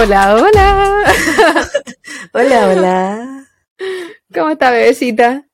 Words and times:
Hola, 0.00 0.36
hola. 0.36 1.04
hola, 2.32 2.68
hola. 2.68 3.46
¿Cómo 4.32 4.50
está, 4.50 4.70
bebecita? 4.70 5.44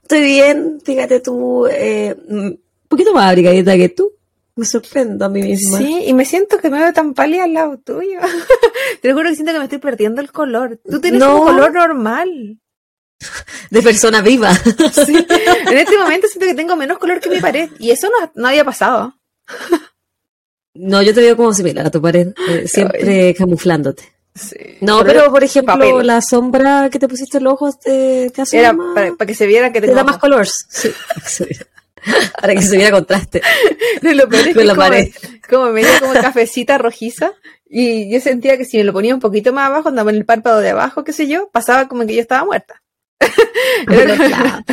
Estoy 0.00 0.22
bien, 0.22 0.80
fíjate 0.82 1.20
tú, 1.20 1.66
eh, 1.66 2.16
un 2.28 2.62
poquito 2.88 3.12
más 3.12 3.28
abrigadita 3.28 3.76
que 3.76 3.90
tú. 3.90 4.12
Me 4.56 4.64
sorprendo 4.64 5.26
a 5.26 5.28
mí 5.28 5.42
misma. 5.42 5.76
Sí, 5.76 6.04
y 6.06 6.14
me 6.14 6.24
siento 6.24 6.56
que 6.56 6.70
me 6.70 6.78
veo 6.78 6.94
tan 6.94 7.12
pálida 7.12 7.44
al 7.44 7.52
lado 7.52 7.76
tuyo. 7.76 8.20
Te 9.02 9.08
lo 9.08 9.14
juro 9.14 9.28
que 9.28 9.34
siento 9.34 9.52
que 9.52 9.58
me 9.58 9.64
estoy 9.64 9.80
perdiendo 9.80 10.22
el 10.22 10.32
color. 10.32 10.80
Tú 10.90 10.98
tienes 10.98 11.22
un 11.22 11.40
color 11.40 11.74
normal. 11.74 12.58
De 13.70 13.82
persona 13.82 14.22
viva. 14.22 14.54
Sí. 14.54 15.26
En 15.66 15.78
este 15.78 15.98
momento 15.98 16.26
siento 16.26 16.46
que 16.46 16.54
tengo 16.54 16.74
menos 16.74 16.98
color 16.98 17.20
que 17.20 17.28
mi 17.28 17.38
pared. 17.38 17.68
Y 17.78 17.90
eso 17.90 18.08
no, 18.08 18.32
no 18.34 18.48
había 18.48 18.64
pasado. 18.64 19.14
No, 20.74 21.02
yo 21.02 21.12
te 21.12 21.20
veo 21.20 21.36
como 21.36 21.52
similar 21.52 21.86
a 21.86 21.90
tu 21.90 22.00
pared, 22.00 22.28
eh, 22.48 22.66
siempre 22.66 23.34
camuflándote. 23.34 24.04
Sí. 24.34 24.56
No, 24.80 25.04
pero, 25.04 25.30
por 25.30 25.44
ejemplo, 25.44 26.02
la 26.02 26.22
sombra 26.22 26.88
que 26.90 26.98
te 26.98 27.08
pusiste 27.08 27.36
en 27.38 27.44
los 27.44 27.52
ojos 27.54 27.78
te, 27.78 28.30
te 28.30 28.40
hace 28.40 28.58
Era 28.58 28.74
para, 28.94 29.14
que 29.26 29.34
se 29.34 29.46
viera 29.46 29.70
que 29.72 29.82
te 29.82 29.92
da 29.92 30.04
más 30.04 30.16
color. 30.16 30.46
Sí, 30.46 30.90
para 32.40 32.54
que 32.54 32.62
se 32.62 32.76
viera 32.76 32.90
contraste. 32.90 33.42
De 34.02 34.14
lo 34.14 34.28
peor 34.28 34.48
es 34.48 34.54
Con 34.54 34.66
la 34.66 34.74
como, 34.74 34.88
pared. 34.88 35.12
como 35.48 35.70
medio 35.72 35.90
como 36.00 36.14
cafecita 36.14 36.78
rojiza. 36.78 37.32
Y 37.68 38.10
yo 38.10 38.20
sentía 38.20 38.56
que 38.56 38.64
si 38.64 38.78
me 38.78 38.84
lo 38.84 38.92
ponía 38.92 39.14
un 39.14 39.20
poquito 39.20 39.52
más 39.52 39.66
abajo, 39.68 39.88
andaba 39.88 40.10
en 40.10 40.16
el 40.16 40.24
párpado 40.24 40.60
de 40.60 40.70
abajo, 40.70 41.04
qué 41.04 41.12
sé 41.12 41.26
yo, 41.26 41.48
pasaba 41.50 41.88
como 41.88 42.06
que 42.06 42.14
yo 42.14 42.20
estaba 42.20 42.44
muerta. 42.44 42.82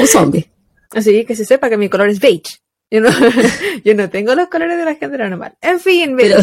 un 0.00 0.06
zombie. 0.06 0.50
Así 0.92 1.24
que 1.24 1.34
se 1.34 1.44
sepa 1.44 1.68
que 1.68 1.76
mi 1.76 1.88
color 1.88 2.08
es 2.08 2.20
beige. 2.20 2.60
Yo 2.94 3.00
no, 3.00 3.08
yo 3.84 3.92
no 3.96 4.08
tengo 4.08 4.36
los 4.36 4.46
colores 4.48 4.78
de 4.78 4.84
la 4.84 4.94
gente 4.94 5.18
normal. 5.18 5.56
En 5.60 5.80
fin, 5.80 6.16
pero, 6.16 6.36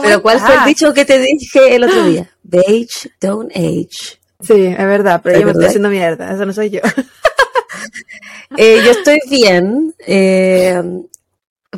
pero 0.00 0.22
¿cuál 0.22 0.40
fue 0.40 0.54
el 0.54 0.64
dicho 0.64 0.94
que 0.94 1.04
te 1.04 1.18
dije 1.18 1.74
el 1.74 1.84
otro 1.84 2.02
día? 2.06 2.30
Beige, 2.42 3.10
don't 3.20 3.54
age. 3.54 4.18
Sí, 4.40 4.54
es 4.54 4.78
verdad, 4.78 5.20
pero 5.22 5.38
yo 5.38 5.44
me 5.44 5.52
estoy 5.52 5.66
haciendo 5.66 5.90
mierda, 5.90 6.32
eso 6.32 6.46
no 6.46 6.54
soy 6.54 6.70
yo. 6.70 6.80
eh, 8.56 8.80
yo 8.82 8.92
estoy 8.92 9.18
bien. 9.28 9.94
Eh, 10.06 10.82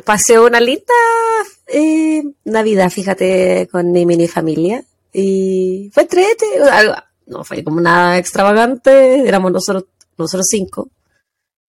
pasé 0.05 0.39
una 0.39 0.61
linda 0.61 0.93
eh, 1.67 2.23
Navidad, 2.45 2.89
fíjate, 2.89 3.67
con 3.69 3.91
mi 3.91 4.05
mini 4.05 4.29
familia. 4.29 4.81
Y 5.11 5.91
fue 5.93 6.05
trete, 6.05 6.45
no 7.25 7.43
fue 7.43 7.65
como 7.65 7.81
nada 7.81 8.17
extravagante, 8.17 9.27
éramos 9.27 9.51
nosotros, 9.51 9.87
nosotros 10.17 10.45
cinco. 10.49 10.87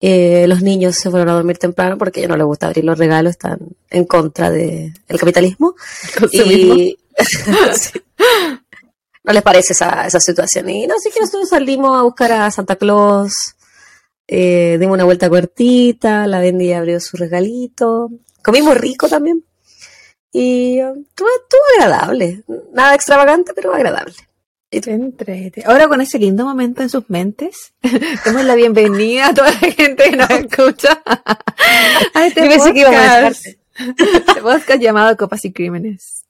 Eh, 0.03 0.45
los 0.47 0.63
niños 0.63 0.95
se 0.95 1.11
fueron 1.11 1.29
a 1.29 1.33
dormir 1.33 1.59
temprano 1.59 1.97
porque 1.97 2.19
a 2.19 2.21
ellos 2.21 2.31
no 2.31 2.37
les 2.37 2.45
gusta 2.45 2.67
abrir 2.67 2.83
los 2.83 2.97
regalos, 2.97 3.31
están 3.31 3.59
en 3.89 4.05
contra 4.05 4.49
del 4.49 4.93
capitalismo. 5.07 5.75
Y 6.31 6.97
no 9.23 9.33
les 9.33 9.43
parece 9.43 9.73
esa, 9.73 10.07
esa 10.07 10.19
situación. 10.19 10.69
Y 10.69 10.87
no 10.87 10.97
sé 10.97 11.11
que 11.11 11.19
nosotros 11.19 11.49
salimos 11.49 11.97
a 11.97 12.01
buscar 12.01 12.31
a 12.31 12.49
Santa 12.49 12.75
Claus, 12.75 13.31
eh, 14.27 14.77
dimos 14.79 14.95
una 14.95 15.03
vuelta 15.03 15.29
cortita, 15.29 16.25
la 16.25 16.39
vendía 16.39 16.79
abrió 16.79 16.99
su 16.99 17.17
regalito, 17.17 18.09
comimos 18.43 18.75
rico 18.77 19.07
también. 19.07 19.43
Y 20.31 20.81
uh, 20.81 20.93
estuvo 20.93 21.61
agradable, 21.77 22.43
nada 22.73 22.95
extravagante, 22.95 23.51
pero 23.53 23.73
agradable. 23.73 24.15
Entrete. 24.71 25.63
Ahora 25.65 25.89
con 25.89 25.99
ese 25.99 26.17
lindo 26.17 26.45
momento 26.45 26.81
en 26.81 26.89
sus 26.89 27.09
mentes, 27.09 27.73
damos 28.25 28.45
la 28.45 28.55
bienvenida 28.55 29.27
a 29.27 29.33
toda 29.33 29.51
la 29.51 29.57
gente 29.57 30.09
que 30.09 30.15
nos 30.15 30.29
escucha 30.29 31.01
a 32.13 32.25
este 32.25 32.57
podcast, 32.57 33.45
este 33.77 34.41
podcast 34.41 34.81
llamado 34.81 35.17
Copas 35.17 35.43
y 35.43 35.51
Crímenes. 35.51 36.23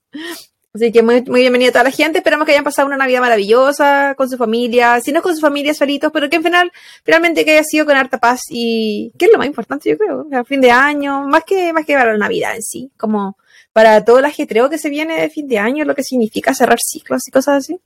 Así 0.74 0.90
que 0.90 1.02
muy, 1.04 1.22
muy 1.22 1.42
bienvenida 1.42 1.68
a 1.68 1.72
toda 1.72 1.84
la 1.84 1.92
gente. 1.92 2.18
Esperamos 2.18 2.44
que 2.44 2.52
hayan 2.52 2.64
pasado 2.64 2.88
una 2.88 2.96
Navidad 2.96 3.20
maravillosa 3.20 4.16
con 4.16 4.28
su 4.28 4.36
familia, 4.36 5.00
si 5.00 5.12
no 5.12 5.22
con 5.22 5.36
su 5.36 5.40
familia 5.40 5.72
solitos, 5.72 6.10
pero 6.12 6.28
que 6.28 6.36
en 6.36 6.42
final, 6.42 6.72
finalmente 7.04 7.44
que 7.44 7.52
haya 7.52 7.64
sido 7.64 7.86
con 7.86 7.96
harta 7.96 8.18
paz 8.18 8.40
y 8.48 9.12
que 9.18 9.26
es 9.26 9.32
lo 9.32 9.38
más 9.38 9.46
importante, 9.46 9.88
yo 9.88 9.96
creo, 9.96 10.26
a 10.32 10.42
fin 10.42 10.60
de 10.60 10.72
año, 10.72 11.28
más 11.28 11.44
que, 11.44 11.72
más 11.72 11.86
que 11.86 11.94
para 11.94 12.12
la 12.12 12.18
Navidad 12.18 12.56
en 12.56 12.62
sí, 12.62 12.90
como 12.96 13.36
para 13.72 14.04
todo 14.04 14.18
el 14.18 14.24
ajetreo 14.24 14.68
que 14.68 14.78
se 14.78 14.90
viene 14.90 15.20
de 15.20 15.30
fin 15.30 15.46
de 15.46 15.60
año, 15.60 15.84
lo 15.84 15.94
que 15.94 16.02
significa 16.02 16.54
cerrar 16.54 16.78
ciclos 16.80 17.20
y 17.28 17.30
cosas 17.30 17.58
así 17.58 17.78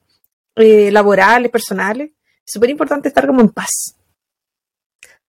eh, 0.56 0.90
laborales, 0.90 1.50
personales. 1.50 2.10
Es 2.44 2.52
súper 2.52 2.70
importante 2.70 3.08
estar 3.08 3.26
como 3.26 3.40
en 3.40 3.50
paz. 3.50 3.96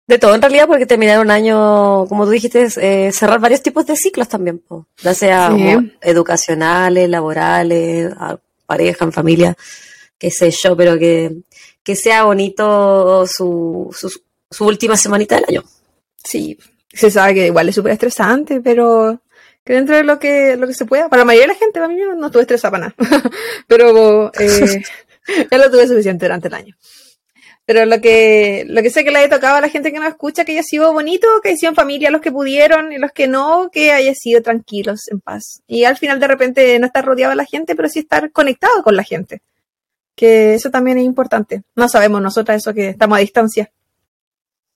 De 0.08 0.18
todo, 0.18 0.34
en 0.34 0.42
realidad, 0.42 0.68
porque 0.68 0.86
terminar 0.86 1.20
un 1.20 1.30
año, 1.30 2.06
como 2.08 2.24
tú 2.24 2.32
dijiste, 2.32 2.68
eh, 2.78 3.12
cerrar 3.12 3.42
varios 3.42 3.62
tipos 3.62 3.86
de 3.86 3.98
ciclos 3.98 4.30
también, 4.30 4.64
ya 5.02 5.14
sea 5.14 5.54
educacionales, 6.02 7.10
laborales, 7.10 8.14
pareja, 8.66 9.04
en 9.04 9.12
familia, 9.12 9.58
qué 10.18 10.32
sé 10.32 10.50
yo, 10.52 10.78
pero 10.78 10.98
que, 10.98 11.36
que 11.84 11.98
sea 11.98 12.24
bonito 12.24 13.26
su, 13.28 13.94
su, 14.50 14.66
última 14.66 14.96
semanita 14.96 15.36
del 15.36 15.46
año. 15.50 15.64
Sí, 16.24 16.58
se 16.94 17.12
sabe 17.12 17.34
que 17.34 17.48
igual 17.48 17.68
es 17.68 17.76
súper 17.76 17.92
estresante, 17.92 18.62
pero 18.62 19.22
que 19.66 19.74
dentro 19.74 19.98
de 19.98 20.04
lo 20.04 20.20
que, 20.20 20.56
lo 20.56 20.68
que 20.68 20.74
se 20.74 20.86
pueda, 20.86 21.10
para 21.10 21.24
la 21.24 21.26
mayoría 21.26 21.48
de 21.48 21.54
la 21.54 21.60
gente, 21.60 21.80
para 21.82 21.90
mí 21.90 22.00
no, 22.18 22.28
estuve 22.28 22.44
estresada 22.44 22.72
para 22.72 22.88
nada, 22.88 23.30
pero 23.68 24.32
eh, 24.40 24.84
ya 25.52 25.58
lo 25.58 25.70
tuve 25.70 25.88
suficiente 25.88 26.26
durante 26.26 26.48
el 26.48 26.54
año. 26.54 26.76
Pero 27.66 27.86
lo 27.86 28.00
que, 28.00 28.64
lo 28.70 28.82
que 28.82 28.90
sé 28.90 29.04
que 29.04 29.12
le 29.12 29.20
haya 29.20 29.30
tocado 29.30 29.58
a 29.58 29.62
la 29.62 29.68
gente 29.68 29.92
que 29.92 30.00
nos 30.00 30.08
escucha, 30.08 30.46
que 30.46 30.54
haya 30.54 30.64
sido 30.64 30.94
bonito, 30.94 31.28
que 31.44 31.50
haya 31.50 31.58
sido 31.58 31.72
en 31.72 31.76
familia 31.76 32.12
los 32.12 32.22
que 32.22 32.32
pudieron 32.32 32.94
y 32.94 32.98
los 32.98 33.12
que 33.12 33.28
no, 33.28 33.70
que 33.70 33.92
haya 33.92 34.14
sido 34.14 34.42
tranquilos, 34.42 35.10
en 35.12 35.20
paz. 35.20 35.62
Y 35.68 35.84
al 35.84 35.98
final 35.98 36.22
de 36.22 36.28
repente 36.28 36.80
no 36.80 36.86
estar 36.86 37.04
rodeado 37.04 37.32
de 37.32 37.36
la 37.36 37.44
gente, 37.44 37.76
pero 37.76 37.90
sí 37.90 38.00
estar 38.00 38.32
conectado 38.32 38.82
con 38.84 38.96
la 38.96 39.04
gente. 39.04 39.42
Que 40.16 40.54
eso 40.54 40.72
también 40.72 40.98
es 40.98 41.04
importante. 41.04 41.64
No 41.76 41.90
sabemos 41.90 42.22
nosotras 42.22 42.58
eso 42.58 42.74
que 42.74 42.88
estamos 42.88 43.18
a 43.18 43.22
distancia. 43.22 43.70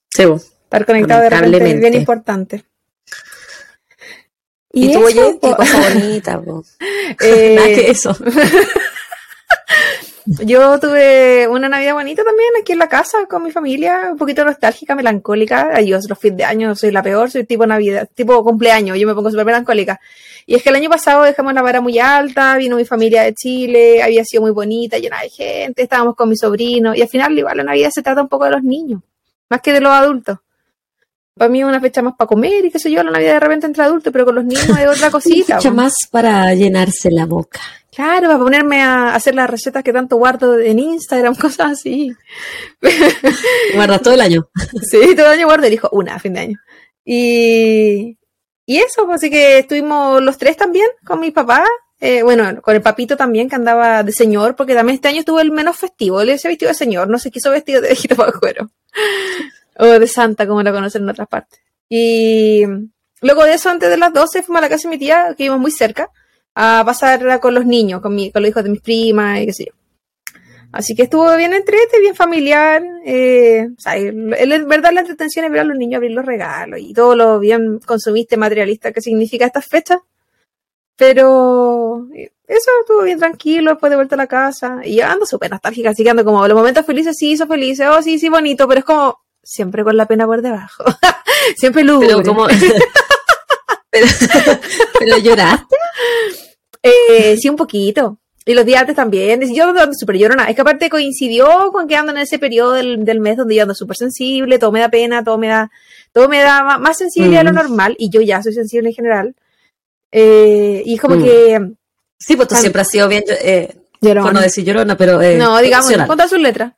Sí, 0.10 0.24
estar 0.24 0.86
conectado 0.86 1.22
de 1.22 1.30
repente 1.30 1.72
es 1.72 1.80
bien 1.80 1.94
importante. 1.94 2.66
Y, 4.74 4.92
tú, 4.92 5.04
oye, 5.04 5.40
qué 5.42 5.52
cosa 5.54 5.90
bonita, 5.94 6.42
eh, 7.22 7.58
que 7.76 7.92
eso. 7.92 8.16
Yo 10.26 10.80
tuve 10.80 11.48
una 11.48 11.68
Navidad 11.68 11.94
bonita 11.94 12.24
también 12.24 12.50
aquí 12.62 12.74
en 12.74 12.80
la 12.80 12.88
casa 12.88 13.26
con 13.28 13.44
mi 13.44 13.52
familia, 13.52 14.10
un 14.12 14.18
poquito 14.18 14.46
nostálgica, 14.46 14.96
melancólica. 14.96 15.80
Yo 15.82 15.98
los 16.08 16.20
fines 16.20 16.38
de 16.38 16.44
año 16.44 16.76
soy 16.76 16.92
la 16.92 17.02
peor, 17.02 17.32
soy 17.32 17.46
tipo 17.46 17.66
Navidad, 17.66 18.08
tipo 18.14 18.44
cumpleaños, 18.44 18.98
yo 18.98 19.08
me 19.08 19.16
pongo 19.16 19.32
súper 19.32 19.46
melancólica. 19.46 20.00
Y 20.46 20.56
es 20.56 20.64
que 20.64 20.70
el 20.70 20.76
año 20.76 20.90
pasado 20.90 21.24
dejamos 21.24 21.54
la 21.54 21.62
vara 21.62 21.82
muy 21.82 21.98
alta, 22.00 22.58
vino 22.58 22.76
mi 22.76 22.86
familia 22.86 23.24
de 23.24 23.34
Chile, 23.34 24.04
había 24.04 24.24
sido 24.24 24.42
muy 24.42 24.52
bonita, 24.52 24.98
llena 24.98 25.22
de 25.22 25.30
gente, 25.30 25.84
estábamos 25.84 26.16
con 26.16 26.30
mi 26.30 26.38
sobrino, 26.38 26.94
y 26.96 27.02
al 27.02 27.08
final 27.08 27.38
igual 27.38 27.58
la 27.58 27.64
Navidad 27.64 27.90
se 27.94 28.02
trata 28.02 28.22
un 28.22 28.28
poco 28.28 28.46
de 28.46 28.52
los 28.52 28.64
niños, 28.64 29.02
más 29.50 29.62
que 29.62 29.74
de 29.74 29.82
los 29.82 29.92
adultos. 29.92 30.38
Para 31.36 31.50
mí 31.50 31.62
es 31.62 31.66
una 31.66 31.80
fecha 31.80 32.02
más 32.02 32.16
para 32.16 32.28
comer 32.28 32.66
y 32.66 32.72
qué 32.72 32.78
sé 32.78 32.92
yo, 32.92 33.02
la 33.04 33.12
Navidad 33.12 33.34
de 33.34 33.40
repente 33.40 33.66
entre 33.66 33.84
adultos, 33.84 34.12
pero 34.12 34.26
con 34.26 34.36
los 34.36 34.46
niños 34.46 34.68
es 34.68 34.88
otra 34.88 35.10
cosita. 35.12 35.54
una 35.54 35.62
fecha 35.62 35.72
más 35.72 35.94
para 36.12 36.54
llenarse 36.54 37.10
la 37.10 37.26
boca. 37.26 37.62
Claro, 37.94 38.28
para 38.28 38.40
ponerme 38.40 38.82
a 38.82 39.14
hacer 39.14 39.36
las 39.36 39.50
recetas 39.50 39.84
que 39.84 39.92
tanto 39.92 40.16
guardo 40.16 40.58
en 40.58 40.80
Instagram, 40.80 41.36
cosas 41.40 41.72
así. 41.74 42.16
¿Guardas 43.76 44.02
todo 44.02 44.14
el 44.14 44.22
año? 44.22 44.50
Sí, 44.82 45.14
todo 45.16 45.28
el 45.28 45.40
año 45.40 45.48
guardo, 45.48 45.68
elijo 45.68 45.90
una 45.92 46.16
a 46.16 46.20
fin 46.20 46.34
de 46.34 46.40
año. 46.40 46.58
Y, 47.04 48.18
y 48.66 48.78
eso, 48.78 49.06
pues, 49.06 49.16
así 49.16 49.30
que 49.30 49.60
estuvimos 49.60 50.22
los 50.22 50.38
tres 50.38 50.56
también 50.56 50.88
con 51.06 51.20
mi 51.20 51.32
papá. 51.32 51.66
Eh, 52.00 52.24
bueno, 52.24 52.62
con 52.62 52.76
el 52.76 52.82
papito 52.82 53.18
también, 53.18 53.50
que 53.50 53.56
andaba 53.56 54.04
de 54.04 54.12
señor, 54.14 54.56
porque 54.56 54.74
también 54.74 54.96
este 54.96 55.10
año 55.10 55.20
estuvo 55.20 55.42
el 55.42 55.52
menos 55.52 55.78
festivo. 55.78 56.22
Él 56.22 56.40
se 56.40 56.48
vestido 56.48 56.70
de 56.70 56.76
señor, 56.76 57.10
no 57.10 57.20
se 57.20 57.30
quiso 57.30 57.52
vestido 57.52 57.82
de 57.82 57.90
viejito 57.90 58.16
para 58.16 58.32
cuero. 58.40 58.72
O 59.78 59.86
de 59.86 60.08
santa, 60.08 60.48
como 60.48 60.64
lo 60.64 60.72
conocen 60.72 61.04
en 61.04 61.10
otras 61.10 61.28
partes. 61.28 61.60
Y 61.90 62.64
luego 63.22 63.44
de 63.44 63.54
eso, 63.54 63.70
antes 63.70 63.90
de 63.90 63.98
las 63.98 64.14
12, 64.14 64.44
fuimos 64.44 64.60
a 64.60 64.62
la 64.62 64.70
casa 64.70 64.88
de 64.88 64.96
mi 64.96 64.98
tía, 64.98 65.36
que 65.38 65.44
íbamos 65.44 65.62
muy 65.62 65.72
cerca 65.72 66.10
a 66.56 66.84
pasar 66.86 67.40
con 67.40 67.54
los 67.54 67.66
niños, 67.66 68.02
con, 68.02 68.16
mi, 68.16 68.32
con 68.32 68.42
los 68.42 68.50
hijos 68.50 68.64
de 68.64 68.70
mis 68.70 68.82
primas 68.82 69.40
y 69.40 69.46
qué 69.46 69.54
sé 69.54 69.66
yo. 69.66 69.74
Así 70.72 70.96
que 70.96 71.04
estuvo 71.04 71.36
bien 71.36 71.54
entrete, 71.54 72.00
bien 72.00 72.16
familiar. 72.16 72.82
Eh, 73.06 73.68
o 73.78 73.82
sea, 73.82 73.98
en 73.98 74.30
verdad 74.30 74.94
la 74.94 75.02
entretención 75.02 75.46
es 75.46 75.52
ver 75.52 75.62
a 75.62 75.66
los 75.66 75.78
niños 75.78 75.98
abrir 75.98 76.12
los 76.12 76.26
regalos 76.26 76.80
y 76.80 76.94
todo 76.94 77.16
lo 77.16 77.40
bien 77.40 77.80
consumiste 77.80 78.38
materialista 78.38 78.92
que 78.92 79.02
significa 79.02 79.46
estas 79.46 79.66
fechas. 79.66 80.00
Pero 80.96 82.08
eh, 82.16 82.32
eso 82.48 82.70
estuvo 82.82 83.04
bien 83.04 83.20
tranquilo 83.20 83.72
después 83.72 83.90
de 83.90 83.96
vuelta 83.98 84.16
a 84.16 84.18
la 84.18 84.28
casa. 84.28 84.80
Y 84.84 84.98
yo 84.98 85.06
ando 85.06 85.26
súper 85.26 85.52
nostálgica, 85.52 85.90
así 85.90 86.04
que 86.04 86.10
ando 86.10 86.24
como 86.24 86.48
los 86.48 86.58
momentos 86.58 86.86
felices, 86.86 87.16
sí, 87.18 87.32
hizo 87.32 87.48
felices, 87.48 87.88
oh, 87.90 88.02
sí, 88.02 88.18
sí, 88.18 88.30
bonito, 88.30 88.68
pero 88.68 88.80
es 88.80 88.86
como 88.86 89.20
siempre 89.44 89.84
con 89.84 89.98
la 89.98 90.06
pena 90.06 90.26
por 90.26 90.42
debajo. 90.42 90.86
siempre 91.58 91.84
lúgubre. 91.84 92.10
Pero 92.10 92.24
como... 92.24 92.48
pero, 93.92 94.08
pero 95.00 95.18
lloraste. 95.20 95.76
Eh, 96.84 97.38
sí, 97.38 97.50
un 97.50 97.56
poquito. 97.56 98.18
Y 98.46 98.54
los 98.56 98.66
días 98.66 98.82
antes 98.82 98.96
también. 98.96 99.42
Yo 99.54 99.66
ando 99.70 99.94
súper 99.94 100.18
llorona. 100.18 100.46
Es 100.50 100.56
que 100.56 100.62
aparte 100.62 100.90
coincidió 100.90 101.72
con 101.72 101.88
que 101.88 101.96
ando 101.96 102.12
en 102.12 102.18
ese 102.18 102.40
periodo 102.40 102.72
del, 102.74 103.06
del 103.06 103.20
mes 103.20 103.38
donde 103.38 103.54
yo 103.56 103.62
ando 103.64 103.76
súper 103.76 103.96
sensible, 103.98 104.58
todo 104.58 104.72
me 104.72 104.80
da 104.80 104.90
pena, 104.90 105.24
todo 105.24 105.38
me 105.38 105.48
da, 105.48 105.70
todo 106.12 106.28
me 106.28 106.40
da 106.42 106.64
ma- 106.64 106.78
más 106.80 106.98
sensible 106.98 107.38
a 107.38 107.44
lo 107.44 107.52
Mm. 107.52 107.56
normal. 107.56 107.96
Y 108.00 108.10
yo 108.10 108.22
ya 108.22 108.42
soy 108.42 108.54
sensible 108.54 108.90
en 108.90 108.96
general. 108.96 109.36
Eh, 110.12 110.82
y 110.86 110.96
es 110.96 111.02
como 111.02 111.18
Mm. 111.18 111.24
que 111.24 111.60
Sí, 112.18 112.36
pues 112.36 112.48
tú 112.48 112.56
siempre 112.56 112.82
has 112.82 112.90
sido 112.90 113.08
bien, 113.08 113.24
eh, 113.28 113.76
llorona. 114.02 114.26
por 114.26 114.34
no 114.34 114.42
decir 114.42 114.64
llorona, 114.64 114.96
pero 114.98 115.22
eh, 115.22 115.38
no, 115.38 115.60
digamos, 115.60 115.92
con 115.92 116.18
todas 116.18 116.30
sus 116.30 116.40
letras. 116.40 116.74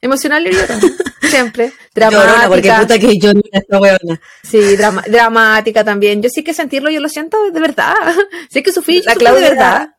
Emocional 0.00 0.46
y 0.46 0.52
llorona. 0.52 0.80
Siempre. 1.22 1.72
Llorona, 1.94 2.44
porque 2.48 2.68
Dramática. 2.68 2.80
puta 2.80 2.98
que 2.98 3.18
llorona 3.18 3.42
esta 3.52 3.80
weona. 3.80 4.20
Sí, 4.44 4.76
drama- 4.76 5.04
dramática 5.08 5.84
también. 5.84 6.22
Yo 6.22 6.28
sí 6.30 6.44
que 6.44 6.54
sentirlo, 6.54 6.88
yo 6.90 7.00
lo 7.00 7.08
siento 7.08 7.50
de 7.50 7.60
verdad. 7.60 7.94
Sí 8.50 8.62
que 8.62 8.72
sufrí, 8.72 8.98
yo 9.00 9.06
La 9.06 9.14
Claudia 9.16 9.42
de 9.42 9.48
verdad. 9.50 9.94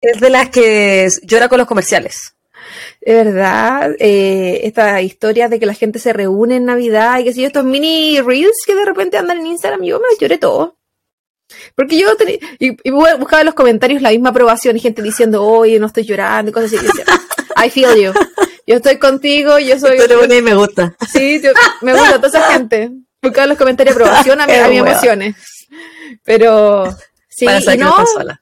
Es 0.00 0.20
de 0.20 0.30
las 0.30 0.50
que 0.50 1.08
llora 1.22 1.48
con 1.48 1.58
los 1.58 1.66
comerciales. 1.68 2.34
De 3.00 3.14
verdad, 3.24 3.92
eh, 3.98 4.60
esta 4.64 5.00
historia 5.00 5.48
de 5.48 5.58
que 5.58 5.66
la 5.66 5.74
gente 5.74 5.98
se 5.98 6.12
reúne 6.12 6.56
en 6.56 6.64
Navidad 6.66 7.18
y 7.20 7.24
que 7.24 7.32
si 7.32 7.40
yo, 7.40 7.46
estos 7.46 7.64
mini 7.64 8.20
reels 8.20 8.56
que 8.66 8.74
de 8.74 8.84
repente 8.84 9.16
andan 9.16 9.38
en 9.38 9.46
Instagram, 9.46 9.82
yo 9.82 9.98
me 10.00 10.06
los 10.10 10.18
lloré 10.18 10.38
todo. 10.38 10.76
Porque 11.74 11.98
yo 11.98 12.16
tenía- 12.16 12.38
y, 12.58 12.70
y 12.70 12.90
bu- 12.90 13.18
buscaba 13.18 13.40
en 13.42 13.46
los 13.46 13.54
comentarios 13.54 14.02
la 14.02 14.10
misma 14.10 14.30
aprobación 14.30 14.76
y 14.76 14.80
gente 14.80 15.02
diciendo, 15.02 15.44
oye, 15.44 15.78
no 15.78 15.86
estoy 15.86 16.04
llorando 16.04 16.50
y 16.50 16.52
cosas 16.52 16.72
así. 16.72 16.76
Y 16.76 16.86
yo 16.86 16.92
decía, 16.94 17.04
I 17.64 17.70
feel 17.70 17.94
you. 17.96 18.12
Yo 18.66 18.76
estoy 18.76 18.98
contigo, 18.98 19.58
yo 19.58 19.78
soy. 19.78 19.98
Tú 19.98 20.04
una 20.24 20.34
y 20.36 20.42
me 20.42 20.54
gusta. 20.54 20.94
Sí, 21.10 21.40
yo- 21.42 21.50
me 21.80 21.92
gusta 21.92 22.16
toda 22.20 22.28
esa 22.28 22.42
gente. 22.52 22.90
Buscaba 23.20 23.44
en 23.44 23.48
los 23.50 23.58
comentarios 23.58 23.94
aprobación 23.96 24.40
a, 24.40 24.46
mi- 24.46 24.52
a 24.54 24.68
mis 24.68 24.78
emociones. 24.80 25.36
Pero 26.24 26.84
sí, 27.28 27.46
y 27.74 27.78
no 27.78 27.96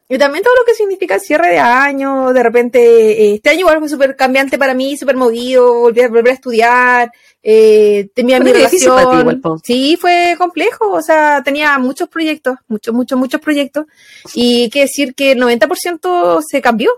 y 0.08 0.18
también 0.18 0.42
todo 0.42 0.54
lo 0.56 0.64
que 0.64 0.74
significa 0.74 1.14
el 1.16 1.20
cierre 1.20 1.50
de 1.52 1.58
año, 1.58 2.32
de 2.32 2.42
repente, 2.42 2.80
eh, 2.80 3.34
este 3.36 3.50
año 3.50 3.60
igual 3.60 3.78
fue 3.78 3.88
súper 3.88 4.16
cambiante 4.16 4.58
para 4.58 4.74
mí, 4.74 4.96
súper 4.96 5.16
movido, 5.16 5.72
volví 5.80 6.00
a 6.00 6.08
volver 6.08 6.28
a 6.32 6.34
estudiar, 6.34 7.12
eh, 7.42 8.08
tenía 8.14 8.38
mi 8.40 8.46
relación. 8.52 8.80
igual, 9.22 9.40
sí, 9.64 9.96
fue 10.00 10.34
complejo, 10.38 10.90
o 10.90 11.02
sea, 11.02 11.42
tenía 11.44 11.78
muchos 11.78 12.08
proyectos, 12.08 12.56
muchos, 12.66 12.92
muchos, 12.94 13.18
muchos 13.18 13.40
proyectos, 13.40 13.86
y 14.34 14.62
hay 14.64 14.70
que 14.70 14.80
decir 14.80 15.14
que 15.14 15.32
el 15.32 15.38
90% 15.38 16.42
se 16.46 16.60
cambió 16.60 16.90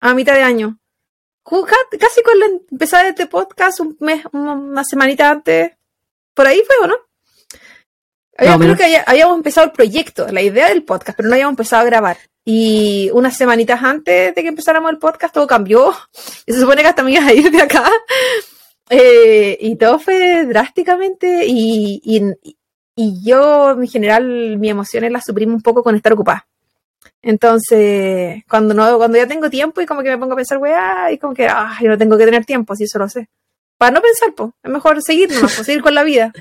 a 0.00 0.14
mitad 0.14 0.34
de 0.34 0.42
año. 0.42 0.78
Casi 1.98 2.22
con 2.22 2.38
la 2.38 2.46
empezada 2.70 3.04
de 3.04 3.08
este 3.10 3.26
podcast, 3.26 3.80
un 3.80 3.96
mes, 4.00 4.24
una 4.32 4.82
semanita 4.84 5.30
antes, 5.30 5.72
por 6.34 6.46
ahí 6.46 6.62
fue, 6.66 6.76
¿o 6.84 6.88
no? 6.88 6.96
Había- 8.36 8.56
creo 8.56 8.58
menos. 8.58 8.78
que 8.78 9.02
habíamos 9.06 9.36
empezado 9.36 9.66
el 9.66 9.72
proyecto, 9.72 10.26
la 10.28 10.42
idea 10.42 10.68
del 10.68 10.82
podcast, 10.82 11.16
pero 11.16 11.28
no 11.28 11.34
habíamos 11.34 11.52
empezado 11.52 11.82
a 11.82 11.86
grabar. 11.86 12.18
Y 12.44 13.10
unas 13.12 13.36
semanitas 13.36 13.82
antes 13.82 14.34
de 14.34 14.42
que 14.42 14.48
empezáramos 14.48 14.90
el 14.90 14.98
podcast, 14.98 15.32
todo 15.34 15.46
cambió. 15.46 15.92
Y 16.46 16.52
se 16.52 16.60
supone 16.60 16.82
que 16.82 16.88
hasta 16.88 17.02
me 17.02 17.16
a 17.18 17.32
ir 17.32 17.50
de 17.50 17.62
acá. 17.62 17.90
Eh, 18.88 19.56
y 19.60 19.74
todo 19.76 19.98
fue 19.98 20.44
drásticamente. 20.44 21.44
Y, 21.46 22.00
y, 22.04 22.54
y 22.94 23.24
yo, 23.24 23.70
en 23.72 23.88
general, 23.88 24.58
mis 24.58 24.70
emociones 24.70 25.10
las 25.10 25.24
suprimo 25.24 25.54
un 25.54 25.62
poco 25.62 25.82
con 25.82 25.96
estar 25.96 26.12
ocupada. 26.12 26.46
Entonces, 27.26 28.44
cuando 28.48 28.72
no, 28.72 28.98
cuando 28.98 29.18
ya 29.18 29.26
tengo 29.26 29.50
tiempo 29.50 29.80
y 29.80 29.86
como 29.86 30.04
que 30.04 30.10
me 30.10 30.18
pongo 30.18 30.34
a 30.34 30.36
pensar, 30.36 30.58
weá, 30.58 31.10
y 31.10 31.18
como 31.18 31.34
que, 31.34 31.48
ah, 31.48 31.76
yo 31.82 31.88
no 31.88 31.98
tengo 31.98 32.16
que 32.16 32.24
tener 32.24 32.44
tiempo, 32.44 32.76
si 32.76 32.84
eso 32.84 33.00
lo 33.00 33.08
sé. 33.08 33.28
Para 33.76 33.90
no 33.90 34.00
pensar, 34.00 34.32
pues, 34.36 34.50
es 34.62 34.70
mejor 34.70 35.02
seguir 35.02 35.32
nomás, 35.32 35.50
seguir 35.50 35.82
con 35.82 35.96
la 35.96 36.04
vida. 36.04 36.32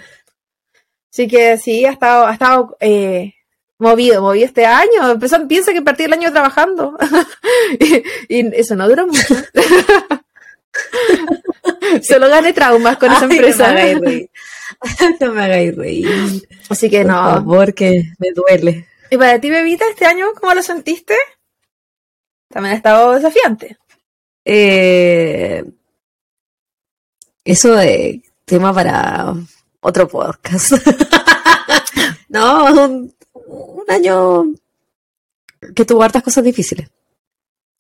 Así 1.11 1.27
que 1.27 1.57
sí, 1.57 1.85
ha 1.85 1.89
estado, 1.89 2.27
ha 2.27 2.33
estado 2.33 2.77
eh, 2.79 3.33
movido, 3.79 4.21
movido 4.21 4.45
este 4.45 4.67
año. 4.67 5.09
Empezó, 5.09 5.47
piensa 5.47 5.73
que 5.73 5.81
partí 5.81 6.03
el 6.03 6.13
año 6.13 6.31
trabajando. 6.31 6.95
y, 7.79 8.03
y 8.37 8.51
eso 8.53 8.75
no 8.75 8.87
duró 8.87 9.07
mucho. 9.07 9.35
Solo 12.03 12.29
gané 12.29 12.53
traumas 12.53 12.97
con 12.97 13.11
esa 13.11 13.25
empresa. 13.25 13.69
No 13.69 13.73
me 13.73 13.81
hagáis 13.81 13.99
reír. 14.01 14.29
No 15.19 15.33
me 15.33 15.43
hagáis 15.43 15.75
reír. 15.75 16.47
Así 16.69 16.91
que 16.91 17.01
Por 17.01 17.11
no. 17.11 17.15
favor, 17.15 17.73
que 17.73 18.03
me 18.19 18.27
duele. 18.35 18.87
¿Y 19.10 19.18
para 19.18 19.40
ti, 19.40 19.50
bebita, 19.50 19.86
este 19.90 20.06
año, 20.06 20.28
cómo 20.40 20.54
lo 20.54 20.62
sentiste? 20.63 21.16
También 22.50 22.74
ha 22.74 22.78
estado 22.78 23.13
desafiante. 23.13 23.78
Eh, 24.44 25.63
eso 27.44 27.78
es 27.80 28.19
tema 28.46 28.74
para 28.74 29.34
otro 29.81 30.07
podcast. 30.07 30.74
no, 32.30 32.66
un, 32.66 33.16
un 33.34 33.84
año 33.90 34.46
que 35.75 35.86
tuvo 35.86 36.04
hartas 36.04 36.24
cosas 36.24 36.44
difíciles. 36.44 36.90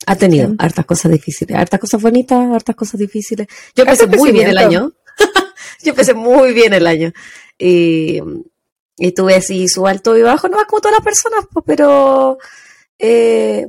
Ha 0.07 0.15
tenido 0.15 0.49
Sí. 0.49 0.55
hartas 0.59 0.85
cosas 0.85 1.11
difíciles, 1.11 1.57
hartas 1.57 1.79
cosas 1.79 2.01
bonitas, 2.01 2.51
hartas 2.51 2.75
cosas 2.75 2.99
difíciles. 2.99 3.47
Yo 3.75 3.83
empecé 3.83 4.05
muy 4.07 4.31
bien 4.31 4.49
el 4.49 4.57
año. 4.57 4.91
Yo 5.83 5.91
empecé 5.91 6.13
muy 6.13 6.53
bien 6.53 6.73
el 6.73 6.85
año. 6.85 7.11
Y, 7.57 8.21
y 8.97 9.11
tuve 9.11 9.35
así 9.35 9.67
su 9.67 9.85
alto 9.87 10.17
y 10.17 10.21
bajo, 10.21 10.47
no 10.47 10.57
más 10.57 10.65
como 10.67 10.81
todas 10.81 10.97
las 10.97 11.05
personas, 11.05 11.45
pues, 11.51 11.63
pero 11.67 12.37
eh, 12.99 13.67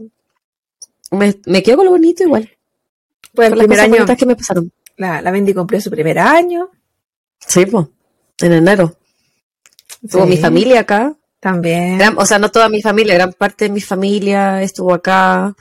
me, 1.11 1.35
me 1.47 1.63
quedo 1.63 1.79
con 1.79 1.87
lo 1.87 1.93
bonito 1.93 2.23
igual. 2.23 2.51
Pues 3.35 3.53
el 3.53 3.59
primer 3.59 3.81
año, 3.81 4.07
que 4.07 4.27
me 4.27 4.37
pasaron. 4.37 4.73
la, 4.97 5.21
la 5.21 5.31
Bendy 5.31 5.53
cumplió 5.53 5.81
su 5.81 5.91
primer 5.91 6.19
año. 6.19 6.71
Sí, 7.47 7.67
pues, 7.67 7.87
en 8.41 8.53
enero. 8.53 8.97
Sí, 10.09 10.19
mi 10.23 10.37
familia 10.37 10.81
acá. 10.81 11.15
También. 11.41 11.99
Gran- 11.99 12.19
o 12.19 12.25
sea, 12.25 12.39
no 12.39 12.51
toda 12.51 12.69
mi 12.69 12.81
familia, 12.81 13.15
gran 13.15 13.33
parte 13.33 13.67
de 13.67 13.71
mi 13.71 13.81
familia 13.81 14.63
estuvo 14.63 14.95
acá. 14.95 15.55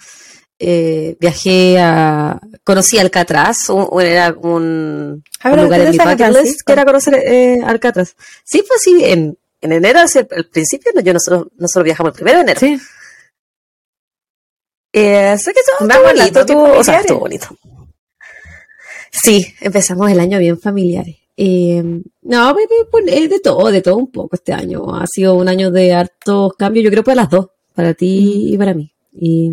Eh, 0.58 1.18
viajé 1.20 1.78
a. 1.80 2.40
Conocí 2.64 2.98
Alcatraz, 2.98 3.70
un, 3.70 4.02
era 4.02 4.34
un, 4.40 5.22
un 5.44 5.62
lugar 5.62 5.68
Tú 5.68 5.74
en 5.74 5.92
mi 5.92 5.96
eres 5.96 5.98
bucket 5.98 6.18
San 6.34 6.44
list 6.44 6.62
que 6.66 6.74
era 6.74 6.86
conocer 6.86 7.16
eh, 7.16 7.60
Alcatraz. 7.64 8.16
Sí, 8.44 8.64
pues 8.66 8.82
sí, 8.82 9.04
en, 9.04 9.38
en 9.66 9.74
enero, 9.74 10.00
hacia 10.00 10.28
el 10.32 10.48
principio, 10.48 10.92
no, 10.96 11.02
yo 11.02 11.14
nosotros, 11.14 11.48
nosotros 11.58 11.84
viajamos 11.84 12.12
el 12.12 12.16
primero 12.16 12.38
de 12.38 12.44
enero. 12.44 12.60
Sí. 12.60 12.80
Eh, 14.94 15.28
así 15.28 15.52
que 15.52 15.60
estuvo 15.60 15.88
las 15.88 16.02
bonito, 16.02 16.80
o 16.80 16.84
sea, 16.84 17.02
estuvo 17.02 17.20
bonito. 17.20 17.48
Sí, 19.12 19.54
empezamos 19.62 20.10
el 20.10 20.20
año 20.20 20.40
bien 20.40 20.60
familiares. 20.60 21.18
Eh, 21.38 21.84
no, 22.22 22.56
pues, 22.92 23.06
de 23.06 23.40
todo, 23.40 23.72
de 23.72 23.82
todo 23.82 23.98
un 23.98 24.12
poco 24.12 24.36
este 24.36 24.54
año. 24.54 24.96
Ha 24.96 25.06
sido 25.08 25.36
un 25.36 25.50
año 25.50 25.72
de 25.72 25.94
hartos 25.94 26.54
cambios, 26.58 26.86
yo 26.86 26.92
creo 26.92 27.04
para 27.04 27.16
las 27.16 27.30
dos, 27.30 27.48
para 27.74 27.94
ti 27.94 28.54
y 28.54 28.58
para 28.58 28.74
mí. 28.74 28.92
Y 29.12 29.52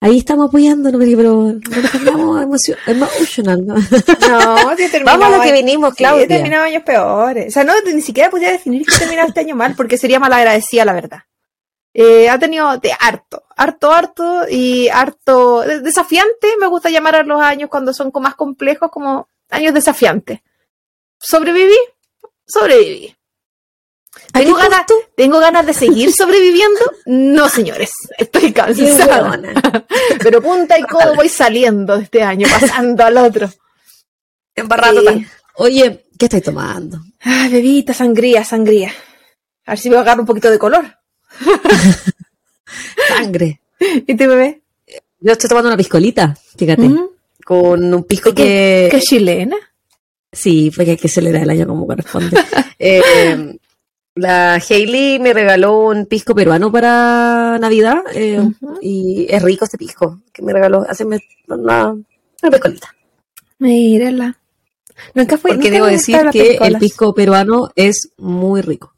ahí 0.00 0.18
estamos 0.18 0.48
apoyándonos, 0.48 1.00
pero 1.16 1.32
no 1.32 1.52
nos 1.82 1.90
pongamos 1.90 2.42
emocio- 2.46 2.76
emotional, 2.86 3.66
¿no? 3.66 3.74
No, 3.74 4.76
sí 4.76 4.88
terminado 4.90 5.18
Vamos 5.18 5.34
a 5.34 5.36
lo 5.38 5.42
que 5.42 5.52
vinimos, 5.52 5.90
sí, 5.90 5.96
Claudia. 5.98 6.24
he 6.24 6.28
terminado 6.28 6.64
años 6.64 6.82
peores. 6.82 7.48
O 7.48 7.50
sea, 7.50 7.64
no, 7.64 7.72
ni 7.92 8.00
siquiera 8.02 8.30
podría 8.30 8.50
definir 8.52 8.84
que 8.86 8.94
he 8.94 8.98
terminado 8.98 9.28
este 9.28 9.40
año 9.40 9.56
mal, 9.56 9.74
porque 9.76 9.96
sería 9.98 10.20
malagradecida, 10.20 10.84
la 10.84 10.92
verdad. 10.92 11.20
Eh, 11.94 12.28
ha 12.28 12.38
tenido 12.38 12.76
de 12.78 12.92
harto, 13.00 13.42
harto, 13.56 13.90
harto 13.92 14.42
y 14.48 14.88
harto 14.88 15.62
de- 15.62 15.80
desafiante. 15.80 16.48
Me 16.60 16.66
gusta 16.68 16.90
llamar 16.90 17.16
a 17.16 17.22
los 17.24 17.40
años 17.40 17.68
cuando 17.70 17.92
son 17.92 18.10
como 18.10 18.24
más 18.24 18.34
complejos 18.36 18.90
como 18.90 19.28
años 19.50 19.74
desafiantes. 19.74 20.40
¿Sobreviví? 21.18 21.74
Sobreviví. 22.46 23.16
¿A 24.32 24.38
qué 24.40 24.44
¿Tengo 24.44 24.56
ganas? 24.58 24.82
¿Tengo 25.16 25.38
ganas 25.40 25.66
de 25.66 25.72
seguir 25.74 26.12
sobreviviendo? 26.12 26.80
No, 27.06 27.48
señores. 27.48 27.92
Estoy 28.18 28.52
cansada. 28.52 29.40
Pero 30.22 30.42
punta 30.42 30.78
y 30.78 30.82
codo 30.82 31.14
voy 31.14 31.28
saliendo 31.28 31.96
de 31.96 32.04
este 32.04 32.22
año, 32.22 32.46
pasando 32.60 33.04
al 33.04 33.16
otro. 33.18 33.48
Embarrada 34.54 34.92
Sí. 34.92 34.98
total. 34.98 35.26
Oye, 35.56 36.06
¿qué 36.18 36.26
estáis 36.26 36.44
tomando? 36.44 37.00
Ay, 37.20 37.50
bebita, 37.50 37.92
sangría, 37.94 38.44
sangría. 38.44 38.92
A 39.66 39.72
ver 39.72 39.78
si 39.78 39.90
me 39.90 39.96
agarro 39.96 40.20
un 40.22 40.26
poquito 40.26 40.50
de 40.50 40.58
color. 40.58 40.84
Sangre. 43.08 43.60
¿Y 43.80 44.14
te 44.14 44.26
bebé? 44.26 44.62
Yo 45.20 45.32
estoy 45.32 45.48
tomando 45.48 45.68
una 45.68 45.76
piscolita, 45.76 46.36
fíjate. 46.56 46.82
Mm, 46.88 47.08
Con 47.44 47.92
un 47.94 48.04
pisco 48.04 48.32
¿Qué, 48.34 48.88
que. 48.90 48.96
qué 48.98 49.00
chilena? 49.02 49.56
Sí, 50.30 50.70
porque 50.74 50.92
hay 50.92 50.96
que 50.96 51.08
celebrar 51.08 51.42
el 51.42 51.50
año 51.50 51.66
como 51.66 51.86
corresponde. 51.86 52.36
Eh, 52.80 53.58
la 54.18 54.54
Hailey 54.54 55.18
me 55.20 55.32
regaló 55.32 55.86
un 55.86 56.06
pisco 56.06 56.34
peruano 56.34 56.72
para 56.72 57.58
Navidad 57.60 58.02
eh, 58.12 58.42
y 58.82 59.26
es 59.28 59.42
rico 59.42 59.64
este 59.64 59.78
pisco 59.78 60.20
que 60.32 60.42
me 60.42 60.52
regaló. 60.52 60.84
Hace 60.88 61.04
una, 61.04 61.18
una 61.46 62.50
piscolita. 62.50 62.94
Mírala. 63.58 64.36
Nunca 65.14 65.38
fue. 65.38 65.52
Porque 65.52 65.70
nunca 65.70 65.74
debo 65.74 65.86
decir 65.86 66.18
que 66.32 66.56
el 66.60 66.78
pisco 66.78 67.14
peruano 67.14 67.70
es 67.76 68.10
muy 68.16 68.60
rico. 68.60 68.92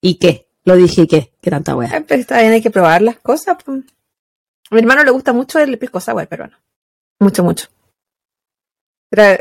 ¿Y 0.00 0.16
qué? 0.16 0.48
Lo 0.64 0.76
dije, 0.76 1.02
¿y 1.02 1.06
qué? 1.06 1.32
¿Qué 1.40 1.50
tanta 1.50 1.76
wea? 1.76 1.90
Ay, 1.92 2.04
pero 2.06 2.20
está 2.20 2.40
bien, 2.40 2.52
hay 2.52 2.62
que 2.62 2.70
probar 2.70 3.02
las 3.02 3.18
cosas. 3.18 3.56
A 3.66 4.74
mi 4.74 4.80
hermano 4.80 5.04
le 5.04 5.10
gusta 5.10 5.32
mucho 5.32 5.58
el 5.60 5.78
pisco 5.78 6.00
sour 6.00 6.26
peruano. 6.26 6.56
Mucho, 7.20 7.44
mucho. 7.44 7.68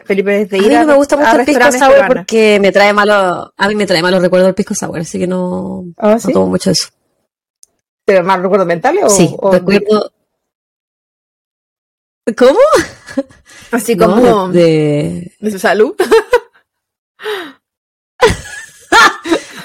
Felipe 0.05 0.41
es 0.41 0.49
de 0.49 0.57
A 0.57 0.61
ir 0.61 0.67
mí 0.69 0.75
no 0.75 0.85
me 0.85 0.95
gusta 0.95 1.15
a 1.15 1.19
mucho 1.19 1.39
el 1.39 1.45
pisco 1.45 1.71
sour 1.71 2.07
porque 2.07 2.59
me 2.61 2.71
trae 2.71 2.93
malos, 2.93 3.51
a 3.55 3.67
mí 3.67 3.75
me 3.75 3.85
trae 3.85 4.01
malos 4.01 4.21
recuerdos 4.21 4.49
el 4.49 4.55
pisco 4.55 4.73
sour, 4.75 4.99
así 4.99 5.19
que 5.19 5.27
no, 5.27 5.85
¿Oh, 5.97 6.09
no 6.09 6.17
tomo 6.19 6.47
mucho 6.47 6.71
eso. 6.71 6.87
¿Te 8.05 8.21
mal 8.21 8.41
recuerdo 8.43 8.65
mentales 8.65 9.03
o, 9.05 9.09
sí, 9.09 9.33
o- 9.39 9.51
recuerdo. 9.51 10.11
¿Cómo? 12.37 12.59
así 13.71 13.95
No, 13.95 14.05
como 14.15 14.47
de, 14.49 15.33
de 15.39 15.51
su 15.51 15.59
salud? 15.59 15.95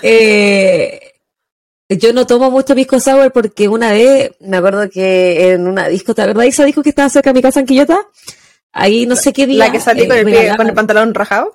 Eh, 0.00 1.00
yo 1.88 2.12
no 2.12 2.24
tomo 2.26 2.50
mucho 2.52 2.74
pisco 2.74 3.00
sour 3.00 3.32
porque 3.32 3.66
una 3.68 3.90
vez, 3.90 4.30
me 4.40 4.56
acuerdo 4.58 4.88
que 4.88 5.50
en 5.52 5.66
una 5.66 5.88
disco, 5.88 6.14
¿te 6.14 6.24
de 6.32 6.46
esa 6.46 6.64
disco 6.64 6.82
que 6.82 6.90
estaba 6.90 7.08
cerca 7.08 7.30
de 7.30 7.34
mi 7.34 7.42
casa 7.42 7.60
en 7.60 7.66
Quillota? 7.66 7.98
Ahí 8.72 9.06
no 9.06 9.16
sé 9.16 9.32
qué 9.32 9.46
día. 9.46 9.66
La 9.66 9.72
que 9.72 9.80
salí 9.80 10.02
eh, 10.02 10.08
con, 10.08 10.16
el 10.18 10.26
pie- 10.26 10.56
con 10.56 10.66
el 10.66 10.74
pantalón 10.74 11.14
rajado. 11.14 11.54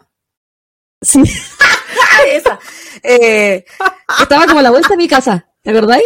Sí. 1.01 1.21
esa. 2.31 2.59
Eh, 3.03 3.65
estaba 4.21 4.45
como 4.47 4.59
a 4.59 4.63
la 4.63 4.71
vuelta 4.71 4.89
de 4.89 4.97
mi 4.97 5.07
casa, 5.07 5.47
¿te 5.61 5.71
acordáis? 5.71 6.05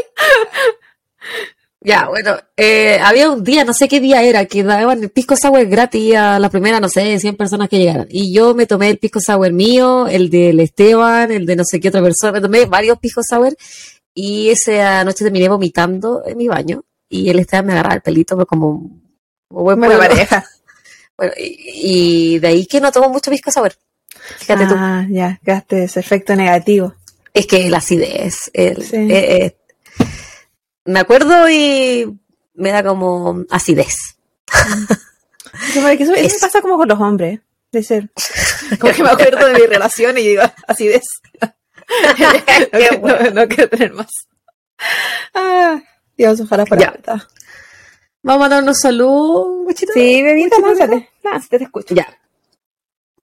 Ya, 1.80 2.08
bueno, 2.10 2.36
eh, 2.58 3.00
había 3.04 3.30
un 3.30 3.44
día, 3.44 3.64
no 3.64 3.74
sé 3.74 3.88
qué 3.88 4.00
día 4.00 4.24
era, 4.24 4.46
que 4.46 4.64
daban 4.64 5.02
el 5.04 5.12
pisco 5.12 5.36
sour 5.38 5.64
gratis 5.68 6.16
a 6.16 6.40
la 6.40 6.50
primera, 6.50 6.80
no 6.80 6.90
sé, 6.90 7.20
100 7.20 7.38
personas 7.38 7.70
que 7.70 7.78
llegaran. 7.78 8.08
Y 8.10 8.34
yo 8.34 8.56
me 8.56 8.66
tomé 8.66 8.90
el 8.90 8.98
pisco 8.98 9.20
sour 9.22 9.54
mío, 9.54 10.08
el 10.08 10.30
del 10.30 10.60
Esteban, 10.60 11.32
el 11.32 11.46
de 11.46 11.56
no 11.56 11.64
sé 11.64 11.80
qué 11.80 11.90
otra 11.90 12.02
persona, 12.02 12.34
me 12.34 12.42
tomé 12.42 12.66
varios 12.66 12.98
pisco 13.00 13.22
sour 13.24 13.56
y 14.14 14.50
esa 14.50 15.04
noche 15.04 15.24
terminé 15.24 15.48
vomitando 15.48 16.24
en 16.26 16.36
mi 16.38 16.48
baño 16.48 16.84
y 17.08 17.30
el 17.30 17.40
Esteban 17.40 17.68
me 17.68 17.74
agarraba 17.74 17.96
el 17.96 18.02
pelito 18.02 18.36
pero 18.36 18.48
como, 18.48 18.90
como 19.48 19.64
buen 19.64 19.80
Buena 19.80 19.98
pareja. 20.00 20.46
Bueno, 21.18 21.34
y, 21.38 22.36
y 22.36 22.40
de 22.40 22.48
ahí 22.48 22.66
que 22.68 22.80
no 22.80 22.92
tomo 22.92 23.10
mucho 23.10 23.32
pisco 23.32 23.52
sour. 23.52 23.74
Fíjate 24.38 24.66
tú. 24.68 24.76
Ah, 24.78 25.06
ya, 25.10 25.40
quedaste 25.44 25.84
ese 25.86 26.00
efecto 26.00 26.36
negativo. 26.36 26.94
Es 27.34 27.46
que 27.48 27.70
la 27.70 27.78
acidez. 27.78 28.50
el- 28.54 28.84
Sí. 28.84 28.96
eh, 28.96 29.36
eh, 29.46 29.58
me 30.86 31.00
acuerdo 31.00 31.50
y 31.50 32.18
me 32.56 32.72
da 32.72 32.84
como 32.84 33.44
acidez. 33.50 33.96
Eso, 35.72 35.82
me 35.82 36.40
pasa 36.40 36.62
como 36.62 36.78
con 36.78 36.88
los 36.88 37.00
hombres. 37.00 37.40
De 37.72 37.84
ser. 37.84 38.10
Como 38.80 38.94
que 38.94 39.04
me 39.04 39.10
acuerdo 39.10 39.46
de 39.48 39.54
mi 39.56 39.66
relación 39.66 40.18
y 40.18 40.22
digo, 40.22 40.44
no, 42.22 43.00
no, 43.08 43.30
no 43.32 43.48
quiero 43.48 43.70
tener 43.70 43.94
más. 43.94 44.08
Ah, 45.34 45.82
Dios, 46.18 46.40
ojalá 46.40 46.66
para 46.66 46.82
Ya. 46.82 46.94
Vamos 48.28 48.48
a 48.48 48.50
darnos 48.50 48.78
salud, 48.78 49.64
guachita. 49.64 49.94
Sí, 49.94 50.22
bebita, 50.22 50.60
lánzate. 50.60 51.08
Lánzate, 51.24 51.60
te 51.60 51.64
escucho. 51.64 51.96
Ya. 51.96 52.06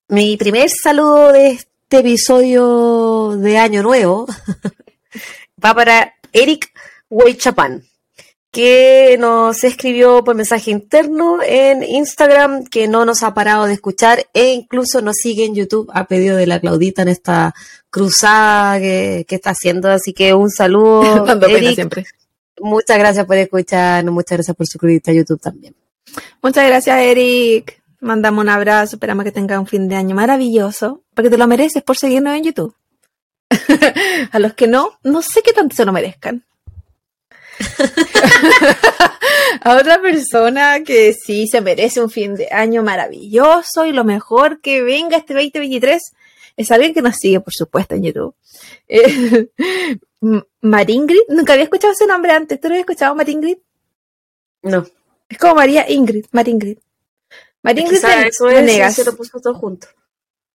Mi 0.07 0.35
primer 0.35 0.67
saludo 0.67 1.31
de 1.31 1.51
este 1.51 1.99
episodio 1.99 3.37
de 3.37 3.59
Año 3.59 3.83
Nuevo 3.83 4.25
va 5.63 5.75
para 5.75 6.15
Eric 6.33 6.71
Weichapan, 7.11 7.83
que 8.49 9.15
nos 9.19 9.63
escribió 9.63 10.23
por 10.23 10.33
mensaje 10.33 10.71
interno 10.71 11.37
en 11.45 11.83
Instagram, 11.83 12.65
que 12.65 12.87
no 12.87 13.05
nos 13.05 13.21
ha 13.21 13.35
parado 13.35 13.67
de 13.67 13.73
escuchar 13.73 14.25
e 14.33 14.53
incluso 14.53 15.03
nos 15.03 15.17
sigue 15.17 15.45
en 15.45 15.53
YouTube 15.53 15.87
a 15.93 16.07
pedido 16.07 16.35
de 16.35 16.47
la 16.47 16.59
Claudita 16.59 17.03
en 17.03 17.09
esta 17.09 17.53
cruzada 17.91 18.79
que, 18.79 19.23
que 19.27 19.35
está 19.35 19.51
haciendo. 19.51 19.87
Así 19.87 20.13
que 20.13 20.33
un 20.33 20.49
saludo, 20.49 21.03
Dando 21.27 21.45
pena 21.45 21.59
Eric. 21.59 21.75
siempre. 21.75 22.05
Muchas 22.59 22.97
gracias 22.97 23.25
por 23.25 23.37
escucharnos, 23.37 24.13
muchas 24.13 24.37
gracias 24.37 24.55
por 24.55 24.67
suscribirte 24.67 25.11
a 25.11 25.13
YouTube 25.13 25.41
también. 25.41 25.75
Muchas 26.41 26.67
gracias, 26.67 26.99
Eric. 26.99 27.81
Mandamos 27.99 28.43
un 28.43 28.49
abrazo. 28.49 28.95
Esperamos 28.95 29.25
que 29.25 29.31
tenga 29.31 29.59
un 29.59 29.67
fin 29.67 29.87
de 29.87 29.95
año 29.95 30.15
maravilloso. 30.15 31.03
Porque 31.13 31.29
te 31.29 31.37
lo 31.37 31.47
mereces 31.47 31.83
por 31.83 31.97
seguirnos 31.97 32.35
en 32.35 32.43
YouTube. 32.43 32.75
A 34.31 34.39
los 34.39 34.53
que 34.53 34.67
no, 34.67 34.99
no 35.03 35.21
sé 35.21 35.41
qué 35.41 35.53
tanto 35.53 35.75
se 35.75 35.85
lo 35.85 35.91
merezcan. 35.91 36.43
A 39.61 39.75
otra 39.75 40.01
persona 40.01 40.83
que 40.83 41.13
sí 41.13 41.47
se 41.47 41.61
merece 41.61 42.01
un 42.01 42.09
fin 42.09 42.35
de 42.35 42.49
año 42.51 42.83
maravilloso 42.83 43.85
y 43.85 43.91
lo 43.91 44.03
mejor 44.03 44.61
que 44.61 44.83
venga 44.83 45.17
este 45.17 45.33
2023 45.33 46.01
es 46.57 46.71
alguien 46.71 46.93
que 46.93 47.01
nos 47.01 47.15
sigue, 47.15 47.39
por 47.39 47.53
supuesto, 47.53 47.95
en 47.95 48.03
YouTube. 48.03 48.35
Eh, 48.87 49.47
Maringrid, 50.65 51.21
nunca 51.29 51.53
había 51.53 51.65
escuchado 51.65 51.93
ese 51.93 52.07
nombre 52.07 52.31
antes. 52.31 52.59
¿Tú 52.59 52.67
lo 52.67 52.73
habías 52.73 52.87
escuchado, 52.87 53.15
Maringrid? 53.15 53.57
No, 54.63 54.85
Es 55.29 55.37
como 55.37 55.55
María 55.55 55.89
Ingrid, 55.89 56.25
Maringrid. 56.31 56.79
Maringrid 57.61 57.97
eso 57.97 58.49
es, 58.49 58.55
Venegas. 58.55 58.95
se 58.95 59.05
lo 59.05 59.15
puso 59.15 59.39
todo 59.39 59.53
junto. 59.53 59.87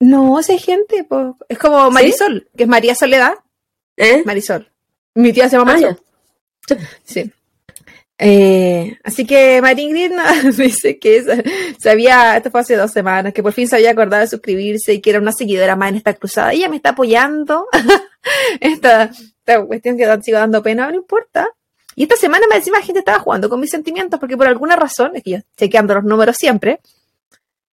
No, 0.00 0.38
esa 0.38 0.56
gente, 0.58 1.04
po. 1.04 1.36
es 1.48 1.58
como 1.58 1.90
Marisol, 1.90 2.48
que 2.56 2.62
es 2.64 2.68
María 2.68 2.94
Soledad, 2.94 3.34
¿Eh? 3.96 4.22
Marisol. 4.24 4.70
Mi 5.14 5.32
tía 5.32 5.48
se 5.48 5.56
llama 5.58 5.72
Ah, 5.72 5.74
Marisol. 5.74 6.00
Sí. 7.04 7.32
Eh, 8.20 8.98
así 9.04 9.26
que 9.26 9.60
Maringrid 9.62 10.10
no, 10.12 10.22
dice 10.56 10.98
que 10.98 11.74
sabía, 11.80 12.36
esto 12.36 12.50
fue 12.50 12.60
hace 12.60 12.76
dos 12.76 12.90
semanas, 12.92 13.32
que 13.32 13.42
por 13.42 13.52
fin 13.52 13.68
se 13.68 13.76
había 13.76 13.90
acordado 13.90 14.22
de 14.22 14.28
suscribirse 14.28 14.94
y 14.94 15.00
que 15.00 15.10
era 15.10 15.18
una 15.20 15.32
seguidora 15.32 15.76
más 15.76 15.90
en 15.90 15.96
esta 15.96 16.14
cruzada. 16.14 16.52
Ella 16.52 16.68
me 16.68 16.76
está 16.76 16.90
apoyando. 16.90 17.66
esta, 18.60 19.10
esta 19.48 19.64
cuestión 19.64 19.96
que 19.96 20.22
sigo 20.22 20.38
dando 20.38 20.62
pena, 20.62 20.90
no 20.90 20.96
importa. 20.96 21.48
Y 21.94 22.04
esta 22.04 22.16
semana 22.16 22.46
me 22.48 22.56
decía, 22.56 22.72
gente 22.82 23.00
estaba 23.00 23.18
jugando 23.18 23.48
con 23.48 23.60
mis 23.60 23.70
sentimientos 23.70 24.20
porque 24.20 24.36
por 24.36 24.46
alguna 24.46 24.76
razón, 24.76 25.16
es 25.16 25.22
que 25.22 25.30
yo 25.30 25.38
chequeando 25.56 25.94
los 25.94 26.04
números 26.04 26.36
siempre, 26.38 26.80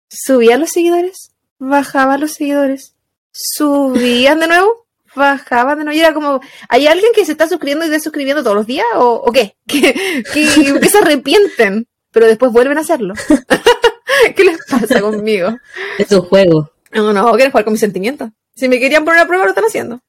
subían 0.10 0.62
los 0.62 0.72
seguidores, 0.72 1.32
bajaban 1.60 2.22
los 2.22 2.32
seguidores, 2.34 2.96
subían 3.32 4.39
de 4.39 4.48
nuevo, 4.48 4.88
bajaban 5.15 5.77
de 5.77 5.84
nuevo. 5.84 5.98
Y 5.98 6.01
era 6.01 6.13
como, 6.13 6.39
¿hay 6.70 6.88
alguien 6.88 7.12
que 7.13 7.25
se 7.25 7.34
está 7.34 7.48
suscribiendo 7.48 7.86
y 7.86 7.89
desuscribiendo 7.89 8.41
todos 8.41 8.55
los 8.55 8.65
días? 8.65 8.86
¿O, 8.96 9.22
o 9.25 9.32
qué? 9.32 9.55
¿Que, 9.67 9.94
que, 10.34 10.79
que 10.79 10.89
se 10.89 10.98
arrepienten, 10.98 11.88
pero 12.12 12.25
después 12.25 12.51
vuelven 12.51 12.77
a 12.77 12.82
hacerlo. 12.82 13.13
¿Qué 14.36 14.44
les 14.44 14.58
pasa 14.65 15.01
conmigo? 15.01 15.55
Es 16.00 16.12
un 16.12 16.22
juego. 16.22 16.72
No, 16.91 17.12
no, 17.12 17.32
quieren 17.34 17.51
jugar 17.51 17.65
con 17.65 17.74
mis 17.74 17.82
sentimientos. 17.82 18.29
Si 18.55 18.70
me 18.70 18.79
querían 18.79 19.03
poner 19.03 19.22
a 19.22 19.27
prueba, 19.27 19.44
lo 19.44 19.50
están 19.50 19.65
haciendo. 19.65 20.01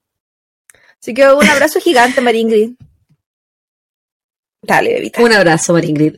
Así 1.06 1.14
que 1.14 1.24
un 1.32 1.48
abrazo 1.48 1.78
gigante, 1.78 2.20
María 2.20 2.40
Ingrid. 2.40 2.72
Dale, 4.60 4.94
bebita. 4.94 5.22
Un 5.22 5.32
abrazo, 5.32 5.72
Maringrid. 5.72 6.16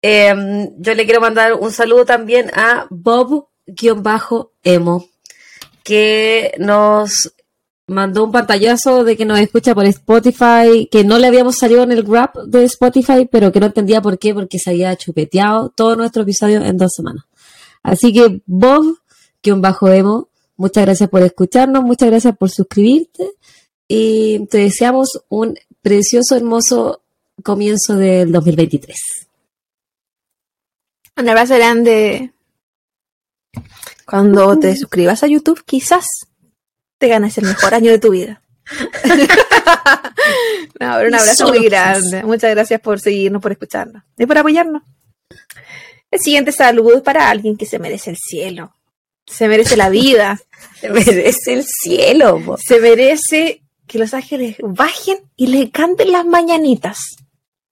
Eh, 0.00 0.70
yo 0.78 0.94
le 0.94 1.04
quiero 1.06 1.20
mandar 1.20 1.54
un 1.54 1.72
saludo 1.72 2.04
también 2.04 2.48
a 2.54 2.86
Bob-Emo, 2.88 3.48
que 5.82 6.54
nos 6.58 7.34
mandó 7.88 8.22
un 8.22 8.30
pantallazo 8.30 9.02
de 9.02 9.16
que 9.16 9.24
nos 9.24 9.40
escucha 9.40 9.74
por 9.74 9.86
Spotify, 9.86 10.88
que 10.88 11.02
no 11.02 11.18
le 11.18 11.26
habíamos 11.26 11.56
salido 11.56 11.82
en 11.82 11.90
el 11.90 12.06
rap 12.06 12.36
de 12.46 12.62
Spotify, 12.66 13.28
pero 13.28 13.50
que 13.50 13.58
no 13.58 13.66
entendía 13.66 14.00
por 14.00 14.20
qué, 14.20 14.32
porque 14.34 14.60
se 14.60 14.70
había 14.70 14.94
chupeteado 14.94 15.70
todo 15.70 15.96
nuestro 15.96 16.22
episodio 16.22 16.62
en 16.62 16.76
dos 16.76 16.92
semanas. 16.94 17.24
Así 17.82 18.12
que 18.12 18.40
Bob-Emo, 18.46 20.28
muchas 20.56 20.84
gracias 20.84 21.10
por 21.10 21.22
escucharnos, 21.22 21.82
muchas 21.82 22.08
gracias 22.08 22.36
por 22.36 22.50
suscribirte 22.50 23.32
y 23.94 24.46
te 24.46 24.56
deseamos 24.56 25.22
un 25.28 25.58
precioso, 25.82 26.34
hermoso 26.34 27.02
comienzo 27.42 27.94
del 27.94 28.32
2023. 28.32 28.96
Un 31.18 31.28
abrazo 31.28 31.56
grande. 31.56 32.32
Cuando 34.06 34.58
te 34.58 34.74
suscribas 34.78 35.22
a 35.22 35.26
YouTube, 35.26 35.62
quizás 35.66 36.06
te 36.96 37.08
ganes 37.08 37.36
el 37.36 37.44
mejor 37.44 37.74
año 37.74 37.90
de 37.90 37.98
tu 37.98 38.12
vida. 38.12 38.40
no, 40.80 40.94
pero 40.96 41.08
un 41.08 41.14
abrazo 41.14 41.48
muy 41.48 41.62
grande. 41.66 42.22
Muchas 42.22 42.50
gracias 42.50 42.80
por 42.80 42.98
seguirnos, 42.98 43.42
por 43.42 43.52
escucharnos 43.52 44.04
y 44.16 44.24
por 44.24 44.38
apoyarnos. 44.38 44.84
El 46.10 46.18
siguiente 46.18 46.52
saludo 46.52 46.96
es 46.96 47.02
para 47.02 47.28
alguien 47.28 47.58
que 47.58 47.66
se 47.66 47.78
merece 47.78 48.08
el 48.08 48.16
cielo. 48.16 48.74
Se 49.26 49.48
merece 49.48 49.76
la 49.76 49.90
vida. 49.90 50.40
Se 50.80 50.88
merece 50.88 51.52
el 51.52 51.64
cielo. 51.66 52.56
Se 52.56 52.80
merece 52.80 53.61
que 53.92 53.98
los 53.98 54.14
ángeles 54.14 54.56
bajen 54.60 55.18
y 55.36 55.48
le 55.48 55.70
canten 55.70 56.12
las 56.12 56.24
mañanitas. 56.24 57.16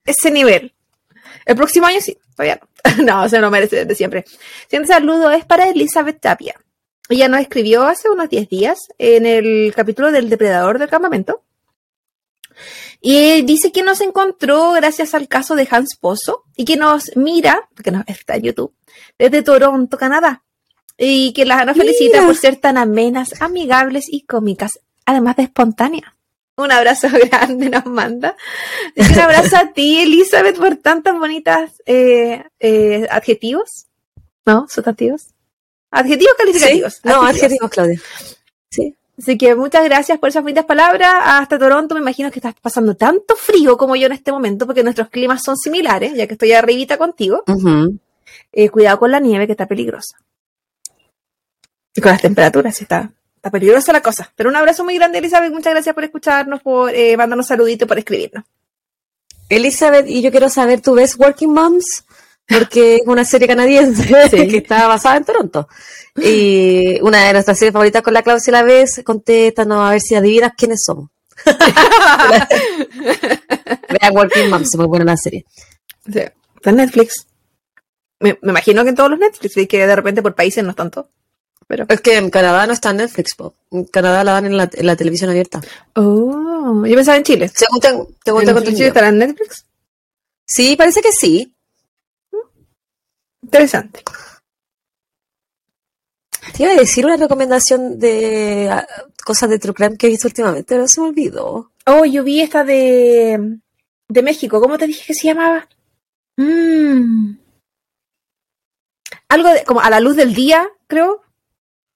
Ese 0.05 0.31
nivel. 0.31 0.75
El 1.47 1.57
próximo 1.57 1.87
año 1.87 2.01
sí, 2.03 2.19
todavía 2.37 2.61
no. 2.61 2.71
No, 3.03 3.29
se 3.29 3.39
lo 3.41 3.51
merece 3.51 3.77
desde 3.77 3.95
siempre. 3.95 4.25
Siguiente 4.69 4.93
saludo 4.93 5.31
es 5.31 5.47
para 5.47 5.69
Elizabeth 5.69 6.21
Tapia. 6.21 6.55
Ella 7.09 7.29
nos 7.29 7.41
escribió 7.41 7.85
hace 7.85 8.11
unos 8.11 8.29
10 8.29 8.49
días 8.51 8.79
en 8.99 9.25
el 9.25 9.73
capítulo 9.75 10.13
del 10.13 10.29
depredador 10.29 10.79
del 10.79 10.91
campamento. 10.91 11.43
Y 13.01 13.43
dice 13.43 13.73
que 13.73 13.83
nos 13.83 14.03
encontró 14.03 14.73
gracias 14.73 15.15
al 15.15 15.27
caso 15.27 15.55
de 15.55 15.67
Hans 15.71 15.97
Pozo 15.99 16.45
y 16.55 16.67
que 16.67 16.77
nos 16.77 17.17
mira, 17.17 17.69
porque 17.75 17.91
nos 17.91 18.05
está 18.07 18.37
en 18.37 18.43
YouTube, 18.43 18.75
desde 19.19 19.43
Toronto, 19.43 19.97
Canadá. 19.97 20.45
Y 20.99 21.33
que 21.33 21.47
las 21.47 21.65
nos 21.65 21.79
felicita 21.79 22.27
por 22.27 22.37
ser 22.37 22.57
tan 22.57 22.77
amenas, 22.77 23.41
amigables 23.41 24.05
y 24.07 24.27
cómicas, 24.27 24.81
además 25.11 25.37
de 25.37 25.45
espontáneas. 25.45 26.13
Un 26.57 26.73
abrazo 26.73 27.09
grande 27.31 27.71
nos 27.71 27.87
manda. 27.87 28.37
Y 28.95 29.03
un 29.03 29.19
abrazo 29.19 29.57
a 29.57 29.73
ti, 29.73 30.01
Elizabeth, 30.01 30.59
por 30.59 30.77
tantas 30.77 31.19
bonitas 31.19 31.73
eh, 31.87 32.45
eh, 32.59 33.07
adjetivos. 33.11 33.87
¿No? 34.47 34.67
¿Sustantivos? 34.69 35.29
Adjetivos 35.91 36.35
calificativos. 36.37 37.01
No, 37.05 37.23
adjetivos, 37.23 37.71
Claudia. 37.71 38.01
Sí. 38.71 38.95
Así 39.19 39.37
que 39.37 39.55
muchas 39.55 39.85
gracias 39.85 40.19
por 40.19 40.31
esas 40.31 40.43
bonitas 40.43 40.65
palabras. 40.65 41.13
Hasta 41.23 41.59
Toronto, 41.59 41.95
me 41.95 42.01
imagino 42.01 42.31
que 42.31 42.39
estás 42.39 42.55
pasando 42.61 42.95
tanto 42.95 43.37
frío 43.37 43.77
como 43.77 43.97
yo 43.97 44.07
en 44.07 44.13
este 44.13 44.33
momento, 44.33 44.67
porque 44.67 44.83
nuestros 44.83 45.09
climas 45.09 45.43
son 45.43 45.57
similares, 45.57 46.15
ya 46.15 46.27
que 46.27 46.35
estoy 46.35 46.53
arribita 46.53 46.97
contigo. 46.97 47.43
Eh, 48.53 48.69
cuidado 48.71 48.99
con 48.99 49.11
la 49.11 49.21
nieve, 49.21 49.47
que 49.47 49.53
está 49.53 49.67
peligrosa. 49.67 50.17
Y 51.95 52.01
con 52.01 52.13
las 52.13 52.23
temperaturas, 52.23 52.81
está, 52.81 53.13
está 53.41 53.51
peligrosa 53.51 53.93
la 53.93 54.03
cosa. 54.03 54.31
Pero 54.37 54.51
un 54.51 54.57
abrazo 54.57 54.85
muy 54.85 54.95
grande, 54.97 55.19
Elizabeth. 55.19 55.51
Muchas 55.51 55.73
gracias 55.73 55.95
por 55.95 56.05
escucharnos, 56.05 56.61
por 56.61 56.95
eh, 56.95 57.17
mandarnos 57.17 57.47
saluditos, 57.47 57.89
por 57.89 57.99
escribirnos. 57.99 58.45
Elizabeth, 59.49 60.07
y 60.07 60.21
yo 60.21 60.31
quiero 60.31 60.51
saber, 60.51 60.83
¿tú 60.83 60.95
ves 60.95 61.19
Working 61.19 61.53
Moms? 61.53 62.05
Porque 62.47 62.97
es 62.97 63.03
una 63.07 63.25
serie 63.25 63.49
canadiense 63.49 64.07
que 64.31 64.59
está 64.59 64.87
basada 64.87 65.17
en 65.17 65.25
Toronto. 65.25 65.69
Y 66.17 67.01
una 67.01 67.25
de 67.25 67.33
nuestras 67.33 67.59
series 67.59 67.73
favoritas 67.73 68.03
con 68.03 68.13
la 68.13 68.23
Claudia 68.23 68.53
la 68.53 68.63
vez, 68.63 69.01
contéstanos 69.05 69.89
a 69.89 69.91
ver 69.93 70.01
si 70.03 70.15
adivinas 70.15 70.53
quiénes 70.57 70.85
somos. 70.85 71.09
Vean 73.89 74.15
Working 74.15 74.51
Moms, 74.51 74.77
muy 74.77 74.87
buena 74.87 75.07
la 75.07 75.17
serie. 75.17 75.47
Sí, 76.13 76.21
está 76.57 76.71
en 76.71 76.77
Netflix. 76.77 77.27
Me, 78.19 78.39
imagino 78.43 78.83
que 78.83 78.91
en 78.91 78.97
todos 78.97 79.09
los 79.11 79.19
Netflix, 79.19 79.57
y 79.57 79.67
que 79.67 79.87
de 79.87 79.97
repente 79.97 80.21
por 80.21 80.35
países 80.35 80.63
no 80.63 80.71
es 80.71 80.77
tanto. 80.77 81.09
Pero... 81.71 81.87
Es 81.89 82.01
que 82.01 82.17
en 82.17 82.31
Canadá 82.31 82.67
no 82.67 82.73
está 82.73 82.91
en 82.91 82.97
Netflix, 82.97 83.37
po. 83.37 83.55
en 83.71 83.85
Canadá 83.85 84.25
la 84.25 84.33
dan 84.33 84.47
en 84.47 84.57
la, 84.57 84.97
televisión 84.97 85.31
abierta. 85.31 85.61
Oh, 85.95 86.85
yo 86.85 86.97
pensaba 86.97 87.17
en 87.17 87.23
Chile. 87.23 87.49
Según 87.55 87.79
te, 87.79 87.89
¿En 87.89 88.75
Chile 88.75 88.89
estará 88.89 89.07
en 89.07 89.19
Netflix? 89.19 89.67
Sí, 90.45 90.75
parece 90.75 91.01
que 91.01 91.13
sí. 91.13 91.55
Interesante. 93.41 94.03
Te 96.57 96.65
iba 96.65 96.73
a 96.73 96.77
decir 96.77 97.07
una 97.07 97.17
recomendación 97.17 98.01
de 98.01 98.69
ah, 98.69 98.85
cosas 99.25 99.49
de 99.49 99.61
True 99.61 99.75
Crime 99.75 99.97
que 99.97 100.09
he 100.09 100.11
visto 100.11 100.27
últimamente, 100.27 100.75
pero 100.75 100.89
se 100.89 101.01
me 101.01 101.11
olvidó. 101.11 101.71
Oh, 101.87 102.05
yo 102.05 102.25
vi 102.25 102.41
esta 102.41 102.65
de, 102.65 103.61
de 104.09 104.23
México. 104.25 104.61
¿Cómo 104.61 104.77
te 104.77 104.89
dije 104.89 105.05
que 105.07 105.15
se 105.15 105.29
llamaba? 105.29 105.69
Mm. 106.37 107.37
Algo 109.29 109.51
de, 109.51 109.63
como 109.63 109.81
a 109.81 109.89
la 109.89 110.01
luz 110.01 110.17
del 110.17 110.35
día, 110.35 110.69
creo. 110.89 111.23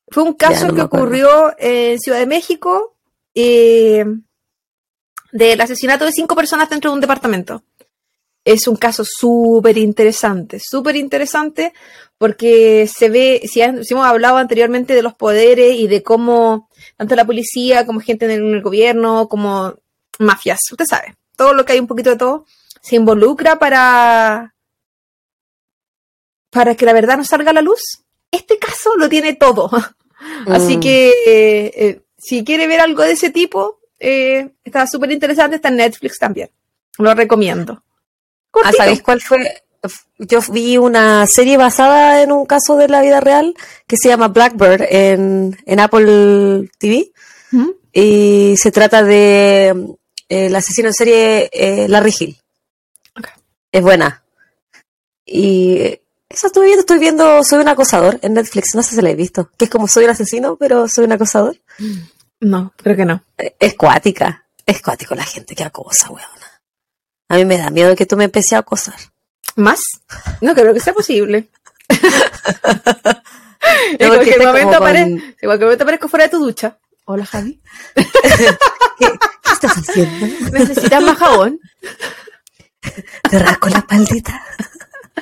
Fue 0.08 0.22
un 0.22 0.34
caso 0.34 0.74
que 0.74 0.82
ocurrió 0.82 1.54
en 1.58 1.98
Ciudad 1.98 2.18
de 2.18 2.26
México 2.26 2.96
eh, 3.34 4.04
del 5.32 5.60
asesinato 5.60 6.04
de 6.04 6.12
cinco 6.12 6.36
personas 6.36 6.70
dentro 6.70 6.90
de 6.90 6.94
un 6.94 7.00
departamento. 7.00 7.64
Es 8.44 8.68
un 8.68 8.76
caso 8.76 9.04
súper 9.04 9.78
interesante, 9.78 10.60
súper 10.60 10.96
interesante, 10.96 11.72
porque 12.18 12.86
se 12.86 13.08
ve, 13.08 13.40
si, 13.50 13.62
hemos 13.62 14.06
hablado 14.06 14.36
anteriormente 14.36 14.94
de 14.94 15.02
los 15.02 15.14
poderes 15.14 15.74
y 15.76 15.88
de 15.88 16.02
cómo 16.02 16.68
tanto 16.96 17.16
la 17.16 17.24
policía 17.24 17.86
como 17.86 18.00
gente 18.00 18.26
en 18.26 18.54
el 18.54 18.62
gobierno, 18.62 19.28
como 19.28 19.74
mafias, 20.18 20.60
usted 20.70 20.84
sabe, 20.84 21.16
todo 21.36 21.54
lo 21.54 21.64
que 21.64 21.72
hay 21.72 21.80
un 21.80 21.86
poquito 21.86 22.10
de 22.10 22.16
todo, 22.16 22.44
se 22.82 22.96
involucra 22.96 23.58
para, 23.58 24.54
para 26.50 26.74
que 26.74 26.86
la 26.86 26.92
verdad 26.92 27.16
no 27.16 27.24
salga 27.24 27.50
a 27.50 27.54
la 27.54 27.62
luz. 27.62 28.03
Este 28.34 28.58
caso 28.58 28.96
lo 28.96 29.08
tiene 29.08 29.34
todo. 29.34 29.70
Así 30.46 30.76
mm. 30.76 30.80
que 30.80 31.08
eh, 31.26 31.72
eh, 31.76 32.00
si 32.18 32.44
quiere 32.44 32.66
ver 32.66 32.80
algo 32.80 33.02
de 33.02 33.12
ese 33.12 33.30
tipo, 33.30 33.80
eh, 33.98 34.50
está 34.64 34.86
súper 34.86 35.12
interesante, 35.12 35.56
está 35.56 35.68
en 35.68 35.76
Netflix 35.76 36.18
también. 36.18 36.50
Lo 36.98 37.14
recomiendo. 37.14 37.82
Ah, 38.62 38.72
¿Sabéis 38.76 39.02
cuál 39.02 39.20
fue? 39.20 39.62
Yo 40.18 40.40
vi 40.50 40.78
una 40.78 41.26
serie 41.26 41.56
basada 41.56 42.22
en 42.22 42.32
un 42.32 42.46
caso 42.46 42.76
de 42.76 42.88
la 42.88 43.02
vida 43.02 43.20
real 43.20 43.54
que 43.86 43.96
se 43.96 44.08
llama 44.08 44.28
Blackbird 44.28 44.82
en, 44.88 45.56
Apple 45.78 46.70
TV. 46.78 47.12
Y 47.92 48.56
se 48.56 48.72
trata 48.72 49.02
de 49.02 49.96
el 50.28 50.56
asesino 50.56 50.88
en 50.88 50.94
serie 50.94 51.50
Larry 51.88 52.14
Hill. 52.18 52.38
Es 53.70 53.82
buena. 53.82 54.24
Y 55.26 55.98
eso 56.34 56.48
estoy 56.48 56.66
viendo, 56.66 56.80
estoy 56.80 56.98
viendo 56.98 57.44
Soy 57.44 57.60
un 57.60 57.68
acosador 57.68 58.18
en 58.22 58.34
Netflix, 58.34 58.74
no 58.74 58.82
sé 58.82 58.96
si 58.96 59.02
la 59.02 59.10
he 59.10 59.14
visto, 59.14 59.50
que 59.56 59.66
es 59.66 59.70
como 59.70 59.88
soy 59.88 60.04
un 60.04 60.10
asesino, 60.10 60.56
pero 60.56 60.88
soy 60.88 61.04
un 61.04 61.12
acosador. 61.12 61.56
No, 62.40 62.72
creo 62.76 62.96
que 62.96 63.04
no. 63.04 63.24
Es 63.58 63.74
cuática, 63.74 64.46
es 64.66 64.82
cuático 64.82 65.14
la 65.14 65.24
gente 65.24 65.54
que 65.54 65.64
acosa, 65.64 66.10
weón. 66.10 66.26
A 67.28 67.36
mí 67.36 67.44
me 67.44 67.56
da 67.56 67.70
miedo 67.70 67.96
que 67.96 68.06
tú 68.06 68.16
me 68.16 68.24
empieces 68.24 68.52
a 68.54 68.58
acosar. 68.58 68.96
¿Más? 69.56 69.80
No 70.40 70.54
creo 70.54 70.74
que 70.74 70.80
sea 70.80 70.92
posible. 70.92 71.48
en, 73.98 74.08
cualquier 74.08 74.38
momento 74.44 74.86
en 74.88 75.34
cualquier 75.40 75.66
momento 75.66 75.84
aparezco 75.84 76.08
fuera 76.08 76.24
de 76.26 76.30
tu 76.30 76.38
ducha. 76.38 76.78
Hola, 77.06 77.24
Javi. 77.26 77.60
¿Qué, 77.94 79.08
estás 79.52 79.76
haciendo? 79.76 80.26
¿Necesitas 80.52 81.02
más 81.02 81.18
jabón? 81.18 81.60
¿Te 83.30 83.38
rasco 83.38 83.68
la 83.68 83.78
espaldita? 83.78 84.44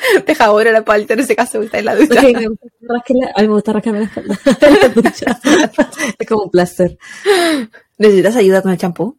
Te 0.27 0.35
jabón 0.35 0.65
la 0.65 0.79
espalda, 0.79 1.15
en 1.15 1.21
ese 1.21 1.37
caso 1.37 1.63
está 1.63 1.79
en 1.79 1.85
la 1.85 1.97
ducha. 1.97 2.21
a 2.21 2.23
mí 2.23 2.35
me 2.35 3.47
gusta 3.49 3.73
rascarme 3.73 4.01
la 4.01 4.07
espalda. 4.07 4.39
es 6.19 6.29
como 6.29 6.45
un 6.45 6.51
plaster. 6.51 6.99
¿Necesitas 7.99 8.37
ayuda 8.37 8.63
con 8.63 8.73
el 8.73 8.79
champú? 8.79 9.17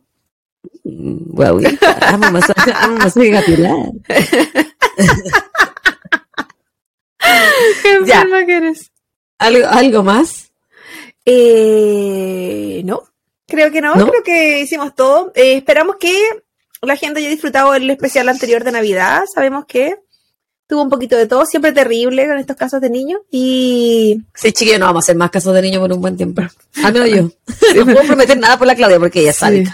Wow, 0.83 1.61
amo 2.01 2.31
masaje, 2.31 2.71
amo 2.75 2.97
masaje 2.97 3.31
capilar. 3.31 3.75
Qué 7.81 7.99
ya. 8.05 8.25
que 8.45 8.57
eres. 8.57 8.91
¿Algo, 9.39 9.67
¿Algo 9.67 10.03
más? 10.03 10.51
Eh, 11.25 12.81
no, 12.85 13.03
creo 13.47 13.71
que 13.71 13.81
no, 13.81 13.93
creo 13.93 14.23
que 14.23 14.61
hicimos 14.61 14.95
todo. 14.95 15.31
Eh, 15.35 15.55
esperamos 15.57 15.97
que 15.97 16.13
la 16.81 16.95
gente 16.95 17.19
haya 17.19 17.29
disfrutado 17.29 17.73
el 17.75 17.89
especial 17.89 18.29
anterior 18.29 18.63
de 18.63 18.71
Navidad. 18.71 19.23
Sabemos 19.33 19.65
que 19.65 20.02
tuvo 20.67 20.83
un 20.83 20.89
poquito 20.89 21.15
de 21.15 21.27
todo, 21.27 21.45
siempre 21.45 21.71
terrible 21.71 22.27
con 22.27 22.37
estos 22.37 22.55
casos 22.55 22.81
de 22.81 22.89
niños. 22.89 23.21
Y. 23.31 24.21
Sí, 24.33 24.51
chiquillo, 24.51 24.79
no 24.79 24.85
vamos 24.85 25.03
a 25.03 25.05
hacer 25.05 25.15
más 25.15 25.31
casos 25.31 25.53
de 25.53 25.61
niños 25.61 25.81
por 25.81 25.93
un 25.93 26.01
buen 26.01 26.17
tiempo. 26.17 26.41
Al 26.83 26.93
menos 26.93 27.09
yo. 27.09 27.29
no 27.75 27.85
puedo 27.85 28.07
prometer 28.07 28.37
nada 28.37 28.57
por 28.57 28.67
la 28.67 28.75
Claudia 28.75 28.99
porque 28.99 29.21
ella 29.21 29.33
sabe. 29.33 29.65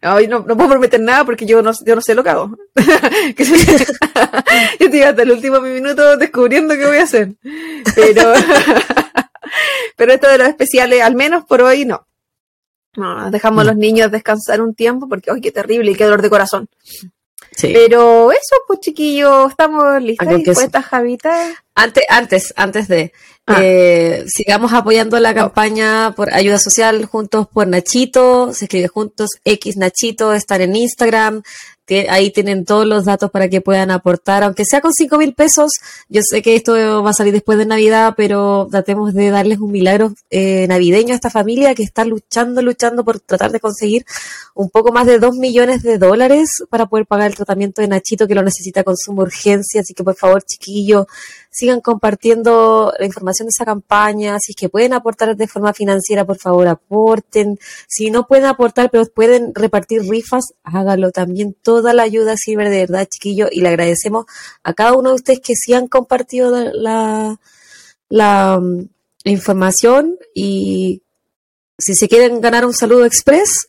No, 0.00 0.20
no, 0.20 0.56
puedo 0.56 0.70
prometer 0.70 1.00
nada 1.00 1.24
porque 1.24 1.44
yo 1.44 1.60
no, 1.60 1.70
yo 1.84 1.94
no 1.94 2.00
sé 2.00 2.14
lo 2.14 2.24
que 2.24 2.30
hago. 2.30 2.56
yo 2.76 4.86
estoy 4.86 5.02
hasta 5.02 5.22
el 5.22 5.32
último 5.32 5.60
minuto 5.60 6.16
descubriendo 6.16 6.74
qué 6.74 6.86
voy 6.86 6.96
a 6.96 7.02
hacer. 7.02 7.34
Pero, 7.94 8.32
pero 9.96 10.12
esto 10.12 10.28
de 10.28 10.38
los 10.38 10.48
especiales, 10.48 11.02
al 11.02 11.14
menos 11.14 11.44
por 11.44 11.60
hoy, 11.60 11.84
no. 11.84 12.06
No, 12.96 13.30
dejamos 13.30 13.62
a 13.62 13.66
los 13.66 13.76
niños 13.76 14.10
descansar 14.10 14.62
un 14.62 14.74
tiempo 14.74 15.06
porque, 15.06 15.30
¡ay, 15.30 15.42
qué 15.42 15.52
terrible 15.52 15.90
y 15.90 15.94
qué 15.94 16.04
dolor 16.04 16.22
de 16.22 16.30
corazón! 16.30 16.68
Pero 17.60 18.30
eso, 18.32 18.56
pues 18.66 18.80
chiquillos, 18.80 19.50
estamos 19.50 20.02
listas 20.02 20.28
y 20.30 20.42
dispuestas, 20.42 20.84
Javita. 20.84 21.64
Antes, 21.74 22.04
antes, 22.08 22.54
antes 22.56 22.88
de, 22.88 23.12
ah. 23.46 23.58
eh, 23.60 24.24
sigamos 24.28 24.72
apoyando 24.72 25.18
la 25.20 25.34
campaña 25.34 26.12
por 26.16 26.32
ayuda 26.32 26.58
social 26.58 27.04
juntos 27.06 27.48
por 27.48 27.66
Nachito, 27.66 28.52
se 28.52 28.64
escribe 28.64 28.88
juntos 28.88 29.30
X 29.44 29.76
Nachito, 29.76 30.32
están 30.32 30.62
en 30.62 30.76
Instagram, 30.76 31.42
ahí 32.08 32.30
tienen 32.30 32.64
todos 32.64 32.86
los 32.86 33.04
datos 33.04 33.30
para 33.30 33.48
que 33.48 33.60
puedan 33.60 33.90
aportar, 33.90 34.42
aunque 34.42 34.64
sea 34.64 34.80
con 34.80 34.92
cinco 34.92 35.18
mil 35.18 35.34
pesos. 35.34 35.72
Yo 36.08 36.22
sé 36.22 36.42
que 36.42 36.56
esto 36.56 37.02
va 37.02 37.10
a 37.10 37.14
salir 37.14 37.32
después 37.32 37.58
de 37.58 37.66
Navidad, 37.66 38.14
pero 38.16 38.68
tratemos 38.70 39.14
de 39.14 39.30
darles 39.30 39.58
un 39.58 39.70
milagro 39.70 40.12
eh, 40.30 40.66
navideño 40.68 41.12
a 41.12 41.16
esta 41.16 41.30
familia 41.30 41.74
que 41.74 41.82
está 41.82 42.04
luchando, 42.04 42.62
luchando 42.62 43.04
por 43.04 43.20
tratar 43.20 43.52
de 43.52 43.60
conseguir 43.60 44.04
un 44.54 44.70
poco 44.70 44.90
más 44.90 45.06
de 45.06 45.18
dos 45.18 45.36
millones 45.36 45.82
de 45.82 45.98
dólares 45.98 46.48
para 46.70 46.86
poder 46.86 47.06
pagar 47.06 47.30
el 47.30 47.36
tratamiento 47.36 47.82
de 47.82 47.88
Nachito 47.88 48.26
que 48.26 48.34
lo 48.34 48.42
necesita 48.42 48.82
con 48.82 48.96
suma 48.96 49.22
urgencia. 49.22 49.80
Así 49.80 49.94
que 49.94 50.02
por 50.02 50.16
favor, 50.16 50.42
chiquillos, 50.42 51.06
sigan 51.50 51.80
compartiendo 51.80 52.92
la 52.98 53.06
información 53.06 53.46
de 53.46 53.50
esa 53.50 53.64
campaña. 53.64 54.38
Si 54.40 54.52
es 54.52 54.56
que 54.56 54.68
pueden 54.68 54.92
aportar 54.92 55.36
de 55.36 55.48
forma 55.48 55.72
financiera, 55.72 56.24
por 56.24 56.38
favor, 56.38 56.68
aporten. 56.68 57.58
Si 57.88 58.10
no 58.10 58.26
pueden 58.26 58.44
aportar, 58.44 58.90
pero 58.90 59.06
pueden 59.06 59.54
repartir 59.54 60.02
rifas, 60.02 60.52
hágalo 60.64 61.12
también. 61.12 61.54
Toda 61.76 61.92
la 61.92 62.04
ayuda 62.04 62.36
sirve 62.38 62.70
de 62.70 62.86
verdad, 62.86 63.06
chiquillo, 63.06 63.48
y 63.52 63.60
le 63.60 63.68
agradecemos 63.68 64.24
a 64.62 64.72
cada 64.72 64.94
uno 64.94 65.10
de 65.10 65.16
ustedes 65.16 65.40
que 65.40 65.54
sí 65.54 65.74
han 65.74 65.88
compartido 65.88 66.50
la, 66.72 67.38
mm, 68.58 68.80
información 69.24 70.16
y 70.34 71.02
si 71.76 71.94
se 71.94 72.08
quieren 72.08 72.40
ganar 72.40 72.64
un 72.64 72.72
saludo 72.72 73.04
express, 73.04 73.68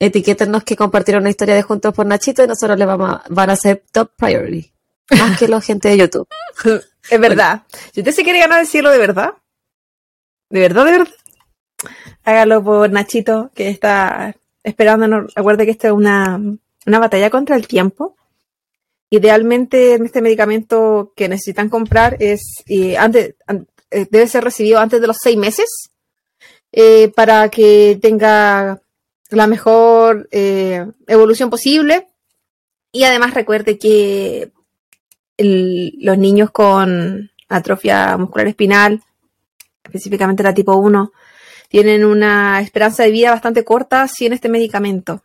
etiquétenos 0.00 0.64
que 0.64 0.74
compartieron 0.74 1.22
una 1.22 1.30
historia 1.30 1.54
de 1.54 1.62
Juntos 1.62 1.94
por 1.94 2.06
Nachito 2.06 2.42
y 2.42 2.48
nosotros 2.48 2.76
le 2.76 2.86
vamos 2.86 3.20
a, 3.24 3.56
ser 3.56 3.84
top 3.92 4.10
priority. 4.16 4.72
Más 5.16 5.38
que 5.38 5.46
la 5.46 5.60
gente 5.60 5.90
de 5.90 5.98
YouTube. 5.98 6.26
Es 7.08 7.20
verdad. 7.20 7.62
Si 7.92 8.00
usted 8.00 8.12
se 8.12 8.24
quiere 8.24 8.40
ganar 8.40 8.64
el 8.64 8.66
de 8.66 8.98
verdad, 8.98 9.34
de 10.50 10.60
verdad, 10.60 10.86
de 10.86 10.90
verdad, 10.90 11.14
hágalo 12.24 12.64
por 12.64 12.90
Nachito, 12.90 13.52
que 13.54 13.68
está 13.68 14.34
esperándonos. 14.64 15.32
Recuerde 15.34 15.66
que 15.66 15.70
esta 15.70 15.88
es 15.88 15.94
una, 15.94 16.40
una 16.86 16.98
batalla 16.98 17.30
contra 17.30 17.56
el 17.56 17.66
tiempo. 17.66 18.16
Idealmente, 19.10 19.94
este 19.94 20.22
medicamento 20.22 21.12
que 21.16 21.28
necesitan 21.28 21.68
comprar 21.68 22.16
es 22.20 22.42
antes, 22.98 23.34
eh, 23.90 24.06
debe 24.10 24.26
ser 24.26 24.44
recibido 24.44 24.80
antes 24.80 25.00
de 25.00 25.06
los 25.06 25.16
seis 25.22 25.36
meses. 25.36 25.90
eh, 26.76 27.12
para 27.14 27.48
que 27.50 27.98
tenga 28.02 28.82
la 29.30 29.46
mejor 29.46 30.28
eh, 30.32 30.84
evolución 31.06 31.50
posible. 31.50 32.08
Y 32.92 33.04
además 33.04 33.34
recuerde 33.34 33.78
que 33.78 34.50
los 35.38 36.18
niños 36.18 36.50
con 36.50 37.30
atrofia 37.48 38.16
muscular 38.16 38.48
espinal, 38.48 39.02
específicamente 39.84 40.42
la 40.42 40.54
tipo 40.54 40.74
1, 40.76 41.12
tienen 41.68 42.04
una 42.04 42.60
esperanza 42.60 43.02
de 43.02 43.10
vida 43.10 43.30
bastante 43.30 43.64
corta 43.64 44.06
sin 44.08 44.32
este 44.32 44.48
medicamento. 44.48 45.22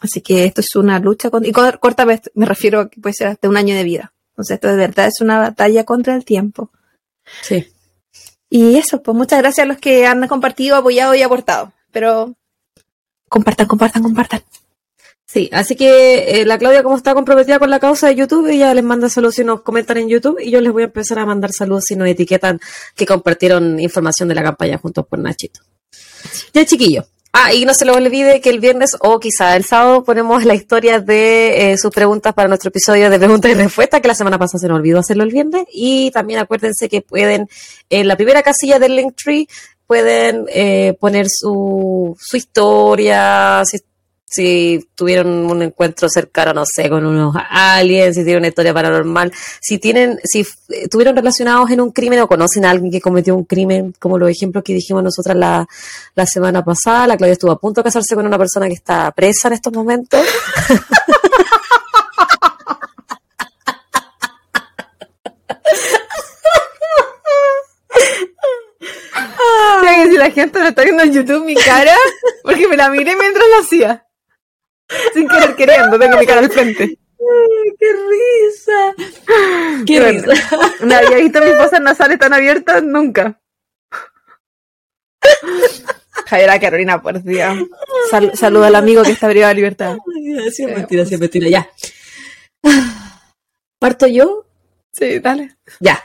Así 0.00 0.20
que 0.20 0.44
esto 0.44 0.60
es 0.60 0.74
una 0.76 0.98
lucha 1.00 1.30
con, 1.30 1.44
y 1.44 1.52
con- 1.52 1.76
corta 1.80 2.04
me, 2.06 2.20
me 2.34 2.46
refiero 2.46 2.80
a 2.80 2.88
que 2.88 3.00
puede 3.00 3.14
ser 3.14 3.28
hasta 3.28 3.48
un 3.48 3.56
año 3.56 3.74
de 3.74 3.84
vida. 3.84 4.12
Entonces 4.30 4.54
esto 4.54 4.68
de 4.68 4.76
verdad 4.76 5.06
es 5.08 5.20
una 5.20 5.38
batalla 5.40 5.84
contra 5.84 6.14
el 6.14 6.24
tiempo. 6.24 6.70
Sí. 7.42 7.66
Y 8.48 8.76
eso, 8.76 9.02
pues 9.02 9.16
muchas 9.16 9.40
gracias 9.40 9.64
a 9.64 9.68
los 9.68 9.78
que 9.78 10.06
han 10.06 10.26
compartido, 10.28 10.76
apoyado 10.76 11.14
y 11.14 11.22
aportado. 11.22 11.72
Pero 11.90 12.34
compartan, 13.28 13.66
compartan, 13.66 14.02
compartan. 14.02 14.42
Sí, 15.26 15.50
así 15.52 15.76
que 15.76 16.40
eh, 16.40 16.46
la 16.46 16.56
Claudia, 16.56 16.82
como 16.82 16.96
está 16.96 17.12
comprometida 17.12 17.58
con 17.58 17.68
la 17.68 17.78
causa 17.80 18.06
de 18.08 18.14
YouTube, 18.14 18.46
ella 18.48 18.72
les 18.72 18.82
manda 18.84 19.10
saludos 19.10 19.34
si 19.34 19.44
nos 19.44 19.60
comentan 19.60 19.98
en 19.98 20.08
YouTube 20.08 20.38
y 20.40 20.50
yo 20.50 20.60
les 20.62 20.72
voy 20.72 20.82
a 20.84 20.86
empezar 20.86 21.18
a 21.18 21.26
mandar 21.26 21.52
saludos 21.52 21.84
si 21.86 21.96
nos 21.96 22.08
etiquetan 22.08 22.58
que 22.94 23.04
compartieron 23.04 23.78
información 23.78 24.28
de 24.30 24.34
la 24.36 24.42
campaña 24.42 24.78
juntos 24.78 25.06
por 25.06 25.18
Nachito. 25.18 25.60
Ya, 26.54 26.64
chiquillo. 26.64 27.04
Ah, 27.40 27.54
y 27.54 27.64
no 27.64 27.72
se 27.72 27.84
les 27.84 27.94
olvide 27.94 28.40
que 28.40 28.50
el 28.50 28.58
viernes 28.58 28.96
o 28.98 29.20
quizá 29.20 29.54
el 29.54 29.62
sábado 29.62 30.02
ponemos 30.02 30.44
la 30.44 30.56
historia 30.56 30.98
de 30.98 31.70
eh, 31.70 31.78
sus 31.78 31.94
preguntas 31.94 32.34
para 32.34 32.48
nuestro 32.48 32.70
episodio 32.70 33.10
de 33.10 33.16
preguntas 33.16 33.52
y 33.52 33.54
respuestas, 33.54 34.00
que 34.00 34.08
la 34.08 34.16
semana 34.16 34.40
pasada 34.40 34.58
se 34.58 34.66
nos 34.66 34.78
olvidó 34.78 34.98
hacerlo 34.98 35.22
el 35.22 35.30
viernes. 35.30 35.62
Y 35.72 36.10
también 36.10 36.40
acuérdense 36.40 36.88
que 36.88 37.00
pueden, 37.00 37.48
en 37.90 38.08
la 38.08 38.16
primera 38.16 38.42
casilla 38.42 38.80
del 38.80 38.96
Linktree, 38.96 39.46
pueden 39.86 40.46
eh, 40.48 40.96
poner 40.98 41.26
su, 41.28 42.16
su 42.18 42.36
historia, 42.36 43.62
si 43.64 43.76
si 44.30 44.86
tuvieron 44.94 45.28
un 45.50 45.62
encuentro 45.62 46.08
cercano, 46.08 46.52
no 46.52 46.64
sé, 46.66 46.88
con 46.90 47.06
unos 47.06 47.34
aliens, 47.50 48.14
si 48.14 48.24
tienen 48.24 48.40
una 48.40 48.48
historia 48.48 48.74
paranormal, 48.74 49.32
si 49.60 49.78
tienen, 49.78 50.18
si 50.22 50.40
eh, 50.40 50.44
estuvieron 50.82 51.16
relacionados 51.16 51.70
en 51.70 51.80
un 51.80 51.90
crimen 51.92 52.20
o 52.20 52.28
conocen 52.28 52.64
a 52.64 52.70
alguien 52.70 52.90
que 52.90 53.00
cometió 53.00 53.34
un 53.34 53.44
crimen, 53.44 53.94
como 53.98 54.18
los 54.18 54.30
ejemplos 54.30 54.62
que 54.64 54.74
dijimos 54.74 55.02
nosotras 55.02 55.36
la, 55.36 55.66
la 56.14 56.26
semana 56.26 56.62
pasada, 56.64 57.06
la 57.06 57.16
Claudia 57.16 57.32
estuvo 57.32 57.52
a 57.52 57.58
punto 57.58 57.80
de 57.80 57.84
casarse 57.84 58.14
con 58.14 58.26
una 58.26 58.38
persona 58.38 58.66
que 58.68 58.74
está 58.74 59.10
presa 59.12 59.48
en 59.48 59.54
estos 59.54 59.72
momentos. 59.72 60.20
Que 69.98 70.10
si 70.10 70.16
la 70.16 70.30
gente 70.30 70.60
no 70.60 70.68
está 70.68 70.82
viendo 70.82 71.02
en 71.02 71.12
YouTube 71.12 71.44
mi 71.44 71.54
cara, 71.54 71.96
porque 72.42 72.68
me 72.68 72.76
la 72.76 72.90
miré 72.90 73.16
mientras 73.16 73.44
lo 73.48 73.62
hacía. 73.62 74.07
Sin 75.14 75.28
querer 75.28 75.54
queriendo, 75.56 75.98
tengo 75.98 76.18
mi 76.18 76.26
cara 76.26 76.40
al 76.40 76.50
frente. 76.50 76.98
¡Qué 77.78 77.86
risa! 78.08 78.94
¡Qué 79.86 80.00
Bueno, 80.00 80.32
risa! 80.32 80.58
No 80.80 80.94
había 80.96 81.16
visto 81.18 81.40
mis 81.40 81.56
fosas 81.56 81.80
nasales 81.80 82.18
tan 82.18 82.32
abiertas 82.32 82.82
nunca. 82.82 83.40
Javiera 86.26 86.60
Carolina, 86.60 87.00
por 87.02 87.22
Dios. 87.22 87.58
Sal- 88.10 88.32
saluda 88.36 88.68
al 88.68 88.76
amigo 88.76 89.02
que 89.02 89.12
está 89.12 89.28
privado 89.28 89.48
de 89.50 89.54
libertad. 89.56 89.96
Sí, 90.52 90.64
es 90.64 90.74
mentira, 90.74 91.04
sí, 91.06 91.14
es 91.14 91.20
mentira, 91.20 91.48
ya. 91.48 91.68
¿Parto 93.78 94.06
yo? 94.06 94.46
Sí, 94.92 95.18
dale. 95.20 95.56
Ya. 95.80 96.02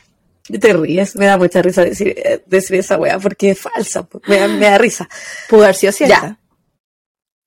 Te 0.60 0.74
ríes, 0.74 1.16
me 1.16 1.26
da 1.26 1.38
mucha 1.38 1.62
risa 1.62 1.84
decir, 1.86 2.10
eh, 2.18 2.44
decir 2.46 2.76
esa 2.78 2.98
weá 2.98 3.18
porque 3.18 3.52
es 3.52 3.60
falsa, 3.60 4.06
me, 4.28 4.38
da- 4.40 4.48
me 4.50 4.66
da 4.70 4.78
risa. 4.78 5.08
Pudo 5.50 5.64
haber 5.64 5.76
sido 5.76 5.94
cierta. 5.94 6.38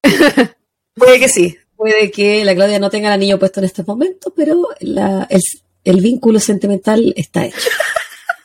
Puede 0.96 1.20
que 1.20 1.28
sí, 1.28 1.56
puede 1.76 2.10
que 2.10 2.44
la 2.44 2.54
Claudia 2.54 2.78
no 2.78 2.90
tenga 2.90 3.08
el 3.08 3.14
anillo 3.14 3.38
puesto 3.38 3.60
en 3.60 3.66
este 3.66 3.82
momento, 3.84 4.32
pero 4.34 4.68
la- 4.80 5.26
el, 5.30 5.40
el 5.84 6.00
vínculo 6.00 6.40
sentimental 6.40 7.12
está 7.16 7.46
hecho. 7.46 7.68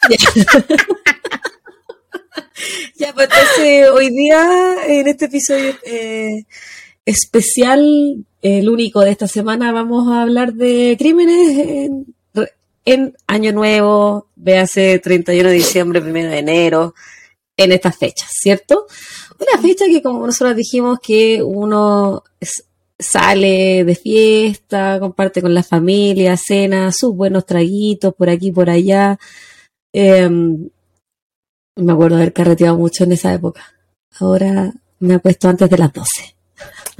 ya. 0.10 0.18
Ya, 2.96 3.12
pues 3.14 3.28
entonces 3.32 3.90
hoy 3.90 4.10
día 4.12 4.76
en 4.88 5.08
este 5.08 5.26
episodio 5.26 5.74
eh, 5.84 6.44
especial, 7.06 8.24
el 8.44 8.70
único 8.70 9.02
de 9.02 9.10
esta 9.12 9.28
semana, 9.28 9.72
vamos 9.72 10.08
a 10.12 10.22
hablar 10.22 10.54
de 10.54 10.96
crímenes 11.00 11.58
en, 11.58 12.16
en 12.86 13.16
Año 13.26 13.52
Nuevo, 13.54 14.28
véase 14.36 15.00
31 15.00 15.50
de 15.50 15.56
diciembre, 15.56 16.02
1 16.02 16.12
de 16.14 16.38
enero, 16.38 16.94
en 17.58 17.72
estas 17.72 17.98
fechas, 17.98 18.30
¿cierto? 18.40 18.86
Una 19.42 19.62
fecha 19.62 19.86
que 19.86 20.02
como 20.02 20.26
nosotros 20.26 20.56
dijimos 20.56 21.00
que 21.02 21.42
uno 21.44 22.24
es- 22.40 22.66
sale 23.00 23.84
de 23.84 23.96
fiesta, 23.96 25.00
comparte 25.00 25.42
con 25.42 25.54
la 25.56 25.64
familia, 25.64 26.38
cena, 26.38 26.92
sus 26.92 27.16
buenos 27.16 27.46
traguitos 27.48 28.14
por 28.14 28.30
aquí, 28.30 28.52
por 28.52 28.70
allá. 28.70 29.18
Em, 29.92 30.70
me 31.78 31.92
acuerdo 31.94 32.18
haber 32.18 32.32
carreteado 32.34 32.78
mucho 32.78 33.04
en 33.06 33.14
esa 33.14 33.34
época. 33.34 33.64
Ahora 34.20 34.72
me 35.00 35.16
acuesto 35.16 35.50
antes 35.50 35.68
de 35.70 35.78
las 35.80 35.92
12. 35.92 36.36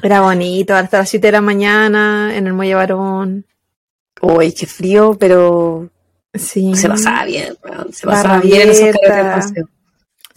Era 0.02 0.22
bonito, 0.22 0.74
hasta 0.74 0.98
las 1.00 1.10
7 1.10 1.28
de 1.28 1.34
la 1.34 1.42
mañana, 1.42 2.36
en 2.36 2.48
el 2.48 2.54
Muelle 2.54 2.74
Varón. 2.74 3.46
Uy, 4.24 4.54
qué 4.54 4.66
frío, 4.66 5.16
pero 5.20 5.88
Sí. 6.34 6.74
se 6.76 6.88
pasaba 6.90 7.26
bien, 7.26 7.56
se 7.92 8.08
pasaba 8.08 8.40
bien 8.40 8.62
en 8.64 8.70
esos 8.72 8.96
carretes. 9.06 9.54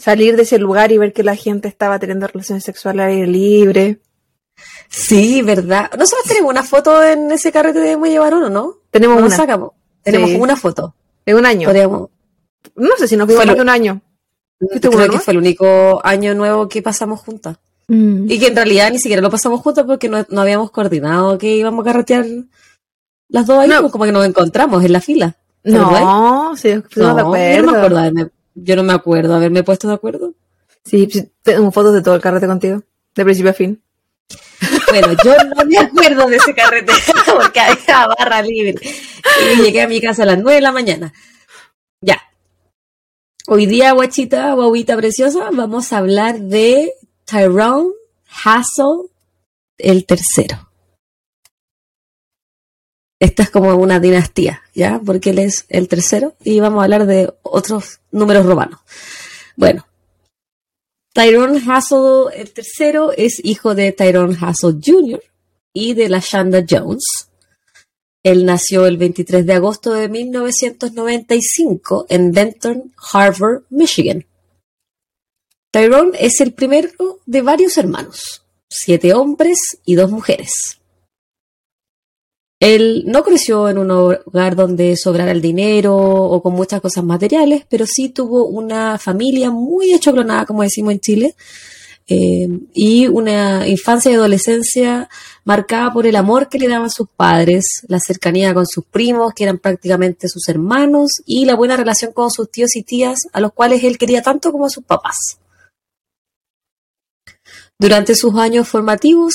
Salir 0.05 0.37
de 0.37 0.43
ese 0.43 0.59
lugar 0.59 0.93
y 0.93 0.99
ver 0.99 1.12
que 1.14 1.23
la 1.23 1.35
gente 1.35 1.67
estaba 1.69 1.99
teniendo 1.99 2.27
relaciones 2.27 2.62
sexuales 2.62 3.05
al 3.05 3.11
aire 3.12 3.27
libre. 3.27 4.01
Sí, 4.90 5.40
verdad. 5.43 5.90
Nosotros 5.99 6.27
tenemos 6.29 6.51
una 6.51 6.62
foto 6.62 7.03
en 7.03 7.33
ese 7.33 7.51
carrete 7.51 7.79
de 7.79 7.97
Muelle 7.97 8.19
Varón, 8.19 8.45
¿o 8.45 8.51
no? 8.51 8.75
Tenemos 8.90 9.19
¿No 9.19 9.27
una 9.27 9.35
sacamos? 9.37 9.71
Tenemos 10.03 10.31
Sí. 10.31 10.37
una 10.37 10.57
foto. 10.57 10.95
de 11.27 11.35
un 11.35 11.47
año. 11.47 11.69
Podríamos, 11.69 12.11
No 12.77 12.90
sé 12.99 13.09
si 13.09 13.17
nos 13.17 13.27
Fue 13.33 13.47
más 13.47 13.55
de 13.57 13.62
un 13.62 13.69
año. 13.71 14.03
¿Fuiste 14.61 14.88
creo 14.90 15.09
que 15.09 15.17
no? 15.17 15.21
fue 15.23 15.33
el 15.33 15.38
único 15.38 16.01
año 16.05 16.35
nuevo 16.35 16.69
que 16.69 16.83
pasamos 16.83 17.21
juntas. 17.21 17.57
Mm. 17.88 18.31
Y 18.31 18.38
que 18.38 18.49
en 18.49 18.57
realidad 18.57 18.90
ni 18.90 18.99
siquiera 18.99 19.23
lo 19.23 19.31
pasamos 19.31 19.61
juntas 19.62 19.85
porque 19.87 20.09
no, 20.11 20.25
no 20.29 20.40
habíamos 20.43 20.71
coordinado 20.71 21.38
que 21.38 21.57
íbamos 21.57 21.81
a 21.83 21.90
carretear 21.93 22.27
las 23.29 23.47
dos 23.47 23.59
ahí, 23.59 23.69
No. 23.71 23.81
pues 23.81 23.90
como 23.93 24.05
que 24.05 24.12
nos 24.12 24.27
encontramos 24.27 24.85
en 24.85 24.93
la 24.93 25.01
fila. 25.01 25.35
No, 25.64 26.55
sí, 26.57 26.75
No, 26.97 27.14
no 27.14 27.19
acuerdo. 27.21 27.73
me 27.73 27.79
acuerdo 27.79 27.99
haberme, 27.99 28.29
yo 28.55 28.77
no 28.77 28.83
me 28.83 28.93
acuerdo 28.93 29.35
haberme 29.35 29.62
puesto 29.62 29.88
de 29.88 29.95
acuerdo. 29.95 30.35
Sí, 30.85 31.09
tengo 31.43 31.71
fotos 31.73 31.95
de 31.95 32.03
todo 32.03 32.14
el 32.14 32.21
carrete 32.21 32.47
contigo, 32.47 32.83
de 33.14 33.25
principio 33.25 33.51
a 33.51 33.55
fin. 33.55 33.83
Bueno, 34.88 35.09
yo 35.25 35.35
no 35.45 35.64
me 35.64 35.79
acuerdo 35.79 36.29
de 36.29 36.37
ese 36.37 36.55
carrete 36.55 36.93
porque 37.35 37.61
había 37.61 38.07
barra 38.19 38.43
libre. 38.43 38.75
Y 39.43 39.62
llegué 39.62 39.83
a 39.83 39.88
mi 39.88 40.01
casa 40.01 40.23
a 40.23 40.27
las 40.27 40.38
9 40.38 40.55
de 40.55 40.61
la 40.61 40.73
mañana. 40.73 41.12
Ya. 42.01 42.21
Hoy 43.47 43.67
día, 43.67 43.93
guachita, 43.93 44.53
guaguita 44.55 44.97
preciosa, 44.97 45.51
vamos 45.53 45.93
a 45.93 45.99
hablar 45.99 46.38
de 46.40 46.93
Tyrone 47.25 47.90
Hassel 48.45 49.11
el 49.79 50.07
tercero. 50.07 50.63
Esta 53.20 53.44
es 53.44 53.50
como 53.50 53.74
una 53.77 54.00
dinastía, 54.00 54.62
¿ya? 54.74 55.00
Porque 55.05 55.31
él 55.31 55.38
es 55.38 55.66
el 55.68 55.88
tercero 55.88 56.35
y 56.42 56.61
vamos 56.61 56.81
a 56.81 56.85
hablar 56.85 57.07
de 57.07 57.33
otros 57.42 58.00
números 58.11 58.44
romanos. 58.44 58.81
Bueno, 59.57 59.87
Tyrone 61.14 61.62
Hassel 61.64 62.27
el 62.35 62.53
tercero 62.53 63.12
es 63.12 63.40
hijo 63.44 63.77
de 63.77 63.92
Tyrone 63.92 64.37
Hassel 64.40 64.81
Jr. 64.85 65.22
y 65.72 65.94
de 65.94 66.09
la 66.09 66.18
Shanda 66.18 66.64
Jones. 66.68 67.05
Él 68.24 68.44
nació 68.44 68.87
el 68.87 68.96
23 68.96 69.46
de 69.46 69.53
agosto 69.53 69.92
de 69.92 70.09
1995 70.09 72.07
en 72.09 72.33
Denton 72.33 72.92
Harbor, 73.12 73.64
Michigan. 73.70 74.27
Tyrone 75.70 76.16
es 76.18 76.40
el 76.40 76.53
primero 76.53 77.20
de 77.27 77.42
varios 77.42 77.79
hermanos, 77.79 78.44
siete 78.68 79.14
hombres 79.14 79.59
y 79.85 79.94
dos 79.94 80.11
mujeres. 80.11 80.81
Él 82.61 83.05
no 83.07 83.25
creció 83.25 83.69
en 83.69 83.79
un 83.79 83.90
hogar 83.90 84.57
donde 84.57 84.97
sobrara 84.97 85.33
el 85.33 85.43
dinero 85.43 85.97
o 85.97 86.43
con 86.43 86.55
muchas 86.55 86.81
cosas 86.81 87.05
materiales, 87.05 87.67
pero 87.69 87.85
sí 87.87 88.09
tuvo 88.09 88.47
una 88.47 88.99
familia 88.99 89.51
muy 89.51 89.93
echoclonada, 89.93 90.47
como 90.47 90.62
decimos 90.62 90.93
en 90.93 91.01
Chile, 91.01 91.35
eh, 92.07 92.47
y 92.75 93.07
una 93.07 93.67
infancia 93.67 94.11
y 94.11 94.14
adolescencia 94.14 95.09
marcada 95.45 95.93
por 95.93 96.07
el 96.07 96.17
amor 96.17 96.49
que 96.49 96.59
le 96.59 96.69
daban 96.69 96.90
sus 96.90 97.09
padres, 97.09 97.64
la 97.88 97.99
cercanía 97.99 98.53
con 98.53 98.67
sus 98.67 98.85
primos, 98.85 99.33
que 99.35 99.45
eran 99.45 99.59
prácticamente 99.59 100.29
sus 100.29 100.49
hermanos, 100.49 101.11
y 101.27 101.47
la 101.47 101.57
buena 101.57 101.77
relación 101.77 102.12
con 102.12 102.31
sus 102.31 102.51
tíos 102.51 102.77
y 102.77 102.83
tías, 102.83 103.21
a 103.33 103.40
los 103.40 103.53
cuales 103.53 103.83
él 103.85 103.99
quería 103.99 104.23
tanto 104.23 104.53
como 104.53 104.67
a 104.67 104.71
sus 104.71 104.85
papás. 104.85 105.38
Durante 107.79 108.14
sus 108.14 108.35
años 108.37 108.69
formativos, 108.69 109.35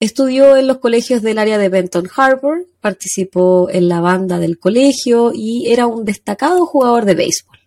estudió 0.00 0.56
en 0.56 0.66
los 0.68 0.78
colegios 0.78 1.22
del 1.22 1.38
área 1.38 1.58
de 1.58 1.68
Benton 1.68 2.08
Harbor, 2.16 2.66
participó 2.80 3.68
en 3.70 3.88
la 3.88 4.00
banda 4.00 4.38
del 4.38 4.58
colegio 4.58 5.32
y 5.34 5.72
era 5.72 5.86
un 5.86 6.04
destacado 6.04 6.66
jugador 6.66 7.04
de 7.04 7.14
béisbol. 7.14 7.58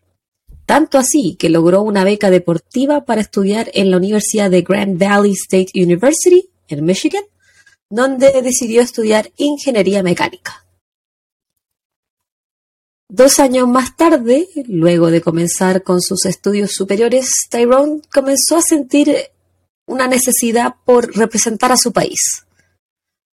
tanto 0.66 0.98
así 0.98 1.36
que 1.38 1.50
logró 1.50 1.82
una 1.82 2.06
beca 2.06 2.30
deportiva 2.30 3.04
para 3.04 3.20
estudiar 3.20 3.70
en 3.74 3.92
la 3.92 3.98
Universidad 3.98 4.50
de 4.50 4.62
Grand 4.62 4.98
Valley 4.98 5.34
State 5.34 5.72
University, 5.76 6.50
en 6.70 6.86
Michigan, 6.86 7.24
donde 7.90 8.42
decidió 8.42 8.82
estudiar 8.82 9.30
ingeniería 9.36 10.02
mecánica. 10.02 10.66
Dos 13.10 13.40
años 13.40 13.68
más 13.68 13.98
tarde, 13.98 14.48
luego 14.68 15.12
de 15.12 15.20
comenzar 15.20 15.84
con 15.84 16.00
sus 16.00 16.26
estudios 16.26 16.72
superiores, 16.72 17.34
Tyrone 17.50 18.02
comenzó 18.10 18.56
a 18.56 18.62
sentir 18.62 19.14
una 19.92 20.08
necesidad 20.08 20.76
por 20.86 21.16
representar 21.16 21.72
a 21.72 21.78
su 21.78 21.92
país, 21.92 22.46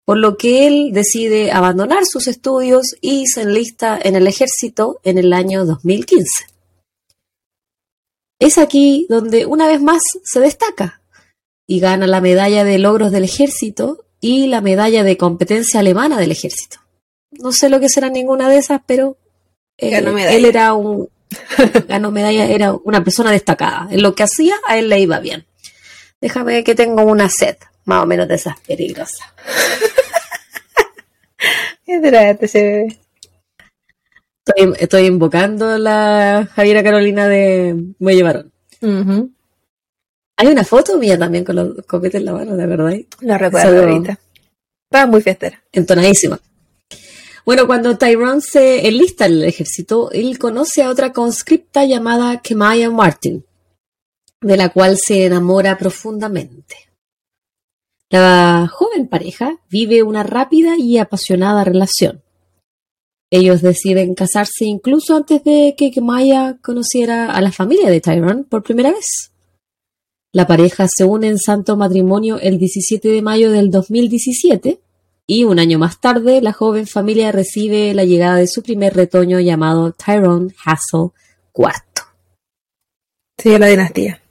por 0.04 0.16
lo 0.16 0.36
que 0.36 0.66
él 0.66 0.90
decide 0.92 1.52
abandonar 1.52 2.04
sus 2.06 2.26
estudios 2.26 2.96
y 3.00 3.26
se 3.26 3.42
enlista 3.42 3.98
en 4.02 4.16
el 4.16 4.26
ejército 4.26 5.00
en 5.04 5.18
el 5.18 5.32
año 5.32 5.64
2015. 5.64 6.28
Es 8.38 8.58
aquí 8.58 9.06
donde 9.08 9.46
una 9.46 9.66
vez 9.66 9.80
más 9.80 10.02
se 10.24 10.40
destaca 10.40 11.00
y 11.66 11.80
gana 11.80 12.06
la 12.06 12.20
medalla 12.20 12.64
de 12.64 12.78
logros 12.78 13.12
del 13.12 13.24
ejército 13.24 14.04
y 14.20 14.46
la 14.46 14.60
medalla 14.60 15.04
de 15.04 15.16
competencia 15.16 15.80
alemana 15.80 16.18
del 16.18 16.32
ejército. 16.32 16.78
No 17.32 17.52
sé 17.52 17.68
lo 17.68 17.80
que 17.80 17.88
será 17.88 18.08
ninguna 18.08 18.48
de 18.48 18.58
esas, 18.58 18.80
pero 18.86 19.16
eh, 19.78 19.96
él 19.96 20.44
era 20.44 20.74
un 20.74 21.08
ganó 21.88 22.10
medalla, 22.10 22.46
era 22.46 22.72
una 22.72 23.02
persona 23.02 23.30
destacada. 23.30 23.88
En 23.90 24.02
lo 24.02 24.14
que 24.14 24.22
hacía, 24.22 24.54
a 24.66 24.78
él 24.78 24.88
le 24.88 25.00
iba 25.00 25.18
bien. 25.20 25.46
Déjame 26.26 26.64
que 26.64 26.74
tengo 26.74 27.04
una 27.04 27.28
sed, 27.28 27.56
más 27.84 28.02
o 28.02 28.06
menos 28.06 28.26
de 28.26 28.34
esas 28.34 28.58
peligrosas. 28.58 29.20
¿Qué 31.86 32.88
Estoy, 34.44 34.74
estoy 34.80 35.06
invocando 35.06 35.78
la 35.78 36.48
Javiera 36.52 36.82
Carolina 36.82 37.28
de 37.28 37.76
Muelle 38.00 38.24
Varón. 38.24 38.52
Hay 40.36 40.48
una 40.48 40.64
foto 40.64 40.98
mía 40.98 41.16
también 41.16 41.44
con 41.44 41.54
los 41.54 41.86
copetes 41.86 42.18
en 42.18 42.24
la 42.24 42.32
mano, 42.32 42.56
de 42.56 42.66
verdad. 42.66 42.92
La 43.20 43.38
recuerdo 43.38 43.84
ahorita. 43.84 44.18
Estaba 44.90 45.08
muy 45.08 45.22
fiestera. 45.22 45.62
Entonadísima. 45.70 46.40
Bueno, 47.44 47.68
cuando 47.68 47.96
Tyrone 47.96 48.40
se 48.40 48.88
enlista 48.88 49.26
en 49.26 49.32
el 49.34 49.44
ejército, 49.44 50.10
él 50.10 50.40
conoce 50.40 50.82
a 50.82 50.90
otra 50.90 51.12
conscripta 51.12 51.84
llamada 51.84 52.42
Kemaya 52.42 52.90
Martin, 52.90 53.44
de 54.40 54.56
la 54.56 54.68
cual 54.68 54.96
se 54.98 55.24
enamora 55.24 55.78
profundamente. 55.78 56.76
La 58.10 58.70
joven 58.72 59.08
pareja 59.08 59.58
vive 59.68 60.02
una 60.02 60.22
rápida 60.22 60.76
y 60.78 60.98
apasionada 60.98 61.64
relación. 61.64 62.22
Ellos 63.30 63.60
deciden 63.60 64.14
casarse 64.14 64.64
incluso 64.64 65.16
antes 65.16 65.42
de 65.42 65.74
que 65.76 65.90
Kemaya 65.90 66.58
conociera 66.62 67.32
a 67.32 67.40
la 67.40 67.50
familia 67.50 67.90
de 67.90 68.00
Tyrone 68.00 68.44
por 68.44 68.62
primera 68.62 68.92
vez. 68.92 69.32
La 70.32 70.46
pareja 70.46 70.86
se 70.88 71.04
une 71.04 71.28
en 71.28 71.38
santo 71.38 71.76
matrimonio 71.76 72.38
el 72.38 72.58
17 72.58 73.08
de 73.08 73.22
mayo 73.22 73.50
del 73.50 73.70
2017 73.70 74.80
y 75.26 75.44
un 75.44 75.58
año 75.58 75.80
más 75.80 76.00
tarde 76.00 76.40
la 76.40 76.52
joven 76.52 76.86
familia 76.86 77.32
recibe 77.32 77.92
la 77.94 78.04
llegada 78.04 78.36
de 78.36 78.46
su 78.46 78.62
primer 78.62 78.94
retoño 78.94 79.40
llamado 79.40 79.92
Tyrone 79.92 80.54
Hassel 80.64 81.10
IV. 81.56 81.72
La 83.58 83.66
dinastía. 83.66 84.22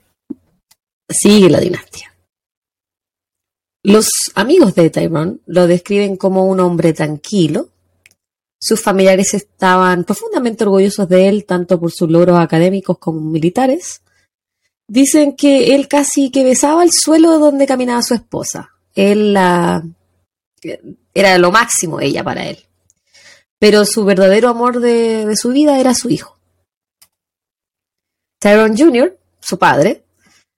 Sigue 1.08 1.50
la 1.50 1.60
dinastía. 1.60 2.12
Los 3.82 4.08
amigos 4.34 4.74
de 4.74 4.90
Tyrone 4.90 5.38
lo 5.46 5.66
describen 5.66 6.16
como 6.16 6.46
un 6.46 6.58
hombre 6.60 6.92
tranquilo. 6.92 7.68
Sus 8.60 8.82
familiares 8.82 9.34
estaban 9.34 10.04
profundamente 10.04 10.64
orgullosos 10.64 11.08
de 11.08 11.28
él, 11.28 11.44
tanto 11.44 11.78
por 11.78 11.92
sus 11.92 12.10
logros 12.10 12.38
académicos 12.38 12.98
como 12.98 13.20
militares. 13.20 14.02
Dicen 14.88 15.36
que 15.36 15.74
él 15.74 15.86
casi 15.88 16.30
que 16.30 16.42
besaba 16.42 16.82
el 16.82 16.90
suelo 16.92 17.38
donde 17.38 17.66
caminaba 17.66 18.02
su 18.02 18.14
esposa. 18.14 18.70
Él 18.94 19.34
la 19.34 19.84
era 21.14 21.38
lo 21.38 21.50
máximo 21.50 22.00
ella 22.00 22.24
para 22.24 22.46
él. 22.46 22.58
Pero 23.58 23.84
su 23.84 24.04
verdadero 24.04 24.48
amor 24.48 24.80
de, 24.80 25.32
su 25.36 25.50
vida 25.50 25.80
era 25.80 25.94
su 25.94 26.10
hijo. 26.10 26.38
Tyrone 28.38 28.76
Jr., 28.76 29.18
su 29.40 29.58
padre, 29.58 30.04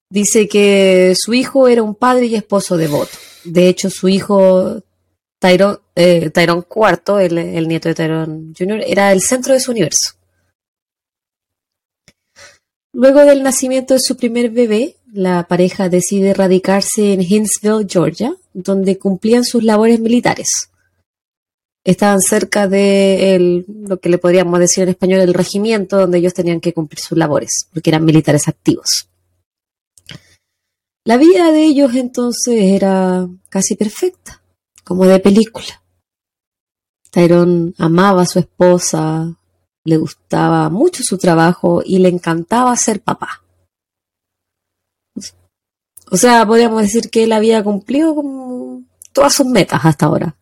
dice 0.09 0.47
que 0.47 1.13
su 1.15 1.33
hijo 1.33 1.67
era 1.67 1.83
un 1.83 1.95
padre 1.95 2.25
y 2.25 2.35
esposo 2.35 2.77
devoto. 2.77 3.11
De 3.43 3.67
hecho, 3.67 3.89
su 3.89 4.09
hijo 4.09 4.81
Tyrone, 5.39 5.77
eh, 5.95 6.31
IV, 6.35 7.19
el, 7.21 7.37
el, 7.37 7.67
nieto 7.67 7.89
de 7.89 7.95
Tyrone 7.95 8.53
Jr., 8.57 8.83
era 8.85 9.11
el 9.11 9.21
centro 9.21 9.53
de 9.53 9.59
su 9.59 9.71
universo. 9.71 10.15
Luego 12.91 13.21
del 13.21 13.43
nacimiento 13.43 13.93
de 13.93 13.99
su 13.99 14.17
primer 14.17 14.49
bebé, 14.49 14.97
la 15.13 15.47
pareja 15.47 15.89
decide 15.89 16.33
radicarse 16.33 17.13
en 17.13 17.21
Hinsville, 17.21 17.87
Georgia, 17.87 18.35
donde 18.53 18.97
cumplían 18.97 19.43
sus 19.43 19.63
labores 19.63 19.99
militares. 19.99 20.47
Estaban 21.83 22.19
cerca 22.19 22.67
de 22.67 23.63
lo 23.87 23.99
que 23.99 24.09
le 24.09 24.17
podríamos 24.17 24.59
decir 24.59 24.83
en 24.83 24.89
español 24.89 25.21
el 25.21 25.33
regimiento 25.33 25.97
donde 25.97 26.17
ellos 26.17 26.33
tenían 26.33 26.59
que 26.59 26.73
cumplir 26.73 26.99
sus 26.99 27.17
labores, 27.17 27.67
porque 27.73 27.89
eran 27.89 28.05
militares 28.05 28.47
activos. 28.47 29.08
La 31.09 31.17
vida 31.17 31.51
de 31.51 31.63
ellos 31.63 31.95
entonces 31.95 32.53
era 32.61 33.27
casi 33.49 33.73
perfecta, 33.73 34.43
como 34.83 35.05
de 35.05 35.17
película. 35.17 35.81
Tyrone 37.09 37.73
amaba 37.79 38.21
a 38.21 38.25
su 38.27 38.37
esposa, 38.37 39.35
le 39.85 39.97
gustaba 39.97 40.69
mucho 40.69 41.01
su 41.03 41.17
trabajo 41.17 41.81
y 41.83 41.97
le 41.97 42.09
encantaba 42.09 42.77
ser 42.77 43.01
papá. 43.01 43.43
O 46.11 46.15
sea, 46.15 46.45
podríamos 46.45 46.83
decir 46.83 47.09
que 47.09 47.23
él 47.23 47.33
había 47.33 47.63
cumplido 47.63 48.13
todas 49.11 49.33
sus 49.33 49.47
metas 49.47 49.81
hasta 49.83 50.05
ahora. 50.05 50.35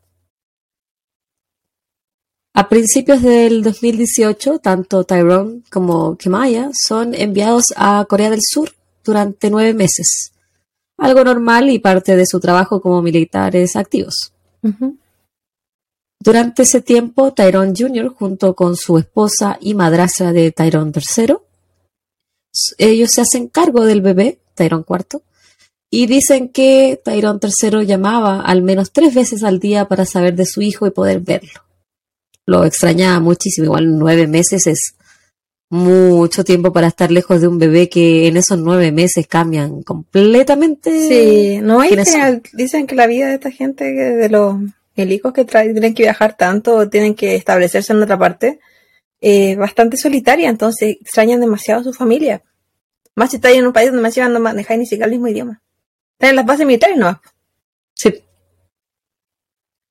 A 2.54 2.68
principios 2.68 3.22
del 3.22 3.64
2018, 3.64 4.60
tanto 4.60 5.06
Tyrone 5.06 5.62
como 5.72 6.18
Kemaya 6.18 6.72
son 6.74 7.14
enviados 7.14 7.68
a 7.78 8.04
Corea 8.10 8.30
del 8.30 8.42
Sur 8.44 8.74
durante 9.02 9.50
nueve 9.50 9.74
meses, 9.74 10.34
algo 10.98 11.24
normal 11.24 11.70
y 11.70 11.80
parte 11.80 12.16
de 12.16 12.26
su 12.26 12.40
trabajo 12.40 12.82
como 12.82 13.02
militares 13.02 13.76
activos. 13.76 14.34
Durante 16.20 16.64
ese 16.64 16.82
tiempo, 16.82 17.34
Tyrone 17.34 17.74
Jr., 17.78 18.10
junto 18.10 18.56
con 18.56 18.76
su 18.76 18.98
esposa 18.98 19.58
y 19.62 19.76
madrastra 19.76 20.34
de 20.34 20.52
Tyrone 20.52 20.92
III, 20.94 21.36
ellos 22.78 23.12
se 23.14 23.22
hacen 23.22 23.48
cargo 23.48 23.86
del 23.86 24.02
bebé, 24.02 24.40
Tyrone 24.56 24.86
IV, 24.88 25.22
y 25.90 26.08
dicen 26.08 26.50
que 26.50 27.00
Tyrone 27.04 27.40
III 27.42 27.86
llamaba 27.86 28.42
al 28.42 28.62
menos 28.62 28.92
tres 28.92 29.14
veces 29.14 29.44
al 29.44 29.60
día 29.60 29.88
para 29.88 30.06
saber 30.06 30.36
de 30.36 30.46
su 30.46 30.62
hijo 30.62 30.88
y 30.88 30.92
poder 30.92 31.22
verlo. 31.22 31.62
Lo 32.46 32.66
extrañaba 32.66 33.20
muchísimo, 33.20 33.66
igual 33.66 33.98
nueve 33.98 34.28
meses 34.28 34.68
es 34.68 34.97
mucho 35.70 36.44
tiempo 36.44 36.72
para 36.72 36.88
estar 36.88 37.12
lejos 37.12 37.42
de 37.42 37.48
un 37.48 37.58
bebé 37.58 37.90
que 37.90 38.28
en 38.28 38.38
esos 38.38 38.58
nueve 38.58 38.92
meses 38.92 39.28
cambian 39.28 39.84
completamente. 39.84 41.08
Sí, 41.08 41.60
no 41.62 41.82
hay 41.82 41.96
que, 41.96 42.42
dicen 42.54 42.88
que 42.88 42.96
la 42.96 43.08
vida 43.08 43.28
de 43.28 43.36
esta 43.36 43.52
gente, 43.52 43.84
de 43.94 44.30
los 44.30 44.56
milicos 44.96 45.34
que 45.34 45.46
tienen 45.46 45.94
que 45.94 46.04
viajar 46.04 46.38
tanto 46.38 46.76
o 46.76 46.90
tienen 46.90 47.16
que 47.16 47.36
establecerse 47.36 47.94
en 47.94 48.02
otra 48.02 48.18
parte, 48.18 48.60
es 49.20 49.58
bastante 49.58 49.98
solitaria, 49.98 50.50
entonces 50.50 50.98
extrañan 51.02 51.42
demasiado 51.42 51.82
a 51.82 51.84
su 51.84 51.94
familia. 51.94 52.44
Más 53.16 53.32
si 53.32 53.38
está 53.38 53.52
en 53.52 53.66
un 53.66 53.74
país 53.74 53.92
donde 53.92 54.04
más 54.04 54.16
no 54.16 54.40
manejáis 54.40 54.80
ni 54.80 54.86
siquiera 54.86 55.06
el 55.06 55.12
mismo 55.12 55.28
idioma. 55.28 55.62
Están 56.14 56.32
en 56.32 56.36
las 56.38 56.46
bases 56.46 56.66
militares, 56.66 56.98
¿no? 56.98 57.20
Sí. 57.94 58.14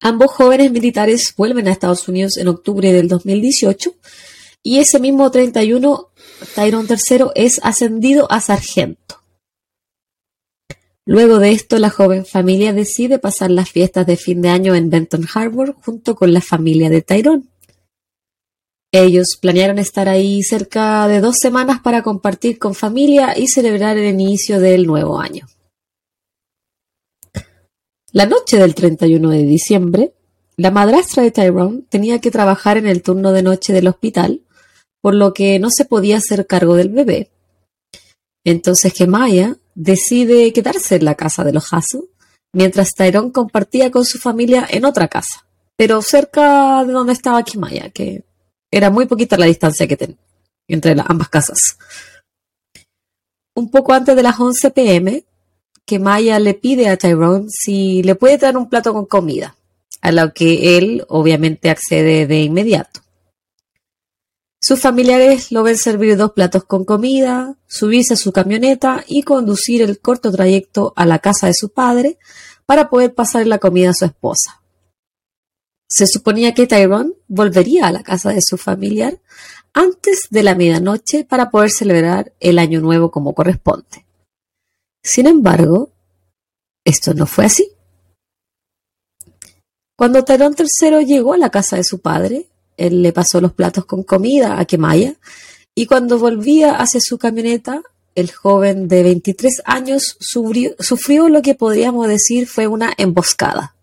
Ambos 0.01 0.31
jóvenes 0.31 0.71
militares 0.71 1.35
vuelven 1.37 1.69
a 1.69 1.73
Estados 1.73 2.07
Unidos 2.09 2.37
en 2.37 2.49
octubre 2.49 2.93
del 2.93 3.09
2018 3.09 3.95
y 4.66 4.81
ese 4.81 4.98
mismo 4.98 5.31
31, 5.31 6.11
Tyrone 6.57 6.88
III 6.90 7.26
es 7.37 7.61
ascendido 7.62 8.26
a 8.33 8.40
sargento. 8.40 9.22
Luego 11.05 11.38
de 11.38 11.52
esto, 11.52 11.79
la 11.79 11.88
joven 11.88 12.26
familia 12.26 12.72
decide 12.72 13.20
pasar 13.20 13.52
las 13.52 13.70
fiestas 13.70 14.09
de 14.09 14.16
fin 14.16 14.42
de 14.42 14.48
año 14.48 14.74
en 14.74 14.90
Benton 14.90 15.24
Harbor 15.33 15.76
junto 15.85 16.16
con 16.16 16.33
la 16.33 16.40
familia 16.40 16.90
de 16.90 17.00
Tyrone. 17.00 17.44
Ellos 18.90 19.38
planearon 19.40 19.79
estar 19.79 20.09
ahí 20.09 20.42
cerca 20.42 21.07
de 21.07 21.20
dos 21.20 21.37
semanas 21.40 21.79
para 21.81 22.02
compartir 22.02 22.59
con 22.59 22.74
familia 22.74 23.38
y 23.38 23.46
celebrar 23.46 23.96
el 23.98 24.09
inicio 24.09 24.59
del 24.59 24.85
nuevo 24.85 25.20
año. 25.20 25.46
La 28.11 28.26
noche 28.26 28.57
del 28.57 28.74
31 28.74 29.31
de 29.31 29.44
diciembre, 29.44 30.14
la 30.57 30.72
madrastra 30.72 31.22
de 31.22 31.31
Tyrone 31.31 31.83
tenía 31.88 32.20
que 32.20 32.33
trabajar 32.33 32.79
en 32.79 32.88
el 32.88 33.02
turno 33.02 33.31
de 33.31 33.44
noche 33.44 33.72
del 33.72 33.87
hospital, 33.87 34.42
por 35.07 35.14
lo 35.14 35.33
que 35.33 35.61
no 35.61 35.69
se 35.71 35.85
podía 35.85 36.16
hacer 36.16 36.49
cargo 36.49 36.75
del 36.75 36.88
bebé. 36.88 37.31
Entonces 38.42 38.92
Gemaya 38.92 39.57
decide 39.77 40.53
quedarse 40.53 40.97
en 40.97 41.05
la 41.05 41.14
casa 41.14 41.45
de 41.45 41.53
los 41.53 41.71
mientras 42.53 42.90
Tyrone 42.92 43.31
compartía 43.31 43.92
con 43.92 44.05
su 44.05 44.19
familia 44.19 44.66
en 44.69 44.85
otra 44.85 45.07
casa, 45.07 45.47
pero 45.77 46.03
cerca 46.03 46.85
de 46.85 46.92
donde 46.92 47.12
estaba 47.12 47.45
Kimaya, 47.45 47.90
que 47.90 48.25
era 48.69 48.90
muy 48.90 49.07
poquita 49.07 49.38
la 49.38 49.47
distancia 49.47 49.87
que 49.87 49.97
tenía. 49.97 50.19
entre 50.66 50.97
ambas 51.07 51.29
casas. 51.29 51.79
Un 53.55 53.71
poco 53.71 53.92
antes 53.92 54.16
de 54.16 54.25
las 54.25 54.40
11 54.40 54.73
pm, 54.73 55.25
que 55.85 56.01
Maya 56.01 56.40
le 56.40 56.55
pide 56.55 56.88
a 56.88 56.97
Tyrone 56.97 57.47
si 57.49 58.03
le 58.03 58.16
puede 58.16 58.38
dar 58.38 58.57
un 58.57 58.69
plato 58.69 58.92
con 58.92 59.07
comida, 59.07 59.55
a 60.01 60.11
lo 60.11 60.33
que 60.33 60.77
él 60.77 61.05
obviamente 61.07 61.71
accede 61.71 62.27
de 62.27 62.40
inmediato. 62.40 63.06
Sus 64.61 64.81
familiares 64.81 65.53
lo 65.53 65.62
ven 65.62 65.77
servir 65.77 66.16
dos 66.16 66.33
platos 66.33 66.64
con 66.64 66.85
comida, 66.85 67.57
subirse 67.66 68.14
a 68.14 68.16
su 68.16 68.33
camioneta 68.33 69.05
y 69.07 69.23
conducir 69.23 69.83
el 69.83 70.01
corto 70.01 70.33
trayecto 70.33 70.92
a 70.97 71.07
la 71.07 71.19
casa 71.19 71.47
de 71.47 71.55
su 71.55 71.71
padre 71.71 72.19
para 72.64 72.88
poder 72.88 73.14
pasar 73.14 73.47
la 73.47 73.59
comida 73.59 73.90
a 73.90 73.95
su 73.95 74.05
esposa. 74.05 74.62
Se 75.88 76.07
suponía 76.07 76.53
que 76.53 76.66
Tyrone 76.66 77.12
volvería 77.29 77.87
a 77.87 77.92
la 77.92 78.03
casa 78.03 78.31
de 78.31 78.40
su 78.42 78.57
familiar 78.57 79.21
antes 79.73 80.23
de 80.31 80.42
la 80.42 80.55
medianoche 80.55 81.25
para 81.25 81.51
poder 81.51 81.71
celebrar 81.71 82.33
el 82.40 82.59
año 82.59 82.81
nuevo 82.81 83.11
como 83.11 83.35
corresponde. 83.35 84.07
Sin 85.05 85.27
embargo, 85.27 85.92
esto 86.85 87.14
no 87.14 87.27
fue 87.27 87.45
así. 87.45 87.71
Cuando 89.97 90.25
Tyrone 90.25 90.57
III 90.59 91.05
llegó 91.05 91.35
a 91.35 91.38
la 91.38 91.51
casa 91.51 91.77
de 91.77 91.85
su 91.85 92.01
padre, 92.01 92.49
él 92.77 93.03
le 93.03 93.12
pasó 93.12 93.41
los 93.41 93.53
platos 93.53 93.85
con 93.85 94.03
comida 94.03 94.59
a 94.59 94.65
Kemaya 94.65 95.15
y 95.75 95.87
cuando 95.87 96.19
volvía 96.19 96.77
hacia 96.77 97.01
su 97.01 97.19
camioneta, 97.19 97.83
el 98.15 98.33
joven 98.33 98.89
de 98.89 99.03
23 99.03 99.62
años 99.67 100.17
sufrió, 100.21 101.29
lo 101.29 101.43
que 101.43 101.55
podríamos 101.55 102.09
decir 102.09 102.49
fue 102.49 102.67
una 102.67 102.95
emboscada. 102.97 103.77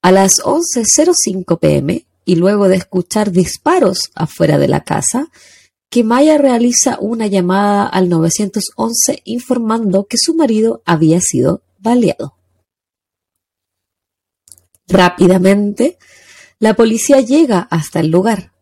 A 0.00 0.12
las 0.12 0.40
11.05 0.40 1.58
pm, 1.58 2.06
y 2.24 2.36
luego 2.36 2.68
de 2.68 2.76
escuchar 2.76 3.32
disparos 3.32 4.10
afuera 4.14 4.58
de 4.58 4.68
la 4.68 4.84
casa, 4.84 5.28
Kemaya 5.90 6.38
realiza 6.38 6.98
una 7.00 7.26
llamada 7.26 7.86
al 7.86 8.08
911 8.08 9.22
informando 9.24 10.06
que 10.06 10.18
su 10.18 10.34
marido 10.34 10.82
había 10.84 11.20
sido 11.20 11.62
baleado. 11.78 12.36
Rápidamente, 14.86 15.98
la 16.58 16.74
policía 16.74 17.20
llega 17.20 17.60
hasta 17.70 18.00
el 18.00 18.08
lugar, 18.08 18.52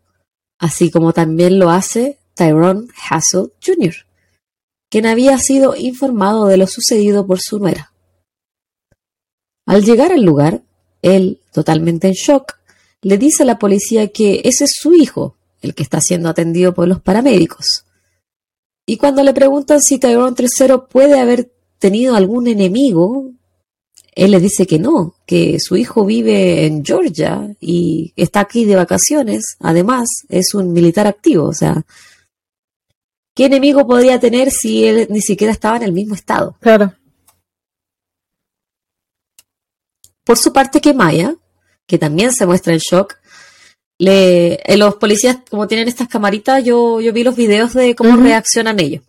así 0.59 0.91
como 0.91 1.13
también 1.13 1.59
lo 1.59 1.71
hace 1.71 2.19
Tyrone 2.35 2.89
Hassel 3.09 3.53
Jr., 3.65 3.95
quien 4.91 5.07
había 5.07 5.39
sido 5.39 5.77
informado 5.77 6.47
de 6.47 6.57
lo 6.57 6.67
sucedido 6.67 7.27
por 7.27 7.41
su 7.41 7.59
nuera. 7.59 7.93
Al 9.67 9.85
llegar 9.85 10.13
al 10.13 10.23
lugar, 10.23 10.63
él, 11.03 11.41
totalmente 11.53 12.09
en 12.09 12.15
shock, 12.15 12.59
le 13.03 13.19
dice 13.19 13.43
a 13.43 13.47
la 13.47 13.59
policía 13.59 14.09
que 14.09 14.41
ese 14.45 14.65
es 14.65 14.73
su 14.75 14.95
hijo, 14.95 15.37
el 15.63 15.75
que 15.75 15.83
está 15.83 16.01
siendo 16.01 16.29
atendido 16.29 16.75
por 16.75 16.89
los 16.89 17.01
paramédicos. 17.01 17.85
Y 18.87 18.97
cuando 18.97 19.23
le 19.23 19.33
preguntan 19.33 19.81
si 19.81 19.99
Tyrone 19.99 20.37
III 20.39 20.75
puede 20.91 21.19
haber 21.19 21.53
tenido 21.79 22.17
algún 22.17 22.47
enemigo, 22.47 23.31
él 24.15 24.31
le 24.31 24.41
dice 24.41 24.67
que 24.67 24.79
no, 24.79 25.15
que 25.27 25.59
su 25.59 25.77
hijo 25.77 26.05
vive 26.05 26.67
en 26.67 26.85
Georgia 26.85 27.55
y 27.61 28.13
está 28.17 28.41
aquí 28.41 28.65
de 28.65 28.77
vacaciones. 28.77 29.57
Además, 29.61 30.09
es 30.29 30.55
un 30.55 30.73
militar 30.73 31.07
activo. 31.07 31.47
O 31.47 31.53
sea, 31.53 31.85
¿qué 33.35 33.47
enemigo 33.47 33.87
podría 33.87 34.21
tener 34.21 34.51
si 34.51 34.85
él 34.85 35.09
ni 35.11 35.21
siquiera 35.21 35.53
estaba 35.53 35.77
en 35.77 35.83
el 35.83 35.93
mismo 35.93 36.15
estado? 36.15 36.57
Claro. 36.61 36.95
Por 40.23 40.39
su 40.39 40.53
parte, 40.53 40.81
que 40.81 40.95
Maya, 40.95 41.35
que 41.87 41.99
también 41.99 42.33
se 42.33 42.47
muestra 42.47 42.73
en 42.73 42.79
shock, 42.79 43.17
le, 43.99 44.55
eh, 44.55 44.77
los 44.77 44.95
policías, 44.97 45.39
como 45.51 45.67
tienen 45.67 45.89
estas 45.89 46.09
camaritas, 46.09 46.65
yo, 46.65 47.01
yo 47.01 47.13
vi 47.13 47.25
los 47.25 47.37
videos 47.37 47.75
de 47.75 47.95
cómo 47.95 48.17
reaccionan 48.17 48.81
ellos 48.81 49.03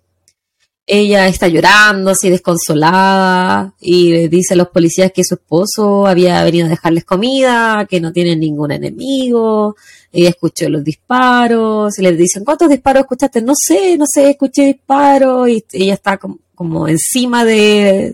ella 0.87 1.27
está 1.27 1.47
llorando, 1.47 2.11
así 2.11 2.29
desconsolada, 2.29 3.73
y 3.79 4.27
dice 4.27 4.53
a 4.53 4.57
los 4.57 4.69
policías 4.69 5.11
que 5.11 5.23
su 5.23 5.35
esposo 5.35 6.05
había 6.05 6.43
venido 6.43 6.67
a 6.67 6.69
dejarles 6.69 7.05
comida, 7.05 7.87
que 7.89 7.99
no 7.99 8.13
tienen 8.13 8.39
ningún 8.39 8.71
enemigo. 8.71 9.75
Ella 10.11 10.29
escuchó 10.29 10.69
los 10.69 10.83
disparos, 10.83 11.97
y 11.97 12.03
le 12.03 12.11
dicen, 12.13 12.45
¿cuántos 12.45 12.69
disparos 12.69 13.01
escuchaste? 13.01 13.41
No 13.41 13.53
sé, 13.55 13.97
no 13.97 14.05
sé, 14.07 14.31
escuché 14.31 14.65
disparos, 14.65 15.49
y 15.49 15.65
ella 15.73 15.95
está 15.95 16.19
como, 16.19 16.87
encima 16.87 17.43
de, 17.43 18.13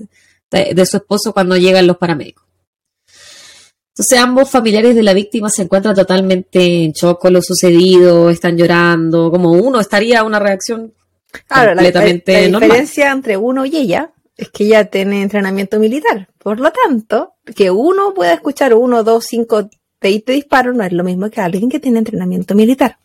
de, 0.49 0.85
su 0.85 0.97
esposo 0.97 1.33
cuando 1.33 1.57
llegan 1.57 1.87
los 1.87 1.97
paramédicos. 1.97 2.45
Entonces 3.93 4.17
ambos 4.19 4.49
familiares 4.49 4.95
de 4.95 5.03
la 5.03 5.13
víctima 5.13 5.49
se 5.49 5.63
encuentran 5.63 5.93
totalmente 5.93 6.85
en 6.85 6.93
shock 6.93 7.19
con 7.21 7.33
lo 7.33 7.41
sucedido, 7.41 8.29
están 8.29 8.57
llorando, 8.57 9.29
como 9.29 9.51
uno 9.51 9.81
estaría 9.81 10.23
una 10.23 10.39
reacción 10.39 10.93
Claro, 11.47 11.73
la, 11.75 11.83
diferencia 11.83 13.11
entre 13.11 13.37
uno 13.37 13.65
y 13.65 13.77
ella 13.77 14.11
es 14.35 14.49
que 14.49 14.65
ella 14.65 14.85
tiene 14.85 15.21
entrenamiento 15.21 15.79
militar. 15.79 16.27
Por 16.37 16.59
lo 16.59 16.71
tanto, 16.71 17.35
que 17.55 17.71
uno 17.71 18.13
pueda 18.13 18.33
escuchar 18.33 18.73
uno, 18.73 19.03
dos, 19.03 19.25
cinco, 19.25 19.69
veinte 20.01 20.33
disparos 20.33 20.75
no 20.75 20.83
es 20.83 20.91
lo 20.91 21.03
mismo 21.03 21.29
que 21.29 21.41
alguien 21.41 21.69
que 21.69 21.79
tiene 21.79 21.99
entrenamiento 21.99 22.55
militar. 22.55 22.97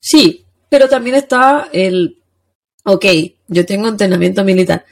Sí, 0.00 0.44
pero 0.68 0.88
también 0.88 1.16
está 1.16 1.68
el, 1.72 2.18
ok, 2.84 3.06
yo 3.48 3.64
tengo 3.64 3.88
entrenamiento 3.88 4.44
militar. 4.44 4.84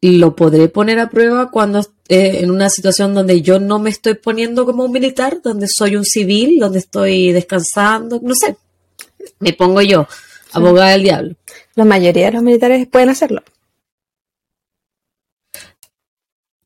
Lo 0.00 0.34
podré 0.34 0.68
poner 0.68 0.98
a 0.98 1.10
prueba 1.10 1.50
cuando 1.50 1.80
eh, 2.08 2.38
en 2.40 2.50
una 2.50 2.70
situación 2.70 3.14
donde 3.14 3.42
yo 3.42 3.58
no 3.58 3.78
me 3.78 3.90
estoy 3.90 4.14
poniendo 4.14 4.64
como 4.64 4.84
un 4.84 4.92
militar, 4.92 5.40
donde 5.42 5.66
soy 5.68 5.96
un 5.96 6.04
civil, 6.04 6.58
donde 6.58 6.78
estoy 6.78 7.32
descansando, 7.32 8.20
no 8.22 8.34
sé, 8.34 8.56
me 9.38 9.52
pongo 9.52 9.82
yo, 9.82 10.06
abogada 10.52 10.90
del 10.90 11.02
diablo. 11.02 11.36
La 11.74 11.84
mayoría 11.84 12.26
de 12.26 12.32
los 12.32 12.42
militares 12.42 12.86
pueden 12.86 13.10
hacerlo. 13.10 13.42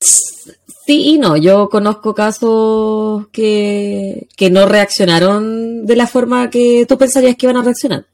Sí 0.00 1.14
y 1.14 1.18
no, 1.18 1.36
yo 1.36 1.68
conozco 1.68 2.14
casos 2.14 3.28
que, 3.28 4.28
que 4.36 4.50
no 4.50 4.66
reaccionaron 4.66 5.86
de 5.86 5.96
la 5.96 6.06
forma 6.06 6.50
que 6.50 6.86
tú 6.88 6.98
pensarías 6.98 7.36
que 7.36 7.46
iban 7.46 7.56
a 7.56 7.62
reaccionar. 7.62 8.06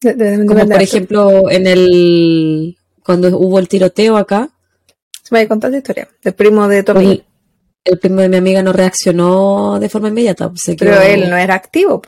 Como 0.00 0.66
por 0.66 0.82
ejemplo 0.82 1.50
en 1.50 1.66
el 1.66 2.76
cuando 3.02 3.36
hubo 3.38 3.58
el 3.58 3.68
tiroteo 3.68 4.18
acá. 4.18 4.50
Se 5.22 5.34
me 5.34 5.48
contar 5.48 5.70
la 5.70 5.78
historia. 5.78 6.08
El 6.22 6.34
primo 6.34 6.68
de 6.68 6.82
Tommy. 6.82 7.24
El, 7.82 7.98
primo 7.98 8.20
de 8.20 8.28
mi 8.28 8.36
amiga 8.36 8.62
no 8.62 8.74
reaccionó 8.74 9.78
de 9.80 9.88
forma 9.88 10.08
inmediata. 10.08 10.52
Pero 10.78 11.00
él 11.00 11.30
no 11.30 11.36
era 11.38 11.54
activo. 11.54 12.02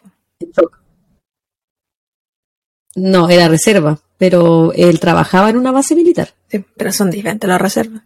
No, 2.96 3.29
era 3.29 3.48
reserva, 3.48 4.00
pero 4.18 4.72
él 4.74 5.00
trabajaba 5.00 5.50
en 5.50 5.57
una 5.57 5.72
base 5.72 5.94
militar. 5.94 6.35
Sí, 6.48 6.64
pero 6.76 6.92
son 6.92 7.11
diferentes 7.11 7.48
las 7.48 7.61
reservas. 7.61 8.03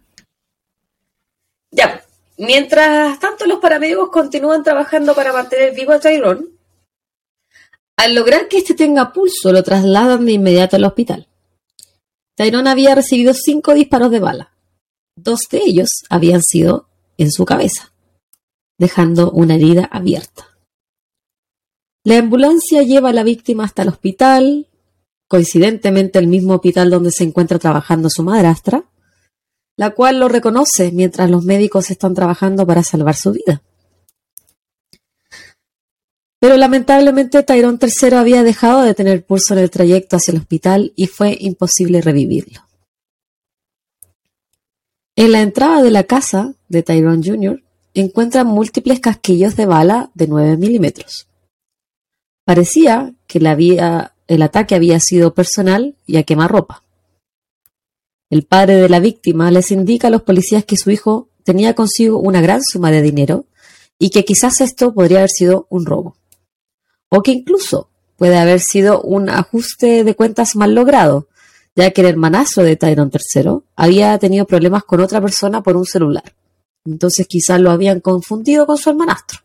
Ya, 1.71 2.03
mientras 2.37 3.19
tanto 3.19 3.45
los 3.45 3.59
paramédicos 3.59 4.09
continúan 4.09 4.63
trabajando 4.63 5.13
para 5.15 5.33
mantener 5.33 5.73
vivo 5.73 5.91
a 5.91 5.99
Tyrone. 5.99 6.45
Al 7.97 8.13
lograr 8.13 8.47
que 8.47 8.57
éste 8.57 8.73
tenga 8.73 9.11
pulso, 9.11 9.51
lo 9.51 9.63
trasladan 9.63 10.25
de 10.25 10.33
inmediato 10.33 10.75
al 10.75 10.85
hospital. 10.85 11.27
Tyrone 12.35 12.69
había 12.69 12.93
recibido 12.93 13.33
cinco 13.33 13.73
disparos 13.73 14.11
de 14.11 14.19
bala. 14.19 14.51
Dos 15.15 15.41
de 15.49 15.61
ellos 15.65 15.89
habían 16.09 16.41
sido 16.43 16.89
en 17.17 17.31
su 17.31 17.45
cabeza, 17.45 17.93
dejando 18.77 19.31
una 19.31 19.55
herida 19.55 19.85
abierta. 19.85 20.54
La 22.05 22.19
ambulancia 22.19 22.83
lleva 22.83 23.09
a 23.09 23.13
la 23.13 23.23
víctima 23.23 23.63
hasta 23.63 23.81
el 23.81 23.89
hospital, 23.89 24.67
coincidentemente 25.27 26.19
el 26.19 26.27
mismo 26.27 26.53
hospital 26.53 26.91
donde 26.91 27.09
se 27.09 27.23
encuentra 27.23 27.57
trabajando 27.57 28.11
su 28.11 28.21
madrastra, 28.21 28.85
la 29.75 29.89
cual 29.89 30.19
lo 30.19 30.27
reconoce 30.27 30.91
mientras 30.91 31.31
los 31.31 31.43
médicos 31.43 31.89
están 31.89 32.13
trabajando 32.13 32.67
para 32.67 32.83
salvar 32.83 33.15
su 33.15 33.31
vida. 33.31 33.63
Pero 36.39 36.57
lamentablemente 36.57 37.41
Tyrone 37.41 37.79
III 37.81 38.17
había 38.17 38.43
dejado 38.43 38.83
de 38.83 38.93
tener 38.93 39.25
pulso 39.25 39.55
en 39.55 39.61
el 39.61 39.71
trayecto 39.71 40.17
hacia 40.17 40.33
el 40.33 40.37
hospital 40.37 40.93
y 40.95 41.07
fue 41.07 41.35
imposible 41.41 42.01
revivirlo. 42.01 42.61
En 45.15 45.31
la 45.31 45.41
entrada 45.41 45.81
de 45.81 45.89
la 45.89 46.03
casa 46.03 46.53
de 46.69 46.83
Tyrone 46.83 47.23
Jr. 47.25 47.63
encuentran 47.95 48.45
múltiples 48.45 48.99
casquillos 48.99 49.55
de 49.55 49.65
bala 49.65 50.11
de 50.13 50.27
9 50.27 50.57
milímetros. 50.57 51.27
Parecía 52.45 53.13
que 53.27 53.39
el 53.39 54.41
ataque 54.41 54.75
había 54.75 54.99
sido 54.99 55.33
personal 55.33 55.95
y 56.05 56.17
a 56.17 56.23
quemarropa. 56.23 56.83
El 58.29 58.43
padre 58.43 58.75
de 58.75 58.89
la 58.89 58.99
víctima 58.99 59.49
les 59.49 59.71
indica 59.71 60.07
a 60.07 60.11
los 60.11 60.21
policías 60.21 60.63
que 60.63 60.77
su 60.77 60.91
hijo 60.91 61.29
tenía 61.43 61.73
consigo 61.73 62.19
una 62.19 62.41
gran 62.41 62.61
suma 62.63 62.91
de 62.91 63.01
dinero 63.01 63.45
y 63.97 64.09
que 64.09 64.25
quizás 64.25 64.61
esto 64.61 64.93
podría 64.93 65.19
haber 65.19 65.29
sido 65.29 65.67
un 65.69 65.85
robo. 65.85 66.17
O 67.09 67.23
que 67.23 67.31
incluso 67.31 67.89
puede 68.15 68.37
haber 68.37 68.59
sido 68.59 69.01
un 69.01 69.29
ajuste 69.29 70.03
de 70.03 70.15
cuentas 70.15 70.55
mal 70.55 70.75
logrado, 70.75 71.27
ya 71.75 71.91
que 71.91 72.01
el 72.01 72.07
hermanazo 72.07 72.61
de 72.61 72.75
Tyrone 72.75 73.11
III 73.11 73.59
había 73.75 74.17
tenido 74.17 74.45
problemas 74.45 74.83
con 74.83 75.01
otra 75.01 75.19
persona 75.19 75.63
por 75.63 75.77
un 75.77 75.85
celular. 75.85 76.35
Entonces 76.85 77.27
quizás 77.27 77.59
lo 77.59 77.71
habían 77.71 78.01
confundido 78.01 78.65
con 78.65 78.77
su 78.77 78.89
hermanastro. 78.91 79.39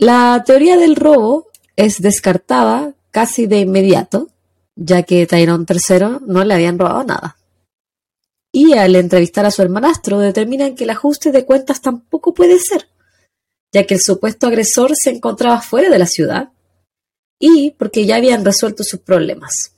La 0.00 0.42
teoría 0.46 0.78
del 0.78 0.96
robo 0.96 1.48
es 1.76 2.00
descartada 2.00 2.94
casi 3.10 3.46
de 3.46 3.60
inmediato, 3.60 4.28
ya 4.74 5.02
que 5.02 5.26
Tyrone 5.26 5.66
III 5.68 6.26
no 6.26 6.42
le 6.42 6.54
habían 6.54 6.78
robado 6.78 7.04
nada. 7.04 7.36
Y 8.50 8.72
al 8.72 8.96
entrevistar 8.96 9.44
a 9.44 9.50
su 9.50 9.60
hermanastro 9.60 10.18
determinan 10.18 10.74
que 10.74 10.84
el 10.84 10.90
ajuste 10.90 11.32
de 11.32 11.44
cuentas 11.44 11.82
tampoco 11.82 12.32
puede 12.32 12.58
ser, 12.58 12.88
ya 13.74 13.86
que 13.86 13.92
el 13.92 14.00
supuesto 14.00 14.46
agresor 14.46 14.92
se 14.96 15.10
encontraba 15.10 15.60
fuera 15.60 15.90
de 15.90 15.98
la 15.98 16.06
ciudad 16.06 16.48
y 17.38 17.72
porque 17.72 18.06
ya 18.06 18.16
habían 18.16 18.42
resuelto 18.42 18.82
sus 18.84 19.00
problemas. 19.00 19.74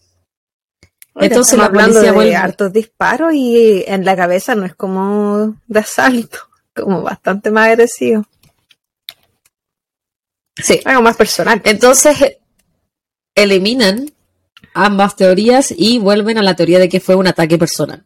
Entonces 1.16 1.59
la 1.59 1.73
policía 1.73 2.12
vuelve 2.12 2.37
hartos 2.37 2.73
disparos 2.73 3.35
y 3.35 3.83
en 3.89 4.05
la 4.05 4.14
cabeza 4.14 4.55
no 4.55 4.66
es 4.66 4.77
como 4.77 5.57
de 5.66 5.81
asalto, 5.81 6.39
como 6.77 7.03
bastante 7.03 7.51
más 7.51 7.70
agresivo. 7.70 8.25
Sí. 10.57 10.80
Algo 10.84 11.03
más 11.03 11.16
personal. 11.16 11.62
Entonces 11.64 12.16
eliminan 13.34 14.11
ambas 14.74 15.16
teorías 15.16 15.72
y 15.76 15.98
vuelven 15.98 16.38
a 16.38 16.42
la 16.42 16.57
teoría 16.57 16.78
de 16.78 16.88
que 16.88 17.00
fue 17.00 17.14
un 17.14 17.26
ataque 17.26 17.59
personal. 17.59 18.05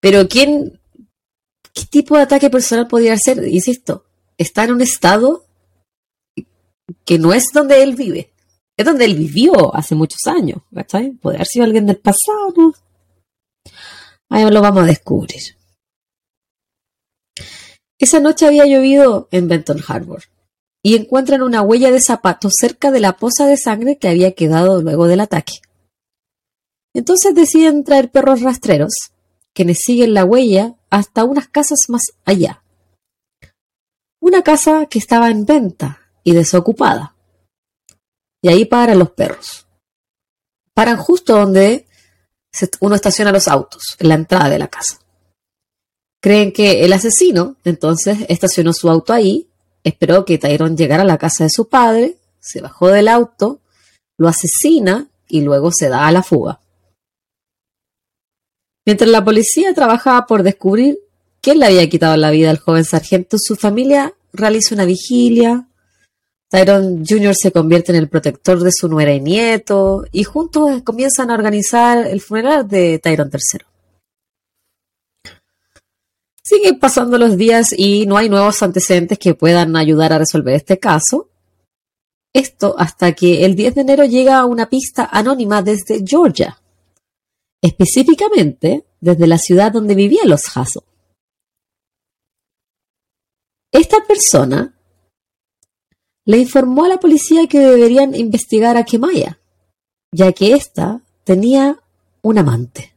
Pero 0.00 0.28
¿quién, 0.28 0.80
qué 1.72 1.84
tipo 1.86 2.16
de 2.16 2.22
ataque 2.22 2.50
personal 2.50 2.88
podría 2.88 3.16
ser? 3.16 3.46
Insisto, 3.46 4.04
está 4.36 4.64
en 4.64 4.72
un 4.72 4.82
estado 4.82 5.46
que 7.04 7.18
no 7.18 7.32
es 7.32 7.44
donde 7.52 7.82
él 7.82 7.94
vive. 7.94 8.32
Es 8.76 8.86
donde 8.86 9.04
él 9.04 9.14
vivió 9.14 9.74
hace 9.74 9.94
muchos 9.94 10.26
años. 10.26 10.62
¿cachai? 10.74 11.12
Puede 11.12 11.36
haber 11.36 11.46
sido 11.46 11.64
alguien 11.64 11.86
del 11.86 11.98
pasado. 11.98 12.74
Ahí 14.28 14.50
lo 14.50 14.60
vamos 14.60 14.82
a 14.82 14.86
descubrir. 14.86 15.56
Esa 17.98 18.18
noche 18.18 18.46
había 18.46 18.66
llovido 18.66 19.28
en 19.30 19.46
Benton 19.46 19.80
Harbor 19.86 20.24
y 20.82 20.96
encuentran 20.96 21.42
una 21.42 21.62
huella 21.62 21.90
de 21.90 22.00
zapato 22.00 22.48
cerca 22.50 22.90
de 22.90 23.00
la 23.00 23.16
poza 23.16 23.46
de 23.46 23.56
sangre 23.56 23.98
que 23.98 24.08
había 24.08 24.32
quedado 24.32 24.82
luego 24.82 25.06
del 25.06 25.20
ataque. 25.20 25.60
Entonces 26.92 27.34
deciden 27.34 27.84
traer 27.84 28.10
perros 28.10 28.42
rastreros, 28.42 28.92
quienes 29.54 29.78
siguen 29.78 30.14
la 30.14 30.24
huella 30.24 30.74
hasta 30.90 31.24
unas 31.24 31.48
casas 31.48 31.88
más 31.88 32.02
allá. 32.24 32.62
Una 34.20 34.42
casa 34.42 34.86
que 34.86 34.98
estaba 34.98 35.30
en 35.30 35.46
venta 35.46 36.00
y 36.24 36.32
desocupada. 36.32 37.16
Y 38.42 38.48
ahí 38.48 38.64
paran 38.64 38.98
los 38.98 39.10
perros. 39.10 39.66
Paran 40.74 40.96
justo 40.96 41.36
donde 41.36 41.86
uno 42.80 42.94
estaciona 42.94 43.32
los 43.32 43.48
autos, 43.48 43.96
en 43.98 44.08
la 44.08 44.14
entrada 44.14 44.48
de 44.48 44.58
la 44.58 44.68
casa. 44.68 44.98
Creen 46.20 46.52
que 46.52 46.84
el 46.84 46.92
asesino 46.92 47.56
entonces 47.64 48.18
estacionó 48.28 48.72
su 48.72 48.88
auto 48.90 49.12
ahí 49.12 49.51
Esperó 49.84 50.24
que 50.24 50.38
Tyrone 50.38 50.76
llegara 50.76 51.02
a 51.02 51.06
la 51.06 51.18
casa 51.18 51.44
de 51.44 51.50
su 51.50 51.68
padre, 51.68 52.16
se 52.40 52.60
bajó 52.60 52.88
del 52.88 53.08
auto, 53.08 53.60
lo 54.18 54.28
asesina 54.28 55.08
y 55.28 55.40
luego 55.40 55.70
se 55.72 55.88
da 55.88 56.06
a 56.06 56.12
la 56.12 56.22
fuga. 56.22 56.60
Mientras 58.84 59.10
la 59.10 59.24
policía 59.24 59.74
trabajaba 59.74 60.26
por 60.26 60.42
descubrir 60.42 60.98
quién 61.40 61.58
le 61.58 61.66
había 61.66 61.88
quitado 61.88 62.16
la 62.16 62.30
vida 62.30 62.50
al 62.50 62.58
joven 62.58 62.84
sargento, 62.84 63.36
su 63.40 63.56
familia 63.56 64.14
realiza 64.32 64.74
una 64.74 64.84
vigilia. 64.84 65.68
Tyrone 66.48 67.04
Jr. 67.08 67.34
se 67.34 67.52
convierte 67.52 67.92
en 67.92 67.98
el 67.98 68.08
protector 68.08 68.60
de 68.60 68.70
su 68.72 68.88
nuera 68.88 69.12
y 69.14 69.20
nieto, 69.20 70.04
y 70.12 70.24
juntos 70.24 70.82
comienzan 70.82 71.30
a 71.30 71.34
organizar 71.34 72.06
el 72.06 72.20
funeral 72.20 72.68
de 72.68 72.98
Tyrone 72.98 73.30
III. 73.32 73.71
Siguen 76.44 76.78
pasando 76.80 77.18
los 77.18 77.36
días 77.36 77.72
y 77.76 78.04
no 78.06 78.16
hay 78.16 78.28
nuevos 78.28 78.62
antecedentes 78.62 79.18
que 79.18 79.34
puedan 79.34 79.76
ayudar 79.76 80.12
a 80.12 80.18
resolver 80.18 80.54
este 80.54 80.78
caso. 80.78 81.30
Esto 82.34 82.74
hasta 82.78 83.12
que 83.12 83.44
el 83.44 83.54
10 83.54 83.76
de 83.76 83.80
enero 83.82 84.04
llega 84.04 84.44
una 84.44 84.68
pista 84.68 85.08
anónima 85.12 85.62
desde 85.62 86.02
Georgia, 86.04 86.60
específicamente 87.62 88.86
desde 89.00 89.26
la 89.26 89.38
ciudad 89.38 89.70
donde 89.70 89.94
vivían 89.94 90.28
los 90.28 90.56
Hasso. 90.56 90.84
Esta 93.70 94.04
persona 94.04 94.74
le 96.24 96.38
informó 96.38 96.84
a 96.84 96.88
la 96.88 96.98
policía 96.98 97.46
que 97.46 97.58
deberían 97.58 98.14
investigar 98.14 98.76
a 98.76 98.84
Kemaya, 98.84 99.40
ya 100.12 100.32
que 100.32 100.54
ésta 100.54 101.02
tenía 101.24 101.80
un 102.22 102.38
amante. 102.38 102.94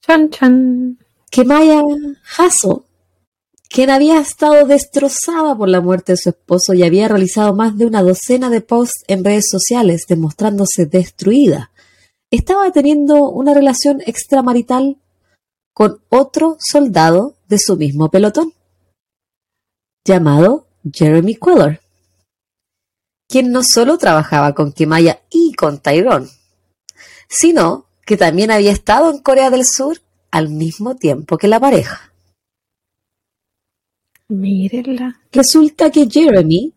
Chan, 0.00 0.30
chan 0.30 0.98
que 1.30 1.44
Maya 1.44 1.82
Hasso, 2.36 2.84
quien 3.68 3.90
había 3.90 4.20
estado 4.20 4.66
destrozada 4.66 5.54
por 5.56 5.68
la 5.68 5.80
muerte 5.80 6.12
de 6.12 6.16
su 6.16 6.30
esposo 6.30 6.74
y 6.74 6.82
había 6.82 7.08
realizado 7.08 7.54
más 7.54 7.76
de 7.76 7.86
una 7.86 8.02
docena 8.02 8.48
de 8.48 8.60
posts 8.60 9.04
en 9.08 9.24
redes 9.24 9.46
sociales 9.50 10.04
demostrándose 10.08 10.86
destruida, 10.86 11.70
estaba 12.30 12.70
teniendo 12.72 13.28
una 13.28 13.54
relación 13.54 14.02
extramarital 14.06 14.96
con 15.74 16.02
otro 16.08 16.56
soldado 16.60 17.36
de 17.48 17.58
su 17.58 17.76
mismo 17.76 18.10
pelotón, 18.10 18.52
llamado 20.04 20.66
Jeremy 20.92 21.36
Queller, 21.36 21.80
quien 23.28 23.52
no 23.52 23.62
solo 23.62 23.98
trabajaba 23.98 24.54
con 24.54 24.72
Kimaya 24.72 25.22
y 25.30 25.52
con 25.54 25.78
Tyrone, 25.80 26.28
sino 27.28 27.86
que 28.06 28.16
también 28.16 28.50
había 28.50 28.72
estado 28.72 29.10
en 29.10 29.18
Corea 29.18 29.50
del 29.50 29.66
Sur 29.66 30.00
al 30.30 30.48
mismo 30.48 30.96
tiempo 30.96 31.38
que 31.38 31.48
la 31.48 31.60
pareja. 31.60 32.12
Mírenla. 34.28 35.20
Resulta 35.32 35.90
que 35.90 36.08
Jeremy 36.08 36.74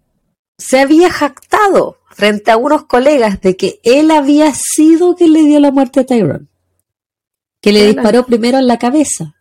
se 0.58 0.80
había 0.80 1.10
jactado 1.12 1.98
frente 2.10 2.52
a 2.52 2.58
unos 2.58 2.86
colegas 2.86 3.42
de 3.42 3.58
que 3.58 3.80
él 3.84 4.12
había 4.12 4.54
sido 4.54 5.16
quien 5.16 5.34
le 5.34 5.44
dio 5.44 5.60
la 5.60 5.72
muerte 5.72 6.02
a 6.02 6.06
Tyrone, 6.06 6.48
que 7.62 7.72
le 7.72 7.88
disparó 7.88 8.26
primero 8.26 8.60
en 8.60 8.68
la 8.68 8.78
cabeza, 8.78 9.36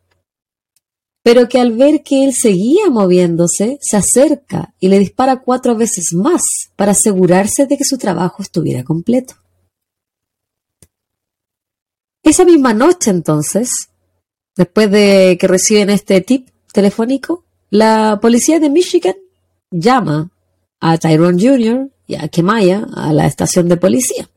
pero 1.23 1.49
que 1.49 1.61
al 1.61 1.73
ver 1.73 2.03
que 2.03 2.25
él 2.25 2.33
seguía 2.33 2.89
moviéndose, 2.89 3.79
se 3.81 3.97
acerca 3.97 4.75
y 4.81 4.89
le 4.89 4.99
dispara 4.99 5.43
cuatro 5.43 5.77
veces 5.77 6.13
más 6.15 6.43
para 6.77 6.93
asegurarse 6.93 7.67
de 7.67 7.77
que 7.77 7.85
su 7.85 7.99
trabajo 7.99 8.43
estuviera 8.43 8.83
completo. 8.83 9.35
Esa 12.23 12.45
misma 12.45 12.73
noche 12.73 13.11
entonces, 13.11 13.90
Después 14.61 14.91
de 14.91 15.39
que 15.41 15.47
reciben 15.47 15.89
este 15.89 16.21
tip 16.21 16.51
telefónico, 16.71 17.47
la 17.71 18.19
policía 18.21 18.61
de 18.61 18.69
Michigan 18.69 19.15
llama 19.71 20.31
a 20.81 20.99
Tyrone 20.99 21.43
Jr. 21.43 21.91
y 22.07 22.17
a 22.17 22.29
Kemaya 22.29 22.87
a 22.95 23.11
la 23.15 23.25
estación 23.25 23.71
de 23.71 23.79
policía. 23.79 24.29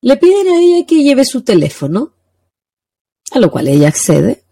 Le 0.00 0.16
piden 0.16 0.48
a 0.48 0.60
ella 0.60 0.84
que 0.84 1.04
lleve 1.04 1.24
su 1.24 1.42
teléfono, 1.42 2.14
a 3.30 3.38
lo 3.38 3.48
cual 3.52 3.68
ella 3.68 3.86
accede. 3.86 4.42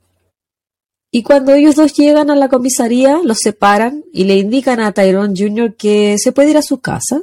Y 1.11 1.25
cuando 1.25 1.53
ellos 1.55 1.75
dos 1.75 1.93
llegan 1.93 2.31
a 2.31 2.37
la 2.37 2.49
comisaría, 2.49 3.19
los 3.25 3.39
separan 3.39 4.05
y 4.13 4.23
le 4.23 4.37
indican 4.37 4.79
a 4.79 4.93
Tyrone 4.93 5.35
Jr. 5.37 5.75
que 5.75 6.15
se 6.17 6.31
puede 6.31 6.51
ir 6.51 6.59
a 6.59 6.63
su 6.63 6.79
casa, 6.79 7.23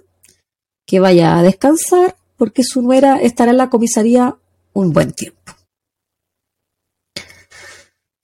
que 0.86 1.00
vaya 1.00 1.38
a 1.38 1.44
descansar, 1.44 2.18
porque 2.36 2.64
su 2.66 2.82
nuera 2.82 3.22
estará 3.22 3.52
en 3.52 3.58
la 3.58 3.70
comisaría 3.70 4.36
un 4.74 4.92
buen 4.92 5.14
tiempo. 5.14 5.57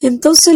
Entonces 0.03 0.53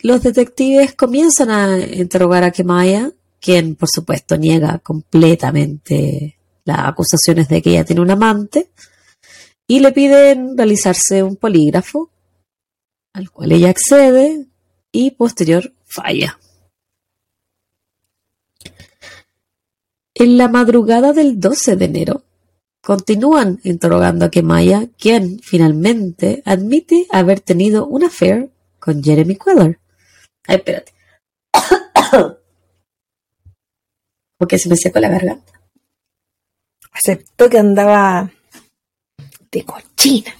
los 0.00 0.22
detectives 0.22 0.94
comienzan 0.94 1.50
a 1.50 1.78
interrogar 1.78 2.44
a 2.44 2.50
Kemaya, 2.50 3.12
quien 3.38 3.76
por 3.76 3.90
supuesto 3.90 4.38
niega 4.38 4.78
completamente 4.78 6.38
las 6.64 6.78
acusaciones 6.78 7.46
de 7.48 7.60
que 7.60 7.72
ella 7.72 7.84
tiene 7.84 8.00
un 8.00 8.10
amante, 8.10 8.70
y 9.66 9.80
le 9.80 9.92
piden 9.92 10.56
realizarse 10.56 11.22
un 11.22 11.36
polígrafo, 11.36 12.10
al 13.12 13.30
cual 13.30 13.52
ella 13.52 13.68
accede 13.68 14.46
y 14.92 15.10
posterior 15.10 15.74
falla. 15.84 16.38
En 20.14 20.38
la 20.38 20.48
madrugada 20.48 21.12
del 21.12 21.38
12 21.38 21.76
de 21.76 21.84
enero, 21.84 22.22
continúan 22.80 23.60
interrogando 23.62 24.24
a 24.24 24.30
Kemaya, 24.30 24.88
quien 24.98 25.38
finalmente 25.40 26.42
admite 26.46 27.06
haber 27.10 27.40
tenido 27.40 27.86
un 27.86 28.02
affair 28.02 28.55
con 28.86 29.02
Jeremy 29.02 29.36
Queller. 29.36 29.80
Ay, 30.46 30.56
espérate. 30.56 30.94
Porque 34.38 34.58
se 34.60 34.68
me 34.68 34.76
secó 34.76 35.00
la 35.00 35.08
garganta. 35.08 35.60
Aceptó 36.92 37.50
que 37.50 37.58
andaba 37.58 38.30
de 39.50 39.64
cochina. 39.64 40.32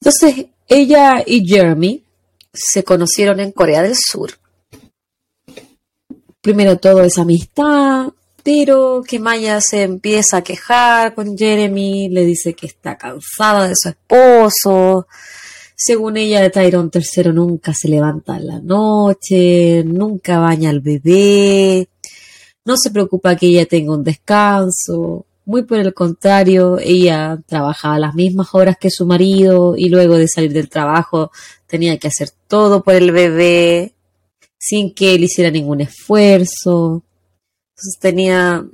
Entonces, 0.00 0.46
ella 0.66 1.22
y 1.26 1.46
Jeremy 1.46 2.02
se 2.54 2.82
conocieron 2.82 3.38
en 3.40 3.52
Corea 3.52 3.82
del 3.82 3.96
Sur. 3.96 4.30
Primero 6.40 6.78
todo 6.78 7.02
es 7.02 7.18
amistad, 7.18 8.08
pero 8.42 9.02
que 9.06 9.18
Maya 9.18 9.60
se 9.60 9.82
empieza 9.82 10.38
a 10.38 10.42
quejar 10.42 11.14
con 11.14 11.36
Jeremy, 11.36 12.08
le 12.08 12.24
dice 12.24 12.54
que 12.54 12.66
está 12.66 12.96
cansada 12.96 13.68
de 13.68 13.76
su 13.76 13.90
esposo, 13.90 15.06
según 15.82 16.18
ella, 16.18 16.50
Tyrone 16.50 16.90
tercero 16.90 17.32
nunca 17.32 17.72
se 17.72 17.88
levanta 17.88 18.36
en 18.36 18.46
la 18.48 18.60
noche, 18.60 19.82
nunca 19.82 20.38
baña 20.38 20.68
al 20.68 20.80
bebé, 20.80 21.88
no 22.66 22.76
se 22.76 22.90
preocupa 22.90 23.34
que 23.34 23.46
ella 23.46 23.64
tenga 23.64 23.94
un 23.94 24.04
descanso. 24.04 25.24
Muy 25.46 25.62
por 25.62 25.78
el 25.78 25.94
contrario, 25.94 26.78
ella 26.78 27.40
trabajaba 27.46 27.98
las 27.98 28.14
mismas 28.14 28.48
horas 28.52 28.76
que 28.78 28.90
su 28.90 29.06
marido 29.06 29.74
y 29.74 29.88
luego 29.88 30.18
de 30.18 30.28
salir 30.28 30.52
del 30.52 30.68
trabajo 30.68 31.30
tenía 31.66 31.96
que 31.96 32.08
hacer 32.08 32.28
todo 32.46 32.82
por 32.82 32.94
el 32.94 33.10
bebé 33.10 33.94
sin 34.58 34.92
que 34.92 35.14
él 35.14 35.24
hiciera 35.24 35.50
ningún 35.50 35.80
esfuerzo. 35.80 37.02
Entonces 37.70 37.98
tenía, 37.98 38.66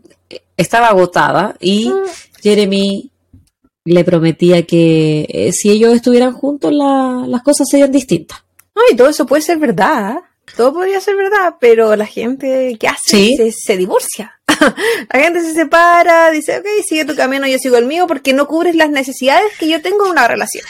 estaba 0.56 0.88
agotada 0.88 1.56
y 1.60 1.88
mm. 1.88 2.02
Jeremy 2.42 3.12
le 3.86 4.04
prometía 4.04 4.66
que 4.66 5.26
eh, 5.28 5.52
si 5.52 5.70
ellos 5.70 5.94
estuvieran 5.94 6.32
juntos 6.32 6.72
las 6.72 7.42
cosas 7.42 7.68
serían 7.70 7.92
distintas. 7.92 8.42
Ay, 8.74 8.96
todo 8.96 9.08
eso 9.08 9.26
puede 9.26 9.42
ser 9.42 9.58
verdad. 9.58 10.16
Todo 10.56 10.72
podría 10.72 11.00
ser 11.00 11.16
verdad, 11.16 11.56
pero 11.60 11.96
la 11.96 12.06
gente, 12.06 12.76
¿qué 12.78 12.88
hace? 12.88 13.52
Se, 13.52 13.76
divorcia. 13.76 14.40
la 15.12 15.20
gente 15.20 15.42
se 15.42 15.54
separa, 15.54 16.30
dice, 16.30 16.58
ok, 16.58 16.66
sigue 16.86 17.04
tu 17.04 17.16
camino, 17.16 17.46
yo 17.46 17.58
sigo 17.58 17.76
el 17.76 17.86
mío, 17.86 18.06
porque 18.06 18.32
no 18.32 18.46
cubres 18.46 18.76
las 18.76 18.90
necesidades 18.90 19.56
que 19.58 19.68
yo 19.68 19.82
tengo 19.82 20.04
en 20.04 20.12
una 20.12 20.28
relación. 20.28 20.64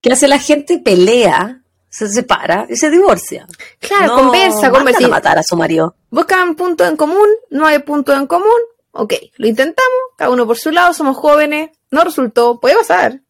¿Qué 0.00 0.12
hace 0.12 0.28
la 0.28 0.38
gente? 0.38 0.78
Pelea, 0.78 1.62
se 1.90 2.08
separa 2.08 2.66
y 2.68 2.76
se 2.76 2.90
divorcia. 2.90 3.46
Claro, 3.80 4.14
conversa, 4.14 4.70
conversa. 4.70 5.06
a 5.06 5.08
matar 5.08 5.38
a 5.38 5.42
su 5.42 5.56
marido. 5.56 5.96
Buscan 6.10 6.54
punto 6.54 6.86
en 6.86 6.96
común, 6.96 7.28
no 7.50 7.66
hay 7.66 7.80
punto 7.80 8.14
en 8.14 8.26
común, 8.26 8.60
ok, 8.98 9.14
lo 9.36 9.46
intentamos, 9.46 10.00
cada 10.16 10.30
uno 10.30 10.46
por 10.46 10.58
su 10.58 10.70
lado, 10.70 10.92
somos 10.92 11.16
jóvenes, 11.16 11.70
no 11.90 12.02
resultó, 12.02 12.58
puede 12.60 12.76
pasar. 12.76 13.20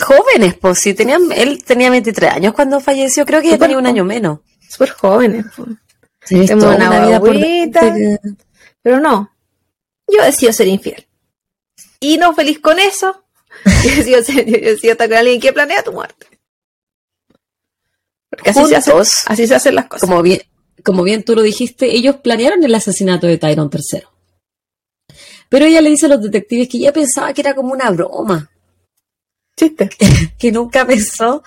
Jóvenes, 0.00 0.54
pues 0.54 0.78
sí, 0.78 0.94
tenían, 0.94 1.30
él 1.32 1.62
tenía 1.62 1.90
23 1.90 2.32
años 2.32 2.54
cuando 2.54 2.80
falleció, 2.80 3.26
creo 3.26 3.42
que 3.42 3.50
ya 3.50 3.58
tenía 3.58 3.76
un 3.76 3.86
año 3.86 4.04
menos. 4.04 4.40
Súper 4.68 4.90
jóvenes, 4.90 5.46
pues. 5.54 5.68
Tenemos 6.26 6.76
una, 6.76 7.06
vida 7.06 7.18
bonita, 7.18 7.94
pero 8.82 9.00
no, 9.00 9.30
yo 10.06 10.22
decido 10.22 10.52
ser 10.52 10.68
infiel. 10.68 11.06
Y 11.98 12.16
no 12.16 12.34
feliz 12.34 12.58
con 12.60 12.78
eso, 12.78 13.24
yo 13.84 13.90
decido, 13.96 14.22
ser, 14.22 14.46
yo 14.46 14.70
decido 14.70 14.92
estar 14.92 15.08
con 15.08 15.18
alguien 15.18 15.40
que 15.40 15.52
planea 15.52 15.82
tu 15.82 15.92
muerte. 15.92 16.26
Porque 18.30 18.50
así, 18.50 18.64
se, 18.66 18.76
hace, 18.76 18.92
así 19.26 19.46
se 19.46 19.54
hacen 19.54 19.74
las 19.74 19.86
cosas. 19.86 20.08
Como 20.08 20.22
bien, 20.22 20.40
como 20.84 21.02
bien 21.02 21.22
tú 21.24 21.34
lo 21.34 21.42
dijiste, 21.42 21.94
ellos 21.94 22.16
planearon 22.16 22.64
el 22.64 22.74
asesinato 22.74 23.26
de 23.26 23.36
Tyrone 23.36 23.70
III. 23.72 24.04
Pero 25.50 25.66
ella 25.66 25.82
le 25.82 25.90
dice 25.90 26.06
a 26.06 26.10
los 26.10 26.22
detectives 26.22 26.68
que 26.68 26.78
ella 26.78 26.92
pensaba 26.92 27.34
que 27.34 27.42
era 27.42 27.54
como 27.54 27.72
una 27.72 27.90
broma. 27.90 28.48
Chiste. 29.56 29.90
que 30.38 30.52
nunca 30.52 30.86
pensó 30.86 31.42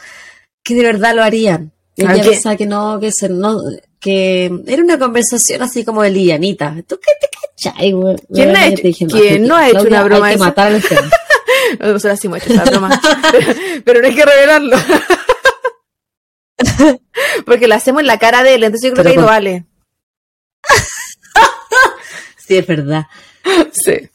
que 0.62 0.76
de 0.76 0.84
verdad 0.84 1.16
lo 1.16 1.24
harían. 1.24 1.72
Ella 1.96 2.22
pensaba 2.22 2.56
que 2.56 2.66
no, 2.66 3.00
que 3.00 3.12
se, 3.12 3.30
no, 3.30 3.62
que 4.00 4.52
era 4.68 4.84
una 4.84 5.00
conversación 5.00 5.62
así 5.62 5.86
como 5.86 6.02
de 6.02 6.10
lianita. 6.10 6.76
¿Tú 6.86 7.00
qué 7.00 7.12
te 7.22 7.30
cachai, 7.32 7.94
güey? 7.94 8.18
¿Quién, 8.34 8.56
ha 8.56 8.68
hecho, 8.68 9.08
¿quién 9.08 9.48
no 9.48 9.56
ha 9.56 9.70
hecho 9.70 9.84
una 9.84 10.04
broma 10.04 10.28
hay 10.28 10.34
que 10.36 10.40
matar 10.40 10.74
Nosotros 11.80 12.20
sí 12.20 12.28
hemos 12.28 12.44
hecho 12.44 12.54
esa 12.54 12.66
broma. 12.66 13.02
pero, 13.86 14.02
no 14.02 14.08
hay 14.08 14.16
que 14.16 14.26
revelarlo. 14.26 14.78
Porque 17.46 17.68
lo 17.68 17.76
hacemos 17.76 18.02
en 18.02 18.08
la 18.08 18.20
cara 18.20 18.44
de 18.44 18.56
él, 18.56 18.64
entonces 18.66 18.90
yo 18.90 18.94
creo 18.94 19.06
que 19.06 19.12
ahí 19.12 19.18
no 19.18 19.26
vale. 19.26 19.66
sí, 22.38 22.58
es 22.58 22.68
verdad. 22.68 23.06
Sí. 23.72 24.10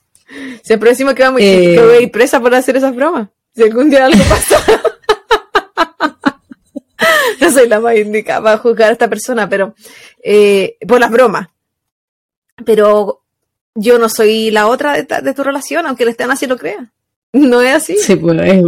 Siempre 0.63 0.91
decimos 0.91 1.15
que, 1.15 1.23
vamos, 1.23 1.41
eh, 1.41 1.75
que 1.75 1.83
voy 1.83 1.97
a 1.97 2.01
ir 2.01 2.11
presa 2.11 2.41
por 2.41 2.55
hacer 2.55 2.77
esas 2.77 2.95
bromas. 2.95 3.29
Si 3.55 3.63
algún 3.63 3.89
día 3.89 4.05
algo 4.05 4.23
pasa. 4.29 4.61
no 7.41 7.51
soy 7.51 7.69
la 7.69 7.81
más 7.81 7.97
indicada 7.97 8.43
para 8.43 8.59
juzgar 8.59 8.91
a 8.91 8.93
esta 8.93 9.09
persona, 9.09 9.49
pero 9.49 9.75
eh, 10.23 10.77
por 10.87 11.01
las 11.01 11.11
bromas. 11.11 11.49
Pero 12.65 13.23
yo 13.75 13.99
no 13.99 14.09
soy 14.09 14.51
la 14.51 14.67
otra 14.67 15.03
de, 15.03 15.35
tu 15.35 15.43
relación, 15.43 15.87
aunque 15.87 16.03
el 16.03 16.11
estén 16.11 16.31
así 16.31 16.47
lo 16.47 16.59
crea. 16.59 16.93
No 17.33 17.63
es 17.63 17.75
así. 17.75 17.97
Sí, 17.97 18.17
pues 18.17 18.39
es, 18.43 18.63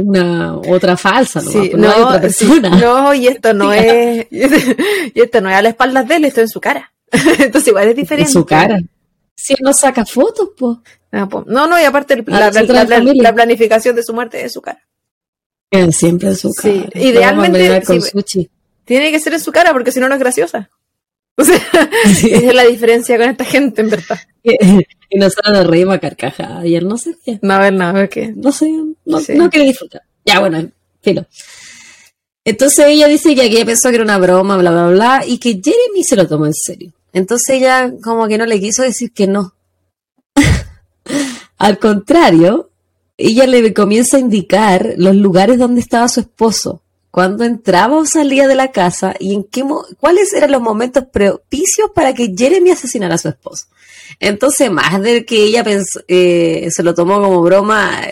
una 0.00 0.56
otra 0.56 0.96
falsa, 0.96 1.42
¿no? 1.42 1.50
Sí, 1.50 1.72
no, 1.74 2.06
otra 2.06 2.20
persona. 2.20 2.70
no, 2.70 3.14
y 3.14 3.28
esto 3.28 3.52
no 3.52 3.72
es, 3.72 4.26
y 4.30 5.20
esto 5.20 5.40
no 5.40 5.50
es 5.50 5.56
a 5.56 5.62
la 5.62 5.68
espalda 5.68 6.02
de 6.02 6.16
él, 6.16 6.24
esto 6.24 6.40
es 6.40 6.46
en 6.46 6.52
su 6.52 6.60
cara. 6.60 6.92
Entonces 7.12 7.68
igual 7.68 7.88
es 7.88 7.96
diferente. 7.96 8.28
En 8.28 8.32
su 8.32 8.44
cara. 8.44 8.80
Si 9.36 9.52
él 9.52 9.60
no 9.62 9.72
saca 9.72 10.04
fotos, 10.04 10.50
pues. 10.56 10.78
No, 11.46 11.66
no, 11.66 11.80
y 11.80 11.84
aparte 11.84 12.24
la, 12.26 13.34
planificación 13.34 13.94
de 13.94 14.02
su 14.02 14.12
muerte 14.12 14.44
es 14.44 14.52
su 14.52 14.60
cara. 14.60 14.82
siempre 15.92 16.28
en 16.28 16.36
su 16.36 16.50
cara. 16.52 16.72
Sí, 16.72 16.86
idealmente 16.94 17.82
tiene 18.84 19.10
que 19.10 19.20
ser 19.20 19.32
en 19.32 19.40
su 19.40 19.52
cara 19.52 19.72
porque 19.72 19.92
si 19.92 20.00
no, 20.00 20.08
no 20.08 20.14
es 20.14 20.20
graciosa. 20.20 20.70
O 21.36 21.42
sea, 21.42 21.58
es 22.04 22.54
la 22.54 22.64
diferencia 22.64 23.18
con 23.18 23.28
esta 23.28 23.44
gente, 23.44 23.82
en 23.82 23.90
verdad. 23.90 24.20
y 24.44 25.18
nosotros 25.18 25.52
nos 25.52 25.66
reímos 25.66 25.96
a 25.96 25.98
carcajadas. 25.98 26.62
Ayer 26.62 26.84
no 26.84 26.96
sé 26.96 27.16
qué. 27.24 27.40
No, 27.42 27.54
a 27.54 27.58
ver, 27.58 27.72
no, 27.72 27.86
a 27.86 27.92
ver 27.92 28.08
qué. 28.08 28.32
No 28.36 28.52
sé, 28.52 28.70
no, 28.70 28.94
no 29.04 29.50
quiere 29.50 29.66
disfrutar. 29.66 30.02
Ya, 30.24 30.38
bueno, 30.38 30.70
filo. 31.02 31.26
Entonces 32.44 32.86
ella 32.86 33.08
dice 33.08 33.34
que 33.34 33.46
ella 33.46 33.64
pensó 33.64 33.88
que 33.88 33.96
era 33.96 34.04
una 34.04 34.18
broma, 34.18 34.56
bla, 34.58 34.70
bla, 34.70 34.86
bla, 34.86 35.24
y 35.26 35.38
que 35.38 35.60
Jeremy 35.60 36.04
se 36.04 36.14
lo 36.14 36.28
tomó 36.28 36.46
en 36.46 36.54
serio. 36.54 36.92
Entonces 37.14 37.56
ella 37.56 37.92
como 38.02 38.26
que 38.28 38.36
no 38.36 38.44
le 38.44 38.60
quiso 38.60 38.82
decir 38.82 39.12
que 39.12 39.26
no. 39.26 39.54
Al 41.58 41.78
contrario, 41.78 42.70
ella 43.16 43.46
le 43.46 43.72
comienza 43.72 44.16
a 44.16 44.20
indicar 44.20 44.94
los 44.96 45.14
lugares 45.14 45.58
donde 45.58 45.80
estaba 45.80 46.08
su 46.08 46.20
esposo, 46.20 46.82
cuando 47.12 47.44
entraba 47.44 47.96
o 47.96 48.04
salía 48.04 48.48
de 48.48 48.56
la 48.56 48.72
casa 48.72 49.14
y 49.20 49.32
en 49.32 49.44
qué 49.44 49.64
cuáles 50.00 50.32
eran 50.32 50.50
los 50.50 50.60
momentos 50.60 51.04
propicios 51.12 51.90
para 51.94 52.12
que 52.12 52.34
Jeremy 52.36 52.72
asesinara 52.72 53.14
a 53.14 53.18
su 53.18 53.28
esposo. 53.28 53.66
Entonces, 54.18 54.68
más 54.70 55.00
de 55.00 55.24
que 55.24 55.44
ella 55.44 55.64
eh, 56.08 56.68
se 56.70 56.82
lo 56.82 56.94
tomó 56.94 57.22
como 57.22 57.40
broma, 57.42 58.02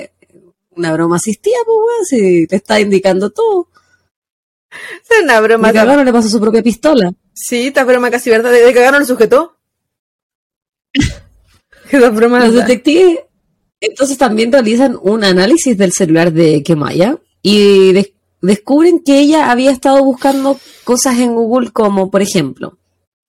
una 0.70 0.92
broma 0.92 1.16
asistida, 1.16 1.56
pues 1.66 1.76
bueno, 1.76 2.04
si 2.04 2.46
te 2.46 2.56
está 2.56 2.78
indicando 2.78 3.30
todo. 3.30 3.66
Es 5.10 5.22
una 5.22 5.40
broma. 5.40 5.72
no 5.72 6.04
le 6.04 6.12
pasó 6.12 6.28
su 6.28 6.40
propia 6.40 6.62
pistola. 6.62 7.12
Sí, 7.34 7.68
esta 7.68 7.84
broma 7.84 8.10
casi 8.10 8.30
verdad. 8.30 8.50
¿De 8.50 8.72
cagaron 8.72 9.02
el 9.02 9.06
sujeto? 9.06 9.56
broma 12.12 12.40
Los 12.40 12.54
detectives 12.54 13.20
entonces 13.82 14.16
también 14.16 14.52
realizan 14.52 14.96
un 15.02 15.24
análisis 15.24 15.76
del 15.76 15.92
celular 15.92 16.32
de 16.32 16.62
Kemaya 16.62 17.18
y 17.42 17.92
descubren 18.40 19.00
que 19.00 19.18
ella 19.18 19.50
había 19.50 19.72
estado 19.72 20.04
buscando 20.04 20.58
cosas 20.84 21.18
en 21.18 21.34
Google 21.34 21.72
como, 21.72 22.08
por 22.08 22.22
ejemplo, 22.22 22.78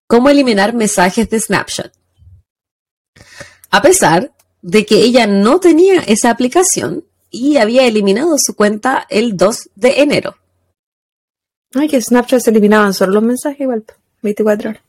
cómo 0.05 0.29
eliminar 0.29 0.75
mensajes 0.75 1.27
de 1.31 1.39
Snapchat. 1.39 1.91
A 3.71 3.81
pesar 3.81 4.31
de 4.61 4.85
que 4.85 4.97
ella 4.97 5.25
no 5.25 5.59
tenía 5.59 6.01
esa 6.01 6.29
aplicación 6.29 7.03
y 7.31 7.57
había 7.57 7.87
eliminado 7.87 8.35
su 8.37 8.55
cuenta 8.55 9.07
el 9.09 9.35
2 9.35 9.71
de 9.73 10.01
enero. 10.01 10.37
Ay, 11.75 11.87
que 11.87 12.01
Snapchat 12.01 12.41
se 12.41 12.51
eliminaban 12.51 12.93
solo 12.93 13.13
los 13.13 13.23
mensajes 13.23 13.61
igual, 13.61 13.83
24 14.21 14.69
horas. 14.69 14.83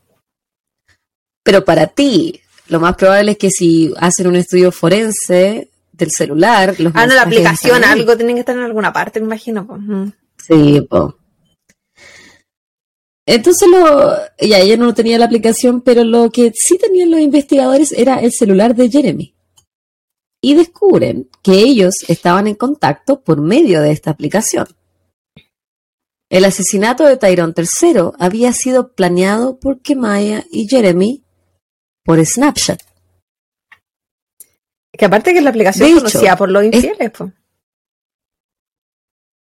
Pero 1.43 1.63
para 1.65 1.87
ti, 1.87 2.41
lo 2.67 2.79
más 2.79 2.95
probable 2.95 3.31
es 3.31 3.37
que 3.37 3.49
si 3.49 3.93
hacen 3.97 4.27
un 4.27 4.35
estudio 4.35 4.71
forense 4.71 5.69
del 5.91 6.11
celular, 6.11 6.75
los 6.79 6.91
Ah, 6.95 7.07
no, 7.07 7.15
la 7.15 7.23
aplicación, 7.23 7.83
algo 7.83 8.15
tienen 8.17 8.35
que 8.35 8.41
estar 8.41 8.55
en 8.55 8.63
alguna 8.63 8.91
parte, 8.91 9.19
me 9.19 9.27
imagino. 9.27 10.13
Sí, 10.37 10.85
pues. 10.89 11.13
Entonces 13.27 13.67
lo, 13.67 14.15
ya 14.39 14.59
ella 14.59 14.77
no 14.77 14.93
tenía 14.93 15.17
la 15.17 15.25
aplicación, 15.25 15.81
pero 15.81 16.03
lo 16.03 16.29
que 16.29 16.51
sí 16.53 16.77
tenían 16.77 17.09
los 17.09 17.19
investigadores 17.19 17.91
era 17.91 18.19
el 18.19 18.31
celular 18.31 18.75
de 18.75 18.89
Jeremy. 18.89 19.33
Y 20.41 20.53
descubren 20.53 21.27
que 21.41 21.53
ellos 21.53 21.95
estaban 22.07 22.47
en 22.47 22.53
contacto 22.53 23.21
por 23.21 23.41
medio 23.41 23.81
de 23.81 23.91
esta 23.91 24.11
aplicación. 24.11 24.67
El 26.29 26.45
asesinato 26.45 27.05
de 27.05 27.17
Tyrone 27.17 27.53
III 27.55 28.11
había 28.19 28.51
sido 28.53 28.93
planeado 28.93 29.59
por 29.59 29.81
Kemaya 29.81 30.43
y 30.51 30.67
Jeremy 30.67 31.23
por 32.03 32.23
Snapchat. 32.23 32.81
Que 34.91 35.05
aparte 35.05 35.33
que 35.33 35.41
la 35.41 35.49
aplicación 35.49 35.89
hecho, 35.89 35.97
conocía 35.97 36.35
por 36.35 36.49
los 36.49 36.63
infieles, 36.63 37.11
pues. 37.11 37.31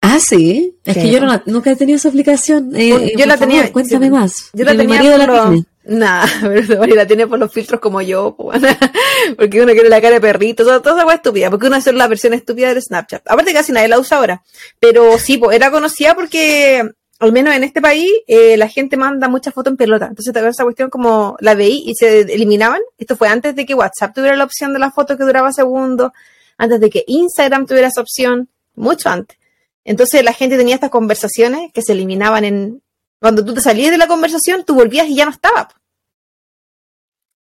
Ah, 0.00 0.18
sí. 0.20 0.78
Es 0.84 0.96
que 0.96 1.10
yo 1.10 1.20
nunca 1.46 1.72
he 1.72 1.76
tenido 1.76 1.96
esa 1.96 2.08
aplicación. 2.08 2.74
Eh, 2.74 3.12
yo 3.16 3.26
la 3.26 3.36
tenía. 3.36 3.70
cuéntame 3.72 4.10
más. 4.10 4.50
Yo 4.52 4.64
la 4.64 4.76
tenía. 4.76 5.00
Por 5.00 5.28
la. 5.28 5.66
Nah, 5.86 6.26
pero 6.42 6.84
la 6.86 7.06
tiene 7.06 7.26
por 7.26 7.38
los 7.38 7.52
filtros 7.52 7.80
como 7.80 8.02
yo, 8.02 8.36
porque 9.36 9.62
uno 9.62 9.72
quiere 9.72 9.88
la 9.88 10.00
cara 10.00 10.14
de 10.14 10.20
perrito, 10.20 10.64
toda, 10.64 10.82
toda 10.82 11.02
esa 11.02 11.14
estúpida, 11.14 11.50
porque 11.50 11.66
uno 11.66 11.76
hace 11.76 11.92
la 11.92 12.08
versión 12.08 12.34
estúpida 12.34 12.68
del 12.68 12.82
Snapchat. 12.82 13.22
Aparte 13.26 13.52
casi 13.52 13.72
nadie 13.72 13.88
la 13.88 13.98
usa 13.98 14.18
ahora, 14.18 14.42
pero 14.80 15.18
sí, 15.18 15.40
era 15.52 15.70
conocida 15.70 16.14
porque 16.14 16.82
al 17.18 17.32
menos 17.32 17.54
en 17.54 17.64
este 17.64 17.80
país, 17.80 18.10
eh, 18.26 18.56
la 18.56 18.68
gente 18.68 18.96
manda 18.96 19.28
muchas 19.28 19.54
fotos 19.54 19.70
en 19.70 19.76
pelota. 19.76 20.06
Entonces, 20.06 20.32
te 20.34 20.46
esa 20.46 20.64
cuestión 20.64 20.90
como 20.90 21.36
la 21.40 21.54
veí 21.54 21.82
y 21.86 21.94
se 21.94 22.20
eliminaban. 22.20 22.80
Esto 22.98 23.16
fue 23.16 23.28
antes 23.28 23.56
de 23.56 23.64
que 23.64 23.74
WhatsApp 23.74 24.14
tuviera 24.14 24.36
la 24.36 24.44
opción 24.44 24.72
de 24.72 24.78
la 24.78 24.90
foto 24.90 25.16
que 25.16 25.24
duraba 25.24 25.52
segundos, 25.52 26.12
antes 26.58 26.78
de 26.80 26.90
que 26.90 27.04
Instagram 27.06 27.66
tuviera 27.66 27.88
esa 27.88 28.02
opción, 28.02 28.48
mucho 28.74 29.08
antes. 29.08 29.38
Entonces 29.84 30.24
la 30.24 30.32
gente 30.32 30.58
tenía 30.58 30.74
estas 30.74 30.90
conversaciones 30.90 31.72
que 31.72 31.82
se 31.82 31.92
eliminaban 31.92 32.44
en... 32.44 32.82
Cuando 33.20 33.44
tú 33.44 33.54
te 33.54 33.60
salías 33.60 33.90
de 33.90 33.98
la 33.98 34.06
conversación, 34.06 34.64
tú 34.64 34.74
volvías 34.74 35.08
y 35.08 35.16
ya 35.16 35.24
no 35.24 35.30
estaba. 35.30 35.68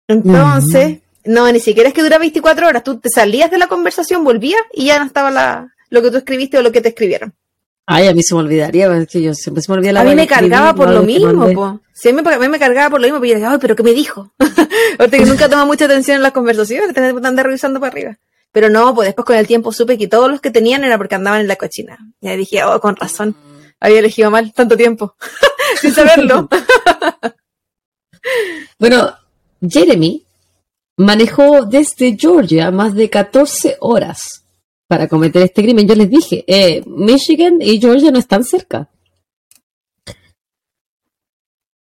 Entonces, 0.07 0.99
no, 1.25 1.51
ni 1.51 1.59
siquiera 1.59 1.89
es 1.89 1.95
que 1.95 2.03
dura 2.03 2.17
24 2.17 2.67
horas. 2.67 2.83
Tú 2.83 2.99
te 2.99 3.09
salías 3.09 3.51
de 3.51 3.57
la 3.57 3.67
conversación, 3.67 4.23
volvías 4.23 4.61
y 4.71 4.85
ya 4.85 4.99
no 4.99 5.05
estaba 5.05 5.31
la, 5.31 5.73
lo 5.89 6.01
que 6.01 6.11
tú 6.11 6.17
escribiste 6.17 6.57
o 6.57 6.61
lo 6.61 6.71
que 6.71 6.81
te 6.81 6.89
escribieron. 6.89 7.33
Ay, 7.87 8.07
a 8.07 8.13
mí 8.13 8.23
se 8.23 8.33
me 8.33 8.41
olvidaría, 8.41 9.05
que 9.05 9.21
yo 9.21 9.33
siempre 9.35 9.61
se 9.61 9.71
me 9.71 9.77
olvida 9.77 9.93
la 9.93 10.01
A 10.01 10.03
mí 10.03 10.15
me 10.15 10.25
cargaba 10.25 10.73
por 10.73 10.89
lo 10.89 11.03
mismo, 11.03 11.51
po. 11.53 11.81
Sí, 11.93 12.09
a 12.09 12.13
mí, 12.13 12.21
me 12.49 12.59
cargaba 12.59 12.89
por 12.89 12.99
lo 12.99 13.05
mismo, 13.05 13.19
pero 13.19 13.29
yo 13.29 13.35
decía, 13.35 13.51
ay, 13.51 13.57
pero 13.61 13.75
¿qué 13.75 13.83
me 13.83 13.93
dijo? 13.93 14.33
Porque 14.97 15.17
que 15.17 15.25
nunca 15.25 15.47
toma 15.47 15.65
mucha 15.65 15.85
atención 15.85 16.17
en 16.17 16.23
las 16.23 16.31
conversaciones, 16.31 16.93
te 16.93 16.99
andar 16.99 17.45
revisando 17.45 17.79
para 17.79 17.91
arriba. 17.91 18.17
Pero 18.51 18.69
no, 18.69 18.95
pues 18.95 19.07
después 19.07 19.25
con 19.25 19.35
el 19.35 19.47
tiempo 19.47 19.71
supe 19.71 19.97
que 19.97 20.07
todos 20.07 20.31
los 20.31 20.41
que 20.41 20.49
tenían 20.49 20.83
era 20.83 20.97
porque 20.97 21.15
andaban 21.15 21.41
en 21.41 21.47
la 21.47 21.57
cochina. 21.57 21.97
Y 22.21 22.35
dije, 22.35 22.63
oh, 22.63 22.79
con 22.79 22.95
razón, 22.95 23.35
había 23.79 23.99
elegido 23.99 24.31
mal 24.31 24.51
tanto 24.53 24.77
tiempo, 24.77 25.15
sin 25.81 25.93
saberlo. 25.93 26.49
bueno, 28.79 29.13
Jeremy 29.67 30.23
manejó 30.97 31.65
desde 31.65 32.17
Georgia 32.17 32.71
más 32.71 32.93
de 32.93 33.09
14 33.09 33.77
horas 33.79 34.43
para 34.87 35.07
cometer 35.07 35.41
este 35.41 35.63
crimen. 35.63 35.87
Yo 35.87 35.95
les 35.95 36.09
dije, 36.09 36.43
eh, 36.47 36.83
Michigan 36.85 37.61
y 37.61 37.79
Georgia 37.79 38.11
no 38.11 38.19
están 38.19 38.43
cerca. 38.43 38.89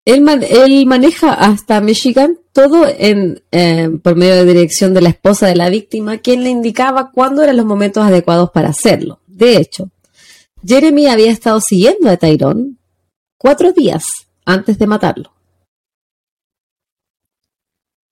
Él, 0.05 0.85
maneja 0.85 1.33
hasta 1.33 1.79
Michigan 1.79 2.37
todo 2.51 2.85
en, 2.87 3.41
eh, 3.51 3.89
por 4.03 4.15
medio 4.15 4.35
de 4.35 4.45
dirección 4.45 4.93
de 4.93 5.01
la 5.01 5.09
esposa 5.09 5.47
de 5.47 5.55
la 5.55 5.69
víctima, 5.69 6.17
quien 6.17 6.43
le 6.43 6.49
indicaba 6.49 7.11
cuándo 7.11 7.41
eran 7.41 7.55
los 7.55 7.65
momentos 7.65 8.03
adecuados 8.03 8.51
para 8.51 8.69
hacerlo. 8.69 9.21
De 9.27 9.57
hecho, 9.57 9.89
Jeremy 10.65 11.07
había 11.07 11.31
estado 11.31 11.61
siguiendo 11.61 12.09
a 12.09 12.17
Tyrone 12.17 12.75
cuatro 13.43 13.73
días 13.73 14.05
antes 14.45 14.79
de 14.79 14.87
matarlo. 14.87 15.33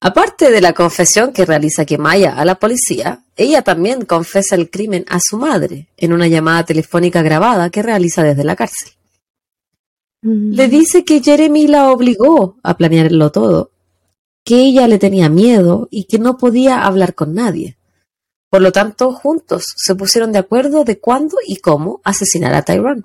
Aparte 0.02 0.52
de 0.52 0.60
la 0.60 0.74
confesión 0.74 1.32
que 1.32 1.46
realiza 1.46 1.86
Kemaya 1.86 2.36
a 2.36 2.44
la 2.44 2.56
policía, 2.56 3.24
ella 3.38 3.62
también 3.62 4.04
confesa 4.04 4.56
el 4.56 4.70
crimen 4.70 5.06
a 5.08 5.20
su 5.22 5.38
madre 5.38 5.88
en 5.96 6.12
una 6.12 6.28
llamada 6.28 6.66
telefónica 6.66 7.22
grabada 7.22 7.70
que 7.70 7.82
realiza 7.82 8.24
desde 8.24 8.44
la 8.44 8.58
cárcel. 8.58 8.92
Mm. 10.22 10.52
Le 10.52 10.68
dice 10.68 11.06
que 11.06 11.24
Jeremy 11.24 11.68
la 11.68 11.92
obligó 11.92 12.58
a 12.62 12.76
planearlo 12.76 13.32
todo, 13.32 13.72
que 14.44 14.56
ella 14.56 14.86
le 14.90 15.00
tenía 15.00 15.30
miedo 15.30 15.88
y 15.92 16.06
que 16.06 16.20
no 16.20 16.38
podía 16.38 16.84
hablar 16.84 17.16
con 17.16 17.34
nadie. 17.34 17.78
Por 18.50 18.62
lo 18.62 18.74
tanto, 18.74 19.14
juntos 19.14 19.64
se 19.78 19.96
pusieron 19.96 20.34
de 20.34 20.40
acuerdo 20.40 20.84
de 20.84 21.00
cuándo 21.00 21.38
y 21.48 21.56
cómo 21.58 22.02
asesinar 22.04 22.54
a 22.54 22.64
Tyrone. 22.64 23.04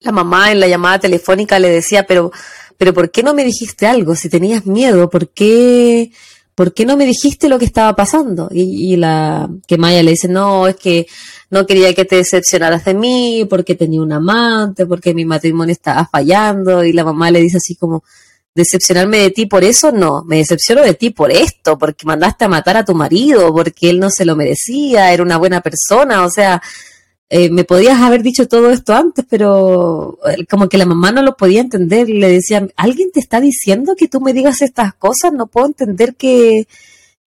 La 0.00 0.12
mamá 0.12 0.52
en 0.52 0.60
la 0.60 0.68
llamada 0.68 0.98
telefónica 1.00 1.58
le 1.58 1.70
decía, 1.70 2.06
pero 2.06 2.30
pero 2.78 2.94
¿por 2.94 3.10
qué 3.10 3.22
no 3.22 3.34
me 3.34 3.44
dijiste 3.44 3.86
algo? 3.86 4.14
Si 4.14 4.30
tenías 4.30 4.64
miedo, 4.64 5.10
¿por 5.10 5.28
qué, 5.30 6.12
¿por 6.54 6.72
qué 6.72 6.86
no 6.86 6.96
me 6.96 7.06
dijiste 7.06 7.48
lo 7.48 7.58
que 7.58 7.64
estaba 7.64 7.94
pasando? 7.96 8.48
Y, 8.52 8.96
la 8.96 9.50
que 9.66 9.76
Maya 9.76 10.02
le 10.02 10.12
dice, 10.12 10.28
no, 10.28 10.68
es 10.68 10.76
que 10.76 11.08
no 11.50 11.66
quería 11.66 11.92
que 11.92 12.04
te 12.04 12.16
decepcionaras 12.16 12.84
de 12.84 12.94
mí, 12.94 13.46
porque 13.50 13.74
tenía 13.74 14.00
un 14.00 14.12
amante, 14.12 14.86
porque 14.86 15.12
mi 15.12 15.24
matrimonio 15.24 15.72
estaba 15.72 16.06
fallando, 16.06 16.84
y 16.84 16.92
la 16.92 17.04
mamá 17.04 17.32
le 17.32 17.40
dice 17.40 17.56
así 17.56 17.74
como, 17.74 18.04
decepcionarme 18.54 19.18
de 19.18 19.30
ti 19.30 19.46
por 19.46 19.64
eso, 19.64 19.90
no, 19.90 20.22
me 20.24 20.36
decepciono 20.36 20.82
de 20.82 20.94
ti 20.94 21.10
por 21.10 21.32
esto, 21.32 21.76
porque 21.78 22.06
mandaste 22.06 22.44
a 22.44 22.48
matar 22.48 22.76
a 22.76 22.84
tu 22.84 22.94
marido, 22.94 23.52
porque 23.52 23.90
él 23.90 23.98
no 23.98 24.08
se 24.10 24.24
lo 24.24 24.36
merecía, 24.36 25.12
era 25.12 25.22
una 25.24 25.36
buena 25.36 25.60
persona, 25.62 26.24
o 26.24 26.30
sea, 26.30 26.62
eh, 27.30 27.50
me 27.50 27.64
podías 27.64 28.00
haber 28.00 28.22
dicho 28.22 28.48
todo 28.48 28.70
esto 28.70 28.94
antes, 28.94 29.24
pero 29.28 30.18
eh, 30.26 30.46
como 30.46 30.68
que 30.68 30.78
la 30.78 30.86
mamá 30.86 31.12
no 31.12 31.22
lo 31.22 31.36
podía 31.36 31.60
entender. 31.60 32.08
Le 32.08 32.28
decía, 32.30 32.66
¿alguien 32.76 33.10
te 33.12 33.20
está 33.20 33.40
diciendo 33.40 33.94
que 33.96 34.08
tú 34.08 34.20
me 34.20 34.32
digas 34.32 34.62
estas 34.62 34.94
cosas? 34.94 35.32
No 35.34 35.46
puedo 35.46 35.66
entender 35.66 36.16
que, 36.16 36.66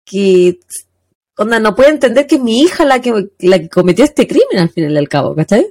que 0.04 0.60
onda, 1.36 1.58
no 1.58 1.74
puedo 1.74 1.90
entender 1.90 2.28
que 2.28 2.36
es 2.36 2.42
mi 2.42 2.60
hija 2.60 2.84
la 2.84 3.00
que, 3.00 3.30
la 3.40 3.58
que 3.58 3.68
cometió 3.68 4.04
este 4.04 4.28
crimen 4.28 4.58
al 4.58 4.70
final 4.70 4.94
del 4.94 5.08
cabo, 5.08 5.34
¿cachai? 5.34 5.66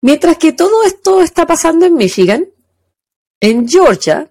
Mientras 0.00 0.38
que 0.38 0.52
todo 0.52 0.84
esto 0.84 1.20
está 1.20 1.46
pasando 1.46 1.84
en 1.84 1.94
Michigan, 1.94 2.46
en 3.40 3.68
Georgia, 3.68 4.30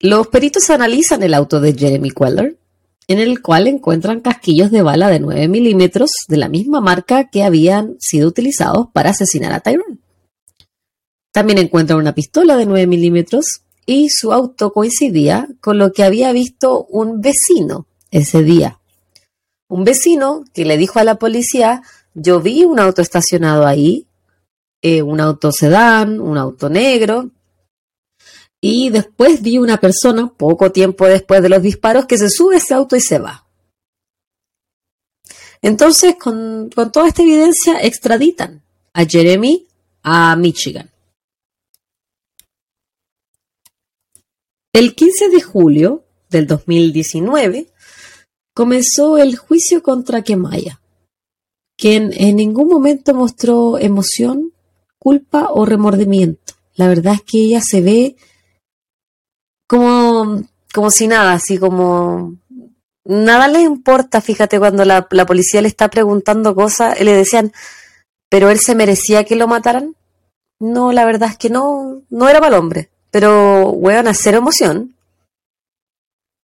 los 0.00 0.26
peritos 0.28 0.68
analizan 0.70 1.22
el 1.22 1.34
auto 1.34 1.60
de 1.60 1.74
Jeremy 1.74 2.10
Queller 2.10 2.58
en 3.06 3.18
el 3.18 3.42
cual 3.42 3.66
encuentran 3.66 4.20
casquillos 4.20 4.70
de 4.70 4.82
bala 4.82 5.08
de 5.08 5.20
9 5.20 5.48
milímetros 5.48 6.10
de 6.28 6.36
la 6.36 6.48
misma 6.48 6.80
marca 6.80 7.28
que 7.28 7.42
habían 7.42 7.96
sido 7.98 8.28
utilizados 8.28 8.88
para 8.92 9.10
asesinar 9.10 9.52
a 9.52 9.60
Tyrone. 9.60 9.98
También 11.32 11.58
encuentran 11.58 11.98
una 11.98 12.14
pistola 12.14 12.56
de 12.56 12.66
9 12.66 12.86
milímetros 12.86 13.62
y 13.86 14.08
su 14.08 14.32
auto 14.32 14.72
coincidía 14.72 15.48
con 15.60 15.78
lo 15.78 15.92
que 15.92 16.04
había 16.04 16.32
visto 16.32 16.86
un 16.86 17.20
vecino 17.20 17.86
ese 18.10 18.42
día. 18.42 18.80
Un 19.68 19.84
vecino 19.84 20.44
que 20.54 20.64
le 20.64 20.76
dijo 20.76 20.98
a 20.98 21.04
la 21.04 21.16
policía, 21.16 21.82
yo 22.14 22.40
vi 22.40 22.64
un 22.64 22.78
auto 22.78 23.02
estacionado 23.02 23.66
ahí, 23.66 24.06
eh, 24.82 25.02
un 25.02 25.20
auto 25.20 25.50
sedán, 25.50 26.20
un 26.20 26.38
auto 26.38 26.68
negro, 26.68 27.30
y 28.66 28.88
después 28.88 29.42
vi 29.42 29.58
una 29.58 29.78
persona, 29.78 30.32
poco 30.32 30.72
tiempo 30.72 31.04
después 31.06 31.42
de 31.42 31.50
los 31.50 31.60
disparos, 31.60 32.06
que 32.06 32.16
se 32.16 32.30
sube 32.30 32.54
a 32.54 32.58
ese 32.58 32.72
auto 32.72 32.96
y 32.96 33.02
se 33.02 33.18
va. 33.18 33.46
Entonces, 35.60 36.14
con, 36.16 36.70
toda 36.70 37.08
esta 37.08 37.20
evidencia, 37.20 37.78
extraditan 37.82 38.62
a 38.94 39.04
Jeremy 39.04 39.66
a 40.02 40.34
Michigan. 40.36 40.90
El 44.72 44.94
15 44.94 45.28
de 45.28 45.42
julio 45.42 46.06
del 46.30 46.46
2019 46.46 47.66
comenzó 48.54 49.18
el 49.18 49.36
juicio 49.36 49.82
contra 49.82 50.22
Kemaya, 50.22 50.80
quien 51.76 52.14
en 52.14 52.36
ningún 52.36 52.68
momento 52.68 53.12
mostró 53.12 53.76
emoción, 53.76 54.54
culpa 54.98 55.50
o 55.50 55.66
remordimiento. 55.66 56.54
La 56.76 56.88
verdad 56.88 57.16
es 57.16 57.22
que 57.24 57.40
ella 57.40 57.60
se 57.60 57.82
ve 57.82 58.16
como, 59.66 60.42
como 60.72 60.90
si 60.90 61.06
nada, 61.06 61.32
así 61.32 61.58
como 61.58 62.36
nada 63.04 63.48
le 63.48 63.60
importa, 63.60 64.20
fíjate, 64.20 64.58
cuando 64.58 64.84
la, 64.84 65.06
policía 65.08 65.62
le 65.62 65.68
está 65.68 65.88
preguntando 65.88 66.54
cosas, 66.54 67.00
le 67.00 67.12
decían, 67.12 67.52
pero 68.28 68.50
él 68.50 68.60
se 68.60 68.74
merecía 68.74 69.24
que 69.24 69.36
lo 69.36 69.46
mataran. 69.46 69.94
No, 70.60 70.92
la 70.92 71.04
verdad 71.04 71.30
es 71.30 71.36
que 71.36 71.50
no, 71.50 72.02
no 72.10 72.28
era 72.28 72.40
mal 72.40 72.54
hombre, 72.54 72.90
pero, 73.10 73.70
weón, 73.70 74.08
a 74.08 74.14
cero 74.14 74.38
emoción. 74.38 74.94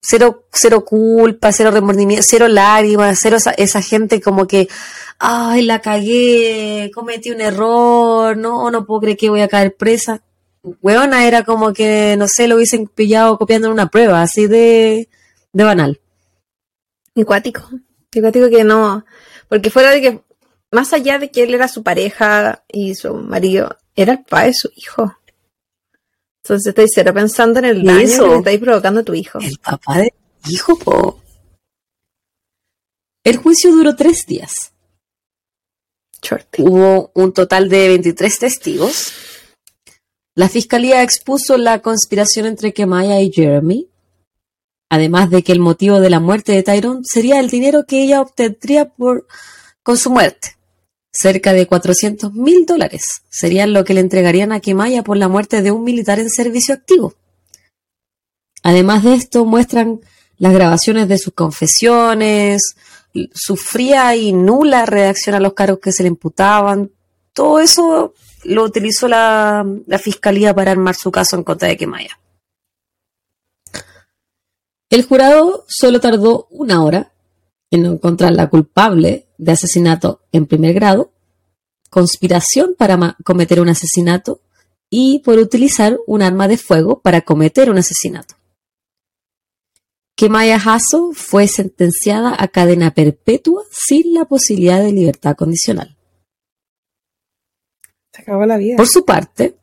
Cero, 0.01 0.45
cero 0.51 0.85
culpa, 0.85 1.51
cero 1.51 1.71
remordimiento, 1.71 2.25
cero 2.27 2.47
lágrimas, 2.47 3.19
cero 3.21 3.37
esa, 3.37 3.51
esa 3.51 3.81
gente 3.81 4.21
como 4.21 4.47
que, 4.47 4.69
ay, 5.19 5.63
la 5.63 5.81
cagué, 5.81 6.89
cometí 6.93 7.31
un 7.31 7.41
error, 7.41 8.37
no, 8.37 8.71
no 8.71 8.85
puedo 8.85 9.01
creer 9.01 9.17
que 9.17 9.29
voy 9.29 9.41
a 9.41 9.49
caer 9.49 9.75
presa 9.75 10.21
weona 10.81 11.25
era 11.27 11.43
como 11.43 11.73
que, 11.73 12.15
no 12.17 12.27
sé, 12.27 12.47
lo 12.47 12.55
hubiesen 12.55 12.87
pillado 12.87 13.37
copiando 13.37 13.67
en 13.67 13.73
una 13.73 13.89
prueba, 13.89 14.21
así 14.21 14.47
de, 14.47 15.09
de 15.53 15.63
banal. 15.63 15.99
Iguático. 17.15 17.69
Iguático 18.13 18.49
que 18.49 18.63
no. 18.63 19.05
Porque 19.47 19.69
fuera 19.69 19.91
de 19.91 20.01
que, 20.01 20.21
más 20.71 20.93
allá 20.93 21.19
de 21.19 21.31
que 21.31 21.43
él 21.43 21.53
era 21.53 21.67
su 21.67 21.83
pareja 21.83 22.63
y 22.67 22.95
su 22.95 23.13
marido, 23.15 23.77
era 23.95 24.13
el 24.13 24.23
padre 24.23 24.47
de 24.47 24.53
su 24.53 24.69
hijo. 24.75 25.15
Entonces 26.43 26.67
estoy 26.67 26.85
cero 26.87 27.13
pensando 27.13 27.59
en 27.59 27.65
el 27.65 27.83
daño 27.83 28.23
que 28.23 28.27
le 28.27 28.37
estáis 28.37 28.59
provocando 28.59 29.01
a 29.01 29.03
tu 29.03 29.13
hijo. 29.13 29.39
El 29.39 29.57
papá 29.59 29.99
de 29.99 30.13
hijo, 30.49 30.77
po. 30.79 31.21
El 33.23 33.37
juicio 33.37 33.71
duró 33.71 33.95
tres 33.95 34.25
días. 34.25 34.73
Hubo 36.57 37.11
un 37.13 37.33
total 37.33 37.69
de 37.69 37.89
23 37.89 38.39
testigos 38.39 39.13
la 40.39 40.47
fiscalía 40.47 41.03
expuso 41.03 41.57
la 41.57 41.81
conspiración 41.81 42.45
entre 42.45 42.71
Kemaya 42.71 43.19
y 43.19 43.29
Jeremy, 43.29 43.89
además 44.87 45.29
de 45.29 45.43
que 45.43 45.51
el 45.51 45.59
motivo 45.59 45.99
de 45.99 46.09
la 46.09 46.21
muerte 46.21 46.53
de 46.53 46.63
Tyrone 46.63 47.01
sería 47.03 47.41
el 47.41 47.49
dinero 47.49 47.83
que 47.85 48.01
ella 48.01 48.21
obtendría 48.21 48.87
por, 48.87 49.27
con 49.83 49.97
su 49.97 50.09
muerte. 50.11 50.55
Cerca 51.11 51.51
de 51.51 51.67
400 51.67 52.31
mil 52.31 52.65
dólares 52.65 53.03
serían 53.29 53.73
lo 53.73 53.83
que 53.83 53.93
le 53.93 53.99
entregarían 53.99 54.53
a 54.53 54.61
Kemaya 54.61 55.03
por 55.03 55.17
la 55.17 55.27
muerte 55.27 55.61
de 55.61 55.71
un 55.71 55.83
militar 55.83 56.21
en 56.21 56.29
servicio 56.29 56.73
activo. 56.73 57.15
Además 58.63 59.03
de 59.03 59.15
esto, 59.15 59.43
muestran 59.43 59.99
las 60.37 60.53
grabaciones 60.53 61.09
de 61.09 61.17
sus 61.17 61.33
confesiones, 61.33 62.75
su 63.33 63.57
fría 63.57 64.15
y 64.15 64.31
nula 64.31 64.85
reacción 64.85 65.35
a 65.35 65.41
los 65.41 65.53
cargos 65.53 65.79
que 65.79 65.91
se 65.91 66.03
le 66.03 66.07
imputaban. 66.07 66.91
Todo 67.33 67.59
eso 67.59 68.13
lo 68.43 68.63
utilizó 68.63 69.07
la, 69.07 69.65
fiscalía 70.01 70.53
para 70.53 70.71
armar 70.71 70.95
su 70.95 71.11
caso 71.11 71.35
en 71.35 71.43
contra 71.43 71.67
de 71.67 71.77
Kemaya. 71.77 72.19
El 74.89 75.05
jurado 75.05 75.65
solo 75.67 75.99
tardó 75.99 76.47
una 76.49 76.83
hora 76.83 77.11
en 77.69 77.85
encontrar 77.85 78.33
la 78.33 78.49
culpable 78.49 79.27
de 79.37 79.51
asesinato 79.51 80.21
en 80.31 80.47
primer 80.47 80.73
grado, 80.73 81.11
conspiración 81.89 82.75
para 82.77 83.15
cometer 83.23 83.61
un 83.61 83.69
asesinato 83.69 84.41
y 84.89 85.19
por 85.19 85.37
utilizar 85.37 85.99
un 86.07 86.23
arma 86.23 86.47
de 86.47 86.57
fuego 86.57 87.01
para 87.01 87.21
cometer 87.21 87.69
un 87.69 87.77
asesinato. 87.77 88.35
Que 90.15 90.27
Maya 90.27 90.57
Hasso 90.57 91.11
fue 91.13 91.47
sentenciada 91.47 92.35
a 92.37 92.47
cadena 92.47 92.91
perpetua 92.91 93.63
sin 93.71 94.13
la 94.13 94.25
posibilidad 94.25 94.81
de 94.81 94.91
libertad 94.91 95.35
condicional. 95.35 95.98
Se 98.19 98.23
acabó 98.23 98.45
la 98.45 98.57
vida. 98.57 98.75
Por 98.75 98.87
su 98.87 99.05
parte, 99.05 99.55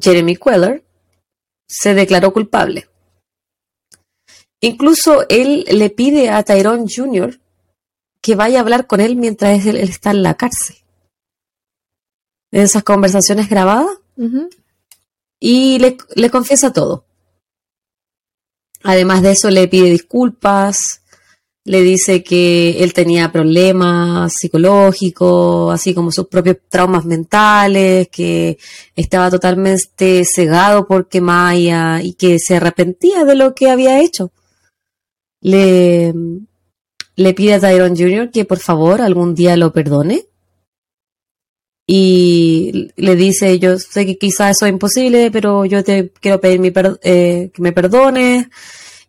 Jeremy 0.00 0.36
Queller 0.36 0.84
se 1.68 1.94
declaró 1.94 2.32
culpable. 2.32 2.88
Incluso 4.60 5.28
él 5.28 5.64
le 5.70 5.90
pide 5.90 6.30
a 6.30 6.42
Tyrone 6.42 6.86
Jr. 6.88 7.40
que 8.22 8.34
vaya 8.34 8.58
a 8.58 8.62
hablar 8.62 8.86
con 8.86 9.00
él 9.00 9.16
mientras 9.16 9.66
él 9.66 9.76
está 9.76 10.10
en 10.10 10.22
la 10.22 10.34
cárcel. 10.34 10.76
En 12.50 12.62
esas 12.62 12.84
conversaciones 12.84 13.48
grabadas, 13.48 13.98
y 15.40 15.78
le, 15.78 16.30
confiesa 16.30 16.72
todo. 16.72 17.04
Además 18.82 19.22
de 19.22 19.32
eso, 19.32 19.50
le 19.50 19.66
pide 19.66 19.90
disculpas, 19.90 21.02
le 21.64 21.82
dice 21.82 22.22
que 22.22 22.82
él 22.84 22.92
tenía 22.92 23.32
problemas 23.32 24.34
psicológicos, 24.38 25.72
así 25.74 25.94
como 25.94 26.12
sus 26.12 26.26
propios 26.28 26.58
traumas 26.68 27.06
mentales, 27.06 28.08
que 28.08 28.58
estaba 28.94 29.30
totalmente 29.30 30.24
cegado 30.26 30.86
por 30.86 31.08
Maya 31.20 32.02
y 32.02 32.14
que 32.14 32.38
se 32.38 32.56
arrepentía 32.56 33.24
de 33.24 33.34
lo 33.34 33.54
que 33.54 33.70
había 33.70 34.00
hecho. 34.02 34.30
Le, 35.40 36.12
le 37.16 37.34
pide 37.34 37.54
a 37.54 37.60
Tyrone 37.60 37.96
Jr. 37.96 38.30
que 38.30 38.44
por 38.44 38.58
favor 38.58 39.00
algún 39.00 39.34
día 39.34 39.56
lo 39.56 39.72
perdone 39.72 40.26
y 41.86 42.90
le 42.96 43.16
dice, 43.16 43.58
yo 43.58 43.78
sé 43.78 44.06
que 44.06 44.16
quizás 44.16 44.56
eso 44.56 44.66
es 44.66 44.72
imposible, 44.72 45.30
pero 45.30 45.64
yo 45.64 45.84
te 45.84 46.10
quiero 46.20 46.40
pedir 46.40 46.58
mi 46.58 46.72
eh, 47.02 47.50
que 47.52 47.62
me 47.62 47.72
perdones 47.72 48.48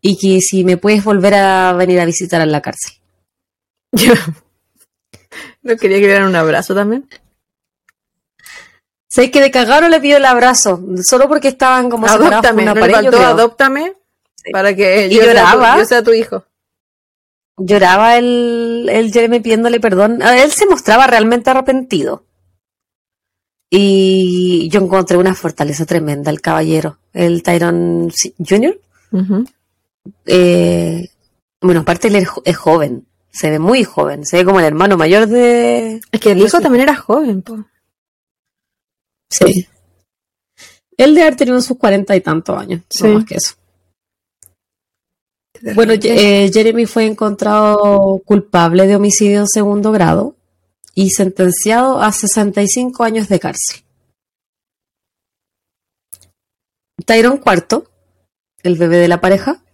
y 0.07 0.17
que 0.17 0.39
si 0.39 0.63
me 0.63 0.77
puedes 0.77 1.03
volver 1.03 1.33
a 1.33 1.73
venir 1.73 1.99
a 1.99 2.05
visitar 2.05 2.39
a 2.39 2.45
la 2.45 2.61
cárcel. 2.61 2.93
¿No 5.63 5.75
quería 5.77 5.97
que 5.97 6.03
le 6.03 6.09
dieran 6.09 6.27
un 6.27 6.35
abrazo 6.35 6.75
también? 6.75 7.09
Sé 9.09 9.31
que 9.31 9.41
de 9.41 9.49
cagaron 9.49 9.89
le 9.89 9.99
pido 9.99 10.17
el 10.17 10.25
abrazo, 10.25 10.79
solo 11.03 11.27
porque 11.27 11.47
estaban 11.47 11.89
como 11.89 12.05
adóptame, 12.05 12.61
una 12.61 12.75
pared, 12.75 12.93
adóptame 13.15 13.95
para 14.51 14.75
que 14.75 15.09
yo, 15.09 15.23
lloraba. 15.23 15.83
Sea 15.85 16.03
tu, 16.03 16.13
hijo. 16.13 16.45
Lloraba 17.57 18.17
el, 18.17 18.87
el 18.91 19.11
Jeremy 19.11 19.39
pidiéndole 19.39 19.79
perdón. 19.79 20.21
Él 20.21 20.51
se 20.51 20.67
mostraba 20.67 21.07
realmente 21.07 21.49
arrepentido. 21.49 22.25
Y 23.71 24.69
yo 24.69 24.81
encontré 24.81 25.17
una 25.17 25.33
fortaleza 25.33 25.87
tremenda, 25.87 26.29
el 26.29 26.41
caballero, 26.41 26.99
el 27.11 27.41
Tyrone 27.41 28.13
Jr. 28.37 28.79
Eh, 30.25 31.09
bueno, 31.61 31.81
aparte 31.81 32.09
él 32.09 32.15
es 32.15 32.57
joven, 32.57 33.07
se 33.31 33.49
ve 33.49 33.59
muy 33.59 33.83
joven, 33.83 34.25
se 34.25 34.37
ve 34.37 34.45
como 34.45 34.59
el 34.59 34.65
hermano 34.65 34.97
mayor 34.97 35.27
de... 35.27 35.99
Es 36.11 36.19
que 36.19 36.31
el 36.31 36.41
hijo 36.41 36.59
también 36.61 36.83
era 36.83 36.95
joven, 36.95 37.41
po. 37.41 37.65
Sí. 39.29 39.67
Él 40.97 41.13
de 41.15 41.21
haber 41.21 41.35
tenido 41.35 41.59
sus 41.59 41.77
cuarenta 41.77 42.15
y 42.15 42.21
tantos 42.21 42.57
años, 42.57 42.81
no 43.01 43.09
más 43.15 43.25
que 43.25 43.35
eso. 43.35 43.55
Bueno, 45.73 45.93
eh, 45.93 46.49
Jeremy 46.53 46.85
fue 46.85 47.05
encontrado 47.05 48.21
culpable 48.23 48.87
de 48.87 48.95
homicidio 48.95 49.41
en 49.41 49.47
segundo 49.47 49.91
grado 49.91 50.35
y 50.93 51.09
sentenciado 51.09 52.01
a 52.01 52.11
65 52.11 53.03
años 53.03 53.27
de 53.27 53.39
cárcel. 53.39 53.83
Tyrone 57.05 57.41
IV, 57.45 57.83
el 58.63 58.77
bebé 58.77 58.97
de 58.97 59.07
la 59.07 59.19
pareja, 59.19 59.64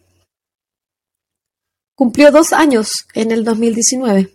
cumplió 2.01 2.31
dos 2.31 2.51
años 2.51 3.05
en 3.13 3.31
el 3.31 3.43
2019. 3.43 4.33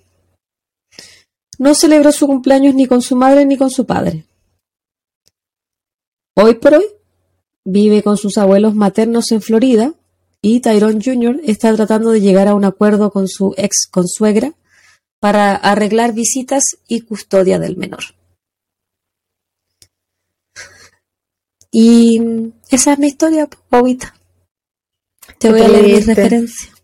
No 1.59 1.75
celebró 1.75 2.13
su 2.13 2.29
cumpleaños 2.29 2.77
ni 2.77 2.87
con 2.87 3.03
su 3.03 3.17
madre 3.17 3.45
ni 3.45 3.57
con 3.57 3.71
su 3.71 3.85
padre. 3.85 4.25
Hoy 6.37 6.55
por 6.55 6.75
hoy 6.75 6.85
vive 7.65 8.05
con 8.05 8.19
sus 8.19 8.39
abuelos 8.39 8.77
maternos 8.77 9.33
en 9.33 9.43
Florida 9.43 9.95
y 10.41 10.61
Tyrone 10.61 11.01
Jr. 11.05 11.41
está 11.43 11.75
tratando 11.75 12.13
de 12.13 12.21
llegar 12.21 12.47
a 12.47 12.55
un 12.55 12.65
acuerdo 12.65 13.11
con 13.11 13.27
su 13.27 13.53
ex 13.57 13.89
consuegra 13.91 14.55
para 15.19 15.57
arreglar 15.57 16.13
visitas 16.13 16.63
y 16.87 17.01
custodia 17.01 17.59
del 17.59 17.77
menor. 17.77 18.05
Y 21.73 22.53
esa 22.71 22.93
es 22.93 22.99
mi 23.01 23.09
historia, 23.09 23.49
Bobita. 23.69 24.15
Te 25.41 25.51
voy 25.51 25.63
a 25.63 25.69
leer 25.69 25.85
mi 25.85 26.01
referencia. 26.01 26.76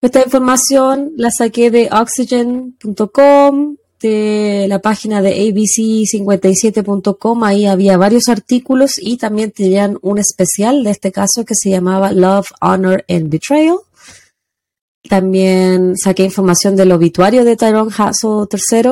Esta 0.00 0.22
información 0.24 1.12
la 1.16 1.30
saqué 1.30 1.70
de 1.70 1.88
oxygen.com, 1.92 3.76
de 4.00 4.66
la 4.68 4.80
página 4.80 5.22
de 5.22 5.36
abc57.com. 5.48 7.44
Ahí 7.44 7.66
había 7.66 7.96
varios 7.96 8.28
artículos 8.28 8.92
y 8.98 9.16
también 9.16 9.52
tenían 9.52 9.98
un 10.02 10.18
especial 10.18 10.82
de 10.82 10.90
este 10.90 11.12
caso 11.12 11.44
que 11.44 11.54
se 11.54 11.70
llamaba 11.70 12.12
Love, 12.12 12.50
Honor 12.60 13.04
and 13.08 13.28
Betrayal. 13.30 13.76
También 15.08 15.96
saqué 15.96 16.24
información 16.24 16.74
del 16.74 16.92
obituario 16.92 17.44
de 17.44 17.56
Tyrone 17.56 17.92
Hassel 17.96 18.46
III, 18.50 18.90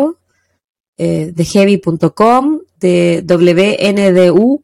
eh, 0.98 1.32
de 1.34 1.44
heavy.com, 1.44 2.60
de 2.78 3.24
wndu.com, 3.26 4.60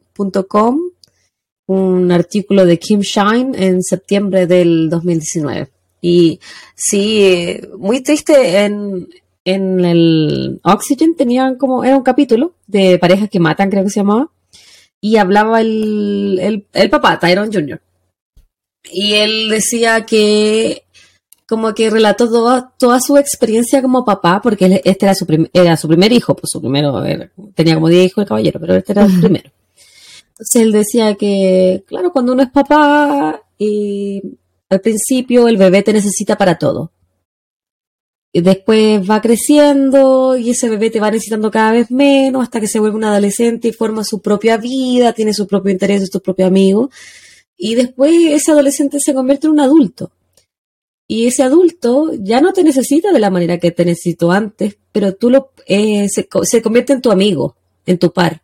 un 1.67 2.11
artículo 2.11 2.65
de 2.65 2.79
Kim 2.79 3.01
Shine 3.01 3.51
en 3.55 3.83
septiembre 3.83 4.47
del 4.47 4.89
2019. 4.89 5.69
Y 6.01 6.39
sí, 6.75 7.23
eh, 7.23 7.69
muy 7.77 8.01
triste 8.01 8.59
en, 8.59 9.07
en 9.45 9.85
el 9.85 10.59
Oxygen 10.63 11.15
tenían 11.15 11.55
como, 11.55 11.83
era 11.83 11.97
un 11.97 12.03
capítulo 12.03 12.53
de 12.67 12.97
parejas 12.97 13.29
que 13.29 13.39
matan, 13.39 13.69
creo 13.69 13.83
que 13.83 13.89
se 13.89 13.99
llamaba, 13.99 14.29
y 15.01 15.17
hablaba 15.17 15.61
el, 15.61 16.39
el, 16.41 16.65
el 16.73 16.89
papá, 16.89 17.19
Tyrone 17.19 17.51
Jr. 17.53 17.81
Y 18.91 19.13
él 19.15 19.49
decía 19.49 20.05
que 20.05 20.83
como 21.47 21.73
que 21.73 21.89
relató 21.89 22.29
toda, 22.77 22.99
su 22.99 23.17
experiencia 23.17 23.81
como 23.81 24.03
papá, 24.03 24.41
porque 24.41 24.81
este 24.83 25.05
era 25.05 25.15
su, 25.15 25.49
era 25.53 25.77
su 25.77 25.87
primer 25.87 26.11
hijo, 26.11 26.35
pues 26.35 26.49
su 26.51 26.59
primero, 26.59 27.01
tenía 27.55 27.75
como 27.75 27.87
10 27.87 28.05
hijos 28.05 28.23
el 28.23 28.27
caballero, 28.27 28.59
pero 28.59 28.75
este 28.75 28.91
era 28.91 29.05
el 29.05 29.19
primero. 29.19 29.49
Entonces 30.39 30.61
él 30.61 30.71
decía 30.71 31.15
que, 31.15 31.83
claro, 31.87 32.11
cuando 32.11 32.33
uno 32.33 32.43
es 32.43 32.49
papá, 32.49 33.41
y 33.57 34.21
al 34.69 34.81
principio 34.81 35.47
el 35.47 35.57
bebé 35.57 35.81
te 35.81 35.93
necesita 35.93 36.37
para 36.37 36.57
todo. 36.57 36.91
Y 38.31 38.41
después 38.41 39.09
va 39.09 39.21
creciendo 39.21 40.37
y 40.37 40.51
ese 40.51 40.69
bebé 40.69 40.91
te 40.91 40.99
va 40.99 41.09
necesitando 41.09 41.49
cada 41.49 41.71
vez 41.71 41.89
menos 41.89 42.43
hasta 42.43 42.59
que 42.59 42.67
se 42.67 42.79
vuelve 42.79 42.97
un 42.97 43.05
adolescente 43.05 43.69
y 43.69 43.73
forma 43.73 44.03
su 44.03 44.21
propia 44.21 44.57
vida, 44.57 45.13
tiene 45.13 45.33
su 45.33 45.47
propio 45.47 45.71
interés, 45.71 46.07
su 46.11 46.21
propio 46.21 46.45
amigo. 46.45 46.91
Y 47.57 47.73
después 47.73 48.13
ese 48.29 48.51
adolescente 48.51 48.99
se 48.99 49.13
convierte 49.13 49.47
en 49.47 49.53
un 49.53 49.59
adulto. 49.61 50.11
Y 51.07 51.25
ese 51.25 51.41
adulto 51.41 52.11
ya 52.19 52.41
no 52.41 52.51
te 52.53 52.63
necesita 52.63 53.11
de 53.11 53.19
la 53.19 53.29
manera 53.29 53.57
que 53.57 53.71
te 53.71 53.85
necesitó 53.85 54.31
antes, 54.31 54.77
pero 54.91 55.15
tú 55.15 55.29
lo, 55.29 55.51
eh, 55.65 56.07
se, 56.09 56.27
convierte 56.61 56.93
en 56.93 57.01
tu 57.01 57.11
amigo, 57.11 57.55
en 57.85 57.97
tu 57.97 58.11
par. 58.11 58.41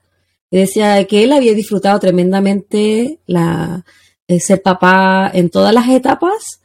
Y 0.54 0.58
decía 0.58 1.04
que 1.08 1.24
él 1.24 1.34
había 1.34 1.56
disfrutado 1.56 2.00
tremendamente 2.00 3.18
la, 3.26 3.84
ser 4.40 4.62
papá 4.62 5.32
en 5.34 5.50
todas 5.50 5.74
las 5.74 5.90
etapas, 5.90 6.62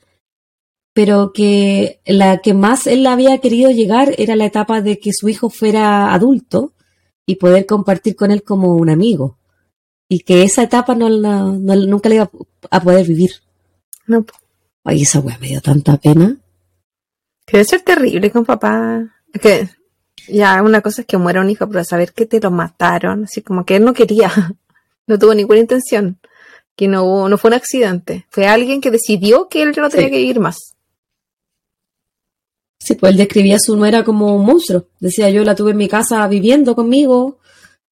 pero 0.93 1.33
que 1.33 1.99
la 2.05 2.43
que 2.43 2.53
más 2.53 2.87
él 2.87 3.07
había 3.07 3.39
querido 3.39 3.71
llegar 3.71 4.13
era 4.19 4.37
la 4.37 4.45
etapa 4.45 4.83
de 4.83 4.99
que 4.99 5.15
su 5.15 5.31
hijo 5.31 5.49
fuera 5.49 6.13
adulto 6.13 6.75
y 7.25 7.37
poder 7.37 7.65
compartir 7.65 8.15
con 8.15 8.31
él 8.31 8.43
como 8.43 8.77
un 8.77 8.91
amigo. 8.91 9.39
Y 10.07 10.21
que 10.21 10.43
esa 10.43 10.65
etapa 10.65 10.95
no, 10.95 11.09
nunca 11.09 12.11
le 12.11 12.17
iba 12.17 12.31
a 12.71 12.83
poder 12.83 13.07
vivir. 13.07 13.37
No. 14.07 14.27
Ay, 14.85 15.01
esa 15.01 15.21
weá 15.21 15.39
me 15.39 15.49
dio 15.49 15.63
tanta 15.63 15.97
pena. 15.97 16.37
Debe 17.51 17.65
ser 17.65 17.81
terrible 17.81 18.31
con 18.31 18.45
papá. 18.45 19.15
Que 19.41 19.67
ya 20.29 20.63
una 20.63 20.81
cosa 20.81 21.03
es 21.03 21.07
que 21.07 21.19
muera 21.19 21.41
un 21.41 21.51
hijo, 21.51 21.69
pero 21.69 21.85
saber 21.85 22.13
que 22.13 22.27
te 22.27 22.41
lo 22.41 22.51
mataron, 22.51 23.25
así 23.25 23.43
como 23.43 23.65
que 23.65 23.77
él 23.77 23.85
no 23.85 23.95
quería, 23.95 24.31
no 25.07 25.19
tuvo 25.19 25.35
ninguna 25.35 25.61
intención, 25.61 26.19
que 26.77 26.89
no, 26.89 27.29
no 27.29 27.39
fue 27.39 27.49
un 27.49 27.55
accidente, 27.55 28.27
fue 28.31 28.47
alguien 28.47 28.81
que 28.81 28.91
decidió 28.91 29.49
que 29.49 29.63
él 29.63 29.73
no 29.77 29.89
tenía 29.89 30.11
que 30.11 30.21
ir 30.21 30.41
más. 30.41 30.75
Sí, 32.81 32.95
pues 32.95 33.13
él 33.13 33.19
describía 33.19 33.57
a 33.57 33.61
su 33.61 33.77
nuera 33.77 34.05
como 34.05 34.35
un 34.37 34.47
monstruo. 34.47 34.87
Decía, 35.01 35.29
yo 35.31 35.45
la 35.45 35.55
tuve 35.55 35.73
en 35.73 35.77
mi 35.77 35.89
casa 35.89 36.27
viviendo 36.29 36.75
conmigo, 36.75 37.39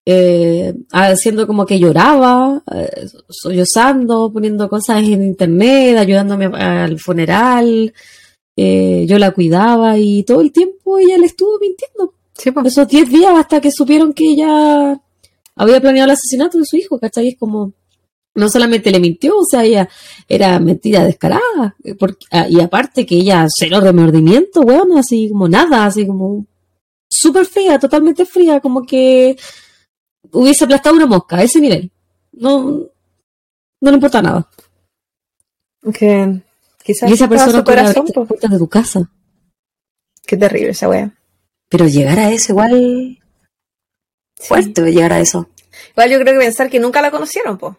eh, 0.07 0.72
haciendo 0.93 1.47
como 1.47 1.66
que 1.66 1.78
lloraba, 1.78 2.62
eh, 2.72 3.07
sollozando, 3.28 4.30
poniendo 4.32 4.68
cosas 4.68 4.99
en 5.03 5.24
internet, 5.24 5.99
ayudándome 5.99 6.47
al 6.47 6.99
funeral. 7.01 7.93
eh, 8.57 9.05
yo 9.07 9.18
la 9.18 9.32
cuidaba 9.32 9.99
y 9.99 10.22
todo 10.22 10.41
el 10.41 10.51
tiempo 10.53 10.99
ella 10.99 11.18
le 11.18 11.26
estuvo 11.26 11.59
mintiendo. 11.59 12.14
Sí, 12.39 12.51
pues. 12.51 12.66
Esos 12.66 12.89
10 12.89 13.09
días 13.09 13.32
hasta 13.37 13.61
que 13.61 13.70
supieron 13.72 14.12
que 14.12 14.24
ella 14.32 15.01
había 15.57 15.80
planeado 15.80 16.07
el 16.11 16.16
asesinato 16.16 16.59
de 16.59 16.64
su 16.64 16.76
hijo, 16.76 16.99
¿cachai? 16.99 17.28
Es 17.28 17.39
como, 17.39 17.72
no 18.34 18.49
solamente 18.51 18.91
le 18.91 19.01
mintió, 19.01 19.39
o 19.39 19.45
sea, 19.45 19.64
ella 19.64 19.89
era 20.28 20.59
mentira 20.61 21.05
descarada. 21.05 21.76
eh, 21.82 21.95
porque- 21.95 22.26
ah, 22.30 22.47
y 22.49 22.61
aparte 22.61 23.07
que 23.07 23.16
ella 23.16 23.47
cero 23.49 23.80
remordimiento, 23.80 24.61
weón, 24.61 24.99
así 24.99 25.28
como 25.30 25.49
nada, 25.49 25.87
así 25.87 26.07
como 26.07 26.45
súper 27.11 27.47
fría, 27.47 27.78
totalmente 27.78 28.26
fría, 28.26 28.61
como 28.61 28.84
que 28.84 29.37
hubiese 30.32 30.64
aplastado 30.64 30.97
una 30.97 31.07
mosca 31.07 31.37
a 31.39 31.43
ese 31.45 31.61
nivel. 31.61 31.91
No, 32.32 32.62
no 33.80 33.91
le 33.91 33.95
importa 33.95 34.20
nada. 34.20 34.51
Que 35.95 36.43
quizás 36.84 37.09
Y 37.09 37.14
esa 37.14 37.28
persona 37.28 37.59
su 37.59 37.64
corazón, 37.64 37.89
abrirte 37.99 38.12
po. 38.12 38.20
las 38.20 38.28
puertas 38.28 38.51
de 38.51 38.59
tu 38.59 38.68
casa. 38.68 39.11
Qué 40.26 40.37
terrible 40.37 40.70
esa 40.70 40.89
wea. 40.89 41.15
Pero 41.68 41.86
llegar 41.86 42.18
a 42.18 42.30
eso 42.30 42.52
igual 42.52 42.72
Sí. 42.72 43.20
fuerte, 44.46 44.82
llegar 44.92 45.12
a 45.12 45.20
eso. 45.20 45.48
Igual 45.90 46.10
yo 46.10 46.20
creo 46.20 46.34
que 46.34 46.44
pensar 46.44 46.70
que 46.70 46.78
nunca 46.80 47.02
la 47.02 47.10
conocieron, 47.10 47.58
po. 47.58 47.78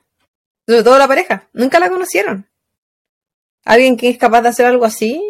Sobre 0.67 0.83
todo 0.83 0.97
la 0.97 1.07
pareja. 1.07 1.47
Nunca 1.53 1.79
la 1.79 1.89
conocieron. 1.89 2.47
Alguien 3.63 3.95
que 3.97 4.09
es 4.09 4.17
capaz 4.17 4.41
de 4.41 4.49
hacer 4.49 4.65
algo 4.65 4.85
así, 4.85 5.21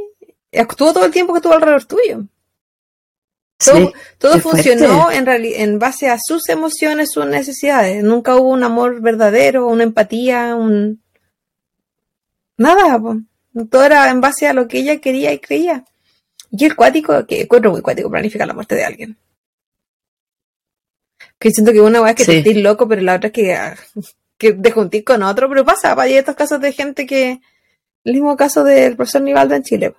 estuvo 0.51 0.93
todo 0.93 1.05
el 1.05 1.11
tiempo 1.11 1.33
que 1.33 1.37
estuvo 1.37 1.53
alrededor 1.53 1.85
tuyo. 1.85 2.23
Todo, 3.63 3.75
Sí, 3.87 3.93
todo 4.19 4.39
funcionó 4.39 5.11
en, 5.11 5.27
en 5.27 5.79
base 5.79 6.09
a 6.09 6.17
sus 6.23 6.47
emociones, 6.49 7.09
sus 7.11 7.25
necesidades. 7.25 8.03
Nunca 8.03 8.35
hubo 8.35 8.49
un 8.49 8.63
amor 8.63 9.01
verdadero, 9.01 9.67
una 9.67 9.83
empatía, 9.83 10.55
un... 10.55 11.01
Nada, 12.57 12.99
po. 12.99 13.17
todo 13.69 13.83
era 13.83 14.09
en 14.09 14.21
base 14.21 14.47
a 14.47 14.53
lo 14.53 14.67
que 14.67 14.79
ella 14.79 14.99
quería 14.99 15.33
y 15.33 15.39
creía. 15.39 15.85
Y 16.51 16.65
el 16.65 16.75
cuático, 16.75 17.25
que 17.25 17.41
encuentro 17.41 17.71
muy 17.71 17.81
cuático 17.81 18.09
planificar 18.09 18.47
la 18.47 18.53
muerte 18.53 18.75
de 18.75 18.85
alguien. 18.85 19.17
Que 21.39 21.51
siento 21.51 21.71
que 21.71 21.81
una 21.81 22.01
vez 22.01 22.15
que 22.15 22.25
te 22.25 22.31
Sí. 22.31 22.37
estés 22.39 22.57
loco, 22.57 22.87
pero 22.87 23.01
la 23.01 23.15
otra 23.15 23.27
es 23.27 23.33
que, 23.33 23.53
ah, 23.53 23.75
que 24.37 24.53
te 24.53 24.71
juntís 24.71 25.03
con 25.03 25.23
otro, 25.23 25.49
pero 25.49 25.65
pasa, 25.65 25.95
hay 25.99 26.15
estos 26.15 26.35
casos 26.35 26.59
de 26.61 26.71
gente 26.71 27.05
que, 27.05 27.39
el 28.03 28.13
mismo 28.13 28.35
caso 28.35 28.63
del 28.63 28.95
profesor 28.95 29.21
Nivaldo 29.21 29.55
en 29.55 29.63
Chile. 29.63 29.93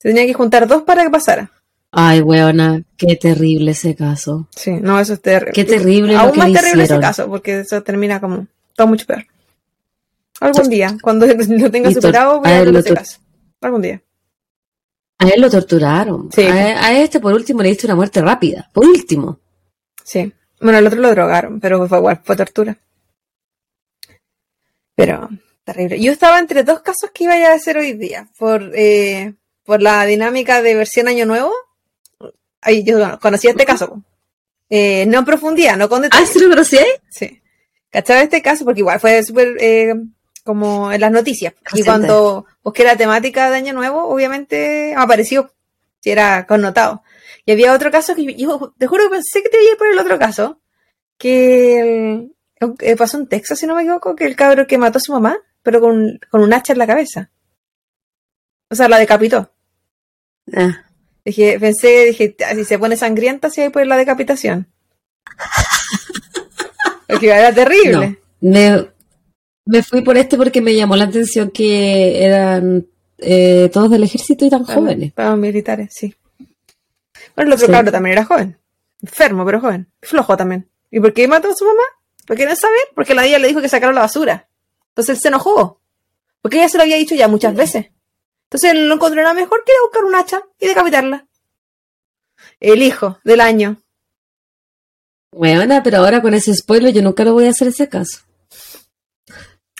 Se 0.00 0.08
tenía 0.08 0.26
que 0.26 0.34
juntar 0.34 0.68
dos 0.68 0.82
para 0.82 1.02
que 1.02 1.10
pasara. 1.10 1.50
Ay, 1.90 2.20
weona, 2.20 2.82
qué 2.96 3.16
terrible 3.16 3.70
ese 3.72 3.96
caso. 3.96 4.46
Sí, 4.54 4.72
no, 4.72 5.00
eso 5.00 5.14
es 5.14 5.22
terrible. 5.22 5.52
Qué 5.52 5.64
terrible 5.64 6.12
lo 6.12 6.18
Aún 6.20 6.32
que 6.32 6.38
más 6.38 6.48
le 6.50 6.54
terrible 6.58 6.82
hicieron. 6.84 7.02
ese 7.02 7.08
caso, 7.08 7.28
porque 7.28 7.60
eso 7.60 7.82
termina 7.82 8.20
como 8.20 8.46
todo 8.76 8.86
mucho 8.86 9.06
peor. 9.06 9.24
Algún 10.40 10.68
día, 10.68 10.96
cuando 11.02 11.26
lo 11.48 11.70
tenga 11.70 11.90
superado, 11.90 12.40
voy 12.40 12.52
a 12.52 12.64
lo 12.64 12.78
ese 12.78 12.94
caso. 12.94 13.18
Algún 13.62 13.82
día. 13.82 14.02
A 15.18 15.28
él 15.28 15.40
lo 15.40 15.50
torturaron. 15.50 16.30
Sí. 16.32 16.46
A, 16.46 16.86
a 16.86 16.98
este, 17.00 17.18
por 17.20 17.32
último, 17.32 17.62
le 17.62 17.70
diste 17.70 17.86
una 17.86 17.96
muerte 17.96 18.20
rápida. 18.22 18.70
Por 18.72 18.86
último. 18.86 19.40
Sí. 20.04 20.32
Bueno, 20.60 20.78
el 20.78 20.86
otro 20.86 21.00
lo 21.00 21.10
drogaron, 21.10 21.60
pero 21.60 21.86
fue 21.88 21.98
igual, 21.98 22.20
fue 22.24 22.36
tortura. 22.36 22.76
Pero, 24.94 25.28
terrible. 25.64 26.00
Yo 26.00 26.12
estaba 26.12 26.38
entre 26.38 26.64
dos 26.64 26.80
casos 26.80 27.10
que 27.12 27.24
iba 27.24 27.34
a 27.34 27.54
hacer 27.54 27.78
hoy 27.78 27.92
día. 27.92 28.28
Por, 28.38 28.72
eh, 28.74 29.34
por 29.64 29.82
la 29.82 30.04
dinámica 30.06 30.62
de 30.62 30.74
versión 30.74 31.08
Año 31.08 31.26
Nuevo. 31.26 31.52
Ay, 32.60 32.82
yo 32.84 33.18
conocí 33.20 33.46
este 33.48 33.64
caso. 33.64 34.02
Eh, 34.70 35.06
no 35.06 35.20
en 35.20 35.24
profundidad, 35.24 35.76
no 35.76 35.88
con 35.88 36.00
Ah, 36.00 36.02
detalles. 36.04 36.30
¿sí 36.30 36.40
lo 36.40 36.48
conocí? 36.50 36.78
Sí. 37.10 37.40
¿Cachaba 37.90 38.22
este 38.22 38.42
caso? 38.42 38.64
Porque 38.64 38.80
igual 38.80 39.00
fue 39.00 39.22
súper 39.22 39.56
eh, 39.60 39.94
como 40.48 40.90
en 40.90 41.00
las 41.02 41.12
noticias. 41.12 41.52
Y 41.74 41.82
cuando 41.84 42.46
busqué 42.64 42.84
la 42.84 42.96
temática 42.96 43.50
de 43.50 43.56
Año 43.58 43.74
Nuevo, 43.74 44.08
obviamente 44.08 44.94
apareció. 44.96 45.52
Si 46.00 46.10
era 46.10 46.46
connotado. 46.46 47.02
Y 47.44 47.52
había 47.52 47.74
otro 47.74 47.90
caso 47.90 48.14
que 48.14 48.34
yo 48.34 48.72
te 48.78 48.86
juro 48.86 49.04
que 49.04 49.10
pensé 49.10 49.42
que 49.42 49.50
te 49.50 49.58
iba 49.60 49.68
a 49.68 49.72
ir 49.72 49.76
por 49.78 49.88
el 49.88 49.98
otro 49.98 50.18
caso. 50.18 50.60
Que 51.18 51.80
el- 51.80 52.34
eh, 52.80 52.96
pasó 52.96 53.18
en 53.18 53.28
Texas, 53.28 53.58
si 53.58 53.66
no 53.66 53.74
me 53.74 53.82
equivoco, 53.82 54.16
que 54.16 54.24
el 54.24 54.36
cabro 54.36 54.66
que 54.66 54.78
mató 54.78 54.98
a 54.98 55.00
su 55.00 55.12
mamá, 55.12 55.36
pero 55.62 55.80
con, 55.80 56.18
con 56.30 56.40
un 56.42 56.52
hacha 56.54 56.72
en 56.72 56.78
la 56.78 56.86
cabeza. 56.86 57.30
O 58.70 58.74
sea, 58.74 58.88
la 58.88 58.98
decapitó. 58.98 59.52
Ah, 60.56 60.84
Dije, 61.24 61.58
pensé, 61.60 62.06
dije, 62.06 62.34
"Ah, 62.46 62.54
si 62.54 62.64
se 62.64 62.78
pone 62.78 62.96
sangrienta, 62.96 63.50
si 63.50 63.60
hay 63.60 63.68
por 63.68 63.86
la 63.86 63.96
decapitación. 63.98 64.66
Porque 67.06 67.28
era 67.30 67.52
terrible. 67.52 68.18
no. 68.40 68.50
Me, 68.50 68.88
me 69.68 69.82
fui 69.82 70.00
por 70.00 70.16
este 70.16 70.36
porque 70.38 70.60
me 70.62 70.74
llamó 70.74 70.96
la 70.96 71.04
atención 71.04 71.50
que 71.50 72.24
eran 72.24 72.86
eh, 73.18 73.68
todos 73.72 73.90
del 73.90 74.02
ejército 74.02 74.46
y 74.46 74.50
tan 74.50 74.64
jóvenes. 74.64 75.12
Para 75.12 75.36
militares, 75.36 75.90
sí. 75.94 76.14
Bueno, 77.36 77.50
el 77.50 77.52
otro 77.52 77.66
Sí. 77.66 77.72
cabro 77.72 77.92
también 77.92 78.12
era 78.14 78.24
joven. 78.24 78.58
Enfermo, 79.02 79.44
pero 79.44 79.60
joven. 79.60 79.86
Flojo 80.00 80.36
también. 80.36 80.68
¿Y 80.90 81.00
por 81.00 81.12
qué 81.12 81.28
mató 81.28 81.48
a 81.50 81.54
su 81.54 81.66
mamá? 81.66 81.82
¿Por 82.26 82.36
qué 82.36 82.46
no 82.46 82.56
saber? 82.56 82.80
Porque 82.94 83.14
la 83.14 83.26
ella 83.26 83.38
le 83.38 83.48
dijo 83.48 83.60
que 83.60 83.68
sacaron 83.68 83.94
la 83.94 84.00
basura. 84.00 84.48
Entonces 84.88 85.16
él 85.16 85.20
se 85.20 85.28
enojó. 85.28 85.80
Porque 86.40 86.56
ella 86.58 86.68
se 86.68 86.78
lo 86.78 86.84
había 86.84 86.96
dicho 86.96 87.14
ya 87.14 87.28
muchas 87.28 87.54
veces. 87.54 87.86
Entonces 88.44 88.70
él 88.72 88.88
no 88.88 88.94
encontró 88.94 89.20
nada 89.20 89.34
mejor 89.34 89.62
que 89.64 89.72
ir 89.72 89.78
a 89.78 89.82
buscar 89.84 90.04
un 90.04 90.14
hacha 90.14 90.42
y 90.58 90.66
decapitarla. 90.66 91.26
El 92.60 92.82
hijo 92.82 93.18
del 93.22 93.40
año. 93.42 93.76
Weona, 95.32 95.82
pero 95.82 95.98
ahora 95.98 96.22
con 96.22 96.32
ese 96.34 96.54
spoiler 96.54 96.92
yo 96.94 97.02
nunca 97.02 97.24
lo 97.24 97.34
voy 97.34 97.46
a 97.46 97.50
hacer 97.50 97.68
ese 97.68 97.88
caso. 97.88 98.20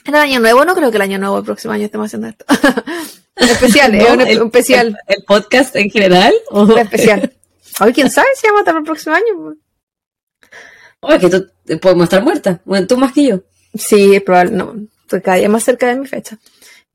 ¿En 0.08 0.14
el 0.14 0.20
año 0.22 0.40
nuevo? 0.40 0.64
No 0.64 0.74
creo 0.74 0.90
que 0.90 0.96
el 0.96 1.02
año 1.02 1.18
nuevo, 1.18 1.36
el 1.38 1.44
próximo 1.44 1.74
año 1.74 1.84
estemos 1.84 2.06
haciendo 2.06 2.28
esto. 2.28 2.46
especial, 3.36 3.94
es 3.94 4.02
No, 4.08 4.14
un, 4.14 4.20
el- 4.22 4.42
especial. 4.42 4.98
¿El, 5.06 5.16
el 5.18 5.24
podcast 5.24 5.76
en 5.76 5.90
general? 5.90 6.32
¿O- 6.50 6.66
especial. 6.78 7.30
Hoy 7.80 7.92
quién 7.92 8.10
sabe 8.10 8.28
si 8.34 8.46
vamos 8.46 8.60
a 8.60 8.62
estar 8.62 8.76
el 8.76 8.84
próximo 8.84 9.14
año. 9.14 9.54
Oh, 11.00 11.12
es 11.12 11.20
que 11.20 11.28
tú 11.28 11.46
eh, 11.66 11.76
podemos 11.76 12.04
estar 12.04 12.22
muerta. 12.22 12.60
Bueno, 12.64 12.86
tú 12.86 12.96
más 12.96 13.12
que 13.12 13.26
yo. 13.26 13.40
Sí, 13.74 14.14
es 14.16 14.22
probable, 14.22 14.52
no, 14.52 14.74
estoy 15.02 15.20
cada 15.20 15.36
día 15.36 15.48
más 15.50 15.62
cerca 15.62 15.86
de 15.88 15.96
mi 15.96 16.06
fecha. 16.06 16.38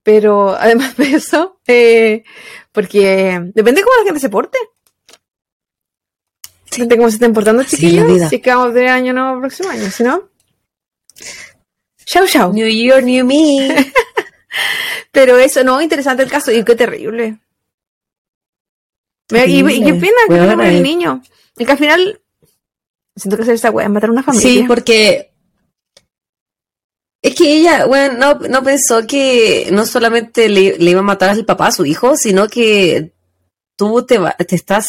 Pero 0.02 0.50
además 0.50 0.98
de 0.98 1.12
eso, 1.14 1.60
eh, 1.68 2.24
porque 2.72 3.40
depende 3.54 3.84
cómo 3.84 3.96
la 4.00 4.06
gente 4.06 4.20
se 4.20 4.30
porte. 4.30 4.58
Depende 6.72 6.98
cómo 6.98 7.10
se 7.10 7.18
estén 7.18 7.32
portando 7.34 7.62
Así 7.62 7.76
es 7.76 7.80
chiquillos. 7.82 8.30
Si 8.30 8.36
es 8.38 8.42
que 8.42 8.50
vamos 8.50 8.72
a 8.72 8.74
tener 8.74 8.90
año 8.90 9.14
nuevo 9.14 9.36
el 9.36 9.40
próximo 9.42 9.70
año, 9.70 9.90
si 9.92 10.04
no. 10.04 10.30
Chau, 12.06 12.28
chau. 12.28 12.54
New 12.54 12.68
Year, 12.68 13.04
New 13.04 13.26
Me. 13.26 13.94
Pero 15.12 15.38
eso, 15.38 15.64
no, 15.64 15.82
interesante 15.82 16.24
el 16.24 16.30
caso. 16.32 16.52
Y 16.52 16.64
qué 16.64 16.76
terrible. 16.76 17.38
Mira, 19.32 19.46
y, 19.46 19.60
y 19.60 19.84
qué 19.84 19.94
pena 19.94 20.18
que 20.28 20.34
no 20.56 20.64
el 20.64 20.84
niño. 20.84 21.22
Y 21.58 21.66
que 21.66 21.72
al 21.72 21.78
final, 21.78 22.22
siento 23.16 23.38
que 23.38 23.44
hacer 23.44 23.56
esa 23.56 23.72
wea 23.72 23.90
matar 23.90 24.10
a 24.10 24.14
una 24.14 24.24
familia. 24.24 24.48
Sí, 24.48 24.64
porque 24.68 25.32
es 27.22 27.36
que 27.36 27.54
ella, 27.58 27.86
bueno, 27.86 28.16
no, 28.18 28.48
no 28.48 28.64
pensó 28.64 29.08
que 29.08 29.70
no 29.72 29.86
solamente 29.86 30.50
le, 30.50 30.78
le 30.78 30.92
iba 30.92 31.00
a 31.00 31.04
matar 31.04 31.30
al 31.30 31.46
papá 31.46 31.68
a 31.68 31.72
su 31.72 31.86
hijo, 31.86 32.16
sino 32.18 32.48
que 32.50 33.14
tú 33.78 34.06
te, 34.06 34.18
va- 34.18 34.34
te 34.36 34.56
estás 34.56 34.88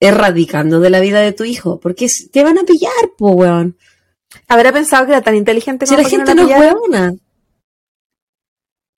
erradicando 0.00 0.80
de 0.80 0.90
la 0.90 1.00
vida 1.00 1.20
de 1.20 1.32
tu 1.32 1.44
hijo, 1.44 1.78
porque 1.80 2.06
te 2.32 2.42
van 2.44 2.58
a 2.58 2.62
pillar, 2.64 2.92
po, 3.18 3.32
weón. 3.32 3.76
Habrá 4.48 4.72
pensado 4.72 5.06
que 5.06 5.12
era 5.12 5.22
tan 5.22 5.34
inteligente 5.36 5.86
Si 5.86 5.94
como 5.94 6.02
la 6.02 6.08
para 6.08 6.10
que 6.10 6.16
gente 6.16 6.34
la 6.34 6.42
no 6.42 6.48
es 6.64 6.72
weona. 6.74 7.14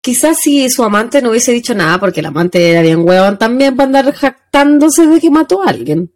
Quizás 0.01 0.39
si 0.41 0.71
su 0.71 0.83
amante 0.85 1.21
no 1.21 1.31
hubiese 1.31 1.53
dicho 1.53 1.75
nada, 1.75 1.99
porque 1.99 2.21
el 2.21 2.27
amante 2.27 2.71
era 2.71 2.83
bien 2.83 3.07
weón 3.07 3.37
también 3.39 3.77
para 3.77 3.87
andar 3.87 4.13
jactándose 4.15 5.07
de 5.07 5.21
que 5.21 5.31
mató 5.31 5.63
a 5.63 5.71
alguien. 5.71 6.13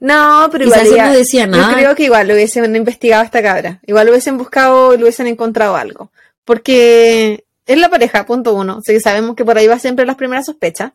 No, 0.00 0.48
pero 0.50 0.64
Quizás 0.64 0.82
igual 0.84 0.94
ella- 0.94 1.06
no 1.06 1.12
decía 1.14 1.44
Yo 1.46 1.50
nada. 1.52 1.72
creo 1.74 1.94
que 1.94 2.02
igual 2.04 2.26
lo 2.28 2.34
hubiesen 2.34 2.74
investigado 2.76 3.22
a 3.22 3.24
esta 3.24 3.40
cabra. 3.42 3.80
Igual 3.86 4.06
lo 4.06 4.12
hubiesen 4.12 4.36
buscado 4.36 4.92
y 4.92 4.96
lo 4.98 5.04
hubiesen 5.04 5.28
encontrado 5.28 5.76
algo. 5.76 6.10
Porque 6.44 7.44
es 7.66 7.78
la 7.78 7.88
pareja, 7.88 8.26
punto 8.26 8.52
uno. 8.54 8.78
O 8.78 8.82
sea, 8.82 8.94
que 8.94 9.00
sabemos 9.00 9.36
que 9.36 9.44
por 9.44 9.56
ahí 9.56 9.68
va 9.68 9.78
siempre 9.78 10.04
las 10.04 10.16
primeras 10.16 10.46
sospechas. 10.46 10.92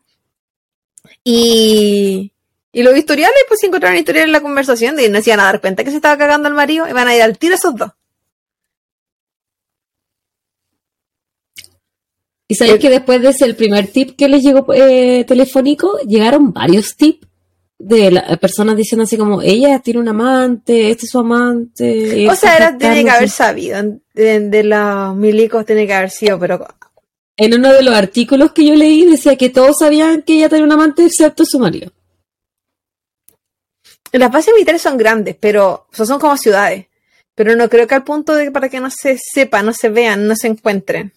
Y, 1.24 2.32
y 2.78 2.82
los 2.82 2.96
historiales, 2.96 3.38
pues 3.48 3.60
si 3.60 3.66
encontraron 3.66 3.98
historial 3.98 4.26
en 4.26 4.32
la 4.32 4.40
conversación 4.42 4.96
de 4.96 5.08
no 5.08 5.22
se 5.22 5.30
iban 5.30 5.40
a 5.40 5.44
dar 5.44 5.60
cuenta 5.60 5.82
que 5.82 5.90
se 5.90 5.96
estaba 5.96 6.18
cagando 6.18 6.46
al 6.48 6.54
marido 6.54 6.86
y 6.88 6.92
van 6.92 7.08
a 7.08 7.16
ir 7.16 7.22
al 7.22 7.38
tiro 7.38 7.54
esos 7.54 7.74
dos. 7.74 7.90
Y 12.48 12.54
sabéis 12.54 12.78
que 12.78 12.90
después 12.90 13.20
de 13.22 13.30
ese 13.30 13.44
el 13.44 13.56
primer 13.56 13.88
tip 13.88 14.16
que 14.16 14.28
les 14.28 14.42
llegó 14.42 14.72
eh, 14.72 15.24
telefónico, 15.26 15.98
llegaron 16.06 16.52
varios 16.52 16.94
tips 16.96 17.26
de 17.78 18.10
la- 18.12 18.36
personas 18.36 18.76
diciendo 18.76 19.04
así 19.04 19.16
como, 19.16 19.42
ella 19.42 19.80
tiene 19.80 20.00
un 20.00 20.08
amante, 20.08 20.90
este 20.90 21.06
es 21.06 21.10
su 21.10 21.18
amante. 21.18 22.20
y 22.20 22.28
O 22.28 22.34
sea, 22.36 22.56
era, 22.56 22.78
tiene 22.78 23.04
que 23.04 23.10
haber 23.10 23.30
sabido. 23.30 23.82
De, 24.14 24.40
de 24.48 24.62
los 24.64 25.16
milicos 25.16 25.66
tiene 25.66 25.86
que 25.86 25.94
haber 25.94 26.10
sido, 26.10 26.38
pero 26.38 26.64
En 27.36 27.54
uno 27.54 27.72
de 27.72 27.82
los 27.82 27.94
artículos 27.94 28.52
que 28.52 28.64
yo 28.64 28.74
leí 28.76 29.04
decía 29.06 29.36
que 29.36 29.50
todos 29.50 29.76
sabían 29.80 30.22
que 30.22 30.34
ella 30.34 30.48
tenía 30.48 30.64
un 30.66 30.72
amante 30.72 31.04
excepto 31.04 31.44
su 31.44 31.58
marido. 31.58 31.90
Las 34.18 34.30
bases 34.30 34.54
militares 34.54 34.82
son 34.82 34.96
grandes, 34.96 35.36
pero 35.38 35.86
o 35.90 35.94
sea, 35.94 36.06
son 36.06 36.18
como 36.18 36.36
ciudades. 36.36 36.86
Pero 37.34 37.54
no 37.54 37.68
creo 37.68 37.86
que 37.86 37.94
al 37.94 38.04
punto 38.04 38.34
de 38.34 38.50
para 38.50 38.68
que 38.68 38.80
no 38.80 38.90
se 38.90 39.18
sepa, 39.18 39.62
no 39.62 39.72
se 39.72 39.90
vean, 39.90 40.26
no 40.26 40.34
se 40.34 40.48
encuentren. 40.48 41.12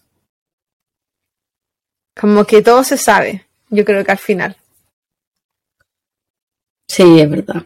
Como 2.18 2.44
que 2.44 2.60
todo 2.62 2.84
se 2.84 2.98
sabe. 2.98 3.46
yo 3.70 3.84
creo 3.84 4.04
que 4.04 4.12
al 4.12 4.18
final. 4.18 4.56
Sí, 6.88 7.20
es 7.20 7.30
verdad. 7.30 7.64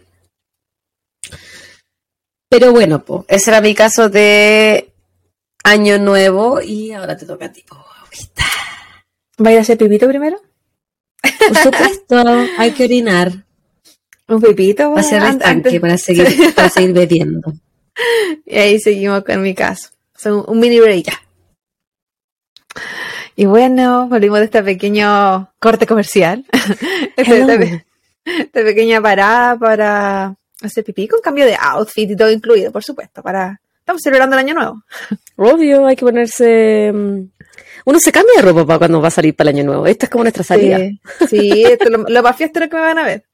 Pero 2.48 2.70
bueno, 2.70 3.04
pues, 3.04 3.24
ese 3.26 3.50
era 3.50 3.60
mi 3.60 3.74
caso 3.74 4.08
de 4.08 4.92
año 5.64 5.98
nuevo 5.98 6.60
y 6.60 6.92
ahora 6.92 7.16
te 7.16 7.26
toca 7.26 7.46
a 7.46 7.52
ti, 7.52 7.64
¿Va 9.44 9.48
a 9.48 9.52
ir 9.52 9.58
a 9.58 9.62
hacer 9.62 9.78
pipito 9.78 10.06
primero? 10.06 10.40
Por 11.48 11.56
supuesto, 11.56 12.22
hay 12.58 12.72
que 12.72 12.84
orinar. 12.84 13.32
Un 14.28 14.40
pipito. 14.40 14.92
Va 14.92 15.00
a 15.00 15.02
ser 15.02 15.22
el 15.22 15.38
tanque 15.38 15.80
para 15.80 15.98
seguir, 15.98 16.26
para 16.54 16.68
seguir 16.68 16.92
bebiendo. 16.92 17.52
Y 18.46 18.56
ahí 18.56 18.80
seguimos 18.80 19.24
con 19.24 19.42
mi 19.42 19.54
caso. 19.54 19.90
Son 20.16 20.44
un 20.46 20.58
mini 20.58 20.80
break. 20.80 21.06
Y 23.36 23.46
bueno, 23.46 24.08
volvimos 24.08 24.38
de 24.38 24.44
este 24.46 24.62
pequeño 24.62 25.52
corte 25.58 25.86
comercial. 25.86 26.44
Este, 27.16 27.40
este, 27.42 27.86
esta 28.24 28.62
pequeña 28.62 29.00
parada 29.00 29.56
para 29.56 30.34
hacer 30.60 30.82
pipí 30.82 31.06
con 31.06 31.20
cambio 31.20 31.46
de 31.46 31.56
outfit 31.60 32.10
y 32.10 32.16
todo 32.16 32.30
incluido, 32.30 32.72
por 32.72 32.82
supuesto, 32.82 33.22
para 33.22 33.60
estamos 33.78 34.02
celebrando 34.02 34.34
el 34.34 34.40
año 34.40 34.54
nuevo. 34.54 34.82
Obvio, 35.36 35.86
hay 35.86 35.94
que 35.94 36.04
ponerse 36.04 36.90
mm, 36.92 37.20
uno 37.86 38.00
se 38.00 38.12
cambia 38.12 38.36
de 38.36 38.42
ropa 38.42 38.66
para 38.66 38.78
cuando 38.78 39.00
va 39.00 39.08
a 39.08 39.10
salir 39.10 39.34
para 39.34 39.50
el 39.50 39.56
año 39.56 39.66
nuevo. 39.66 39.86
Esta 39.86 40.06
es 40.06 40.10
como 40.10 40.24
nuestra 40.24 40.42
salida. 40.42 40.78
Sí, 41.28 41.64
esto, 41.64 41.90
lo, 41.90 42.04
lo, 42.08 42.22
más 42.22 42.36
fiesta 42.36 42.66
que 42.68 42.76
me 42.76 42.82
van 42.82 42.98
a 42.98 43.04
ver. 43.04 43.24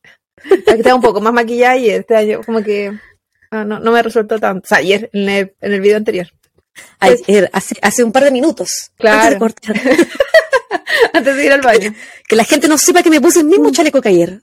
Aquí 0.44 0.80
está 0.80 0.94
un 0.94 1.02
poco 1.02 1.20
más 1.20 1.32
maquillada 1.32 1.76
y 1.76 1.90
este 1.90 2.16
año 2.16 2.42
como 2.44 2.62
que 2.62 2.92
no, 3.50 3.64
no, 3.64 3.92
me 3.92 4.02
resultó 4.02 4.38
tanto. 4.38 4.64
O 4.64 4.68
sea, 4.68 4.78
ayer, 4.78 5.10
en 5.12 5.28
el, 5.28 5.54
en 5.60 5.72
el 5.72 5.80
video 5.80 5.96
anterior. 5.96 6.28
Ayer, 7.00 7.50
hace, 7.52 7.76
hace 7.82 8.04
un 8.04 8.12
par 8.12 8.24
de 8.24 8.30
minutos. 8.30 8.92
Claro. 8.96 9.44
Antes 9.44 9.84
de, 9.84 10.08
antes 11.12 11.36
de 11.36 11.44
ir 11.44 11.52
al 11.52 11.60
baño. 11.60 11.94
Que 12.28 12.36
la 12.36 12.44
gente 12.44 12.68
no 12.68 12.78
sepa 12.78 13.02
que 13.02 13.10
me 13.10 13.20
puse 13.20 13.40
el 13.40 13.46
mismo 13.46 13.70
chaleco 13.72 14.00
que 14.00 14.08
ayer. 14.10 14.42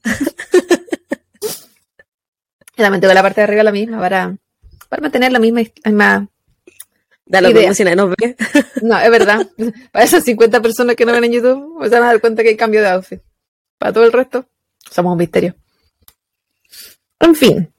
Y 2.75 2.81
también 2.81 3.01
tengo 3.01 3.13
la 3.13 3.23
parte 3.23 3.41
de 3.41 3.45
arriba 3.45 3.63
la 3.63 3.71
misma 3.71 3.99
para, 3.99 4.37
para 4.87 5.01
mantener 5.01 5.31
la 5.31 5.39
misma, 5.39 5.61
misma 5.83 6.29
Da 7.27 7.41
la 7.41 7.49
idea. 7.49 7.73
si 7.73 7.83
no 7.83 8.07
ve. 8.07 8.35
No, 8.81 8.99
es 8.99 9.11
verdad. 9.11 9.47
Para 9.91 10.05
esas 10.05 10.23
50 10.23 10.61
personas 10.61 10.95
que 10.95 11.05
no 11.05 11.11
ven 11.11 11.25
en 11.25 11.33
YouTube, 11.33 11.83
se 11.83 11.89
van 11.89 12.03
a 12.03 12.07
dar 12.07 12.21
cuenta 12.21 12.43
que 12.43 12.49
hay 12.49 12.57
cambio 12.57 12.81
de 12.81 12.87
outfit. 12.87 13.21
Para 13.77 13.93
todo 13.93 14.05
el 14.05 14.13
resto, 14.13 14.45
somos 14.89 15.11
un 15.11 15.17
misterio. 15.17 15.55
En 17.19 17.35
fin. 17.35 17.73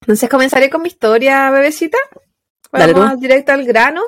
Entonces 0.00 0.28
comenzaré 0.28 0.70
con 0.70 0.82
mi 0.82 0.88
historia, 0.88 1.50
bebecita. 1.50 1.98
Vamos 2.70 3.20
directo 3.20 3.52
al 3.52 3.64
grano. 3.64 4.02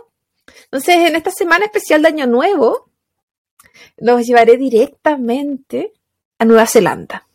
Entonces, 0.64 0.96
en 0.96 1.16
esta 1.16 1.30
semana 1.30 1.64
especial 1.64 2.02
de 2.02 2.08
Año 2.08 2.26
Nuevo, 2.26 2.90
los 3.96 4.26
llevaré 4.26 4.56
directamente 4.56 5.92
a 6.38 6.44
Nueva 6.44 6.66
Zelanda. 6.66 7.26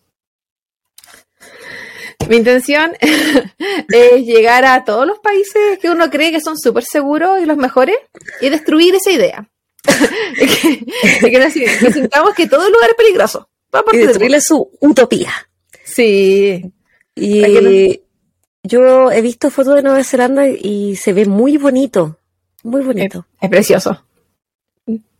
Mi 2.29 2.37
intención 2.37 2.95
es 3.89 4.25
llegar 4.25 4.65
a 4.65 4.83
todos 4.85 5.07
los 5.07 5.19
países 5.19 5.79
que 5.79 5.89
uno 5.89 6.09
cree 6.09 6.31
que 6.31 6.41
son 6.41 6.57
súper 6.57 6.83
seguros 6.83 7.41
y 7.41 7.45
los 7.45 7.57
mejores 7.57 7.95
y 8.41 8.49
destruir 8.49 8.95
esa 8.95 9.11
idea. 9.11 9.49
de 10.37 11.31
que, 11.31 11.39
nos, 11.39 11.53
sintamos 11.93 12.35
que 12.35 12.47
todo 12.47 12.67
el 12.67 12.73
lugar 12.73 12.91
es 12.91 12.95
peligroso. 12.95 13.49
Y 13.93 13.97
destruirle 13.97 14.41
su 14.41 14.69
utopía. 14.81 15.31
Sí. 15.83 16.61
Y 17.15 18.01
yo 18.63 19.11
he 19.11 19.21
visto 19.21 19.49
fotos 19.49 19.75
de 19.75 19.83
Nueva 19.83 20.03
Zelanda 20.03 20.47
y 20.47 20.95
se 20.95 21.13
ve 21.13 21.25
muy 21.25 21.57
bonito. 21.57 22.17
Muy 22.63 22.81
bonito. 22.83 23.25
Es, 23.39 23.49
precioso. 23.49 24.05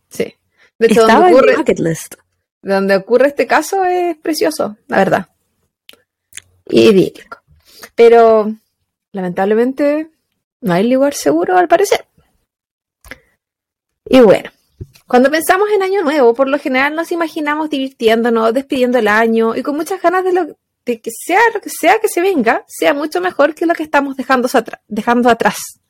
Sí. 0.08 0.34
De 0.78 0.86
hecho, 0.86 1.06
donde 1.06 1.32
ocurre, 1.32 1.56
donde 2.62 2.96
ocurre 2.96 3.28
este 3.28 3.46
caso 3.46 3.84
es 3.84 4.16
precioso, 4.16 4.76
la 4.88 4.98
verdad 4.98 5.28
idílico. 6.72 7.38
Pero 7.94 8.52
lamentablemente 9.12 10.10
no 10.60 10.72
hay 10.72 10.88
lugar 10.88 11.14
seguro 11.14 11.56
al 11.56 11.68
parecer. 11.68 12.06
Y 14.04 14.20
bueno, 14.20 14.50
cuando 15.06 15.30
pensamos 15.30 15.68
en 15.74 15.82
Año 15.82 16.02
Nuevo, 16.02 16.34
por 16.34 16.48
lo 16.48 16.58
general 16.58 16.94
nos 16.94 17.12
imaginamos 17.12 17.70
divirtiéndonos, 17.70 18.52
despidiendo 18.52 18.98
el 18.98 19.08
año 19.08 19.54
y 19.56 19.62
con 19.62 19.76
muchas 19.76 20.00
ganas 20.02 20.24
de, 20.24 20.32
lo, 20.32 20.56
de 20.84 21.00
que 21.00 21.10
sea 21.10 21.40
lo 21.54 21.60
que 21.60 21.70
sea 21.70 21.98
que 22.00 22.08
se 22.08 22.20
venga, 22.20 22.64
sea 22.66 22.94
mucho 22.94 23.20
mejor 23.20 23.54
que 23.54 23.66
lo 23.66 23.74
que 23.74 23.82
estamos 23.82 24.16
dejando, 24.16 24.48
dejando 24.88 25.30
atrás. 25.30 25.80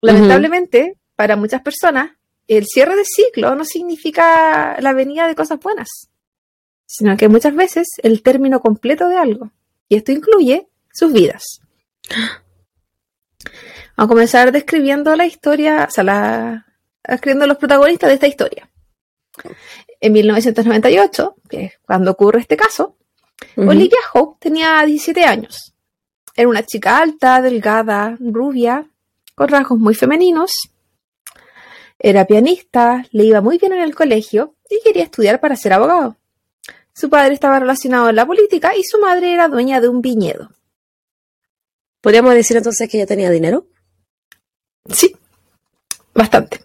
Lamentablemente, 0.00 0.98
para 1.16 1.36
muchas 1.36 1.62
personas, 1.62 2.12
el 2.46 2.66
cierre 2.66 2.96
de 2.96 3.04
ciclo 3.04 3.54
no 3.54 3.64
significa 3.64 4.76
la 4.80 4.92
venida 4.92 5.26
de 5.26 5.34
cosas 5.34 5.58
buenas, 5.60 5.88
sino 6.86 7.16
que 7.16 7.28
muchas 7.28 7.54
veces 7.54 7.88
el 8.02 8.22
término 8.22 8.60
completo 8.60 9.08
de 9.08 9.16
algo. 9.16 9.50
Y 9.88 9.96
esto 9.96 10.12
incluye 10.12 10.68
sus 10.92 11.12
vidas. 11.12 11.60
Vamos 13.96 14.10
a 14.10 14.14
comenzar 14.14 14.52
describiendo 14.52 15.14
la 15.14 15.24
historia, 15.24 15.86
o 15.88 15.90
sea, 15.90 16.02
la, 16.04 16.66
describiendo 17.06 17.46
los 17.46 17.58
protagonistas 17.58 18.08
de 18.08 18.14
esta 18.14 18.26
historia. 18.26 18.68
En 20.00 20.12
1998, 20.12 21.36
que 21.48 21.64
es 21.64 21.72
cuando 21.86 22.10
ocurre 22.10 22.40
este 22.40 22.56
caso, 22.56 22.96
Olivia 23.56 23.98
Hope 24.12 24.38
tenía 24.40 24.82
17 24.84 25.24
años. 25.24 25.74
Era 26.36 26.48
una 26.48 26.64
chica 26.64 26.98
alta, 26.98 27.40
delgada, 27.40 28.16
rubia, 28.20 28.90
con 29.34 29.48
rasgos 29.48 29.78
muy 29.78 29.94
femeninos. 29.94 30.52
Era 31.98 32.26
pianista, 32.26 33.06
le 33.12 33.24
iba 33.24 33.40
muy 33.40 33.58
bien 33.58 33.72
en 33.72 33.82
el 33.82 33.94
colegio 33.94 34.56
y 34.68 34.82
quería 34.82 35.04
estudiar 35.04 35.40
para 35.40 35.56
ser 35.56 35.72
abogado. 35.72 36.16
Su 36.92 37.08
padre 37.10 37.34
estaba 37.34 37.58
relacionado 37.58 38.08
en 38.08 38.16
la 38.16 38.26
política 38.26 38.76
y 38.76 38.84
su 38.84 38.98
madre 38.98 39.32
era 39.32 39.48
dueña 39.48 39.80
de 39.80 39.88
un 39.88 40.00
viñedo. 40.00 40.50
¿Podríamos 42.00 42.34
decir 42.34 42.56
entonces 42.56 42.88
que 42.88 42.98
ella 42.98 43.06
tenía 43.06 43.30
dinero? 43.30 43.66
Sí, 44.88 45.16
bastante. 46.14 46.60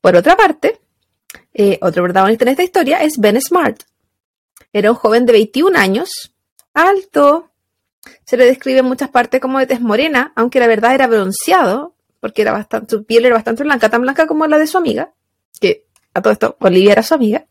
Por 0.00 0.14
otra 0.16 0.36
parte, 0.36 0.80
eh, 1.54 1.78
otro 1.80 2.04
protagonista 2.04 2.44
en 2.44 2.50
esta 2.50 2.62
historia 2.62 3.02
es 3.02 3.18
Ben 3.18 3.40
Smart. 3.40 3.82
Era 4.72 4.90
un 4.90 4.96
joven 4.96 5.26
de 5.26 5.32
21 5.32 5.78
años, 5.78 6.34
alto, 6.74 7.50
se 8.24 8.36
le 8.36 8.44
describe 8.44 8.80
en 8.80 8.86
muchas 8.86 9.10
partes 9.10 9.40
como 9.40 9.58
de 9.58 9.66
tez 9.66 9.80
morena, 9.80 10.32
aunque 10.36 10.60
la 10.60 10.66
verdad 10.66 10.94
era 10.94 11.06
bronceado, 11.06 11.94
porque 12.20 12.42
era 12.42 12.52
bastante, 12.52 12.96
su 12.96 13.04
piel 13.04 13.24
era 13.24 13.34
bastante 13.34 13.62
blanca, 13.62 13.88
tan 13.88 14.02
blanca 14.02 14.26
como 14.26 14.46
la 14.46 14.58
de 14.58 14.66
su 14.66 14.78
amiga, 14.78 15.12
que 15.60 15.86
a 16.14 16.22
todo 16.22 16.32
esto 16.32 16.56
Olivia 16.60 16.92
era 16.92 17.02
su 17.02 17.14
amiga. 17.14 17.46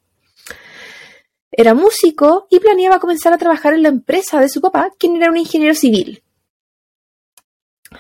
Era 1.52 1.74
músico 1.74 2.48
y 2.52 2.60
planeaba 2.60 3.00
comenzar 3.00 3.34
a 3.34 3.38
trabajar 3.38 3.74
en 3.74 3.84
la 3.84 3.90
empresa 3.90 4.40
de 4.40 4.50
su 4.50 4.62
papá, 4.62 4.92
quien 4.98 5.16
era 5.16 5.32
un 5.32 5.38
ingeniero 5.38 5.74
civil. 5.74 6.24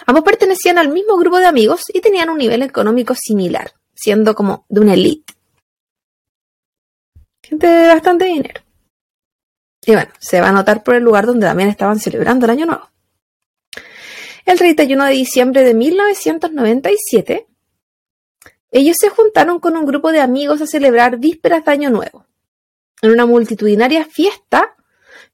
Ambos 0.05 0.23
pertenecían 0.23 0.77
al 0.77 0.89
mismo 0.89 1.17
grupo 1.17 1.39
de 1.39 1.45
amigos 1.45 1.83
y 1.93 2.01
tenían 2.01 2.29
un 2.29 2.37
nivel 2.37 2.61
económico 2.61 3.15
similar, 3.15 3.71
siendo 3.95 4.35
como 4.35 4.65
de 4.69 4.81
una 4.81 4.93
elite. 4.93 5.33
Gente 7.41 7.65
de 7.65 7.87
bastante 7.87 8.25
dinero. 8.25 8.66
Y 9.87 9.93
bueno, 9.93 10.11
se 10.19 10.41
va 10.41 10.49
a 10.49 10.51
notar 10.51 10.83
por 10.83 10.95
el 10.95 11.03
lugar 11.03 11.25
donde 11.25 11.47
también 11.47 11.69
estaban 11.69 11.97
celebrando 11.97 12.45
el 12.45 12.51
Año 12.51 12.65
Nuevo. 12.65 12.89
El 14.45 14.57
31 14.57 15.05
de 15.05 15.11
diciembre 15.13 15.63
de 15.63 15.73
1997, 15.73 17.47
ellos 18.71 18.97
se 18.99 19.07
juntaron 19.07 19.61
con 19.61 19.77
un 19.77 19.85
grupo 19.85 20.11
de 20.11 20.19
amigos 20.19 20.61
a 20.61 20.67
celebrar 20.67 21.19
vísperas 21.19 21.63
de 21.63 21.71
Año 21.71 21.89
Nuevo 21.89 22.25
en 23.01 23.11
una 23.11 23.25
multitudinaria 23.25 24.03
fiesta 24.03 24.75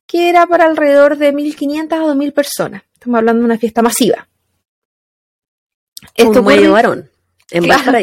que 0.06 0.30
era 0.30 0.46
para 0.46 0.66
alrededor 0.66 1.18
de 1.18 1.34
1.500 1.34 1.92
a 1.94 2.14
2.000 2.14 2.34
personas. 2.34 2.84
Estamos 2.94 3.18
hablando 3.18 3.40
de 3.40 3.46
una 3.46 3.58
fiesta 3.58 3.82
masiva. 3.82 4.28
Esto 6.14 6.44
muy 6.44 6.68
varón, 6.68 7.10
en 7.50 7.64
claro, 7.64 7.98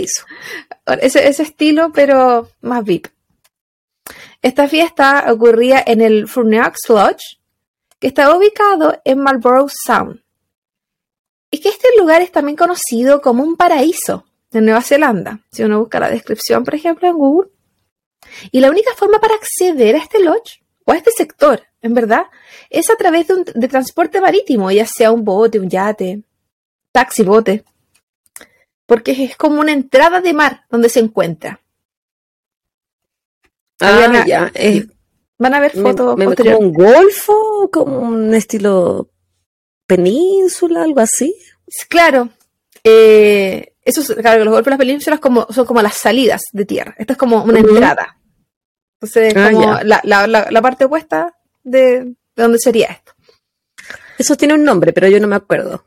Ese, 1.00 1.28
ese 1.28 1.42
estilo, 1.44 1.92
pero 1.92 2.50
más 2.60 2.82
VIP. 2.82 3.06
Esta 4.42 4.68
fiesta 4.68 5.26
ocurría 5.30 5.82
en 5.86 6.00
el 6.00 6.26
Furneaux 6.26 6.78
Lodge, 6.88 7.38
que 7.98 8.06
estaba 8.06 8.36
ubicado 8.36 8.98
en 9.04 9.18
Marlborough 9.18 9.70
Sound. 9.70 10.22
Y 11.50 11.60
que 11.60 11.68
este 11.68 11.88
lugar 11.98 12.22
es 12.22 12.32
también 12.32 12.56
conocido 12.56 13.20
como 13.20 13.42
un 13.42 13.56
paraíso 13.56 14.24
de 14.50 14.62
Nueva 14.62 14.80
Zelanda. 14.80 15.40
Si 15.52 15.62
uno 15.62 15.80
busca 15.80 16.00
la 16.00 16.08
descripción, 16.08 16.64
por 16.64 16.74
ejemplo, 16.74 17.06
en 17.08 17.18
Google, 17.18 17.50
y 18.50 18.60
la 18.60 18.70
única 18.70 18.94
forma 18.96 19.20
para 19.20 19.34
acceder 19.34 19.94
a 19.94 19.98
este 19.98 20.20
lodge 20.20 20.62
o 20.84 20.92
a 20.92 20.96
este 20.96 21.10
sector, 21.10 21.62
en 21.82 21.92
verdad, 21.92 22.24
es 22.70 22.88
a 22.88 22.96
través 22.96 23.28
de, 23.28 23.34
un, 23.34 23.44
de 23.44 23.68
transporte 23.68 24.20
marítimo, 24.20 24.70
ya 24.70 24.86
sea 24.86 25.12
un 25.12 25.24
bote, 25.24 25.58
un 25.58 25.68
yate, 25.68 26.22
taxi, 26.92 27.24
bote. 27.24 27.64
Porque 28.86 29.12
es 29.12 29.36
como 29.36 29.60
una 29.60 29.72
entrada 29.72 30.20
de 30.20 30.32
mar 30.32 30.64
donde 30.70 30.88
se 30.88 31.00
encuentra. 31.00 31.60
Ah, 33.80 34.24
ya. 34.26 34.52
van 35.38 35.54
a 35.54 35.60
ver 35.60 35.72
fotos. 35.72 36.16
Me, 36.16 36.34
como 36.36 36.58
un 36.58 36.72
golfo, 36.72 37.70
como 37.72 37.98
un 37.98 38.34
estilo 38.34 39.10
península, 39.86 40.82
algo 40.82 41.00
así. 41.00 41.34
Claro. 41.88 42.28
Eh, 42.84 43.74
eso, 43.82 44.14
claro, 44.16 44.44
los 44.44 44.52
golpes 44.52 44.66
de 44.66 44.70
las 44.70 44.78
penínsulas 44.78 45.20
como, 45.20 45.46
son 45.50 45.66
como 45.66 45.82
las 45.82 45.94
salidas 45.94 46.42
de 46.52 46.64
tierra. 46.64 46.94
Esto 46.98 47.14
es 47.14 47.18
como 47.18 47.42
una 47.42 47.58
entrada. 47.58 48.18
Entonces, 49.00 49.34
Ah, 49.36 49.50
como 49.52 49.74
la, 49.82 50.00
la, 50.04 50.26
la, 50.26 50.48
la 50.50 50.62
parte 50.62 50.84
opuesta 50.84 51.34
de, 51.62 52.04
de 52.04 52.14
donde 52.36 52.58
sería 52.58 52.88
esto. 52.88 53.12
Eso 54.18 54.36
tiene 54.36 54.54
un 54.54 54.64
nombre, 54.64 54.92
pero 54.92 55.08
yo 55.08 55.18
no 55.18 55.26
me 55.26 55.36
acuerdo. 55.36 55.86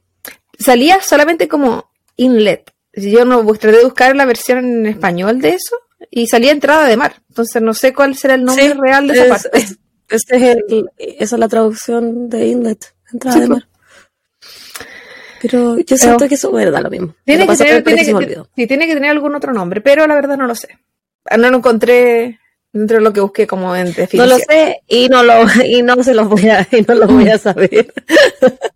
Salía 0.58 1.02
solamente 1.02 1.48
como 1.48 1.92
inlet. 2.16 2.74
Yo 2.94 3.26
no 3.26 3.46
traté 3.46 3.78
de 3.78 3.84
buscar 3.84 4.16
la 4.16 4.26
versión 4.26 4.60
en 4.60 4.86
español 4.88 5.40
de 5.40 5.50
eso 5.50 5.78
y 6.12 6.28
salía 6.28 6.52
entrada 6.52 6.88
de 6.88 6.98
mar. 6.98 7.16
Entonces 7.30 7.62
no 7.62 7.74
sé 7.74 7.94
cuál 7.94 8.16
será 8.16 8.36
el 8.36 8.44
nombre 8.44 8.68
Sí, 8.68 8.74
real 8.74 9.08
de 9.08 9.14
esa 9.14 9.24
es- 9.24 9.30
parte. 9.30 9.50
es- 9.58 9.78
este 10.10 10.36
es 10.38 10.42
el- 10.44 10.90
esa 10.98 11.36
es 11.36 11.40
la 11.40 11.48
traducción 11.48 12.30
de 12.30 12.48
inlet, 12.48 12.94
entrada 13.12 13.34
Sí, 13.36 13.42
de 13.42 13.48
pues. 13.48 13.60
mar. 13.60 13.68
Pero 15.42 15.78
yo 15.80 15.98
siento 15.98 16.28
que 16.28 16.36
eso 16.36 16.52
me 16.52 16.66
da 16.70 16.80
lo 16.80 16.90
mismo. 16.90 17.16
Tiene 17.26 17.46
que, 17.48 17.58
tener, 17.58 17.84
tiene, 17.84 18.06
que 18.06 18.28
que, 18.28 18.42
sí, 18.56 18.68
tiene 18.68 18.88
que 18.88 18.94
tener 18.94 19.12
algún 19.12 19.36
otro 19.36 19.52
nombre, 19.52 19.82
pero 19.82 20.08
la 20.08 20.16
verdad 20.16 20.38
no 20.38 20.48
lo 20.48 20.56
sé. 20.56 20.70
Ah, 21.30 21.36
No 21.38 21.50
lo 21.50 21.58
encontré 21.58 22.40
dentro 22.72 22.98
de 22.98 23.04
lo 23.04 23.12
que 23.12 23.20
busqué 23.20 23.46
como 23.46 23.76
en 23.76 23.86
No 23.88 23.92
definición. 23.92 24.30
lo 24.30 24.38
sé 24.38 24.82
y 24.88 25.10
no 25.10 25.22
lo 25.24 25.46
y 25.66 25.82
no 25.82 26.02
se 26.04 26.14
los 26.14 26.30
voy 26.30 26.48
a 26.50 26.66
y 26.72 26.82
no 26.88 26.96
lo 26.96 27.08
voy 27.08 27.30
a 27.30 27.38
saber. 27.38 27.94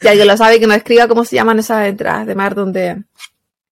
Si 0.00 0.06
alguien 0.06 0.28
lo 0.28 0.36
sabe, 0.36 0.60
que 0.60 0.68
nos 0.68 0.76
escriba 0.76 1.08
cómo 1.08 1.24
se 1.24 1.34
llaman 1.34 1.58
esas 1.58 1.88
entradas 1.88 2.24
de 2.24 2.36
mar 2.36 2.54
donde 2.54 3.02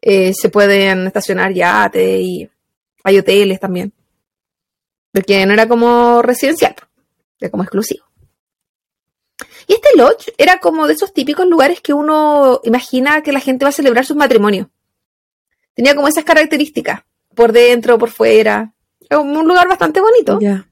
eh, 0.03 0.33
se 0.35 0.49
pueden 0.49 1.07
estacionar 1.07 1.53
yates 1.53 2.21
y 2.21 2.51
hay 3.07 3.19
hoteles 3.19 3.61
también. 3.61 3.93
Porque 5.13 5.47
no 5.47 5.53
era 5.53 5.69
como 5.69 6.23
residencial, 6.23 6.75
era 7.39 7.51
como 7.51 7.63
exclusivo. 7.63 8.05
Y 9.69 9.75
este 9.75 9.89
lodge 9.97 10.35
era 10.37 10.59
como 10.59 10.89
de 10.89 10.95
esos 10.95 11.13
típicos 11.13 11.47
lugares 11.47 11.81
que 11.81 11.93
uno 11.93 12.61
imagina 12.65 13.23
que 13.23 13.33
la 13.33 13.39
gente 13.39 13.65
va 13.65 13.69
a 13.69 13.73
celebrar 13.73 14.05
sus 14.05 14.17
matrimonios. 14.17 14.67
Tenía 15.75 15.95
como 15.95 16.09
esas 16.09 16.25
características, 16.25 17.03
por 17.35 17.53
dentro, 17.53 17.97
por 17.97 18.11
fuera. 18.11 18.73
Era 19.09 19.21
un 19.21 19.47
lugar 19.47 19.69
bastante 19.69 20.01
bonito. 20.01 20.41
Ya. 20.41 20.67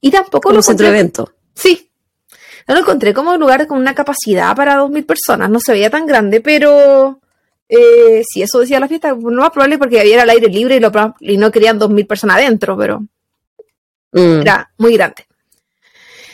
Y 0.00 0.10
tampoco 0.10 0.48
Como 0.48 0.56
lo 0.56 0.62
centro 0.62 0.86
de 0.86 0.98
encontré 0.98 1.00
evento. 1.00 1.32
Sí. 1.54 1.90
No 2.66 2.74
lo 2.74 2.80
encontré 2.80 3.14
como 3.14 3.32
un 3.32 3.40
lugar 3.40 3.68
con 3.68 3.78
una 3.78 3.94
capacidad 3.94 4.56
para 4.56 4.78
2.000 4.78 5.06
personas. 5.06 5.48
No 5.48 5.60
se 5.60 5.72
veía 5.72 5.90
tan 5.90 6.06
grande, 6.06 6.40
pero 6.40 7.21
eh, 7.74 8.22
si 8.28 8.42
eso 8.42 8.58
decía 8.60 8.78
la 8.80 8.88
fiesta, 8.88 9.12
no 9.18 9.40
más 9.42 9.50
probable 9.50 9.78
porque 9.78 9.98
había 10.00 10.22
al 10.22 10.30
aire 10.30 10.48
libre 10.48 10.76
y, 10.76 10.80
lo, 10.80 10.92
proba- 10.92 11.14
y 11.20 11.36
no 11.38 11.50
querían 11.50 11.78
2.000 11.80 12.06
personas 12.06 12.36
adentro, 12.36 12.76
pero 12.76 13.00
Mm. 14.14 14.42
era 14.42 14.70
muy 14.76 14.92
grande. 14.94 15.26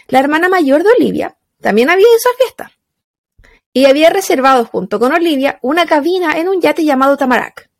La 0.08 0.18
hermana 0.18 0.48
mayor 0.48 0.82
de 0.82 0.90
Olivia 0.98 1.36
también 1.60 1.90
había 1.90 2.02
ido 2.02 2.12
a 2.12 2.16
esa 2.16 2.30
fiesta. 2.36 2.72
Y 3.72 3.84
había 3.84 4.10
reservado 4.10 4.64
junto 4.64 4.98
con 4.98 5.12
Olivia 5.12 5.58
una 5.62 5.86
cabina 5.86 6.32
en 6.38 6.48
un 6.48 6.60
yate 6.60 6.84
llamado 6.84 7.16
Tamarack. 7.16 7.70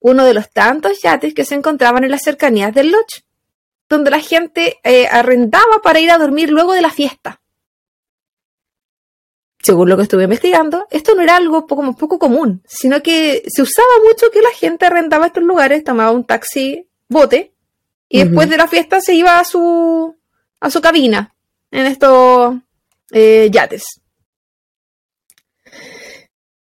Uno 0.00 0.24
de 0.26 0.34
los 0.34 0.50
tantos 0.50 1.00
yates 1.02 1.32
que 1.32 1.44
se 1.46 1.54
encontraban 1.54 2.04
en 2.04 2.10
las 2.10 2.22
cercanías 2.22 2.74
del 2.74 2.90
lodge, 2.90 3.24
donde 3.88 4.10
la 4.10 4.20
gente 4.20 4.78
eh, 4.84 5.06
arrendaba 5.10 5.80
para 5.82 6.00
ir 6.00 6.10
a 6.10 6.18
dormir 6.18 6.50
luego 6.50 6.74
de 6.74 6.82
la 6.82 6.90
fiesta. 6.90 7.40
Según 9.62 9.88
lo 9.90 9.96
que 9.96 10.04
estuve 10.04 10.24
investigando, 10.24 10.86
esto 10.90 11.14
no 11.14 11.22
era 11.22 11.36
algo 11.36 11.66
poco, 11.66 11.82
como 11.82 11.96
poco 11.96 12.18
común, 12.18 12.62
sino 12.66 13.02
que 13.02 13.42
se 13.46 13.62
usaba 13.62 13.88
mucho 14.06 14.30
que 14.30 14.40
la 14.40 14.50
gente 14.50 14.86
arrendaba 14.86 15.26
estos 15.26 15.42
lugares, 15.42 15.84
tomaba 15.84 16.12
un 16.12 16.24
taxi 16.24 16.88
bote 17.08 17.52
y 18.08 18.24
después 18.24 18.48
de 18.48 18.56
la 18.56 18.66
fiesta 18.66 19.00
se 19.00 19.14
iba 19.14 19.38
a 19.38 19.44
su, 19.44 20.16
a 20.60 20.70
su 20.70 20.80
cabina 20.80 21.34
en 21.70 21.86
estos 21.86 22.56
eh, 23.12 23.48
yates. 23.52 23.84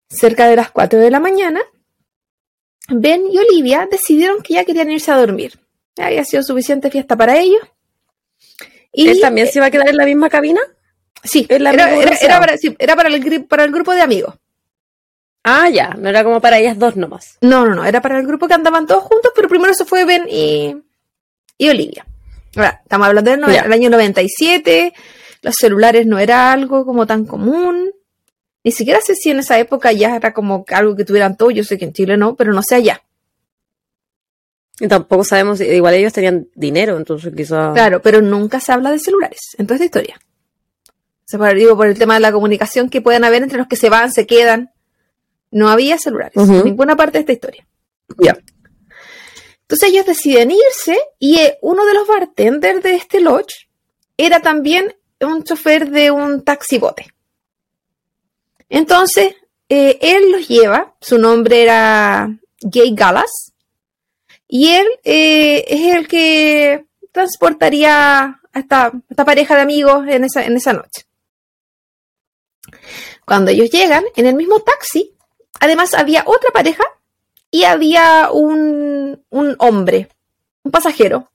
Cerca 0.09 0.49
de 0.49 0.57
las 0.57 0.71
4 0.71 0.99
de 0.99 1.11
la 1.11 1.21
mañana, 1.21 1.61
Ben 2.89 3.27
y 3.31 3.39
Olivia 3.39 3.87
decidieron 3.91 4.43
que 4.43 4.55
ya 4.55 4.65
querían 4.65 4.91
irse 4.91 5.11
a 5.11 5.19
dormir. 5.19 5.61
Ya 5.95 6.07
había 6.07 6.25
sido 6.25 6.43
suficiente 6.43 6.91
fiesta 6.91 7.17
para 7.17 7.39
ellos. 7.39 7.61
Y, 8.93 9.09
¿Él 9.09 9.21
también 9.21 9.47
se 9.49 9.59
iba 9.59 9.67
a 9.67 9.71
quedar 9.71 9.89
en 9.89 9.97
la 9.97 10.07
misma 10.07 10.31
cabina? 10.31 10.61
Sí, 11.25 11.47
era, 12.25 12.39
para, 12.41 12.57
sí, 12.59 12.77
era 12.79 12.97
para 12.97 13.09
el, 13.09 13.23
gri- 13.25 13.47
para 13.47 13.65
el 13.65 13.73
grupo 13.73 13.93
de 13.95 14.01
amigos. 14.03 14.35
Ah, 15.45 15.69
ya, 15.71 15.91
no 15.99 16.09
era 16.09 16.25
como 16.25 16.41
para 16.41 16.59
ellas 16.59 16.79
dos 16.79 16.97
nomás. 16.97 17.39
No, 17.41 17.65
no, 17.67 17.75
no, 17.75 17.85
era 17.85 18.01
para 18.03 18.19
el 18.19 18.27
grupo 18.27 18.47
que 18.49 18.55
andaban 18.55 18.87
todos 18.87 19.05
juntos, 19.05 19.33
pero 19.35 19.49
primero 19.49 19.73
se 19.75 19.85
fue 19.85 20.05
Ben 20.05 20.27
y, 20.29 20.77
y 21.57 21.69
Olivia. 21.69 22.07
Ahora, 22.57 22.81
estamos 22.83 23.07
hablando 23.09 23.31
del, 23.31 23.41
no- 23.41 23.47
año 23.49 23.91
97, 23.91 24.93
los 25.43 25.55
celulares 25.55 26.07
no 26.07 26.19
era 26.19 26.53
algo 26.53 26.85
como 26.85 27.07
tan 27.07 27.25
común. 27.25 27.91
Ni 28.65 28.73
siquiera 28.73 29.01
sé 29.01 29.15
si 29.15 29.31
en 29.31 29.39
esa 29.39 29.59
época 29.59 29.93
ya 29.93 30.17
era 30.17 30.35
como 30.35 30.65
algo 30.71 30.97
que 30.97 31.05
tuvieran 31.05 31.37
todos, 31.37 31.55
yo 31.55 31.65
sé 31.65 31.79
que 31.79 31.85
en 31.87 31.93
Chile 31.93 32.17
no, 32.17 32.35
pero 32.37 32.53
no 32.53 32.63
sé 32.63 32.75
allá. 32.75 33.03
Y 34.81 34.87
tampoco 34.89 35.25
sabemos, 35.25 35.61
igual 35.61 35.95
ellos 35.95 36.13
tenían 36.13 36.49
dinero, 36.55 36.97
entonces 36.97 37.33
quizás... 37.35 37.73
Claro, 37.75 38.01
pero 38.03 38.21
nunca 38.21 38.61
se 38.61 38.71
habla 38.73 38.91
de 38.93 38.99
celulares 39.01 39.41
en 39.57 39.67
toda 39.67 39.77
esta 39.77 39.85
historia. 39.87 40.21
Digo, 41.31 41.77
por 41.77 41.87
el 41.87 41.99
tema 41.99 42.15
de 42.15 42.21
la 42.21 42.33
comunicación 42.33 42.89
que 42.89 43.03
pueden 43.03 43.25
haber 43.25 43.43
entre 43.43 43.59
los 43.59 43.67
que 43.67 43.77
se 43.77 43.91
van, 43.91 44.13
se 44.13 44.27
quedan. 44.27 44.73
No 45.51 45.69
había 45.69 45.99
celulares 45.99 46.37
en 46.37 46.65
ninguna 46.65 46.97
parte 46.97 47.19
de 47.19 47.21
esta 47.21 47.33
historia. 47.33 47.67
Ya. 48.19 48.39
Entonces 49.63 49.91
ellos 49.91 50.07
deciden 50.07 50.51
irse 50.51 50.99
y 51.19 51.39
eh, 51.39 51.59
uno 51.61 51.85
de 51.85 51.95
los 51.95 52.07
bartenders 52.07 52.83
de 52.83 52.95
este 52.95 53.21
lodge 53.21 53.69
era 54.17 54.41
también 54.41 54.97
un 55.21 55.43
chofer 55.45 55.91
de 55.91 56.11
un 56.11 56.43
taxibote. 56.43 57.13
Entonces, 58.71 59.35
eh, 59.69 59.99
él 60.01 60.33
los 60.33 60.49
lleva, 60.49 60.95
su 61.01 61.19
nombre 61.19 61.63
era 61.63 62.31
Jay 62.61 62.95
Gallas, 62.95 63.53
y 64.47 64.69
él 64.69 64.87
eh, 65.05 65.65
es 65.69 65.95
el 65.95 66.09
que 66.09 66.87
transportaría 67.13 68.41
a 68.53 68.59
esta, 68.59 68.93
esta 69.09 69.25
pareja 69.25 69.55
de 69.55 69.63
amigos 69.63 70.07
en 70.09 70.25
esa, 70.25 70.45
en 70.45 70.57
esa 70.57 70.73
noche. 70.73 71.08
Cuando 73.29 73.51
ellos 73.51 73.69
llegan, 73.69 74.05
en 74.17 74.25
el 74.25 74.35
mismo 74.35 74.61
taxi, 74.61 75.15
además 75.61 75.93
había 75.93 76.25
otra 76.25 76.51
pareja 76.51 76.83
y 77.51 77.65
había 77.65 78.31
un, 78.33 79.23
un 79.29 79.55
hombre, 79.59 80.09
un 80.63 80.73
pasajero. 80.73 81.31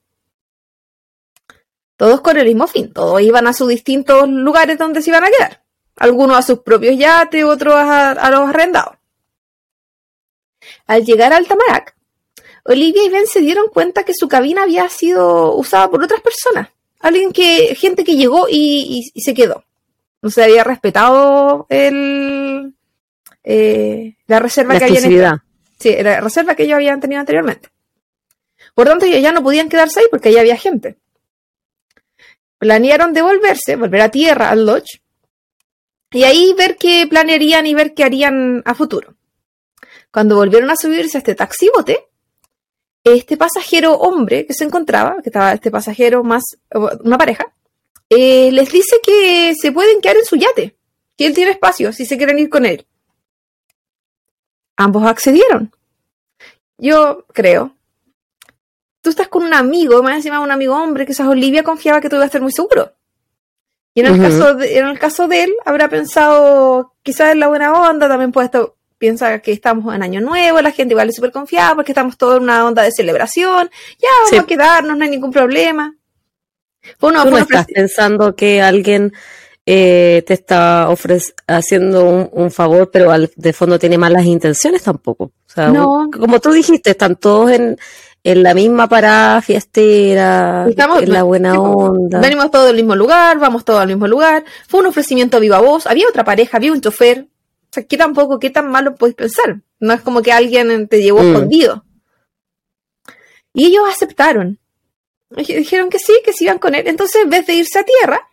Todos 1.95 2.21
con 2.21 2.35
el 2.37 2.47
mismo 2.47 2.65
fin, 2.65 2.91
todos 2.91 3.21
iban 3.21 3.45
a 3.45 3.53
sus 3.53 3.67
distintos 3.67 4.27
lugares 4.27 4.79
donde 4.79 5.03
se 5.03 5.11
iban 5.11 5.23
a 5.23 5.29
quedar. 5.29 5.61
Algunos 5.95 6.35
a 6.35 6.41
sus 6.41 6.61
propios 6.61 6.97
yates, 6.97 7.43
otros 7.43 7.75
a, 7.75 8.31
los 8.31 8.49
arrendados. 8.49 8.95
Al 10.87 11.05
llegar 11.05 11.31
al 11.31 11.45
Tamarack, 11.45 11.95
Olivia 12.63 13.03
y 13.03 13.09
Ben 13.09 13.27
se 13.27 13.41
dieron 13.41 13.67
cuenta 13.67 14.03
que 14.03 14.15
su 14.15 14.27
cabina 14.27 14.63
había 14.63 14.89
sido 14.89 15.55
usada 15.55 15.91
por 15.91 16.03
otras 16.03 16.21
personas. 16.21 16.69
Alguien 17.01 17.31
que, 17.31 17.75
gente 17.75 18.03
que 18.03 18.15
llegó 18.15 18.47
y 18.49 19.11
se 19.15 19.35
quedó. 19.35 19.63
No 20.23 20.29
se 20.29 20.41
había 20.41 20.63
respetado 20.63 21.67
el, 21.67 22.73
eh, 23.43 24.15
la 24.25 24.39
reserva 24.39 24.73
La 24.73 24.79
que 24.79 24.85
habían. 24.85 25.43
Sí, 25.77 25.95
la 26.01 26.21
reserva 26.21 26.55
que 26.55 26.63
ellos 26.63 26.75
habían 26.75 27.01
tenido 27.01 27.19
anteriormente. 27.19 27.67
Por 28.73 28.87
tanto, 28.87 29.05
ellos 29.05 29.21
ya 29.21 29.33
no 29.33 29.43
podían 29.43 29.67
quedarse 29.67 29.99
ahí 29.99 30.05
porque 30.09 30.29
ahí 30.29 30.37
había 30.37 30.55
gente. 30.55 30.97
Planearon 32.57 33.11
devolverse, 33.11 33.75
volver 33.75 33.99
a 33.99 34.09
tierra, 34.09 34.49
al 34.49 34.65
lodge, 34.65 35.01
y 36.09 36.23
ahí 36.23 36.53
ver 36.57 36.77
qué 36.77 37.05
planearían 37.05 37.65
y 37.65 37.73
ver 37.73 37.93
qué 37.93 38.05
harían 38.05 38.61
a 38.63 38.73
futuro. 38.75 39.15
Cuando 40.09 40.37
volvieron 40.37 40.69
a 40.69 40.77
subirse 40.77 41.17
a 41.17 41.19
este 41.19 41.35
taxibote, 41.35 42.07
este 43.03 43.35
pasajero 43.35 43.95
hombre 43.95 44.45
que 44.45 44.53
se 44.53 44.63
encontraba, 44.63 45.17
que 45.21 45.29
estaba 45.29 45.51
este 45.51 45.69
pasajero 45.69 46.23
más 46.23 46.43
una 46.71 47.17
pareja, 47.17 47.53
eh, 48.17 48.51
les 48.51 48.71
dice 48.71 48.97
que 49.03 49.53
se 49.59 49.71
pueden 49.71 50.01
quedar 50.01 50.17
en 50.17 50.25
su 50.25 50.35
yate, 50.35 50.75
que 51.17 51.25
él 51.25 51.33
tiene 51.33 51.51
espacio 51.51 51.91
si 51.93 52.05
se 52.05 52.17
quieren 52.17 52.39
ir 52.39 52.49
con 52.49 52.65
él. 52.65 52.85
Ambos 54.75 55.03
accedieron. 55.05 55.71
Yo 56.77 57.25
creo. 57.33 57.75
Tú 59.01 59.09
estás 59.09 59.27
con 59.27 59.43
un 59.43 59.53
amigo, 59.53 60.01
más 60.01 60.15
encima 60.15 60.39
un 60.39 60.51
amigo 60.51 60.75
hombre, 60.75 61.05
quizás 61.05 61.27
Olivia 61.27 61.63
confiaba 61.63 61.99
que 62.01 62.09
tú 62.09 62.15
ibas 62.15 62.23
a 62.23 62.27
estar 62.27 62.41
muy 62.41 62.51
seguro. 62.51 62.93
Y 63.93 63.99
en 63.99 64.07
el, 64.07 64.19
caso 64.21 64.55
de, 64.55 64.77
en 64.79 64.87
el 64.87 64.97
caso 64.97 65.27
de 65.27 65.43
él, 65.43 65.53
habrá 65.65 65.87
pensado 65.87 66.95
quizás 67.03 67.31
en 67.31 67.39
la 67.39 67.47
buena 67.47 67.73
onda, 67.73 68.07
también 68.07 68.31
puede 68.31 68.45
estar, 68.45 68.73
piensa 68.97 69.39
que 69.39 69.51
estamos 69.51 69.93
en 69.93 70.01
Año 70.01 70.19
Nuevo, 70.19 70.61
la 70.61 70.71
gente 70.71 70.93
igual 70.93 71.09
es 71.09 71.15
súper 71.15 71.31
confiada 71.31 71.75
porque 71.75 71.91
estamos 71.91 72.17
todos 72.17 72.37
en 72.37 72.43
una 72.43 72.65
onda 72.65 72.81
de 72.81 72.91
celebración, 72.91 73.69
ya 73.99 74.07
vamos 74.15 74.29
Sí. 74.31 74.37
a 74.37 74.43
quedarnos, 74.45 74.97
no 74.97 75.03
hay 75.03 75.11
ningún 75.11 75.31
problema. 75.31 75.95
Tú 76.99 77.11
no 77.11 77.37
estás 77.37 77.65
pensando 77.67 78.35
que 78.35 78.61
alguien 78.61 79.13
eh, 79.65 80.23
te 80.27 80.33
está 80.33 80.89
haciendo 81.47 82.03
un, 82.09 82.29
un 82.33 82.51
favor, 82.51 82.89
pero 82.91 83.11
al, 83.11 83.31
de 83.35 83.53
fondo 83.53 83.79
tiene 83.79 83.97
malas 83.97 84.25
intenciones 84.25 84.83
tampoco. 84.83 85.25
O 85.25 85.31
sea, 85.53 85.69
No. 85.69 85.99
un- 85.99 86.11
como 86.11 86.39
tú 86.41 86.51
dijiste, 86.51 86.91
están 86.91 87.15
todos 87.15 87.51
en, 87.51 87.77
en 88.25 88.43
la 88.43 88.53
misma 88.53 88.89
parada 88.89 89.41
fiestera, 89.41 90.65
Estamos- 90.69 91.01
en 91.01 91.13
la 91.13 91.23
buena 91.23 91.59
onda. 91.59 92.19
Venimos 92.19 92.51
todos 92.51 92.67
del 92.67 92.75
mismo 92.75 92.95
lugar, 92.95 93.39
vamos 93.39 93.63
todos 93.63 93.79
al 93.79 93.87
mismo 93.87 94.07
lugar. 94.07 94.43
Fue 94.67 94.81
un 94.81 94.87
ofrecimiento 94.87 95.37
a 95.37 95.39
viva 95.39 95.59
voz. 95.61 95.87
Había 95.87 96.09
otra 96.09 96.25
pareja, 96.25 96.57
había 96.57 96.73
un 96.73 96.81
chofer. 96.81 97.27
O 97.29 97.73
sea, 97.73 97.83
¿qué 97.83 97.97
tampoco, 97.97 98.39
qué 98.39 98.49
tan 98.49 98.69
malo 98.69 98.95
podéis 98.95 99.15
pensar? 99.15 99.61
No 99.79 99.93
es 99.93 100.01
como 100.01 100.21
que 100.21 100.31
alguien 100.33 100.87
te 100.89 101.01
llevó 101.01 101.23
Mm. 101.23 101.27
escondido. 101.33 101.85
Y 103.53 103.67
ellos 103.67 103.83
aceptaron. 103.89 104.59
Dijeron 105.35 105.89
que 105.89 105.99
sí, 105.99 106.13
que 106.23 106.33
se 106.33 106.45
iban 106.45 106.59
con 106.59 106.75
él. 106.75 106.87
Entonces, 106.87 107.23
en 107.23 107.29
vez 107.29 107.45
de 107.47 107.53
irse 107.53 107.79
a 107.79 107.83
tierra, 107.83 108.29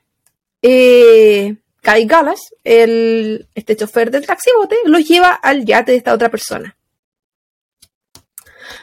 eh, 0.62 1.56
Kai 1.80 2.04
Galas, 2.06 2.54
el, 2.64 3.48
este 3.54 3.76
chofer 3.76 4.10
del 4.10 4.26
taxibote, 4.26 4.76
los 4.84 5.06
lleva 5.06 5.30
al 5.30 5.64
yate 5.64 5.92
de 5.92 5.98
esta 5.98 6.12
otra 6.12 6.30
persona. 6.30 6.76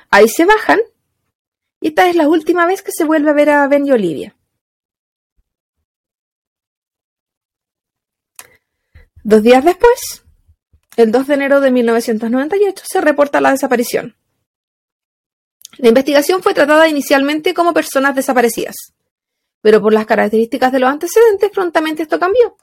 Ahí 0.10 0.28
se 0.28 0.46
bajan 0.46 0.80
y 1.80 1.90
esta 1.90 2.10
es 2.10 2.16
la 2.16 2.28
última 2.28 2.66
vez 2.66 2.82
que 2.82 2.92
se 2.92 3.04
vuelve 3.04 3.30
a 3.30 3.34
ver 3.34 3.50
a 3.50 3.68
Ben 3.68 3.86
y 3.86 3.92
Olivia. 3.92 4.36
Dos 9.24 9.44
días 9.44 9.64
después, 9.64 10.24
el 10.96 11.12
2 11.12 11.28
de 11.28 11.34
enero 11.34 11.60
de 11.60 11.70
1998, 11.70 12.84
se 12.88 13.02
reporta 13.02 13.42
la 13.42 13.52
desaparición. 13.52 14.16
La 15.76 15.90
investigación 15.90 16.42
fue 16.42 16.54
tratada 16.54 16.88
inicialmente 16.88 17.54
como 17.54 17.74
personas 17.74 18.16
desaparecidas, 18.16 18.76
pero 19.62 19.82
por 19.82 19.94
las 19.94 20.06
características 20.06 20.72
de 20.72 20.80
los 20.80 20.90
antecedentes 20.90 21.52
prontamente 21.52 22.04
esto 22.04 22.20
cambió. 22.20 22.58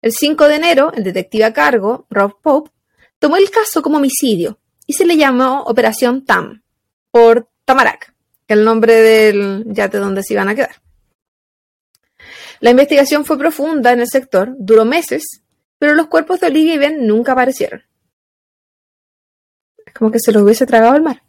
El 0.00 0.12
5 0.12 0.48
de 0.48 0.56
enero, 0.56 0.92
el 0.94 1.02
detective 1.02 1.44
a 1.44 1.52
cargo, 1.52 2.06
Rob 2.10 2.40
Pope, 2.40 2.70
tomó 3.18 3.36
el 3.36 3.50
caso 3.50 3.82
como 3.82 3.96
homicidio 3.96 4.58
y 4.86 4.92
se 4.92 5.06
le 5.06 5.16
llamó 5.16 5.62
Operación 5.62 6.24
TAM, 6.24 6.62
por 7.10 7.48
Tamarack, 7.64 8.14
el 8.46 8.64
nombre 8.64 8.94
del 8.94 9.64
yate 9.66 9.98
donde 9.98 10.22
se 10.22 10.34
iban 10.34 10.48
a 10.48 10.54
quedar. 10.54 10.82
La 12.60 12.70
investigación 12.70 13.24
fue 13.24 13.38
profunda 13.38 13.92
en 13.92 14.00
el 14.00 14.08
sector, 14.08 14.54
duró 14.58 14.84
meses, 14.84 15.42
pero 15.78 15.94
los 15.94 16.06
cuerpos 16.06 16.40
de 16.40 16.46
Olivia 16.46 16.74
y 16.74 16.78
Ben 16.78 17.06
nunca 17.06 17.32
aparecieron. 17.32 17.82
Es 19.84 19.92
como 19.92 20.10
que 20.10 20.18
se 20.18 20.32
los 20.32 20.42
hubiese 20.42 20.66
tragado 20.66 20.96
el 20.96 21.02
mar. 21.02 21.22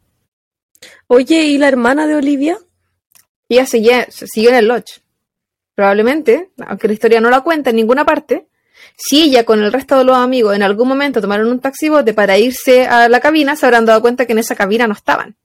Oye, 1.08 1.44
¿y 1.44 1.58
la 1.58 1.68
hermana 1.68 2.08
de 2.08 2.16
Olivia? 2.16 2.58
Ella 3.48 3.66
sigue 3.66 4.08
en 4.36 4.56
el 4.56 4.68
lodge. 4.68 5.02
Probablemente, 5.76 6.52
aunque 6.66 6.88
la 6.88 6.94
historia 6.94 7.22
no 7.22 7.30
la 7.30 7.42
cuenta 7.42 7.70
en 7.70 7.76
ninguna 7.76 8.06
parte, 8.06 8.48
si 8.98 9.24
ella 9.24 9.44
con 9.44 9.62
el 9.62 9.74
resto 9.74 9.98
de 9.98 10.06
los 10.06 10.18
amigos 10.18 10.56
en 10.56 10.64
algún 10.64 10.88
momento 10.88 11.22
tomaron 11.22 11.48
un 11.48 11.60
taxibote 11.60 12.14
para 12.14 12.38
irse 12.38 12.88
a 12.88 13.10
la 13.10 13.20
cabina, 13.20 13.56
se 13.56 13.66
habrán 13.66 13.86
dado 13.86 14.02
cuenta 14.02 14.26
que 14.26 14.34
en 14.34 14.40
esa 14.40 14.56
cabina 14.56 14.88
no 14.88 14.94
estaban. 14.94 15.36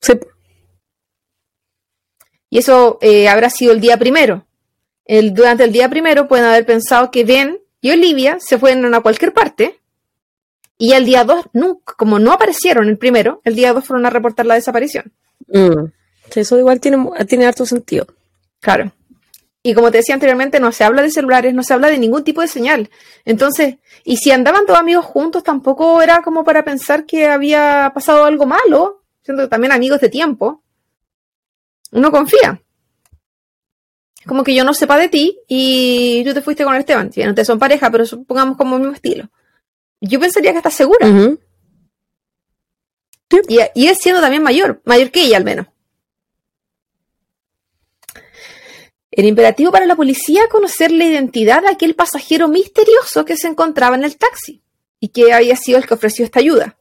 Sí. 0.00 0.12
Y 2.50 2.58
eso 2.58 2.98
eh, 3.00 3.28
habrá 3.28 3.50
sido 3.50 3.72
el 3.72 3.80
día 3.80 3.96
primero. 3.96 4.46
El, 5.04 5.32
durante 5.32 5.64
el 5.64 5.72
día 5.72 5.88
primero 5.88 6.28
pueden 6.28 6.44
haber 6.44 6.66
pensado 6.66 7.10
que 7.10 7.24
Ben 7.24 7.58
y 7.80 7.90
Olivia 7.90 8.38
se 8.40 8.58
fueron 8.58 8.94
a 8.94 9.00
cualquier 9.00 9.32
parte. 9.32 9.77
Y 10.78 10.92
el 10.92 11.04
día 11.04 11.24
2, 11.24 11.46
como 11.84 12.20
no 12.20 12.32
aparecieron 12.32 12.88
el 12.88 12.96
primero, 12.96 13.40
el 13.44 13.56
día 13.56 13.72
2 13.72 13.84
fueron 13.84 14.06
a 14.06 14.10
reportar 14.10 14.46
la 14.46 14.54
desaparición. 14.54 15.12
Mm. 15.48 15.86
Eso 16.34 16.58
igual 16.58 16.80
tiene, 16.80 17.04
tiene 17.28 17.46
harto 17.46 17.66
sentido. 17.66 18.06
Claro. 18.60 18.92
Y 19.62 19.74
como 19.74 19.90
te 19.90 19.98
decía 19.98 20.14
anteriormente, 20.14 20.60
no 20.60 20.70
se 20.70 20.84
habla 20.84 21.02
de 21.02 21.10
celulares, 21.10 21.52
no 21.52 21.64
se 21.64 21.74
habla 21.74 21.90
de 21.90 21.98
ningún 21.98 22.22
tipo 22.22 22.40
de 22.40 22.48
señal. 22.48 22.90
Entonces, 23.24 23.76
y 24.04 24.18
si 24.18 24.30
andaban 24.30 24.66
todos 24.66 24.78
amigos 24.78 25.04
juntos, 25.04 25.42
tampoco 25.42 26.00
era 26.00 26.22
como 26.22 26.44
para 26.44 26.64
pensar 26.64 27.06
que 27.06 27.26
había 27.26 27.90
pasado 27.92 28.24
algo 28.24 28.46
malo, 28.46 29.02
siendo 29.22 29.48
también 29.48 29.72
amigos 29.72 30.00
de 30.00 30.08
tiempo. 30.08 30.62
Uno 31.90 32.10
confía. 32.12 32.62
Es 34.20 34.26
como 34.26 34.44
que 34.44 34.54
yo 34.54 34.64
no 34.64 34.74
sepa 34.74 34.96
de 34.96 35.08
ti 35.08 35.38
y 35.48 36.22
tú 36.24 36.34
te 36.34 36.40
fuiste 36.40 36.64
con 36.64 36.76
Esteban. 36.76 37.12
Si 37.12 37.22
no 37.24 37.34
te 37.34 37.44
son 37.44 37.58
pareja, 37.58 37.90
pero 37.90 38.06
supongamos 38.06 38.56
como 38.56 38.76
el 38.76 38.82
mismo 38.82 38.94
estilo. 38.94 39.28
Yo 40.00 40.20
pensaría 40.20 40.52
que 40.52 40.58
estás 40.58 40.74
segura. 40.74 41.06
y, 43.48 43.58
y 43.74 43.86
él 43.88 43.96
siendo 43.96 44.20
también 44.20 44.42
mayor, 44.42 44.80
mayor 44.84 45.10
que 45.10 45.22
ella 45.22 45.36
al 45.38 45.44
menos. 45.44 45.66
Era 49.18 49.26
imperativo 49.26 49.72
para 49.72 49.84
la 49.84 49.96
policía 49.96 50.42
conocer 50.48 50.92
la 50.92 51.04
identidad 51.04 51.62
de 51.62 51.70
aquel 51.70 51.96
pasajero 51.96 52.46
misterioso 52.46 53.24
que 53.24 53.36
se 53.36 53.48
encontraba 53.48 53.96
en 53.96 54.04
el 54.04 54.16
taxi 54.16 54.62
y 55.00 55.08
que 55.08 55.32
había 55.32 55.56
sido 55.56 55.78
el 55.78 55.88
que 55.88 55.94
ofreció 55.94 56.24
esta 56.24 56.38
ayuda, 56.38 56.78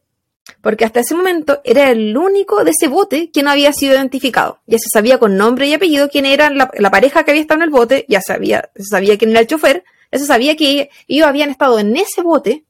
porque 0.62 0.86
hasta 0.86 1.00
ese 1.00 1.16
momento 1.16 1.62
era 1.64 1.90
el 1.90 2.16
único 2.16 2.64
de 2.64 2.70
ese 2.70 2.90
bote 2.90 3.32
que 3.32 3.42
no 3.42 3.50
había 3.50 3.74
sido 3.74 3.96
identificado. 3.96 4.60
Ya 4.68 4.78
se 4.78 4.88
sabía 4.94 5.18
con 5.18 5.36
nombre 5.36 5.66
y 5.66 5.74
apellido 5.74 6.10
quién 6.10 6.28
era 6.28 6.52
la, 6.52 6.70
pareja 6.92 7.24
que 7.24 7.32
había 7.32 7.42
estado 7.42 7.62
en 7.62 7.64
el 7.64 7.70
bote, 7.72 8.06
ya 8.08 8.22
sabía, 8.22 8.70
se 8.76 8.84
sabía 8.84 9.18
quién 9.18 9.32
era 9.32 9.40
el 9.40 9.48
chofer, 9.48 9.84
ya 10.12 10.20
se 10.20 10.28
sabía 10.28 10.56
que 10.56 10.92
ellos 11.08 11.26
habían 11.26 11.50
estado 11.50 11.80
en 11.80 11.98
ese 11.98 12.22
bote, 12.22 12.66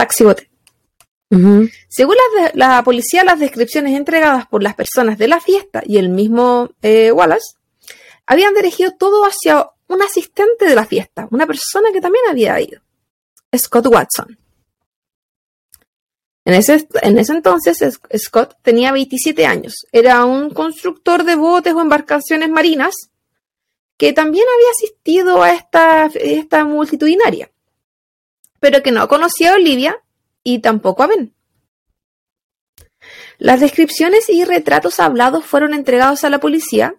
taxi 0.00 0.24
bote. 0.24 0.50
Según 1.88 2.16
la, 2.54 2.82
policía, 2.82 3.22
las 3.22 3.38
descripciones 3.38 3.94
entregadas 3.96 4.46
por 4.48 4.62
las 4.62 4.74
personas 4.74 5.16
de 5.16 5.28
la 5.28 5.40
fiesta 5.40 5.82
y 5.84 5.98
el 5.98 6.08
mismo 6.08 6.70
eh, 6.82 7.12
Wallace 7.12 7.54
habían 8.26 8.54
dirigido 8.54 8.92
todo 8.98 9.24
hacia 9.24 9.68
un 9.86 10.02
asistente 10.02 10.64
de 10.64 10.74
la 10.74 10.86
fiesta, 10.86 11.28
una 11.30 11.46
persona 11.46 11.90
que 11.92 12.00
también 12.00 12.24
había 12.28 12.60
ido, 12.60 12.80
Scott 13.54 13.86
Watson. 13.86 14.38
En 16.44 16.54
ese, 16.54 16.88
en 17.02 17.18
ese 17.18 17.32
entonces, 17.32 18.00
Scott 18.16 18.56
tenía 18.62 18.90
27 18.90 19.46
años. 19.46 19.74
Era 19.92 20.24
un 20.24 20.50
constructor 20.50 21.22
de 21.22 21.36
botes 21.36 21.74
o 21.74 21.80
embarcaciones 21.80 22.48
marinas 22.48 22.94
que 23.98 24.12
también 24.12 24.46
había 24.56 24.70
asistido 24.70 25.42
a 25.42 25.52
esta, 25.52 26.06
esta 26.14 26.64
multitudinaria, 26.64 27.50
pero 28.60 28.82
que 28.82 28.92
no 28.92 29.08
conocía 29.08 29.52
a 29.52 29.56
Olivia 29.56 30.00
y 30.44 30.60
tampoco 30.60 31.02
a 31.02 31.08
Ben. 31.08 31.34
Las 33.38 33.60
descripciones 33.60 34.28
y 34.28 34.44
retratos 34.44 35.00
hablados 35.00 35.44
fueron 35.44 35.74
entregados 35.74 36.24
a 36.24 36.30
la 36.30 36.38
policía 36.38 36.94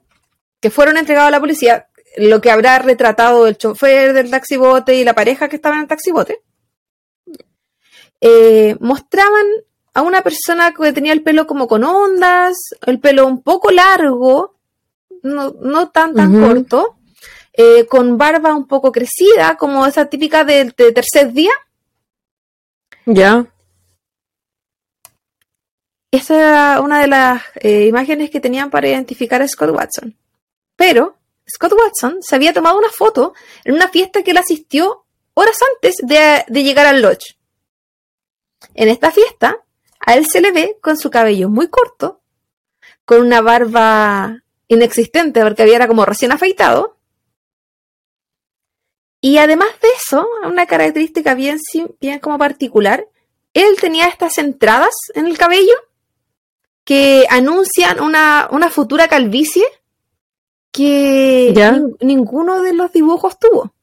que 0.62 0.70
fueron 0.70 0.96
entregados 0.96 1.28
a 1.28 1.32
la 1.32 1.40
policía, 1.40 1.88
lo 2.18 2.40
que 2.40 2.52
habrá 2.52 2.78
retratado 2.80 3.48
el 3.48 3.58
chofer 3.58 4.14
del 4.14 4.30
taxibote 4.30 4.96
y 4.96 5.04
la 5.04 5.16
pareja 5.16 5.50
que 5.50 5.56
estaba 5.56 5.76
en 5.76 5.82
el 5.82 5.88
taxibote, 5.88 6.42
eh, 8.22 8.78
mostraban 8.80 9.46
a 9.94 10.04
una 10.04 10.22
persona 10.22 10.74
que 10.74 10.94
tenía 10.94 11.14
el 11.14 11.24
pelo 11.24 11.48
como 11.48 11.68
con 11.68 11.84
ondas, 11.84 12.56
el 12.86 13.00
pelo 13.00 13.26
un 13.26 13.42
poco 13.42 13.72
largo, 13.72 14.56
no, 15.24 15.90
tan 15.90 16.14
tan 16.14 16.40
corto, 16.40 16.98
eh, 17.53 17.86
con 17.88 18.18
barba 18.18 18.56
un 18.56 18.68
poco 18.68 18.91
crecida, 18.91 19.57
como 19.57 19.86
esa 19.86 20.06
típica 20.06 20.44
del 20.44 20.73
tercer 20.73 21.34
día. 21.34 21.52
Ya. 23.06 23.45
Esa 26.11 26.36
era 26.36 26.82
una 26.82 27.02
de 27.02 27.07
las 27.07 27.41
eh, 27.56 27.86
imágenes 27.88 28.30
que 28.30 28.41
tenían 28.41 28.69
para 28.69 28.90
identificar 28.90 29.41
a 29.41 29.48
Scott 29.48 29.72
Watson. 29.72 30.18
Pero 30.76 31.15
Scott 31.49 31.73
Watson 31.73 32.18
se 32.22 32.36
había 32.36 32.53
tomado 32.53 32.78
una 32.78 32.90
foto 32.90 33.34
en 33.64 33.76
una 33.76 33.88
fiesta 33.88 34.23
que 34.23 34.32
él 34.32 34.38
asistió 34.38 35.06
horas 35.34 35.57
antes 35.73 35.98
de, 36.03 36.44
llegar 36.61 36.86
al 36.86 37.02
lodge. 37.02 37.38
En 38.73 38.90
esta 38.90 39.11
fiesta, 39.11 39.57
a 39.99 40.14
él 40.15 40.26
se 40.28 40.41
le 40.41 40.52
ve 40.52 40.78
con 40.82 40.98
su 40.98 41.10
cabello 41.10 41.49
muy 41.49 41.69
corto, 41.69 42.22
con 43.06 43.22
una 43.22 43.41
barba 43.41 44.44
inexistente 44.68 45.41
porque 45.41 45.64
había 45.64 45.78
era 45.78 45.88
como 45.88 46.06
recién 46.06 46.32
afeitado. 46.32 46.98
Y 49.22 49.38
además 49.38 49.69
de 49.81 49.88
eso, 49.95 50.27
una 50.45 50.65
característica 50.65 51.35
bien, 51.35 51.60
bien 51.99 52.19
como 52.19 52.39
particular, 52.39 53.07
él 53.53 53.77
tenía 53.80 54.07
estas 54.07 54.38
entradas 54.39 54.95
en 55.14 55.27
el 55.27 55.38
cabello 55.38 55.76
que 56.84 57.27
anuncian 57.30 58.02
una, 58.02 58.49
una 58.52 58.69
futura 58.69 59.07
calvicie 59.07 59.64
que 60.72 61.53
ninguno 61.99 62.61
de 62.61 62.73
los 62.73 62.91
dibujos 62.91 63.38
tuvo. 63.38 63.73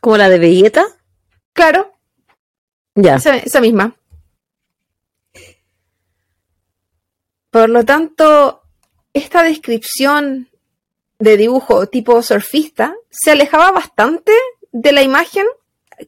¿Como 0.00 0.16
la 0.16 0.28
de 0.28 0.38
Vegeta? 0.38 0.86
Claro. 1.52 1.92
Ya. 2.94 3.16
Esa, 3.16 3.60
misma. 3.60 3.94
Por 7.50 7.68
lo 7.68 7.84
tanto, 7.84 8.62
esta 9.12 9.42
descripción 9.42 10.49
de 11.20 11.36
dibujo 11.36 11.86
tipo 11.86 12.20
surfista 12.22 12.96
se 13.10 13.30
alejaba 13.30 13.70
bastante 13.70 14.32
de 14.72 14.90
la 14.90 15.02
imagen 15.02 15.46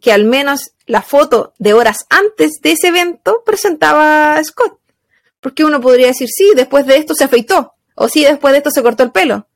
que 0.01 0.11
al 0.11 0.25
menos 0.25 0.73
la 0.87 1.03
foto 1.03 1.53
de 1.59 1.75
horas 1.75 2.07
antes 2.09 2.61
de 2.63 2.73
ese 2.73 2.89
evento 2.89 3.43
presentaba 3.45 4.43
Scott. 4.43 4.79
Porque 5.39 5.65
uno 5.65 5.81
podría 5.81 6.07
decir, 6.09 6.29
sí, 6.35 6.53
después 6.57 6.87
de 6.87 6.97
esto 6.97 7.15
se 7.15 7.25
afeitó. 7.25 7.75
O 7.95 8.09
sí, 8.09 8.25
después 8.25 8.53
de 8.53 8.59
esto 8.59 8.71
se 8.71 8.83
cortó 8.83 9.03
el 9.03 9.13
pelo. 9.13 9.47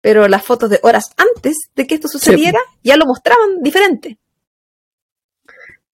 Pero 0.00 0.28
las 0.28 0.44
fotos 0.44 0.68
de 0.68 0.80
horas 0.82 1.10
antes 1.16 1.56
de 1.74 1.86
que 1.86 1.94
esto 1.94 2.08
sucediera 2.08 2.58
ya 2.82 2.96
lo 2.96 3.06
mostraban 3.06 3.62
diferente. 3.62 4.18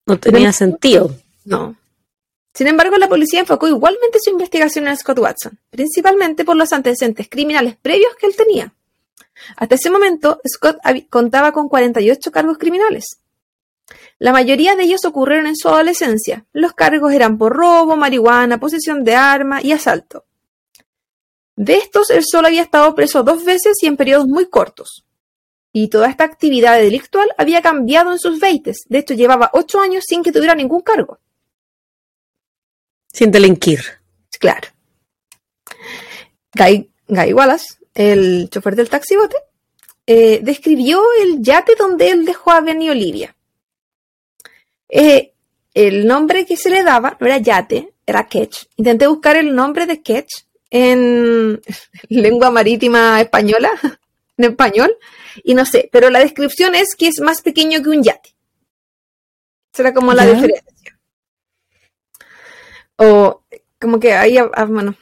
No 0.05 0.19
tenía 0.19 0.51
sentido. 0.51 1.15
No. 1.45 1.77
Sin 2.53 2.67
embargo, 2.67 2.97
la 2.97 3.07
policía 3.07 3.39
enfocó 3.39 3.67
igualmente 3.69 4.19
su 4.21 4.31
investigación 4.31 4.87
en 4.87 4.97
Scott 4.97 5.19
Watson, 5.19 5.57
principalmente 5.69 6.43
por 6.43 6.57
los 6.57 6.73
antecedentes 6.73 7.29
criminales 7.29 7.77
previos 7.81 8.13
que 8.19 8.27
él 8.27 8.35
tenía. 8.35 8.73
Hasta 9.55 9.75
ese 9.75 9.89
momento, 9.89 10.41
Scott 10.47 10.77
contaba 11.09 11.51
con 11.51 11.69
48 11.69 12.31
cargos 12.31 12.57
criminales. 12.57 13.21
La 14.19 14.31
mayoría 14.31 14.75
de 14.75 14.83
ellos 14.83 15.03
ocurrieron 15.05 15.47
en 15.47 15.55
su 15.55 15.67
adolescencia. 15.67 16.45
Los 16.53 16.73
cargos 16.73 17.13
eran 17.13 17.37
por 17.37 17.53
robo, 17.53 17.97
marihuana, 17.97 18.59
posesión 18.59 19.03
de 19.03 19.15
arma 19.15 19.61
y 19.61 19.71
asalto. 19.71 20.25
De 21.55 21.75
estos, 21.75 22.09
él 22.09 22.23
solo 22.25 22.47
había 22.47 22.61
estado 22.61 22.93
preso 22.95 23.23
dos 23.23 23.43
veces 23.43 23.77
y 23.81 23.87
en 23.87 23.97
periodos 23.97 24.27
muy 24.27 24.47
cortos. 24.47 25.05
Y 25.73 25.87
toda 25.87 26.09
esta 26.09 26.23
actividad 26.23 26.79
delictual 26.79 27.29
había 27.37 27.61
cambiado 27.61 28.11
en 28.11 28.19
sus 28.19 28.39
veites. 28.39 28.85
De 28.89 28.99
hecho, 28.99 29.13
llevaba 29.13 29.51
ocho 29.53 29.79
años 29.79 30.03
sin 30.07 30.23
que 30.23 30.31
tuviera 30.31 30.53
ningún 30.53 30.81
cargo. 30.81 31.19
Sin 33.11 33.31
delinquir. 33.31 33.81
Claro. 34.39 34.69
Guy, 36.53 36.91
Guy 37.07 37.33
Wallace, 37.33 37.75
el 37.93 38.49
chofer 38.49 38.75
del 38.75 38.89
taxibote, 38.89 39.37
eh, 40.07 40.39
describió 40.41 41.01
el 41.21 41.41
yate 41.41 41.75
donde 41.77 42.09
él 42.09 42.25
dejó 42.25 42.51
a 42.51 42.61
Ben 42.61 42.81
y 42.81 42.89
Olivia. 42.89 43.35
Eh, 44.89 45.33
el 45.73 46.05
nombre 46.05 46.45
que 46.45 46.57
se 46.57 46.69
le 46.69 46.83
daba 46.83 47.17
no 47.19 47.27
era 47.27 47.37
yate, 47.37 47.93
era 48.05 48.27
Ketch. 48.27 48.67
Intenté 48.75 49.07
buscar 49.07 49.37
el 49.37 49.55
nombre 49.55 49.85
de 49.85 50.01
Ketch 50.01 50.45
en 50.69 51.61
lengua 52.09 52.51
marítima 52.51 53.21
española, 53.21 53.71
en 54.37 54.45
español, 54.45 54.95
y 55.43 55.53
no 55.53 55.65
sé, 55.65 55.89
pero 55.91 56.09
la 56.09 56.19
descripción 56.19 56.75
es 56.75 56.95
que 56.95 57.07
es 57.07 57.19
más 57.21 57.41
pequeño 57.41 57.81
que 57.81 57.89
un 57.89 58.03
yate. 58.03 58.35
Será 59.71 59.93
como 59.93 60.13
la 60.13 60.25
diferencia. 60.25 60.63
O 62.97 63.43
como 63.79 63.99
que 63.99 64.13
ahí, 64.13 64.37
ah, 64.37 64.65
bueno, 64.65 64.95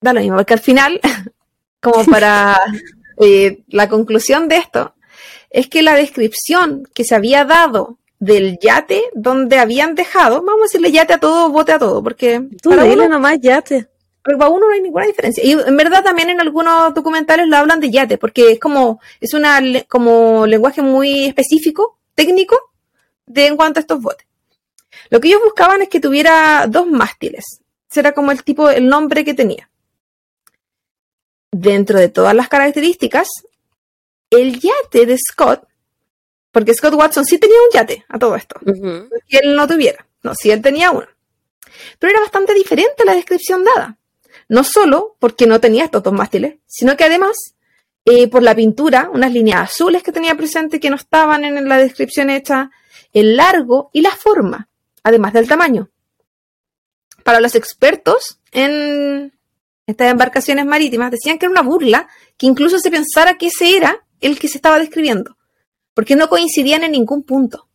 da 0.00 0.12
lo 0.12 0.20
mismo, 0.20 0.36
porque 0.36 0.54
al 0.54 0.60
final, 0.60 1.00
como 1.84 2.04
para 2.06 2.58
eh, 3.20 3.62
la 3.68 3.88
conclusión 3.88 4.48
de 4.48 4.56
esto, 4.56 4.94
es 5.50 5.68
que 5.68 5.82
la 5.82 5.94
descripción 5.94 6.88
que 6.94 7.04
se 7.04 7.14
había 7.14 7.44
dado 7.44 7.98
del 8.18 8.58
yate 8.58 9.02
donde 9.14 9.58
habían 9.58 9.94
dejado, 9.94 10.42
vamos 10.42 10.62
a 10.62 10.64
decirle 10.64 10.90
yate 10.90 11.12
a 11.12 11.18
todo, 11.18 11.50
bote 11.50 11.72
a 11.72 11.78
todo, 11.78 12.02
porque 12.02 12.42
Tú 12.60 12.70
para 12.70 12.84
dile 12.84 13.06
uno, 13.06 13.10
nomás 13.10 13.38
yate. 13.40 13.86
pero 14.22 14.38
para 14.38 14.50
uno 14.50 14.66
no 14.66 14.72
hay 14.72 14.80
ninguna 14.80 15.06
diferencia. 15.06 15.44
Y 15.44 15.52
en 15.52 15.76
verdad 15.76 16.02
también 16.02 16.30
en 16.30 16.40
algunos 16.40 16.92
documentales 16.94 17.46
lo 17.46 17.56
hablan 17.56 17.80
de 17.80 17.90
yate, 17.90 18.18
porque 18.18 18.52
es 18.52 18.58
como, 18.58 19.00
es 19.20 19.34
una 19.34 19.60
como 19.88 20.46
lenguaje 20.46 20.82
muy 20.82 21.26
específico, 21.26 21.98
técnico, 22.14 22.58
de 23.26 23.46
en 23.46 23.56
cuanto 23.56 23.78
a 23.78 23.82
estos 23.82 24.00
botes. 24.00 24.26
Lo 25.10 25.20
que 25.20 25.28
ellos 25.28 25.40
buscaban 25.44 25.82
es 25.82 25.88
que 25.88 26.00
tuviera 26.00 26.66
dos 26.66 26.86
mástiles. 26.86 27.60
Ese 27.90 28.00
era 28.00 28.12
como 28.12 28.32
el 28.32 28.42
tipo, 28.42 28.70
el 28.70 28.88
nombre 28.88 29.24
que 29.24 29.34
tenía. 29.34 29.68
Dentro 31.56 32.00
de 32.00 32.08
todas 32.08 32.34
las 32.34 32.48
características, 32.48 33.28
el 34.28 34.58
yate 34.60 35.06
de 35.06 35.16
Scott, 35.16 35.68
porque 36.50 36.74
Scott 36.74 36.94
Watson 36.94 37.24
sí 37.24 37.38
tenía 37.38 37.56
un 37.56 37.70
yate 37.72 38.04
a 38.08 38.18
todo 38.18 38.34
esto, 38.34 38.56
Ujú. 38.62 39.08
que 39.28 39.38
él 39.38 39.54
no 39.54 39.68
tuviera. 39.68 40.04
No, 40.24 40.34
sí, 40.34 40.50
él 40.50 40.60
tenía 40.62 40.90
uno. 40.90 41.06
Pero 42.00 42.10
era 42.10 42.20
bastante 42.20 42.54
diferente 42.54 43.04
la 43.04 43.14
descripción 43.14 43.62
dada. 43.62 43.98
No 44.48 44.64
solo 44.64 45.14
porque 45.20 45.46
no 45.46 45.60
tenía 45.60 45.84
estos 45.84 46.02
dos 46.02 46.12
mástiles, 46.12 46.56
sino 46.66 46.96
que 46.96 47.04
además 47.04 47.36
eh, 48.04 48.26
por 48.26 48.42
la 48.42 48.56
pintura, 48.56 49.08
unas 49.12 49.32
líneas 49.32 49.60
azules 49.70 50.02
que 50.02 50.10
tenía 50.12 50.34
presente 50.34 50.80
que 50.80 50.90
no 50.90 50.96
estaban 50.96 51.44
en 51.44 51.68
la 51.68 51.78
descripción 51.78 52.30
hecha, 52.30 52.72
el 53.12 53.36
largo 53.36 53.90
y 53.92 54.00
la 54.00 54.10
forma, 54.10 54.68
además 55.04 55.32
del 55.34 55.46
tamaño. 55.46 55.88
Para 57.22 57.38
los 57.40 57.54
expertos 57.54 58.40
en 58.50 59.33
estas 59.86 60.10
embarcaciones 60.10 60.64
marítimas 60.66 61.10
decían 61.10 61.38
que 61.38 61.46
era 61.46 61.50
una 61.52 61.62
burla 61.62 62.08
que 62.36 62.46
incluso 62.46 62.78
se 62.78 62.90
pensara 62.90 63.36
que 63.36 63.48
ese 63.48 63.76
era 63.76 64.04
el 64.20 64.38
que 64.38 64.48
se 64.48 64.58
estaba 64.58 64.78
describiendo, 64.78 65.36
porque 65.94 66.16
no 66.16 66.28
coincidían 66.28 66.84
en 66.84 66.92
ningún 66.92 67.22
punto. 67.22 67.68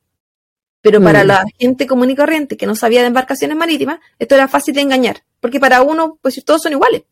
Pero 0.82 1.02
para 1.04 1.24
Mm. 1.24 1.28
la 1.28 1.44
gente 1.60 1.88
común 1.88 2.10
y 2.10 2.16
corriente 2.16 2.56
que 2.58 2.66
no 2.66 2.76
sabía 2.76 3.02
de 3.02 3.08
embarcaciones 3.08 3.58
marítimas, 3.58 4.00
esto 4.18 4.36
era 4.36 4.48
fácil 4.48 4.74
de 4.76 4.82
engañar, 4.82 5.24
porque 5.42 5.60
para 5.60 5.82
uno, 5.82 6.18
pues 6.22 6.42
todos 6.46 6.62
son 6.62 6.72
iguales. 6.72 7.04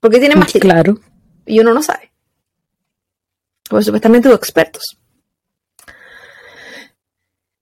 Porque 0.00 0.18
tienen 0.18 0.38
más 0.38 0.52
Claro. 0.52 0.98
y 1.44 1.60
uno 1.60 1.74
no 1.74 1.82
sabe. 1.82 2.12
Pues 3.68 3.84
supuestamente 3.84 4.28
hubo 4.28 4.36
expertos. 4.36 4.82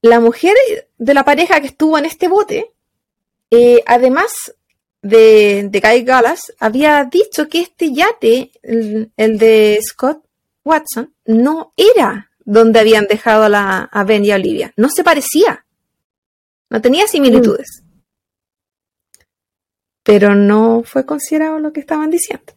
La 0.02 0.20
mujer 0.20 0.54
de 0.98 1.14
la 1.14 1.24
pareja 1.24 1.60
que 1.60 1.66
estuvo 1.66 1.98
en 1.98 2.04
este 2.04 2.28
bote, 2.28 2.72
eh, 3.50 3.82
además 3.86 4.54
de, 5.02 5.68
de 5.70 5.80
Guy 5.80 6.02
Gallas, 6.04 6.52
había 6.58 7.04
dicho 7.04 7.48
que 7.48 7.60
este 7.60 7.92
yate, 7.92 8.50
el, 8.62 9.12
el 9.16 9.38
de 9.38 9.78
Scott 9.82 10.24
Watson, 10.64 11.14
no 11.26 11.72
era 11.76 12.30
donde 12.44 12.80
habían 12.80 13.06
dejado 13.06 13.44
a, 13.44 13.48
la, 13.48 13.78
a 13.92 14.04
Ben 14.04 14.24
y 14.24 14.30
a 14.30 14.36
Olivia. 14.36 14.72
No 14.76 14.88
se 14.88 15.04
parecía. 15.04 15.64
No 16.70 16.80
tenía 16.80 17.06
similitudes. 17.06 17.82
Pero 20.02 20.34
no 20.34 20.82
fue 20.84 21.04
considerado 21.04 21.58
lo 21.58 21.72
que 21.72 21.80
estaban 21.80 22.10
diciendo. 22.10 22.52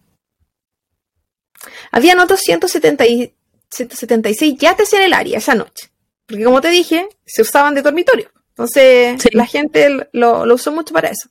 Habían 1.92 2.20
otros 2.20 2.40
170 2.42 3.06
y- 3.08 3.34
176 3.72 4.56
yates 4.58 4.94
en 4.94 5.02
el 5.04 5.14
área 5.14 5.38
esa 5.38 5.56
noche. 5.56 5.92
Porque 6.28 6.44
como 6.44 6.62
te 6.62 6.70
dije, 6.70 7.08
se 7.26 7.42
usaban 7.42 7.74
de 7.76 7.82
dormitorio. 7.82 8.32
Entonces 8.50 9.22
Sí. 9.22 9.30
la 9.34 9.46
gente 9.46 10.08
lo, 10.12 10.46
lo 10.46 10.56
usó 10.56 10.72
mucho 10.72 10.94
para 10.94 11.10
eso. 11.10 11.30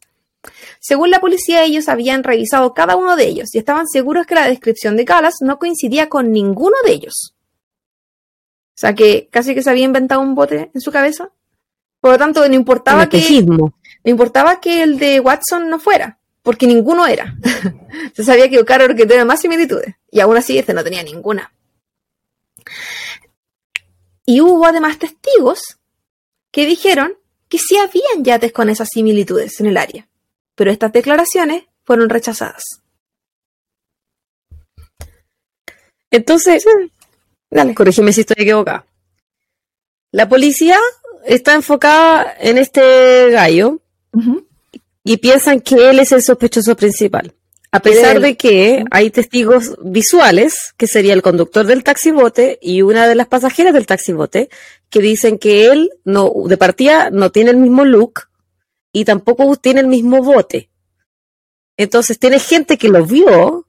Según 0.81 1.11
la 1.11 1.21
policía, 1.21 1.65
ellos 1.65 1.89
habían 1.89 2.25
revisado 2.25 2.75
cada 2.75 2.97
uno 2.97 3.17
de 3.17 3.27
ellos 3.27 3.55
y 3.55 3.59
estaban 3.59 3.87
seguros 3.87 4.27
que 4.27 4.35
la 4.35 4.49
descripción 4.49 4.97
de 4.97 5.05
Calas 5.05 5.37
no 5.41 5.59
coincidía 5.59 6.09
con 6.09 6.33
ninguno 6.33 6.77
de 6.85 6.93
ellos. 6.93 7.35
O 8.79 8.81
sea 8.81 8.95
que 8.95 9.29
casi 9.31 9.55
que 9.55 9.63
se 9.63 9.71
había 9.71 9.85
inventado 9.85 10.21
un 10.21 10.35
bote 10.35 10.71
en 10.73 10.81
su 10.81 10.93
cabeza. 10.93 11.31
Por 12.01 12.13
lo 12.13 12.19
tanto, 12.19 12.49
no 12.49 12.55
importaba 12.55 13.09
que, 13.09 13.43
no 13.43 13.73
importaba 14.05 14.61
que 14.61 14.85
el 14.85 14.99
de 14.99 15.19
Watson 15.19 15.69
no 15.69 15.81
fuera, 15.81 16.21
porque 16.43 16.67
ninguno 16.67 17.05
era. 17.07 17.37
Se 18.15 18.23
sabía 18.23 18.49
que 18.49 18.61
O'Carroll 18.61 18.95
que 18.95 19.05
tenía 19.05 19.25
más 19.25 19.41
similitudes, 19.41 19.97
y 20.13 20.21
aún 20.21 20.37
así 20.37 20.57
este 20.57 20.75
no 20.75 20.85
tenía 20.85 21.03
ninguna. 21.03 21.53
Y 24.25 24.41
hubo 24.41 24.65
además 24.67 24.99
testigos 24.99 25.79
que 26.53 26.67
dijeron 26.67 27.15
que 27.49 27.59
sí 27.59 27.77
habían 27.79 28.25
yates 28.25 28.53
con 28.53 28.69
esas 28.69 28.89
similitudes 28.93 29.59
en 29.59 29.67
el 29.67 29.77
área, 29.77 30.09
pero 30.59 30.73
estas 30.73 30.93
declaraciones 30.93 31.63
fueron 31.85 32.11
rechazadas. 32.11 32.65
Entonces, 36.11 36.65
Dale. 37.49 37.77
corrígeme 37.77 38.13
si 38.13 38.23
estoy 38.23 38.43
equivocada. 38.43 38.85
La 40.11 40.29
policía 40.29 40.77
está 41.25 41.55
enfocada 41.55 42.35
en 42.41 42.59
este 42.59 43.31
gallo 43.31 43.81
y 45.05 45.19
piensan 45.19 45.61
que 45.61 45.91
él 45.91 46.01
es 46.01 46.11
el 46.11 46.23
sospechoso 46.23 46.75
principal. 46.75 47.33
A 47.71 47.81
pesar 47.81 48.19
de 48.19 48.37
que 48.37 48.85
hay 48.91 49.11
testigos 49.11 49.77
visuales, 49.81 50.75
que 50.77 50.89
sería 50.89 51.13
el 51.13 51.23
conductor 51.23 51.67
del 51.67 51.85
taxibote 51.85 52.59
y 52.61 52.83
una 52.83 53.07
de 53.07 53.15
las 53.15 53.29
pasajeras 53.29 53.75
del 53.75 53.87
taxibote, 53.87 54.49
que 54.91 55.01
dicen 55.01 55.39
que 55.39 55.67
él 55.67 55.91
no, 56.05 56.33
de 56.47 56.57
partida 56.57 57.11
no 57.11 57.31
tiene 57.31 57.51
el 57.51 57.59
mismo 57.59 57.85
look 57.85 58.28
y 59.01 59.05
tampoco 59.05 59.55
tiene 59.57 59.81
el 59.81 59.87
mismo 59.87 60.23
bote. 60.23 60.71
Entonces 61.77 62.19
tiene 62.19 62.39
gente 62.41 62.77
que 62.77 62.89
lo 62.89 63.05
vio, 63.05 63.67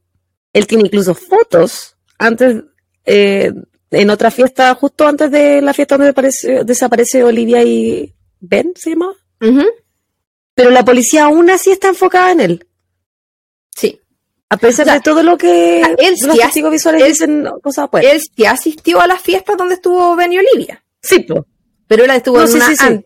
él 0.54 0.66
tiene 0.68 0.86
incluso 0.86 1.14
fotos 1.14 1.96
antes, 2.18 2.64
eh, 3.06 3.52
en 3.92 4.10
otra 4.10 4.32
fiesta, 4.32 4.74
justo 4.76 5.08
antes 5.08 5.30
de 5.32 5.62
la 5.62 5.74
fiesta 5.74 5.98
donde 5.98 6.12
aparece- 6.14 6.64
desaparece 6.64 7.24
Olivia 7.24 7.64
y 7.64 8.14
Ben, 8.40 8.74
¿se 8.76 8.92
llama? 8.92 9.14
Ujú. 9.42 9.66
Pero 10.56 10.70
la 10.72 10.84
policía 10.84 11.26
aún 11.26 11.50
así 11.50 11.72
está 11.72 11.90
enfocada 11.90 12.32
en 12.32 12.40
él. 12.42 12.68
Sí. 13.76 14.00
A 14.50 14.58
pesar 14.58 14.84
O 14.86 14.88
sea, 14.88 14.94
de 14.96 15.02
todo 15.02 15.22
lo 15.24 15.38
que 15.38 15.82
él 15.82 16.16
los 16.24 16.36
sí 16.36 16.40
testigos 16.42 16.72
visuales 16.72 17.02
él- 17.04 17.10
dicen 17.10 17.48
cosas 17.62 17.86
afuera. 17.86 18.12
Él 18.12 18.20
sí 18.22 18.46
asistió 18.46 19.00
a 19.02 19.08
las 19.08 19.22
fiestas 19.22 19.56
donde 19.58 19.76
estuvo 19.76 20.16
Ben 20.16 20.34
y 20.34 20.40
Olivia, 20.40 20.84
Sí, 21.02 21.26
pero 21.88 22.04
él 22.04 22.12
estuvo 22.12 22.38
No, 22.38 22.44
en 22.44 22.48
sí, 22.50 22.56
una 22.58 22.68
sí, 22.68 22.76
sí. 22.76 23.04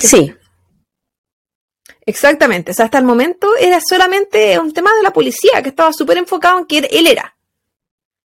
Sí. 0.00 0.34
Exactamente. 2.06 2.70
O 2.70 2.74
sea, 2.74 2.86
hasta 2.86 2.98
el 2.98 3.04
momento 3.04 3.56
era 3.58 3.80
solamente 3.80 4.58
un 4.58 4.72
tema 4.72 4.94
de 4.94 5.02
la 5.02 5.12
policía 5.12 5.62
que 5.62 5.68
estaba 5.70 5.92
súper 5.92 6.18
enfocado 6.18 6.58
en 6.58 6.66
que 6.66 6.78
él 6.78 7.06
era. 7.06 7.36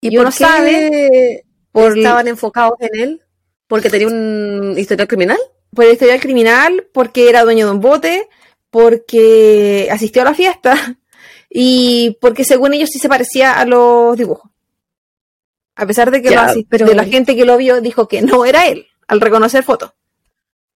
Y, 0.01 0.17
uno 0.17 0.25
por 0.25 0.33
qué 0.33 0.37
sabe 0.43 1.45
por, 1.71 1.97
estaban 1.97 2.27
enfocados 2.27 2.75
en 2.79 3.01
él? 3.01 3.21
¿Porque 3.67 3.89
tenía 3.89 4.07
un 4.07 4.75
historial 4.77 5.07
criminal? 5.07 5.39
por 5.73 5.83
el 5.83 5.91
historial 5.91 6.21
criminal, 6.21 6.87
porque 6.93 7.27
era 7.27 7.43
dueño 7.43 7.65
de 7.65 7.73
un 7.73 7.81
bote, 7.81 8.29
porque 8.69 9.89
asistió 9.91 10.21
a 10.21 10.25
la 10.25 10.33
fiesta 10.33 10.73
y 11.49 12.17
porque 12.21 12.45
según 12.45 12.73
ellos 12.73 12.89
sí 12.89 12.97
se 12.97 13.09
parecía 13.09 13.59
a 13.59 13.65
los 13.65 14.15
dibujos. 14.15 14.49
A 15.75 15.85
pesar 15.85 16.11
de 16.11 16.21
que 16.21 16.29
Ya, 16.29 16.45
lo 16.45 16.51
asist- 16.53 16.67
pero- 16.69 16.85
de 16.85 16.95
la 16.95 17.03
gente 17.03 17.35
que 17.35 17.43
lo 17.43 17.57
vio 17.57 17.81
dijo 17.81 18.07
que 18.07 18.21
no 18.21 18.45
era 18.45 18.67
él 18.67 18.87
al 19.07 19.19
reconocer 19.19 19.63
fotos. 19.65 19.91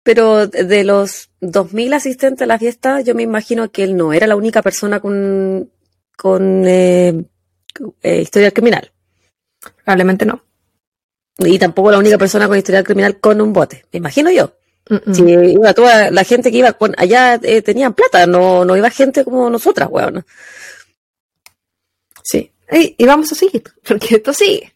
Pero 0.06 0.46
de 0.46 0.84
los 0.84 1.30
2.000 1.40 1.94
asistentes 1.94 2.44
a 2.44 2.46
la 2.46 2.60
fiesta, 2.60 3.00
yo 3.00 3.16
me 3.16 3.24
imagino 3.24 3.72
que 3.72 3.82
él 3.82 3.96
no 3.96 4.12
era 4.12 4.28
la 4.28 4.36
única 4.36 4.62
persona 4.62 5.00
con, 5.00 5.68
con 6.16 6.64
eh, 6.64 7.24
eh, 8.02 8.20
historial 8.20 8.52
criminal. 8.52 8.92
Probablemente 9.84 10.24
no. 10.24 10.44
Y 11.38 11.58
tampoco 11.58 11.90
la 11.90 11.98
única 11.98 12.18
persona 12.18 12.46
con 12.46 12.56
historial 12.56 12.84
criminal 12.84 13.18
con 13.18 13.40
un 13.40 13.52
bote. 13.52 13.84
Me 13.90 13.96
imagino 13.96 14.30
yo. 14.30 14.52
Mm 14.88 15.12
sí, 15.12 15.24
iba 15.24 15.74
toda 15.74 16.12
la 16.12 16.22
gente 16.22 16.52
que 16.52 16.58
iba 16.58 16.72
con 16.74 16.94
allá 16.96 17.40
eh, 17.42 17.60
tenían 17.60 17.92
plata, 17.92 18.28
no, 18.28 18.64
no 18.64 18.76
iba 18.76 18.88
gente 18.90 19.24
como 19.24 19.50
nosotras, 19.50 19.88
weón. 19.90 20.24
Sí, 22.22 22.52
y, 22.70 23.04
vamos 23.06 23.32
a 23.32 23.34
seguir, 23.34 23.64
porque 23.82 24.14
esto 24.14 24.32
sigue. 24.32 24.72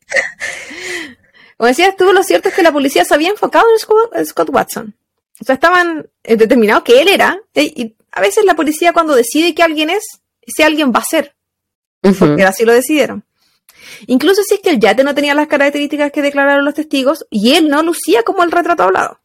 Como 1.56 1.68
decías 1.68 1.94
tú, 1.96 2.12
lo 2.12 2.24
cierto 2.24 2.48
es 2.48 2.54
que 2.56 2.64
la 2.64 2.72
policía 2.72 3.04
se 3.04 3.14
había 3.14 3.28
enfocado 3.30 3.66
en 4.12 4.26
Scott, 4.26 4.50
Watson. 4.50 4.96
O 5.40 5.44
sea, 5.44 5.54
estaban 5.54 6.08
eh, 6.22 6.36
determinados 6.36 6.84
que 6.84 7.00
él 7.00 7.08
era. 7.08 7.40
Y 7.54 7.96
a 8.12 8.20
veces 8.20 8.44
la 8.44 8.54
policía 8.54 8.92
cuando 8.92 9.14
decide 9.14 9.54
que 9.54 9.62
alguien 9.62 9.90
es, 9.90 10.04
ese 10.42 10.64
alguien 10.64 10.92
va 10.92 11.00
a 11.00 11.04
ser. 11.04 11.34
Porque 12.00 12.44
así 12.44 12.64
lo 12.64 12.72
decidieron. 12.72 13.24
Incluso 14.06 14.42
si 14.42 14.54
es 14.54 14.60
que 14.60 14.70
el 14.70 14.80
yate 14.80 15.04
no 15.04 15.14
tenía 15.14 15.34
las 15.34 15.48
características 15.48 16.12
que 16.12 16.22
declararon 16.22 16.64
los 16.64 16.74
testigos 16.74 17.26
y 17.30 17.54
él 17.54 17.68
no 17.68 17.82
lucía 17.82 18.22
como 18.22 18.42
el 18.42 18.50
retrato 18.50 18.82
hablado. 18.82 19.20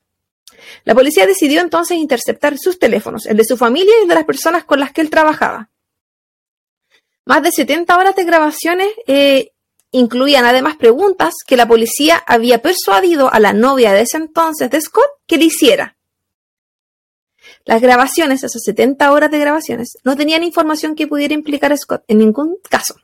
La 0.83 0.93
policía 0.93 1.25
decidió 1.25 1.61
entonces 1.61 1.97
interceptar 1.97 2.57
sus 2.57 2.79
teléfonos, 2.79 3.25
el 3.25 3.37
de 3.37 3.45
su 3.45 3.57
familia 3.57 3.93
y 3.97 4.03
el 4.03 4.07
de 4.07 4.15
las 4.15 4.25
personas 4.25 4.65
con 4.65 4.79
las 4.79 4.91
que 4.91 5.01
él 5.01 5.09
trabajaba. 5.09 5.69
Más 7.25 7.41
de 7.41 7.51
70 7.51 7.97
horas 7.97 8.15
de 8.15 8.23
grabaciones 8.23 8.89
eh, 9.07 9.51
incluían 9.91 10.45
además 10.45 10.75
preguntas 10.77 11.33
que 11.45 11.57
la 11.57 11.67
policía 11.67 12.23
había 12.27 12.61
persuadido 12.61 13.33
a 13.33 13.39
la 13.39 13.53
novia 13.53 13.93
de 13.93 14.01
ese 14.01 14.17
entonces 14.17 14.69
de 14.69 14.81
Scott 14.81 15.09
que 15.25 15.37
le 15.37 15.45
hiciera. 15.45 15.94
Las 17.65 17.81
grabaciones, 17.81 18.43
esas 18.43 18.61
70 18.63 19.11
horas 19.11 19.31
de 19.31 19.39
grabaciones, 19.39 19.97
no 20.03 20.15
tenían 20.15 20.43
información 20.43 20.95
que 20.95 21.07
pudiera 21.07 21.33
implicar 21.33 21.73
a 21.73 21.77
Scott 21.77 22.03
en 22.07 22.19
ningún 22.19 22.57
caso. 22.69 22.95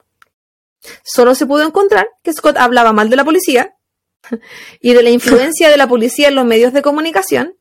Solo 1.03 1.35
se 1.35 1.45
pudo 1.45 1.63
encontrar 1.63 2.07
que 2.23 2.33
Scott 2.33 2.57
hablaba 2.57 2.93
mal 2.93 3.09
de 3.09 3.15
la 3.15 3.25
policía 3.25 3.75
y 4.81 4.93
de 4.93 5.03
la 5.03 5.09
influencia 5.09 5.69
de 5.69 5.77
la 5.77 5.87
policía 5.87 6.27
en 6.27 6.35
los 6.35 6.45
medios 6.45 6.73
de 6.73 6.81
comunicación, 6.81 7.55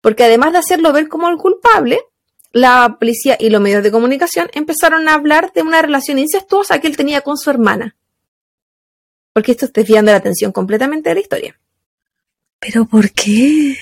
porque 0.00 0.24
además 0.24 0.52
de 0.52 0.58
hacerlo 0.58 0.92
ver 0.92 1.08
como 1.08 1.28
el 1.28 1.36
culpable, 1.36 2.00
la 2.52 2.96
policía 2.98 3.36
y 3.38 3.50
los 3.50 3.60
medios 3.60 3.82
de 3.82 3.90
comunicación 3.90 4.48
empezaron 4.54 5.08
a 5.08 5.14
hablar 5.14 5.52
de 5.52 5.62
una 5.62 5.82
relación 5.82 6.18
incestuosa 6.18 6.80
que 6.80 6.86
él 6.86 6.96
tenía 6.96 7.20
con 7.20 7.36
su 7.36 7.50
hermana 7.50 7.96
porque 9.38 9.52
esto 9.52 9.66
está 9.66 9.82
desviando 9.82 10.10
la 10.10 10.18
atención 10.18 10.50
completamente 10.50 11.10
de 11.10 11.14
la 11.14 11.20
historia. 11.20 11.60
¿Pero 12.58 12.86
por 12.86 13.12
qué? 13.12 13.76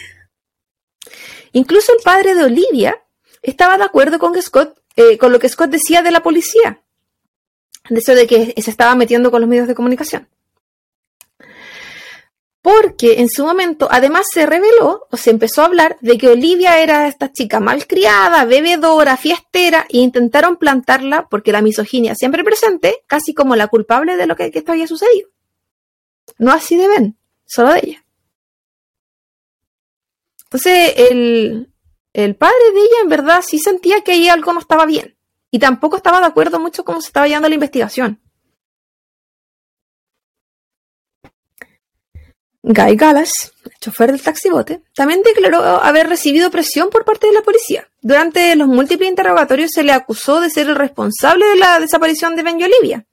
Incluso 1.57 1.91
el 1.95 2.03
padre 2.05 2.35
de 2.35 2.45
Olivia 2.45 3.03
estaba 3.41 3.79
de 3.79 3.85
acuerdo 3.85 4.19
con, 4.19 4.41
Scott, 4.43 4.79
eh, 4.95 5.17
con 5.17 5.33
lo 5.33 5.39
que 5.39 5.49
Scott 5.49 5.71
decía 5.71 6.03
de 6.03 6.11
la 6.11 6.23
policía, 6.23 6.83
de 7.89 7.99
eso 7.99 8.15
de 8.15 8.27
que 8.27 8.53
se 8.61 8.71
estaba 8.71 8.95
metiendo 8.95 9.31
con 9.31 9.41
los 9.41 9.49
medios 9.49 9.67
de 9.67 9.75
comunicación. 9.75 10.29
Porque 12.61 13.21
en 13.21 13.31
su 13.31 13.47
momento, 13.47 13.89
además, 13.91 14.27
se 14.31 14.45
reveló 14.45 15.07
o 15.11 15.17
se 15.17 15.31
empezó 15.31 15.63
a 15.63 15.65
hablar 15.65 15.97
de 16.03 16.19
que 16.19 16.29
Olivia 16.29 16.79
era 16.81 17.09
esta 17.09 17.33
chica 17.33 17.59
malcriada, 17.59 18.45
bebedora, 18.45 19.17
fiestera, 19.17 19.87
e 19.89 20.01
intentaron 20.01 20.59
plantarla, 20.59 21.27
porque 21.31 21.53
la 21.53 21.63
misoginia 21.63 22.15
siempre 22.15 22.45
presente, 22.45 23.03
casi 23.07 23.33
como 23.33 23.57
la 23.57 23.69
culpable 23.69 24.19
de 24.19 24.27
lo 24.27 24.37
que, 24.37 24.51
que 24.51 24.59
esto 24.59 24.73
había 24.73 24.87
sucedido. 24.87 25.31
No 26.37 26.53
así 26.53 26.77
de 26.77 26.87
Ben, 26.87 27.17
solo 27.47 27.73
de 27.73 27.81
ella. 27.83 28.06
Entonces, 30.47 30.95
el, 31.11 31.73
el 32.13 32.37
padre 32.37 32.55
de 32.73 32.81
ella 32.81 32.97
en 33.03 33.09
verdad 33.09 33.45
sí 33.47 33.59
sentía 33.59 34.01
que 34.03 34.13
ahí 34.13 34.29
algo 34.29 34.53
no 34.53 34.61
estaba 34.61 34.87
bien. 34.87 35.17
Y 35.51 35.59
tampoco 35.59 35.97
estaba 35.97 36.21
de 36.21 36.27
acuerdo 36.27 36.59
mucho 36.59 36.85
cómo 36.85 37.01
se 37.01 37.09
estaba 37.09 37.27
llevando 37.27 37.49
la 37.49 37.55
investigación. 37.55 38.21
Guy 42.69 42.97
Gallas, 42.97 43.53
el 43.65 43.73
chofer 43.79 44.11
del 44.11 44.21
taxibote, 44.21 44.83
también 44.93 45.23
declaró 45.23 45.59
haber 45.63 46.09
recibido 46.09 46.51
presión 46.51 46.91
por 46.91 47.05
parte 47.05 47.29
de 47.29 47.33
la 47.33 47.43
policía. 47.43 47.89
Durante 48.01 48.57
los 48.57 48.67
múltiples 48.67 49.09
interrogatorios 49.09 49.71
se 49.73 49.85
le 49.85 49.93
acusó 49.93 50.41
de 50.41 50.51
ser 50.51 50.69
el 50.69 50.75
responsable 50.75 51.47
de 51.47 51.57
la 51.57 51.79
desaparición 51.79 52.35
de 52.35 52.43
Ben 52.43 52.59
y 52.59 52.65
Olivia, 52.65 53.07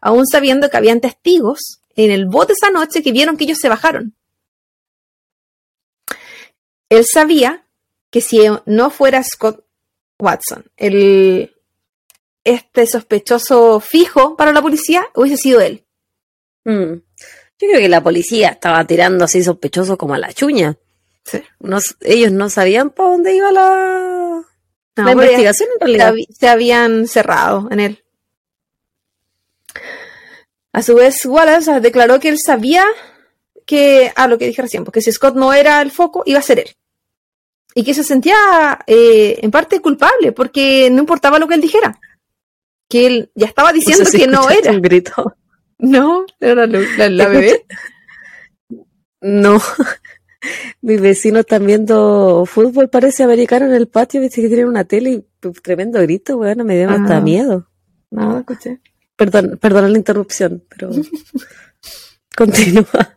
aún 0.00 0.26
sabiendo 0.26 0.68
que 0.68 0.76
habían 0.76 1.00
testigos 1.00 1.82
en 1.94 2.10
el 2.10 2.26
bote 2.26 2.54
esa 2.54 2.70
noche 2.70 3.00
que 3.00 3.12
vieron 3.12 3.36
que 3.36 3.44
ellos 3.44 3.58
se 3.58 3.68
bajaron. 3.68 4.16
Él 6.88 7.04
sabía 7.04 7.64
que 8.10 8.20
si 8.20 8.40
no 8.64 8.90
fuera 8.90 9.22
Scott 9.22 9.64
Watson, 10.18 10.64
el, 10.76 11.54
este 12.44 12.86
sospechoso 12.86 13.80
fijo 13.80 14.36
para 14.36 14.52
la 14.52 14.62
policía, 14.62 15.06
hubiese 15.14 15.36
sido 15.36 15.60
él. 15.60 15.84
Mm. 16.64 16.94
Yo 17.58 17.68
creo 17.68 17.80
que 17.80 17.88
la 17.88 18.02
policía 18.02 18.50
estaba 18.50 18.86
tirando 18.86 19.24
así 19.24 19.42
sospechoso 19.42 19.96
como 19.96 20.14
a 20.14 20.18
la 20.18 20.32
chuña. 20.32 20.76
ellos 22.00 22.32
no 22.32 22.50
sabían 22.50 22.90
para 22.90 23.10
dónde 23.10 23.34
iba 23.34 23.50
la, 23.50 24.42
la 24.96 25.12
investigación 25.12 25.68
en 25.74 25.80
realidad. 25.80 26.14
se 26.38 26.48
habían 26.48 27.08
cerrado 27.08 27.68
en 27.70 27.80
él. 27.80 28.04
A 30.72 30.82
su 30.82 30.94
vez, 30.94 31.24
Wallace 31.24 31.80
declaró 31.80 32.20
que 32.20 32.28
él 32.28 32.38
sabía 32.38 32.84
que, 33.66 34.12
ah, 34.14 34.28
lo 34.28 34.38
que 34.38 34.46
dije 34.46 34.62
recién, 34.62 34.84
porque 34.84 35.02
si 35.02 35.12
Scott 35.12 35.34
no 35.34 35.52
era 35.52 35.82
el 35.82 35.90
foco, 35.90 36.22
iba 36.24 36.38
a 36.38 36.42
ser 36.42 36.60
él. 36.60 36.70
Y 37.74 37.84
que 37.84 37.92
se 37.92 38.04
sentía 38.04 38.34
eh, 38.86 39.38
en 39.42 39.50
parte 39.50 39.80
culpable, 39.80 40.32
porque 40.32 40.88
no 40.90 41.00
importaba 41.00 41.38
lo 41.38 41.46
que 41.46 41.54
él 41.54 41.60
dijera. 41.60 41.98
Que 42.88 43.06
él 43.06 43.30
ya 43.34 43.46
estaba 43.46 43.72
diciendo 43.72 44.08
que 44.10 44.26
no 44.26 44.48
era. 44.48 44.70
Un 44.70 44.80
grito. 44.80 45.36
No, 45.78 46.24
era 46.40 46.66
la, 46.66 47.28
bebé. 47.28 47.66
No. 49.20 49.60
Mi 50.80 50.96
vecino 50.96 51.40
está 51.40 51.58
viendo 51.58 52.46
fútbol, 52.46 52.88
parece 52.88 53.24
americano 53.24 53.66
en 53.66 53.74
el 53.74 53.86
patio, 53.86 54.22
viste 54.22 54.40
que 54.40 54.48
tiene 54.48 54.64
una 54.64 54.84
tele 54.84 55.10
y 55.10 55.26
tremendo 55.62 56.00
grito, 56.00 56.38
bueno, 56.38 56.64
me 56.64 56.78
dio 56.78 56.88
hasta 56.88 57.18
ah. 57.18 57.20
miedo. 57.20 57.68
No, 58.10 58.38
escuché. 58.38 58.80
Perdón, 59.16 59.58
perdona 59.60 59.90
la 59.90 59.98
interrupción, 59.98 60.64
pero 60.66 60.90
continúa. 62.34 63.15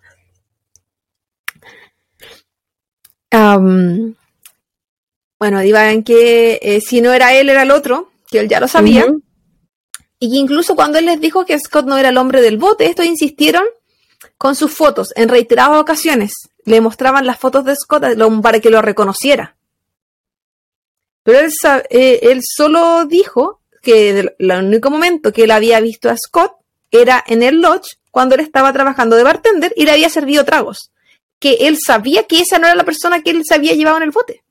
Bueno, 5.39 5.59
digan 5.61 6.03
que 6.03 6.59
eh, 6.61 6.81
si 6.81 7.01
no 7.01 7.13
era 7.13 7.34
él, 7.34 7.49
era 7.49 7.63
el 7.63 7.71
otro, 7.71 8.11
que 8.30 8.39
él 8.39 8.49
ya 8.49 8.59
lo 8.59 8.67
sabía. 8.67 9.05
Y 10.19 10.31
que 10.31 10.38
incluso 10.38 10.76
cuando 10.76 10.99
él 10.99 11.05
les 11.05 11.21
dijo 11.21 11.45
que 11.45 11.57
Scott 11.57 11.85
no 11.85 11.97
era 11.97 12.09
el 12.09 12.17
hombre 12.17 12.41
del 12.41 12.57
bote, 12.57 12.85
estos 12.85 13.05
insistieron 13.05 13.63
con 14.38 14.55
sus 14.55 14.73
fotos 14.73 15.13
en 15.15 15.30
reiteradas 15.30 15.80
ocasiones. 15.80 16.34
Le 16.65 16.81
mostraban 16.81 17.26
las 17.26 17.39
fotos 17.39 17.63
de 17.63 17.76
Scott 17.76 18.03
para 18.41 18.59
que 18.59 18.69
lo 18.69 18.81
reconociera. 18.81 19.55
Pero 21.23 21.39
él, 21.39 21.51
eh, 21.89 22.19
él 22.23 22.41
solo 22.43 23.05
dijo 23.05 23.61
que 23.81 24.09
el 24.09 24.51
único 24.51 24.89
momento 24.89 25.31
que 25.31 25.43
él 25.43 25.51
había 25.51 25.80
visto 25.80 26.09
a 26.09 26.17
Scott 26.17 26.53
era 26.91 27.23
en 27.27 27.43
el 27.43 27.61
lodge 27.61 27.97
cuando 28.11 28.35
él 28.35 28.41
estaba 28.41 28.73
trabajando 28.73 29.15
de 29.15 29.23
bartender 29.23 29.73
y 29.76 29.85
le 29.85 29.91
había 29.91 30.09
servido 30.09 30.43
tragos. 30.43 30.91
Que 31.40 31.53
él 31.61 31.78
sabía 31.84 32.24
que 32.24 32.41
esa 32.41 32.60
no 32.60 32.68
era 32.68 32.76
la 32.76 32.84
persona 32.84 33.22
que 33.22 33.32
él 33.32 33.44
se 33.45 33.56
había 33.56 33.74
llevado 33.74 33.98
en 33.98 34.03
el 34.03 34.11
bote. 34.11 34.44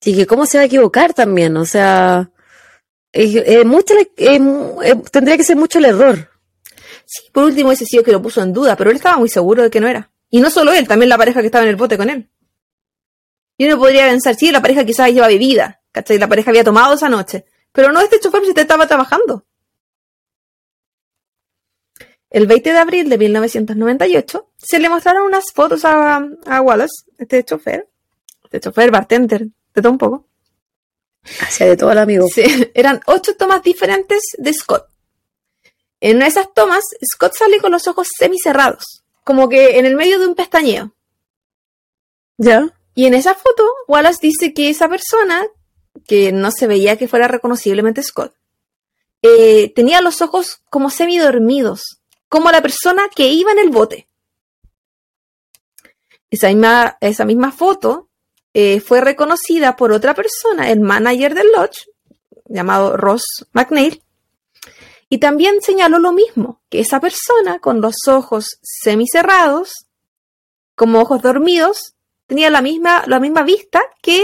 Sí, 0.00 0.14
que 0.14 0.26
cómo 0.26 0.46
se 0.46 0.58
va 0.58 0.62
a 0.62 0.66
equivocar 0.66 1.12
también, 1.12 1.56
o 1.56 1.64
sea, 1.64 2.30
mucho 3.64 3.94
tendría 5.10 5.36
que 5.36 5.42
ser 5.44 5.56
mucho 5.56 5.80
el 5.80 5.86
error. 5.86 6.30
Sí, 7.04 7.22
por 7.32 7.44
último 7.44 7.72
ese 7.72 7.84
sí 7.84 8.00
que 8.04 8.12
lo 8.12 8.22
puso 8.22 8.40
en 8.40 8.52
duda, 8.52 8.76
pero 8.76 8.90
él 8.90 8.96
estaba 8.96 9.16
muy 9.16 9.28
seguro 9.28 9.64
de 9.64 9.70
que 9.70 9.80
no 9.80 9.88
era. 9.88 10.12
Y 10.30 10.40
no 10.40 10.50
solo 10.50 10.72
él, 10.72 10.86
también 10.86 11.08
la 11.08 11.18
pareja 11.18 11.40
que 11.40 11.46
estaba 11.46 11.64
en 11.64 11.70
el 11.70 11.76
bote 11.76 11.96
con 11.96 12.10
él. 12.10 12.30
Y 13.56 13.66
uno 13.66 13.76
podría 13.76 14.06
pensar, 14.06 14.36
sí, 14.36 14.52
la 14.52 14.62
pareja 14.62 14.84
quizás 14.84 15.10
lleva 15.10 15.26
bebida, 15.26 15.82
¿cachai? 15.90 16.18
La 16.18 16.28
pareja 16.28 16.50
había 16.50 16.62
tomado 16.62 16.94
esa 16.94 17.08
noche. 17.08 17.44
Pero 17.72 17.90
no 17.90 18.00
este 18.00 18.20
chofer 18.20 18.42
si 18.42 18.50
usted 18.50 18.62
estaba 18.62 18.86
trabajando. 18.86 19.47
El 22.30 22.46
20 22.46 22.72
de 22.72 22.78
abril 22.78 23.08
de 23.08 23.18
1998 23.18 24.50
se 24.56 24.78
le 24.78 24.88
mostraron 24.88 25.22
unas 25.22 25.52
fotos 25.54 25.84
a, 25.84 26.20
Wallace, 26.60 27.04
este 27.16 27.42
chofer, 27.44 27.88
este 28.44 28.60
chofer 28.60 28.90
bartender, 28.90 29.46
de 29.74 29.82
todo 29.82 29.92
un 29.92 29.98
poco. 29.98 30.26
Hacia 31.40 31.66
de 31.66 31.76
todo 31.76 31.92
el 31.92 31.98
amigo. 31.98 32.26
Sí, 32.28 32.44
eran 32.74 33.00
ocho 33.06 33.34
tomas 33.36 33.62
diferentes 33.62 34.22
de 34.36 34.52
Scott. 34.52 34.86
En 36.00 36.22
esas 36.22 36.52
tomas, 36.54 36.84
Scott 37.14 37.34
sale 37.34 37.60
con 37.60 37.72
los 37.72 37.88
ojos 37.88 38.08
semicerrados, 38.16 39.02
como 39.24 39.48
que 39.48 39.78
en 39.78 39.86
el 39.86 39.96
medio 39.96 40.18
de 40.18 40.26
un 40.26 40.34
pestañeo. 40.34 40.94
¿Ya? 42.36 42.72
Y 42.94 43.06
en 43.06 43.14
esa 43.14 43.34
foto, 43.34 43.64
Wallace 43.88 44.20
dice 44.22 44.54
que 44.54 44.70
esa 44.70 44.88
persona 44.88 45.46
que 46.06 46.30
no 46.30 46.50
se 46.52 46.66
veía 46.66 46.96
que 46.96 47.08
fuera 47.08 47.26
reconociblemente 47.26 48.02
Scott, 48.02 48.34
eh, 49.22 49.72
tenía 49.74 50.00
los 50.00 50.22
ojos 50.22 50.62
como 50.70 50.90
semidormidos, 50.90 51.97
como 52.28 52.50
la 52.50 52.62
persona 52.62 53.08
que 53.14 53.28
iba 53.28 53.52
en 53.52 53.58
el 53.58 53.70
bote. 53.70 54.08
Esa 56.30 56.48
misma, 56.48 56.98
esa 57.00 57.24
misma 57.24 57.52
foto 57.52 58.08
eh, 58.52 58.80
fue 58.80 59.00
reconocida 59.00 59.76
por 59.76 59.92
otra 59.92 60.14
persona, 60.14 60.70
el 60.70 60.80
manager 60.80 61.34
del 61.34 61.52
lodge, 61.52 61.88
llamado 62.46 62.96
Ross 62.96 63.46
McNeil, 63.52 64.02
y 65.08 65.18
también 65.18 65.62
señaló 65.62 65.98
lo 65.98 66.12
mismo, 66.12 66.60
que 66.68 66.80
esa 66.80 67.00
persona 67.00 67.60
con 67.60 67.80
los 67.80 67.96
ojos 68.08 68.58
semicerrados, 68.62 69.86
como 70.74 71.00
ojos 71.00 71.22
dormidos, 71.22 71.94
tenía 72.26 72.50
la 72.50 72.60
misma, 72.60 73.04
la 73.06 73.18
misma 73.18 73.42
vista 73.42 73.82
que 74.02 74.22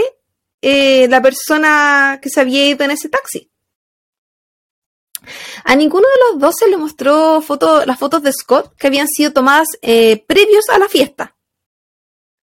eh, 0.61 1.07
la 1.09 1.21
persona 1.21 2.19
que 2.21 2.29
se 2.29 2.39
había 2.39 2.67
ido 2.67 2.85
en 2.85 2.91
ese 2.91 3.09
taxi. 3.09 3.49
A 5.63 5.75
ninguno 5.75 6.07
de 6.07 6.31
los 6.31 6.41
dos 6.41 6.55
se 6.57 6.67
le 6.67 6.77
mostró 6.77 7.41
foto, 7.41 7.85
las 7.85 7.99
fotos 7.99 8.23
de 8.23 8.31
Scott 8.31 8.75
que 8.77 8.87
habían 8.87 9.07
sido 9.07 9.33
tomadas 9.33 9.67
eh, 9.81 10.23
previos 10.27 10.69
a 10.69 10.77
la 10.77 10.87
fiesta. 10.87 11.35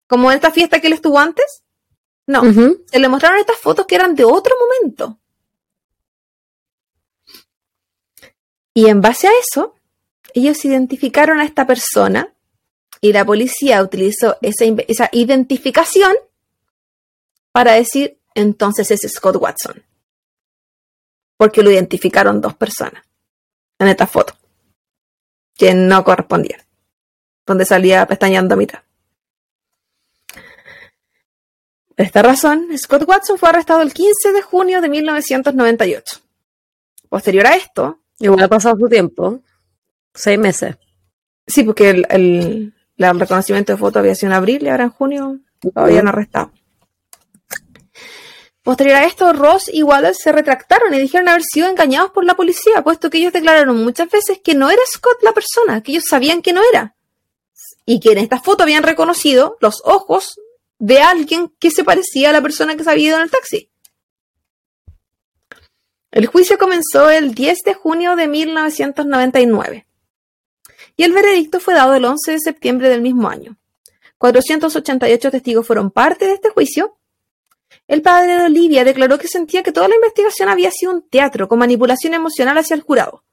Como 0.08 0.32
esta 0.32 0.52
fiesta 0.52 0.80
que 0.80 0.88
él 0.88 0.94
estuvo 0.94 1.20
antes. 1.20 1.64
No, 2.28 2.42
se 2.42 3.00
le 3.00 3.08
mostraron 3.08 3.40
estas 3.40 3.60
fotos 3.60 3.86
que 3.86 3.96
eran 3.96 4.16
de 4.16 4.26
otro 4.26 4.56
momento. 4.60 5.20
Y 8.74 8.88
en 8.88 9.00
base 9.00 9.28
a 9.28 9.32
eso, 9.40 9.76
ellos 10.34 10.66
identificaron 10.66 11.40
a 11.40 11.46
esta 11.46 11.68
persona 11.68 12.34
y 13.00 13.14
la 13.14 13.24
policía 13.24 13.82
utilizó 13.84 14.38
esa, 14.42 14.66
esa 14.88 15.10
identificación 15.12 16.14
para 17.52 17.74
decir, 17.74 18.18
entonces 18.34 18.90
es 18.90 19.02
Scott 19.14 19.36
Watson 19.38 19.84
porque 21.38 21.64
lo 21.64 21.72
identificaron 21.72 22.42
dos 22.42 22.56
personas 22.56 23.04
en 23.80 23.88
esta 23.88 24.08
foto, 24.08 24.34
que 25.56 25.74
no 25.74 26.04
correspondían, 26.04 26.62
donde 27.46 27.66
salía 27.66 28.06
pestañando 28.06 28.54
a 28.54 28.58
mitad. 28.58 28.80
Por 31.96 32.06
esta 32.06 32.22
razón, 32.22 32.68
Scott 32.78 33.08
Watson 33.08 33.38
fue 33.38 33.50
arrestado 33.50 33.82
el 33.82 33.94
15 33.94 34.34
de 34.34 34.42
junio 34.42 34.82
de 34.82 34.90
1998. 34.90 36.20
Posterior 37.10 37.48
a 37.48 37.56
esto... 37.56 38.02
Igual 38.20 38.44
ha 38.44 38.48
pasado 38.48 38.78
su 38.78 38.88
tiempo, 38.88 39.42
seis 40.14 40.40
meses. 40.40 40.78
Sí, 41.46 41.64
porque 41.64 41.90
el, 41.90 42.06
el, 42.10 42.74
reconocimiento 43.20 43.74
de 43.74 43.78
foto 43.78 44.00
había 44.00 44.16
sido 44.16 44.32
en 44.32 44.38
abril 44.38 44.64
y 44.64 44.70
ahora 44.70 44.86
en 44.86 44.90
junio 44.90 45.40
lo 45.62 45.82
habían 45.82 46.08
arrestado. 46.08 46.52
Posterior 48.66 48.96
a 48.96 49.06
esto, 49.06 49.32
Ross 49.32 49.70
y 49.72 49.84
Wallace 49.84 50.24
se 50.24 50.32
retractaron 50.32 50.92
y 50.92 50.98
dijeron 50.98 51.30
haber 51.30 51.44
sido 51.44 51.68
engañados 51.68 52.10
por 52.10 52.26
la 52.26 52.34
policía, 52.34 52.82
puesto 52.84 53.12
que 53.12 53.20
ellos 53.20 53.32
declararon 53.32 53.84
muchas 53.84 54.10
veces 54.10 54.40
que 54.44 54.56
no 54.56 54.72
era 54.72 54.82
Scott 54.92 55.22
la 55.22 55.34
persona, 55.34 55.84
que 55.84 55.92
ellos 55.92 56.06
sabían 56.10 56.42
que 56.42 56.52
no 56.52 56.64
era. 56.72 56.96
Y 57.86 58.00
que 58.00 58.14
en 58.14 58.18
esta 58.18 58.40
foto 58.42 58.64
habían 58.64 58.82
reconocido 58.82 59.56
los 59.62 59.84
ojos 59.86 60.42
de 60.80 61.00
alguien 61.00 61.54
que 61.60 61.70
se 61.70 61.84
parecía 61.84 62.32
a 62.32 62.34
la 62.34 62.42
persona 62.42 62.76
que 62.76 62.84
se 62.84 62.90
había 62.90 63.10
ido 63.10 63.18
en 63.18 63.24
el 63.26 63.30
taxi. 63.30 63.70
El 66.10 66.26
juicio 66.26 66.58
comenzó 66.58 67.12
el 67.12 67.36
10 67.36 67.60
de 67.66 67.76
junio 67.76 68.16
de 68.16 68.28
1999 68.28 69.86
y 70.96 71.04
el 71.04 71.14
veredicto 71.14 71.60
fue 71.60 71.76
dado 71.76 71.94
el 71.94 72.04
11 72.04 72.32
de 72.32 72.40
septiembre 72.40 72.90
del 72.90 73.04
mismo 73.04 73.30
año. 73.30 73.60
488 74.18 75.30
testigos 75.30 75.68
fueron 75.68 75.92
parte 75.92 76.26
de 76.26 76.34
este 76.34 76.50
juicio 76.50 76.98
el 77.88 78.02
padre 78.02 78.38
de 78.38 78.44
Olivia 78.46 78.84
declaró 78.84 79.18
que 79.18 79.28
sentía 79.28 79.62
que 79.62 79.72
toda 79.72 79.88
la 79.88 79.96
investigación 79.96 80.50
había 80.50 80.72
sido 80.72 80.92
un 80.92 81.08
teatro 81.08 81.48
con 81.48 81.60
manipulación 81.60 82.14
emocional 82.14 82.58
hacia 82.58 82.76
el 82.76 82.82
jurado, 82.82 83.24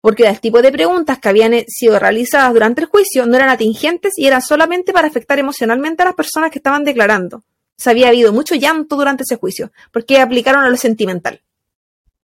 porque 0.00 0.28
el 0.28 0.40
tipo 0.40 0.62
de 0.62 0.70
preguntas 0.70 1.18
que 1.18 1.28
habían 1.28 1.52
sido 1.66 1.98
realizadas 1.98 2.52
durante 2.52 2.82
el 2.82 2.86
juicio 2.86 3.26
no 3.26 3.36
eran 3.36 3.48
atingentes 3.48 4.12
y 4.16 4.26
eran 4.26 4.42
solamente 4.42 4.92
para 4.92 5.08
afectar 5.08 5.38
emocionalmente 5.38 6.02
a 6.02 6.06
las 6.06 6.14
personas 6.14 6.52
que 6.52 6.58
estaban 6.58 6.84
declarando. 6.84 7.42
Se 7.76 7.90
había 7.90 8.08
habido 8.08 8.32
mucho 8.32 8.54
llanto 8.54 8.96
durante 8.96 9.24
ese 9.24 9.36
juicio, 9.36 9.72
porque 9.92 10.20
aplicaron 10.20 10.64
a 10.64 10.70
lo 10.70 10.76
sentimental. 10.76 11.42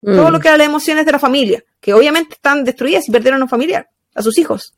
Todo 0.01 0.31
lo 0.31 0.37
mm. 0.37 0.41
que 0.41 0.47
eran 0.47 0.59
las 0.59 0.67
emociones 0.67 1.05
de 1.05 1.11
la 1.11 1.19
familia, 1.19 1.63
que 1.81 1.93
obviamente 1.93 2.35
están 2.35 2.63
destruidas 2.63 3.07
y 3.07 3.11
perdieron 3.11 3.41
a 3.41 3.45
un 3.45 3.49
familiar, 3.49 3.89
a 4.15 4.21
sus 4.21 4.37
hijos. 4.37 4.73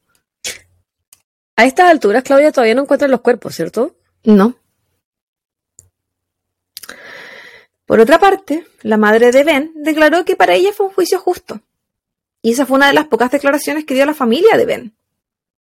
A 1.55 1.65
estas 1.65 1.89
alturas, 1.89 2.23
Claudia 2.23 2.51
todavía 2.51 2.73
no 2.73 2.83
encuentra 2.83 3.07
los 3.07 3.21
cuerpos, 3.21 3.53
¿cierto? 3.53 3.95
No. 4.23 4.55
Por 7.89 7.99
otra 7.99 8.19
parte, 8.19 8.67
la 8.83 8.97
madre 8.97 9.31
de 9.31 9.43
Ben 9.43 9.71
declaró 9.73 10.23
que 10.23 10.35
para 10.35 10.53
ella 10.53 10.71
fue 10.71 10.85
un 10.85 10.93
juicio 10.93 11.17
justo. 11.17 11.59
Y 12.43 12.51
esa 12.51 12.67
fue 12.67 12.77
una 12.77 12.85
de 12.85 12.93
las 12.93 13.07
pocas 13.07 13.31
declaraciones 13.31 13.83
que 13.83 13.95
dio 13.95 14.05
la 14.05 14.13
familia 14.13 14.57
de 14.57 14.67
Ben, 14.67 14.93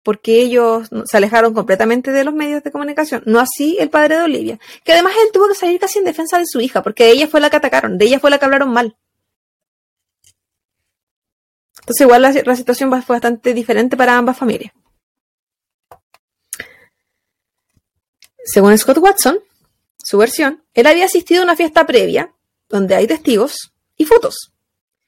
porque 0.02 0.40
ellos 0.40 0.88
se 1.04 1.16
alejaron 1.18 1.52
completamente 1.52 2.12
de 2.12 2.24
los 2.24 2.32
medios 2.32 2.64
de 2.64 2.72
comunicación. 2.72 3.24
No 3.26 3.40
así 3.40 3.76
el 3.78 3.90
padre 3.90 4.16
de 4.16 4.22
Olivia, 4.22 4.58
que 4.84 4.94
además 4.94 5.12
él 5.22 5.28
tuvo 5.34 5.48
que 5.48 5.54
salir 5.54 5.78
casi 5.78 5.98
en 5.98 6.06
defensa 6.06 6.38
de 6.38 6.46
su 6.46 6.62
hija, 6.62 6.82
porque 6.82 7.10
ella 7.10 7.28
fue 7.28 7.42
la 7.42 7.50
que 7.50 7.56
atacaron, 7.56 7.98
de 7.98 8.06
ella 8.06 8.18
fue 8.18 8.30
la 8.30 8.38
que 8.38 8.46
hablaron 8.46 8.70
mal. 8.70 8.96
Entonces 11.80 12.06
igual 12.06 12.22
la, 12.22 12.32
la 12.32 12.56
situación 12.56 12.88
fue 13.02 13.16
bastante 13.16 13.52
diferente 13.52 13.98
para 13.98 14.16
ambas 14.16 14.38
familias. 14.38 14.72
Según 18.46 18.78
Scott 18.78 18.96
Watson, 18.96 19.40
su 20.04 20.18
versión, 20.18 20.62
él 20.74 20.86
había 20.86 21.06
asistido 21.06 21.40
a 21.40 21.44
una 21.44 21.56
fiesta 21.56 21.86
previa, 21.86 22.34
donde 22.68 22.94
hay 22.94 23.06
testigos 23.06 23.72
y 23.96 24.04
fotos. 24.04 24.52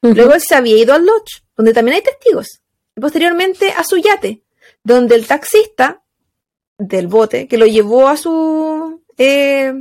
Luego 0.01 0.35
él 0.35 0.41
se 0.41 0.55
había 0.55 0.77
ido 0.77 0.95
al 0.95 1.05
lodge, 1.05 1.43
donde 1.57 1.73
también 1.73 1.97
hay 1.97 2.03
testigos. 2.03 2.61
Y 2.97 3.01
posteriormente 3.01 3.73
a 3.73 3.85
su 3.85 3.99
yate, 3.99 4.43
donde 4.83 5.17
el 5.17 5.27
taxista 5.27 6.03
del 6.79 7.09
bote 7.09 7.49
que 7.49 7.59
lo 7.59 7.67
llevó 7.67 8.09
a 8.09 8.17
su 8.17 9.03
eh, 9.17 9.73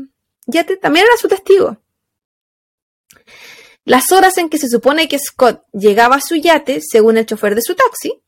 yate 0.48 0.78
también 0.78 1.06
era 1.06 1.18
su 1.18 1.28
testigo. 1.28 1.78
Las 3.84 4.12
horas 4.12 4.38
en 4.38 4.50
que 4.50 4.58
se 4.58 4.70
supone 4.70 5.08
que 5.08 5.20
Scott 5.20 5.64
llegaba 5.72 6.16
a 6.16 6.22
su 6.22 6.36
yate, 6.36 6.82
según 6.82 7.18
el 7.18 7.26
chofer 7.26 7.56
de 7.56 7.62
su 7.62 7.76
taxi, 7.76 8.22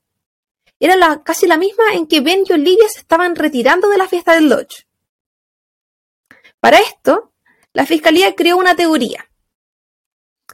era 0.80 1.24
casi 1.24 1.48
la 1.48 1.58
misma 1.58 1.94
en 1.94 2.08
que 2.08 2.22
Ben 2.22 2.44
y 2.48 2.54
Olivia 2.54 2.88
se 2.90 3.00
estaban 3.00 3.36
retirando 3.36 3.90
de 3.90 3.98
la 3.98 4.08
fiesta 4.08 4.34
del 4.34 4.50
lodge. 4.50 4.87
Para 6.60 6.80
esto, 6.80 7.32
la 7.74 7.86
Fiscalía 7.86 8.34
creó 8.36 8.58
una 8.58 8.76
teoría, 8.76 9.30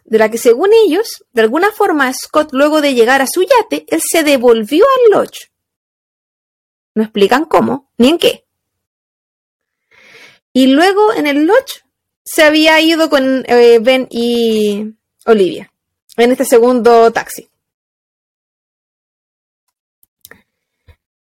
de 0.06 0.18
la 0.18 0.30
que 0.30 0.38
según 0.38 0.72
ellos, 0.86 1.26
de 1.32 1.42
alguna 1.42 1.72
forma 1.72 2.14
Scott 2.14 2.52
luego 2.52 2.82
de 2.82 2.94
llegar 2.94 3.22
a 3.22 3.28
su 3.28 3.42
yate, 3.44 3.86
él 3.88 4.02
se 4.06 4.24
devolvió 4.24 4.86
al 4.86 5.12
lodge. 5.20 5.52
No 6.96 7.04
explican 7.04 7.46
cómo, 7.46 7.90
ni 7.98 8.10
en 8.10 8.18
qué. 8.18 8.46
Y 10.52 10.68
luego 10.68 11.14
en 11.14 11.26
el 11.26 11.46
lodge 11.46 11.84
se 12.24 12.44
había 12.44 12.80
ido 12.80 13.10
con 13.10 13.44
eh, 13.48 13.80
Ben 13.80 14.08
y 14.12 14.94
Olivia, 15.26 15.74
en 16.18 16.32
este 16.32 16.46
segundo 16.46 17.12
taxi. 17.12 17.50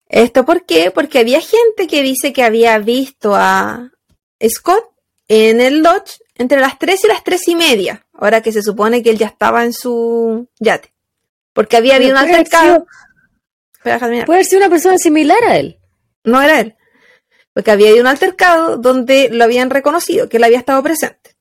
¿Esto 0.07 0.45
por 0.45 0.65
qué? 0.65 0.91
Porque 0.91 1.19
había 1.19 1.41
gente 1.41 1.87
que 1.87 2.03
dice 2.03 2.31
que 2.31 2.43
había 2.43 2.77
visto 2.77 3.35
a, 3.35 3.91
Scott 4.47 4.83
en 5.27 5.61
el 5.61 5.81
lodge 5.81 6.19
entre 6.35 6.59
las 6.59 6.77
3 6.77 7.03
y 7.03 7.07
las 7.07 7.23
3 7.23 7.47
y 7.47 7.55
media, 7.55 8.05
ahora 8.13 8.41
que 8.41 8.51
se 8.51 8.61
supone 8.61 9.01
que 9.01 9.09
él 9.09 9.17
ya 9.17 9.27
estaba 9.27 9.63
en 9.63 9.73
su 9.73 10.47
yate. 10.59 10.93
Porque 11.53 11.77
había 11.77 11.95
habido 11.95 12.11
un 12.11 12.17
altercado. 12.17 12.85
puede 13.81 13.95
haber 13.95 14.45
sido 14.45 14.59
una 14.59 14.69
persona 14.69 14.97
similar 14.97 15.41
a 15.47 15.57
él. 15.57 15.79
No 16.23 16.41
era 16.41 16.59
él. 16.59 16.75
Porque 17.53 17.71
había 17.71 17.87
habido 17.87 18.03
un 18.03 18.07
altercado 18.07 18.77
donde 18.77 19.29
lo 19.29 19.45
habían 19.45 19.69
reconocido, 19.69 20.27
que 20.27 20.37
él 20.37 20.43
había 20.43 20.59
estado 20.59 20.83
presente. 20.83 21.37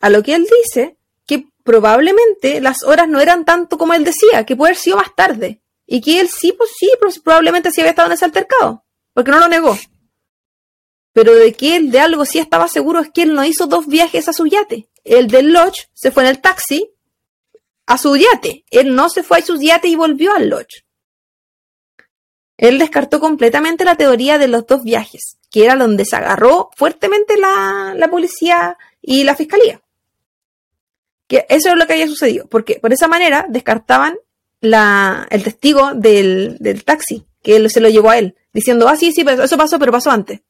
A 0.00 0.10
lo 0.10 0.22
que 0.22 0.34
él 0.34 0.46
dice 0.64 0.98
que 1.26 1.46
probablemente 1.64 2.60
las 2.60 2.82
horas 2.82 3.08
no 3.08 3.20
eran 3.20 3.44
tanto 3.46 3.78
como 3.78 3.94
él 3.94 4.04
decía, 4.04 4.44
que 4.44 4.56
puede 4.56 4.72
haber 4.72 4.82
sido 4.82 4.98
más 4.98 5.14
tarde. 5.14 5.62
Y 5.86 6.02
que 6.02 6.20
él 6.20 6.28
sí, 6.28 6.52
pues 6.52 6.70
sí, 6.78 6.90
probablemente 7.24 7.70
sí 7.70 7.80
había 7.80 7.90
estado 7.90 8.08
en 8.08 8.12
ese 8.12 8.26
altercado. 8.26 8.84
Porque 9.14 9.30
no 9.30 9.38
lo 9.38 9.48
negó. 9.48 9.76
Pero 11.12 11.34
de 11.34 11.52
que 11.54 11.80
de 11.80 12.00
algo 12.00 12.24
sí 12.24 12.38
estaba 12.38 12.68
seguro 12.68 13.00
es 13.00 13.10
que 13.10 13.22
él 13.22 13.34
no 13.34 13.44
hizo 13.44 13.66
dos 13.66 13.86
viajes 13.86 14.28
a 14.28 14.32
su 14.32 14.46
yate. 14.46 14.88
El 15.04 15.28
del 15.28 15.52
lodge 15.52 15.88
se 15.92 16.10
fue 16.10 16.22
en 16.22 16.28
el 16.30 16.40
taxi 16.40 16.90
a 17.86 17.98
su 17.98 18.16
yate. 18.16 18.64
Él 18.70 18.94
no 18.94 19.08
se 19.08 19.22
fue 19.22 19.38
a 19.38 19.42
su 19.42 19.60
yate 19.60 19.88
y 19.88 19.96
volvió 19.96 20.32
al 20.32 20.48
lodge. 20.48 20.84
Él 22.56 22.78
descartó 22.78 23.20
completamente 23.20 23.86
la 23.86 23.96
teoría 23.96 24.36
de 24.36 24.46
los 24.46 24.66
dos 24.66 24.82
viajes, 24.84 25.38
que 25.50 25.64
era 25.64 25.76
donde 25.76 26.04
se 26.04 26.16
agarró 26.16 26.68
fuertemente 26.76 27.38
la, 27.38 28.06
policía 28.10 28.76
y 29.00 29.24
la 29.24 29.34
fiscalía. 29.34 29.80
Que 31.26 31.46
eso 31.48 31.70
es 31.70 31.76
lo 31.76 31.86
que 31.86 31.94
había 31.94 32.06
sucedido, 32.06 32.46
porque 32.48 32.78
por 32.78 32.92
esa 32.92 33.08
manera 33.08 33.46
descartaban 33.48 34.18
la, 34.60 35.26
el 35.30 35.42
testigo 35.42 35.94
del, 35.94 36.58
del 36.60 36.84
taxi, 36.84 37.24
que 37.42 37.56
él, 37.56 37.70
se 37.70 37.80
lo 37.80 37.88
llevó 37.88 38.10
a 38.10 38.18
él, 38.18 38.36
diciendo, 38.52 38.88
ah, 38.88 38.96
sí, 38.96 39.10
sí, 39.10 39.24
eso 39.26 39.56
pasó, 39.56 39.78
pero 39.78 39.90
pasó 39.90 40.10
antes. 40.10 40.42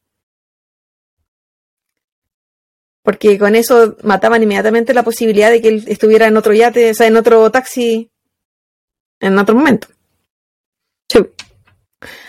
Porque 3.03 3.39
con 3.39 3.57
eso 3.57 3.97
mataban 4.03 4.43
inmediatamente 4.43 4.95
la 4.95 5.03
posibilidad 5.03 5.51
de 5.51 5.63
que 5.63 5.69
él 5.69 5.85
estuviera 5.87 6.27
en 6.27 6.37
otro 6.37 6.53
yate, 6.53 6.91
o 6.91 6.95
sea, 6.95 7.07
en 7.07 7.17
otro 7.17 7.51
taxi 7.51 8.11
en 9.21 9.39
otro 9.39 9.55
momento. 9.55 9.89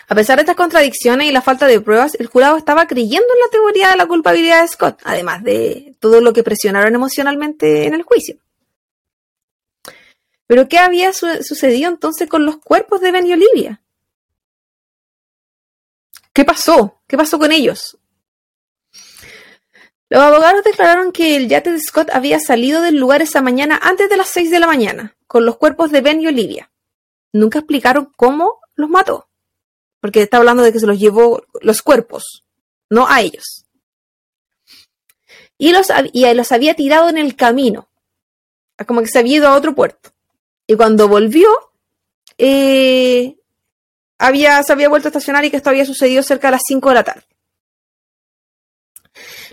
A 0.07 0.15
pesar 0.15 0.35
de 0.35 0.41
estas 0.41 0.57
contradicciones 0.57 1.27
y 1.27 1.31
la 1.31 1.41
falta 1.41 1.68
de 1.68 1.80
pruebas, 1.80 2.15
el 2.15 2.27
jurado 2.27 2.57
estaba 2.57 2.85
creyendo 2.85 3.27
en 3.34 3.39
la 3.39 3.49
teoría 3.49 3.89
de 3.91 3.95
la 3.95 4.07
culpabilidad 4.07 4.61
de 4.61 4.68
Scott, 4.68 4.99
además 5.06 5.41
de 5.41 5.95
todo 6.02 6.19
lo 6.19 6.34
que 6.34 6.43
presionaron 6.43 6.93
emocionalmente 6.93 7.85
en 7.85 7.93
el 7.93 8.03
juicio. 8.03 8.35
Pero 10.48 10.68
¿qué 10.68 10.80
había 10.80 11.14
sucedido 11.14 11.89
entonces 11.89 12.27
con 12.27 12.45
los 12.45 12.57
cuerpos 12.57 12.99
de 12.99 13.14
Ben 13.14 13.26
y 13.26 13.31
Olivia? 13.31 13.81
¿Qué 16.34 16.43
pasó? 16.43 17.02
¿Qué 17.07 17.15
pasó 17.15 17.39
con 17.39 17.53
ellos? 17.53 17.98
Los 20.11 20.21
abogados 20.21 20.65
declararon 20.65 21.13
que 21.13 21.38
el 21.38 21.47
yate 21.47 21.71
de 21.71 21.79
Scott 21.79 22.09
había 22.11 22.38
salido 22.41 22.81
del 22.81 22.97
lugar 22.97 23.21
esa 23.21 23.41
mañana 23.41 23.79
antes 23.81 24.09
de 24.09 24.17
las 24.17 24.27
6 24.27 24.51
de 24.51 24.59
la 24.59 24.67
mañana, 24.67 25.15
con 25.25 25.45
los 25.45 25.55
cuerpos 25.55 25.89
de 25.89 26.01
Ben 26.01 26.19
y 26.19 26.27
Olivia. 26.27 26.69
Nunca 27.31 27.59
explicaron 27.59 28.11
cómo 28.17 28.59
los 28.75 28.89
mató, 28.89 29.29
porque 30.01 30.21
está 30.21 30.35
hablando 30.35 30.63
de 30.63 30.73
que 30.73 30.81
se 30.81 30.85
los 30.85 30.99
llevó 30.99 31.45
los 31.61 31.81
cuerpos, 31.81 32.43
no 32.89 33.07
a 33.07 33.21
ellos. 33.21 33.63
Y 35.57 35.71
los, 35.71 35.89
había 36.51 36.73
tirado 36.73 37.07
en 37.07 37.17
el 37.17 37.38
camino, 37.38 37.88
como 38.85 38.99
que 38.99 39.07
se 39.07 39.19
había 39.19 39.38
ido 39.38 39.47
a 39.47 39.55
otro 39.55 39.73
puerto. 39.73 40.09
Y 40.67 40.75
cuando 40.75 41.07
volvió, 41.07 41.47
eh, 42.38 43.38
había, 44.17 44.61
se 44.63 44.73
había 44.73 44.89
vuelto 44.89 45.07
a 45.07 45.11
estacionar 45.11 45.45
y 45.45 45.51
que 45.51 45.55
esto 45.55 45.69
había 45.69 45.85
sucedido 45.85 46.21
cerca 46.21 46.49
de 46.49 46.57
las 46.57 46.63
5 46.67 46.89
de 46.89 46.95
la 46.95 47.03
tarde. 47.05 47.30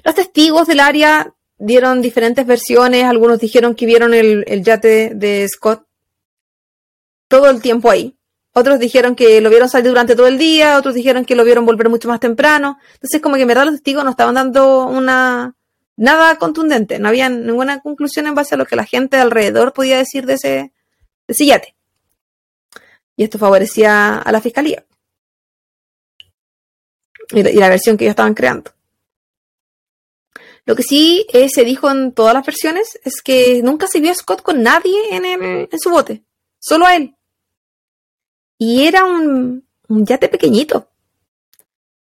Los 0.04 0.14
testigos 0.14 0.66
del 0.66 0.80
área 0.80 1.34
dieron 1.58 2.00
diferentes 2.00 2.46
versiones, 2.46 3.04
algunos 3.04 3.38
dijeron 3.40 3.74
que 3.74 3.86
vieron 3.86 4.14
el, 4.14 4.44
yate 4.62 5.12
de 5.14 5.46
Scott 5.48 5.86
todo 7.26 7.50
el 7.50 7.60
tiempo 7.60 7.90
ahí. 7.90 8.16
Otros 8.52 8.78
dijeron 8.78 9.14
que 9.14 9.40
lo 9.40 9.50
vieron 9.50 9.68
salir 9.68 9.88
durante 9.88 10.16
todo 10.16 10.26
el 10.26 10.38
día, 10.38 10.78
otros 10.78 10.94
dijeron 10.94 11.24
que 11.24 11.36
lo 11.36 11.44
vieron 11.44 11.66
volver 11.66 11.88
mucho 11.88 12.08
más 12.08 12.18
temprano. 12.18 12.78
Entonces, 12.94 13.20
como 13.20 13.36
que 13.36 13.42
en 13.42 13.48
verdad 13.48 13.66
los 13.66 13.74
testigos 13.74 14.04
no 14.04 14.10
estaban 14.10 14.34
dando 14.34 14.86
una 14.86 15.54
nada 15.96 16.36
contundente, 16.36 16.98
no 16.98 17.08
había 17.08 17.28
ninguna 17.28 17.80
conclusión 17.80 18.26
en 18.26 18.34
base 18.34 18.54
a 18.54 18.58
lo 18.58 18.66
que 18.66 18.76
la 18.76 18.84
gente 18.84 19.16
alrededor 19.16 19.72
podía 19.72 19.98
decir 19.98 20.26
de 20.26 20.34
ese, 20.34 20.48
de 20.48 20.72
ese 21.28 21.46
yate. 21.46 21.76
Y 23.16 23.24
esto 23.24 23.38
favorecía 23.38 24.18
a 24.18 24.32
la 24.32 24.40
fiscalía. 24.40 24.84
Y 27.30 27.40
y 27.40 27.52
la 27.54 27.68
versión 27.68 27.96
que 27.96 28.04
ellos 28.04 28.12
estaban 28.12 28.34
creando. 28.34 28.72
Lo 30.68 30.76
que 30.76 30.82
sí 30.82 31.26
eh, 31.32 31.48
se 31.48 31.64
dijo 31.64 31.90
en 31.90 32.12
todas 32.12 32.34
las 32.34 32.44
versiones 32.44 33.00
es 33.02 33.22
que 33.22 33.62
nunca 33.62 33.88
se 33.88 34.00
vio 34.00 34.10
a 34.10 34.14
Scott 34.14 34.42
con 34.42 34.62
nadie 34.62 34.98
en, 35.12 35.24
en 35.24 35.78
su 35.80 35.88
bote, 35.88 36.24
solo 36.58 36.84
a 36.84 36.94
él. 36.94 37.16
Y 38.58 38.82
era 38.86 39.06
un, 39.06 39.66
yate 39.88 40.28
pequeñito. 40.28 40.90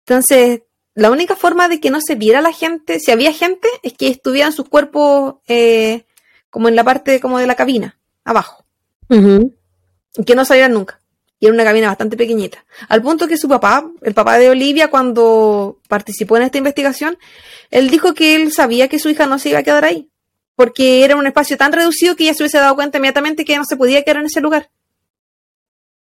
Entonces, 0.04 0.62
la 0.96 1.12
única 1.12 1.36
forma 1.36 1.68
de 1.68 1.78
que 1.78 1.90
no 1.90 2.00
se 2.00 2.16
viera 2.16 2.40
la 2.40 2.52
gente, 2.52 2.98
si 2.98 3.12
había 3.12 3.32
gente, 3.32 3.68
es 3.84 3.92
que 3.92 4.08
estuvieran 4.08 4.52
sus 4.52 4.68
cuerpos 4.68 5.36
eh, 5.46 6.04
como 6.50 6.66
en 6.66 6.74
la 6.74 6.82
parte 6.82 7.20
como 7.20 7.38
de 7.38 7.46
la 7.46 7.54
cabina, 7.54 8.00
abajo. 8.24 8.64
Y 9.08 10.24
que 10.24 10.34
no 10.34 10.44
salieran 10.44 10.74
nunca. 10.74 10.99
Y 11.40 11.46
era 11.46 11.54
una 11.54 11.64
cabina 11.64 11.88
bastante 11.88 12.18
pequeñita. 12.18 12.64
Al 12.88 13.00
punto 13.00 13.26
que 13.26 13.38
su 13.38 13.48
papá, 13.48 13.90
el 14.02 14.12
papá 14.12 14.38
de 14.38 14.50
Olivia, 14.50 14.88
cuando 14.88 15.80
participó 15.88 16.36
en 16.36 16.42
esta 16.42 16.58
investigación, 16.58 17.18
él 17.70 17.88
dijo 17.88 18.12
que 18.12 18.34
él 18.34 18.52
sabía 18.52 18.88
que 18.88 18.98
su 18.98 19.08
hija 19.08 19.26
no 19.26 19.38
se 19.38 19.48
iba 19.48 19.60
a 19.60 19.62
quedar 19.62 19.86
ahí, 19.86 20.10
porque 20.54 21.02
era 21.02 21.16
un 21.16 21.26
espacio 21.26 21.56
tan 21.56 21.72
reducido 21.72 22.14
que 22.14 22.24
ella 22.24 22.34
se 22.34 22.42
hubiese 22.42 22.58
dado 22.58 22.74
cuenta 22.74 22.98
inmediatamente 22.98 23.46
que 23.46 23.56
no 23.56 23.64
se 23.64 23.78
podía 23.78 24.02
quedar 24.02 24.18
en 24.18 24.26
ese 24.26 24.42
lugar. 24.42 24.70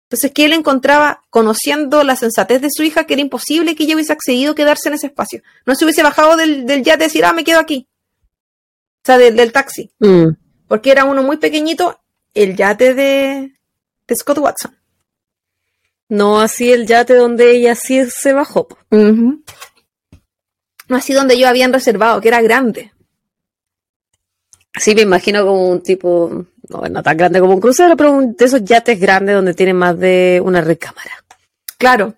Entonces 0.04 0.32
que 0.32 0.46
él 0.46 0.54
encontraba, 0.54 1.26
conociendo 1.30 2.06
la 2.06 2.16
sensatez 2.16 2.62
de 2.62 2.70
su 2.72 2.84
hija, 2.84 3.04
que 3.04 3.14
era 3.16 3.22
imposible 3.22 3.76
que 3.76 3.84
ella 3.84 3.96
hubiese 3.96 4.14
accedido 4.14 4.54
a 4.54 4.56
quedarse 4.56 4.88
en 4.88 4.96
ese 4.96 5.08
espacio. 5.08 5.42
No 5.66 5.76
se 5.76 5.84
hubiese 5.84 6.02
bajado 6.02 6.38
del, 6.38 6.66
del 6.66 6.84
yate 6.84 7.04
y 7.04 7.08
decir, 7.08 7.26
ah, 7.26 7.34
me 7.34 7.44
quedo 7.44 7.60
aquí. 7.60 7.90
O 9.04 9.06
sea, 9.06 9.18
del, 9.18 9.52
taxi. 9.52 9.92
Mm. 10.00 10.30
Porque 10.70 10.92
era 10.92 11.04
uno 11.04 11.24
muy 11.24 11.36
pequeñito, 11.36 12.00
el 12.34 12.56
yate 12.56 12.94
de, 12.94 13.54
de 14.08 14.16
Scott 14.16 14.38
Watson. 14.38 14.77
No 16.10 16.40
así 16.40 16.72
el 16.72 16.88
yate 16.88 17.16
donde 17.16 17.52
ella 17.52 17.76
sí 17.76 18.10
se 18.10 18.34
bajó 18.34 18.68
no 20.88 20.96
así 20.96 21.14
donde 21.14 21.36
ellos 21.36 21.50
habían 21.50 21.74
reservado, 21.74 22.22
que 22.22 22.30
era 22.30 22.42
grande. 22.42 22.92
Sí, 24.80 24.96
me 24.96 25.02
imagino 25.02 25.46
como 25.46 25.70
un 25.70 25.82
tipo, 25.82 26.46
no, 26.70 27.04
tan 27.04 27.18
grande 27.18 27.40
como 27.40 27.56
un 27.56 27.62
crucero, 27.62 27.98
pero 27.98 28.22
de 28.22 28.46
esos 28.46 28.64
yates 28.64 29.00
grandes 29.00 29.36
donde 29.36 29.54
tienen 29.54 29.76
más 29.76 29.98
de 29.98 30.42
una 30.44 30.62
recámara. 30.62 31.24
Claro. 31.78 32.14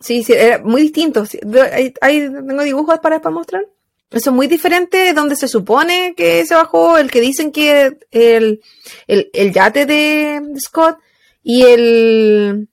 Sí, 0.00 0.22
sí, 0.22 0.32
era 0.32 0.58
muy 0.58 0.82
distinto. 0.82 1.24
tengo 1.26 2.62
dibujos 2.62 2.98
para, 2.98 3.20
para 3.20 3.34
mostrar. 3.34 3.64
Eso 4.10 4.30
es 4.30 4.36
muy 4.36 4.46
diferente 4.46 5.14
donde 5.14 5.36
se 5.36 5.48
supone 5.48 6.14
que 6.14 6.44
se 6.44 6.54
bajó, 6.54 6.98
el 6.98 7.10
que 7.10 7.20
dicen 7.22 7.50
que 7.50 7.98
el, 8.10 8.60
el, 9.06 9.52
yate 9.52 9.86
de 9.86 10.42
Scott 10.58 10.98
y 11.42 11.62
el 11.62 12.68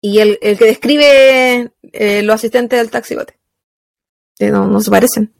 y 0.00 0.18
el, 0.18 0.38
que 0.38 0.54
describe 0.54 1.72
eh, 1.92 2.22
los 2.22 2.34
asistentes 2.34 2.78
del 2.78 2.90
taxibote 2.90 3.40
no, 4.48 4.80
se 4.80 4.90
parecen. 4.90 5.34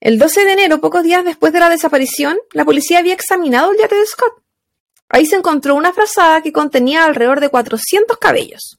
El 0.00 0.18
12 0.18 0.44
de 0.44 0.52
enero, 0.52 0.80
pocos 0.80 1.02
días 1.02 1.24
después 1.24 1.52
de 1.52 1.60
la 1.60 1.70
desaparición, 1.70 2.38
la 2.52 2.64
policía 2.64 2.98
había 2.98 3.14
examinado 3.14 3.70
el 3.70 3.78
yate 3.78 3.96
de 3.96 4.06
Scott. 4.06 4.42
Ahí 5.08 5.26
se 5.26 5.36
encontró 5.36 5.74
una 5.74 5.92
frazada 5.92 6.42
que 6.42 6.52
contenía 6.52 7.04
alrededor 7.04 7.40
de 7.40 7.48
400 7.48 8.18
cabellos. 8.18 8.78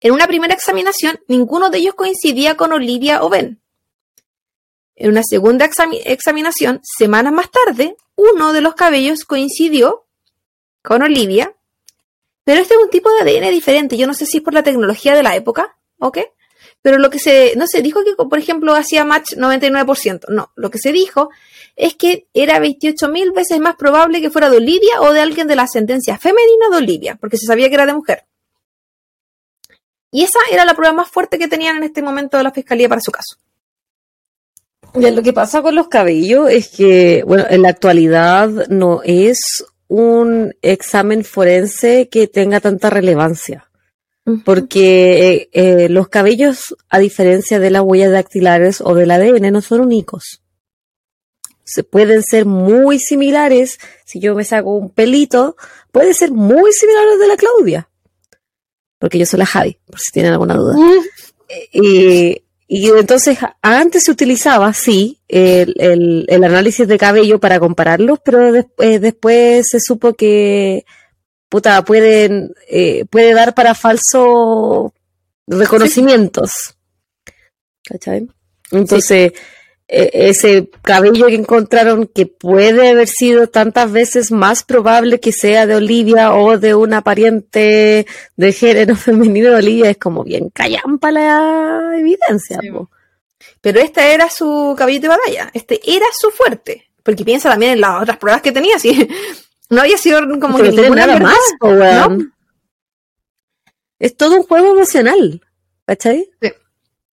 En 0.00 0.12
una 0.12 0.26
primera 0.26 0.54
examinación, 0.54 1.20
ninguno 1.28 1.70
de 1.70 1.78
ellos 1.78 1.94
coincidía 1.94 2.56
con 2.56 2.72
Olivia 2.72 3.22
o 3.22 3.28
Ben. 3.28 3.60
En 4.96 5.10
una 5.10 5.22
segunda 5.22 5.68
examinación, 6.04 6.80
semanas 6.82 7.32
más 7.32 7.50
tarde, 7.50 7.96
uno 8.16 8.52
de 8.52 8.60
los 8.60 8.74
cabellos 8.74 9.24
coincidió 9.24 10.06
con 10.82 11.02
Olivia, 11.02 11.54
pero 12.50 12.62
este 12.62 12.74
es 12.74 12.80
un 12.82 12.90
tipo 12.90 13.08
de 13.12 13.20
ADN 13.20 13.52
diferente. 13.52 13.96
Yo 13.96 14.08
no 14.08 14.14
sé 14.14 14.26
si 14.26 14.38
es 14.38 14.42
por 14.42 14.54
la 14.54 14.64
tecnología 14.64 15.14
de 15.14 15.22
la 15.22 15.36
época, 15.36 15.76
¿ok? 16.00 16.18
pero 16.82 16.98
lo 16.98 17.10
que 17.10 17.20
se, 17.20 17.54
no 17.56 17.66
se 17.68 17.80
dijo 17.80 18.00
que, 18.04 18.14
por 18.16 18.38
ejemplo, 18.38 18.74
hacía 18.74 19.04
match 19.04 19.34
99%, 19.34 20.28
no, 20.30 20.50
lo 20.56 20.68
que 20.68 20.78
se 20.78 20.90
dijo 20.92 21.30
es 21.76 21.94
que 21.94 22.26
era 22.34 22.58
28 22.58 23.08
mil 23.08 23.30
veces 23.30 23.60
más 23.60 23.76
probable 23.76 24.20
que 24.20 24.30
fuera 24.30 24.50
de 24.50 24.56
Olivia 24.56 25.00
o 25.00 25.12
de 25.12 25.20
alguien 25.20 25.46
de 25.46 25.54
la 25.54 25.62
ascendencia 25.62 26.18
femenina 26.18 26.68
de 26.72 26.78
Olivia, 26.78 27.18
porque 27.20 27.36
se 27.36 27.46
sabía 27.46 27.68
que 27.68 27.74
era 27.74 27.86
de 27.86 27.94
mujer. 27.94 28.24
Y 30.10 30.24
esa 30.24 30.40
era 30.50 30.64
la 30.64 30.74
prueba 30.74 30.92
más 30.92 31.08
fuerte 31.08 31.38
que 31.38 31.46
tenían 31.46 31.76
en 31.76 31.84
este 31.84 32.02
momento 32.02 32.36
de 32.36 32.42
la 32.42 32.50
fiscalía 32.50 32.88
para 32.88 33.00
su 33.00 33.12
caso. 33.12 33.36
lo 34.94 35.22
que 35.22 35.32
pasa 35.32 35.62
con 35.62 35.76
los 35.76 35.86
cabellos 35.86 36.50
es 36.50 36.68
que, 36.68 37.22
bueno, 37.24 37.44
en 37.48 37.62
la 37.62 37.68
actualidad 37.68 38.48
no 38.68 39.02
es 39.04 39.64
un 39.90 40.54
examen 40.62 41.24
forense 41.24 42.08
que 42.08 42.26
tenga 42.26 42.60
tanta 42.60 42.88
relevancia 42.88 43.70
porque 44.44 45.28
eh, 45.28 45.50
eh, 45.52 45.88
los 45.88 46.08
cabellos, 46.08 46.76
a 46.88 46.98
diferencia 46.98 47.58
de 47.58 47.70
las 47.70 47.82
huellas 47.82 48.12
dactilares 48.12 48.80
o 48.80 48.94
del 48.94 49.10
ADN, 49.10 49.52
no 49.52 49.60
son 49.60 49.80
únicos. 49.80 50.42
Se 51.64 51.82
pueden 51.82 52.22
ser 52.22 52.46
muy 52.46 52.98
similares. 52.98 53.78
Si 54.04 54.20
yo 54.20 54.34
me 54.34 54.44
saco 54.44 54.74
un 54.74 54.90
pelito, 54.90 55.56
puede 55.92 56.14
ser 56.14 56.32
muy 56.32 56.72
similar 56.72 57.04
al 57.08 57.18
de 57.18 57.28
la 57.28 57.36
Claudia. 57.36 57.90
Porque 58.98 59.18
yo 59.18 59.26
soy 59.26 59.38
la 59.38 59.46
Javi, 59.46 59.78
por 59.86 60.00
si 60.00 60.10
tienen 60.12 60.32
alguna 60.32 60.54
duda. 60.54 60.76
y, 61.72 62.42
entonces, 62.72 63.38
antes 63.62 64.04
se 64.04 64.12
utilizaba, 64.12 64.72
sí, 64.72 65.18
el, 65.26 66.26
análisis 66.30 66.86
de 66.86 66.98
cabello 66.98 67.40
para 67.40 67.58
compararlos, 67.58 68.20
pero 68.24 68.54
eh, 68.54 68.98
después 69.00 69.68
se 69.68 69.80
supo 69.80 70.14
que 70.14 70.84
puta, 71.50 71.84
pueden, 71.84 72.54
eh, 72.68 73.04
puede 73.10 73.34
dar 73.34 73.54
para 73.54 73.74
falsos 73.74 74.92
reconocimientos. 75.46 76.76
¿Cachai? 77.84 78.28
Entonces, 78.70 79.32
ese 79.90 80.70
cabello 80.82 81.26
que 81.26 81.34
encontraron 81.34 82.06
que 82.06 82.26
puede 82.26 82.90
haber 82.90 83.08
sido 83.08 83.48
tantas 83.48 83.90
veces 83.90 84.30
más 84.30 84.62
probable 84.62 85.18
que 85.18 85.32
sea 85.32 85.66
de 85.66 85.74
Olivia 85.74 86.32
o 86.32 86.58
de 86.58 86.76
una 86.76 87.02
pariente 87.02 88.06
de 88.36 88.52
género 88.52 88.94
femenino 88.96 89.50
de 89.50 89.56
Olivia, 89.56 89.90
es 89.90 89.98
como 89.98 90.22
bien 90.22 90.50
callampa 90.50 91.10
la 91.10 91.92
evidencia. 91.98 92.60
Pero 93.60 93.80
este 93.80 94.14
era 94.14 94.30
su 94.30 94.74
cabello 94.78 95.00
de 95.00 95.08
batalla, 95.08 95.50
este 95.54 95.80
era 95.84 96.06
su 96.12 96.30
fuerte, 96.30 96.90
porque 97.02 97.24
piensa 97.24 97.50
también 97.50 97.72
en 97.72 97.80
las 97.80 98.00
otras 98.02 98.16
pruebas 98.18 98.42
que 98.42 98.52
tenía, 98.52 98.78
¿sí? 98.78 99.08
No 99.68 99.80
había 99.80 99.98
sido 99.98 100.20
como 100.40 100.58
que 100.58 100.70
ninguna 100.70 101.06
nada 101.06 101.18
más, 101.18 101.38
Es 103.98 104.16
todo 104.16 104.36
un 104.36 104.44
juego 104.44 104.72
emocional, 104.72 105.40
¿cachai? 105.84 106.30
Sí. 106.40 106.52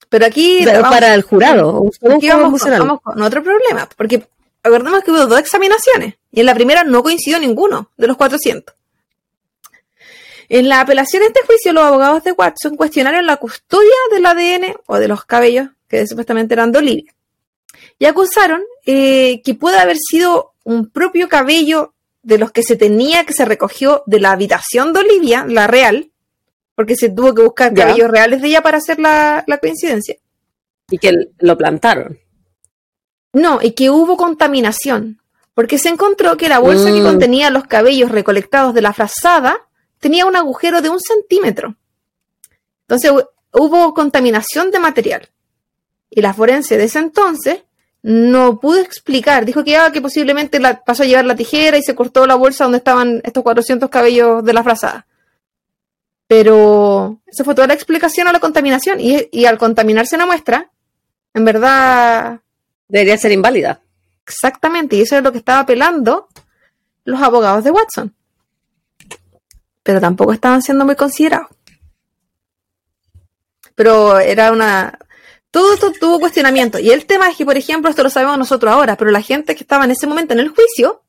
Pero 0.09 0.25
aquí... 0.25 0.65
para 0.65 1.13
el 1.13 1.21
jurado. 1.23 1.83
aquí 2.09 2.29
vamos, 2.29 2.61
con 3.03 3.21
otro 3.21 3.43
problema, 3.43 3.87
porque 3.97 4.27
acordemos 4.63 5.03
que 5.03 5.11
hubo 5.11 5.25
dos 5.25 5.39
examinaciones 5.39 6.15
y 6.31 6.39
en 6.39 6.45
la 6.45 6.55
primera 6.55 6.83
no 6.83 7.03
coincidió 7.03 7.39
ninguno 7.39 7.91
de 7.97 8.07
los 8.07 8.17
400. 8.17 8.75
En 10.49 10.69
la 10.69 10.79
apelación 10.79 11.23
a 11.23 11.27
este 11.27 11.41
juicio, 11.45 11.73
los 11.73 11.83
abogados 11.83 12.23
de 12.23 12.31
Watson 12.31 12.77
cuestionaron 12.77 13.25
la 13.25 13.35
custodia 13.35 13.95
del 14.11 14.25
ADN 14.25 14.75
o 14.85 14.97
de 14.97 15.09
los 15.09 15.25
cabellos 15.25 15.67
que 15.89 16.07
supuestamente 16.07 16.53
eran 16.53 16.71
de 16.71 16.79
Olivia 16.79 17.13
y 17.99 18.05
acusaron 18.05 18.61
eh, 18.85 19.41
que 19.43 19.55
puede 19.55 19.79
haber 19.79 19.97
sido 19.97 20.53
un 20.63 20.89
propio 20.89 21.29
cabello 21.29 21.93
de 22.23 22.37
los 22.37 22.51
que 22.51 22.63
se 22.63 22.75
tenía 22.75 23.25
que 23.25 23.33
se 23.33 23.45
recogió 23.45 24.03
de 24.05 24.19
la 24.19 24.31
habitación 24.31 24.93
de 24.93 24.99
Olivia, 24.99 25.45
la 25.47 25.67
real, 25.67 26.11
porque 26.77 26.95
se 26.95 27.09
tuvo 27.09 27.33
que 27.33 27.41
buscar 27.41 27.73
cabellos 27.73 28.07
reales 28.11 28.39
de 28.39 28.49
ella 28.49 28.61
para 28.61 28.77
hacer 28.77 28.99
la, 28.99 29.43
coincidencia. 29.59 30.15
Y 30.91 30.99
que 30.99 31.11
lo 31.39 31.57
plantaron. 31.57 32.19
No, 33.33 33.59
y 33.61 33.71
que 33.71 33.89
hubo 33.89 34.15
contaminación, 34.15 35.19
porque 35.55 35.79
se 35.79 35.89
encontró 35.89 36.37
que 36.37 36.49
la 36.49 36.59
bolsa 36.59 36.91
que 36.91 37.01
Mm. 37.01 37.03
contenía 37.03 37.49
los 37.49 37.65
cabellos 37.65 38.11
recolectados 38.11 38.75
de 38.75 38.83
la 38.83 38.93
frazada 38.93 39.57
tenía 39.99 40.27
un 40.27 40.35
agujero 40.35 40.81
de 40.83 40.89
un 40.91 40.99
centímetro. 40.99 41.75
Entonces 42.81 43.11
hu- 43.11 43.27
hubo 43.53 43.95
contaminación 43.95 44.69
de 44.69 44.77
material. 44.79 45.27
Y 46.11 46.21
la 46.21 46.35
forense 46.35 46.77
de 46.77 46.83
ese 46.83 46.99
entonces 46.99 47.63
no 48.03 48.59
pudo 48.59 48.79
explicar. 48.79 49.45
Dijo 49.45 49.63
que, 49.63 49.77
ah, 49.77 49.91
que 49.91 49.99
posiblemente 49.99 50.59
la, 50.59 50.83
pasó 50.83 51.01
a 51.01 51.07
llevar 51.07 51.25
la 51.25 51.35
tijera 51.35 51.79
y 51.79 51.81
se 51.81 51.95
cortó 51.95 52.27
la 52.27 52.35
bolsa 52.35 52.65
donde 52.65 52.77
estaban 52.77 53.19
estos 53.23 53.41
400 53.43 53.89
cabellos 53.89 54.45
de 54.45 54.53
la 54.53 54.63
frazada. 54.63 55.06
Pero 56.27 57.21
esa 57.25 57.43
fue 57.43 57.55
toda 57.55 57.67
la 57.67 57.73
explicación 57.73 58.27
a 58.27 58.33
la 58.33 58.39
contaminación. 58.39 58.99
Y, 58.99 59.29
y 59.31 59.45
al 59.45 59.57
contaminarse 59.57 60.15
una 60.15 60.25
muestra, 60.25 60.69
en 61.33 61.45
verdad 61.45 62.41
Debería 62.87 63.17
ser 63.17 63.31
inválida. 63.31 63.81
Exactamente, 64.25 64.95
y 64.95 65.01
eso 65.01 65.17
es 65.17 65.23
lo 65.23 65.31
que 65.31 65.37
estaba 65.37 65.59
apelando 65.59 66.27
los 67.03 67.21
abogados 67.21 67.63
de 67.63 67.71
Watson. 67.71 68.13
Pero 69.83 70.01
tampoco 70.01 70.33
estaban 70.33 70.61
siendo 70.61 70.85
muy 70.85 70.95
considerados. 70.95 71.47
Pero 73.75 74.19
era 74.19 74.51
una... 74.51 74.97
Todo 75.51 75.73
esto 75.73 75.91
tuvo 75.93 76.19
cuestionamiento. 76.19 76.77
Y 76.77 76.91
el 76.91 77.05
tema 77.05 77.29
es 77.29 77.37
que, 77.37 77.45
por 77.45 77.57
ejemplo, 77.57 77.89
esto 77.89 78.03
lo 78.03 78.09
sabemos 78.09 78.37
nosotros 78.37 78.71
ahora, 78.71 78.97
pero 78.97 79.11
la 79.11 79.21
gente 79.21 79.55
que 79.55 79.63
estaba 79.63 79.85
en 79.85 79.91
ese 79.91 80.07
momento 80.07 80.33
en 80.33 80.39
el 80.39 80.49
juicio, 80.49 81.03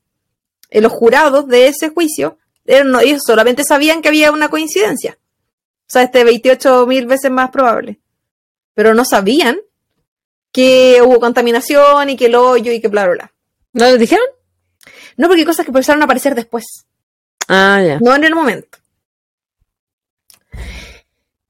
eh, 0.70 0.80
los 0.80 0.92
jurados 0.92 1.48
de 1.48 1.68
ese 1.68 1.90
juicio, 1.90 2.38
no, 2.84 3.00
ellos 3.00 3.22
solamente 3.26 3.64
sabían 3.64 4.02
que 4.02 4.08
había 4.08 4.30
una 4.32 4.48
coincidencia. 4.48 5.18
O 5.20 5.90
sea, 5.90 6.02
este 6.02 6.22
28 6.24 6.86
mil 6.86 7.06
veces 7.06 7.30
más 7.30 7.50
probable. 7.50 7.98
Pero 8.74 8.94
no 8.94 9.04
sabían 9.04 9.58
que 10.52 11.00
hubo 11.04 11.18
contaminación 11.20 12.10
y 12.10 12.16
que 12.16 12.26
el 12.26 12.34
hoyo 12.34 12.72
y 12.72 12.80
que 12.80 12.88
bla, 12.88 13.04
bla, 13.06 13.14
bla. 13.14 13.32
¿No 13.72 13.84
les 13.86 13.98
dijeron? 13.98 14.24
No, 15.16 15.26
porque 15.28 15.40
hay 15.42 15.46
cosas 15.46 15.64
que 15.64 15.70
empezaron 15.70 16.00
a 16.02 16.04
aparecer 16.04 16.34
después, 16.34 16.64
Ah, 17.48 17.82
ya. 17.84 17.98
no 18.00 18.14
en 18.14 18.24
el 18.24 18.34
momento. 18.34 18.78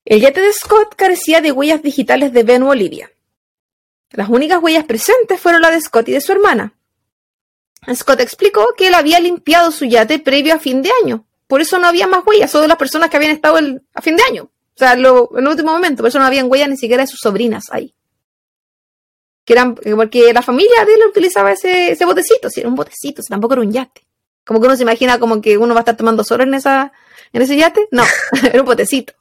El 0.05 0.21
yate 0.21 0.41
de 0.41 0.53
Scott 0.53 0.95
carecía 0.97 1.41
de 1.41 1.53
huellas 1.53 1.83
digitales 1.83 2.33
de 2.33 2.43
Ben 2.43 2.63
Olivia. 2.63 3.11
Las 4.13 4.29
únicas 4.31 4.63
huellas 4.63 4.85
presentes 4.85 5.39
fueron 5.41 5.61
las 5.61 5.73
de 5.73 5.81
Scott 5.83 6.09
y 6.09 6.13
de 6.13 6.21
su 6.21 6.33
hermana. 6.33 6.73
Scott 7.95 8.21
explicó 8.21 8.67
que 8.77 8.89
él 8.89 8.95
había 8.95 9.21
limpiado 9.21 9.71
su 9.71 9.85
yate 9.85 10.19
previo 10.19 10.55
a 10.55 10.59
fin 10.59 10.83
de 10.83 10.91
año. 11.03 11.25
Por 11.47 11.61
eso 11.63 11.79
no 11.79 11.87
había 11.87 12.07
más 12.07 12.27
huellas, 12.27 12.51
solo 12.51 12.67
las 12.67 12.77
personas 12.77 13.09
que 13.11 13.17
habían 13.17 13.33
estado 13.33 13.59
a 13.95 14.03
fin 14.03 14.17
de 14.17 14.23
año. 14.29 14.45
O 14.45 14.79
sea, 14.79 14.95
lo- 14.97 15.31
en 15.33 15.45
el 15.45 15.49
último 15.49 15.73
momento, 15.73 16.03
por 16.03 16.09
eso 16.09 16.19
no 16.19 16.27
habían 16.27 16.51
huellas 16.51 16.69
ni 16.69 16.77
siquiera 16.77 17.03
de 17.03 17.07
sus 17.07 17.21
sobrinas 17.21 17.65
ahí. 17.71 17.95
Que 19.45 19.55
eran, 19.55 19.75
porque 19.75 20.33
la 20.35 20.43
familia 20.43 20.85
de 20.85 20.93
él 20.95 21.01
utilizaba 21.09 21.53
ese, 21.53 21.93
ese 21.93 22.05
botecito, 22.05 22.51
si 22.51 22.61
era 22.61 22.69
un 22.69 22.75
botecito, 22.75 23.23
si 23.23 23.29
tampoco 23.29 23.55
era 23.55 23.63
un 23.63 23.73
yate. 23.73 24.07
Como 24.45 24.61
que 24.61 24.67
uno 24.67 24.77
se 24.77 24.83
imagina 24.83 25.19
como 25.19 25.41
que 25.41 25.57
uno 25.57 25.73
va 25.75 25.81
a 25.81 25.83
estar 25.83 25.97
tomando 25.97 26.23
sol 26.23 26.43
en 26.43 26.53
esa, 26.55 26.93
en 27.33 27.43
ese 27.43 27.57
yate. 27.57 27.89
No, 27.91 28.05
era 28.45 28.61
un 28.61 28.67
botecito. 28.67 29.15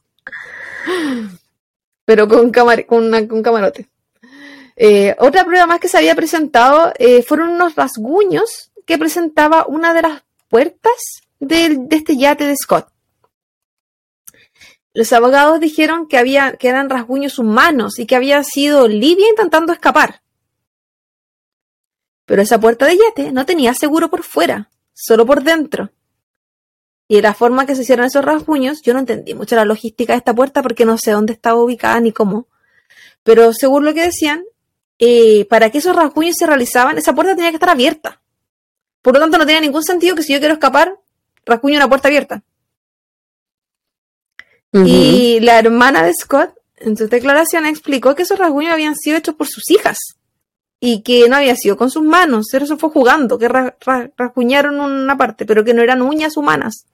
Pero 2.06 2.28
con, 2.28 2.52
camar, 2.52 2.86
una- 2.90 3.28
camarote. 3.42 3.88
Eh, 4.80 5.16
otra 5.20 5.44
prueba 5.44 5.66
más 5.66 5.80
que 5.80 5.88
se 5.88 5.98
había 5.98 6.14
presentado 6.16 6.94
eh, 6.99 7.24
fueron 7.24 7.49
unos 7.49 7.76
rasguños 7.76 8.72
que 8.86 8.98
presentaba 8.99 9.66
una 9.66 9.94
de 9.94 10.04
las 10.04 10.24
puertas 10.49 10.94
del- 11.40 11.90
de 11.90 11.95
este 11.95 12.16
yate 12.16 12.45
de 12.45 12.56
Scott. 12.56 12.88
Los 14.94 15.12
abogados 15.14 15.60
dijeron 15.60 16.08
que, 16.08 16.18
había, 16.18 16.54
que 16.58 16.70
eran 16.70 16.90
rasguños 16.90 17.40
humanos 17.40 17.98
y 17.99 18.06
que 18.06 18.16
había 18.16 18.44
sido 18.44 18.84
Olivia 18.84 19.28
intentando 19.30 19.74
escapar. 19.74 20.22
Pero 22.26 22.41
esa 22.41 22.60
puerta 22.60 22.86
de 22.86 22.98
yate 22.98 23.32
no 23.32 23.45
tenía 23.45 23.74
seguro 23.74 24.10
por 24.10 24.24
fuera, 24.24 24.70
solo 24.94 25.26
por 25.26 25.44
dentro. 25.44 25.91
Y 27.08 27.16
de 27.18 27.22
la 27.22 27.34
forma 27.34 27.66
que 27.66 27.76
se 27.76 27.82
hicieron 27.84 28.06
esos 28.06 28.24
rasguños, 28.26 28.82
yo 28.84 28.94
no 28.94 28.99
entendí 28.99 29.34
mucho 29.34 29.56
la 29.56 29.66
logística 29.66 30.14
de 30.14 30.18
esta 30.18 30.36
puerta 30.36 30.62
porque 30.62 30.86
no 30.86 30.98
sé 30.98 31.12
dónde 31.12 31.34
estaba 31.34 31.62
ubicada 31.62 31.99
ni 31.99 32.12
cómo. 32.12 32.48
Pero 33.24 33.54
según 33.54 33.86
lo 33.86 33.94
que 33.94 34.04
decían, 34.04 34.44
eh, 34.99 35.45
para 35.45 35.69
que 35.69 35.78
esos 35.80 35.95
rasguños 35.95 36.36
se 36.38 36.48
realizaban, 36.48 36.98
esa 36.98 37.14
puerta 37.14 37.36
tenía 37.36 37.52
que 37.52 37.56
estar 37.57 37.69
abierta. 37.69 38.22
Por 39.02 39.14
lo 39.14 39.19
tanto, 39.19 39.38
no 39.38 39.45
tenía 39.45 39.61
ningún 39.61 39.84
sentido 39.84 40.15
que 40.15 40.24
si 40.24 40.34
yo 40.34 40.40
quiero 40.40 40.53
escapar, 40.56 40.98
rasguño 41.45 41.78
una 41.78 41.88
puerta 41.90 42.07
abierta. 42.07 42.44
Y 44.86 45.40
la 45.40 45.60
hermana 45.60 46.03
de 46.03 46.14
Scott, 46.14 46.53
en 46.78 46.98
sus 46.98 47.10
declaraciones, 47.10 47.72
explicó 47.72 48.15
que 48.15 48.24
esos 48.24 48.38
rasguños 48.38 48.74
habían 48.74 48.95
sido 48.95 49.18
hechos 49.18 49.36
por 49.36 49.48
sus 49.48 49.69
hijas 49.72 49.98
y 50.80 51.02
que 51.03 51.28
no 51.30 51.38
había 51.38 51.56
sido 51.56 51.78
con 51.78 51.90
sus 51.90 52.03
manos, 52.03 52.53
eso 52.53 52.78
fue 52.78 52.90
jugando, 52.90 53.40
que 53.40 53.48
ra- 53.48 53.76
ra- 53.82 54.11
rasguñaron 54.15 54.80
una 54.80 55.18
parte, 55.18 55.45
pero 55.45 55.64
que 55.64 55.74
no 55.74 55.82
eran 55.82 56.02
uñas 56.02 56.38
humanas. 56.38 56.86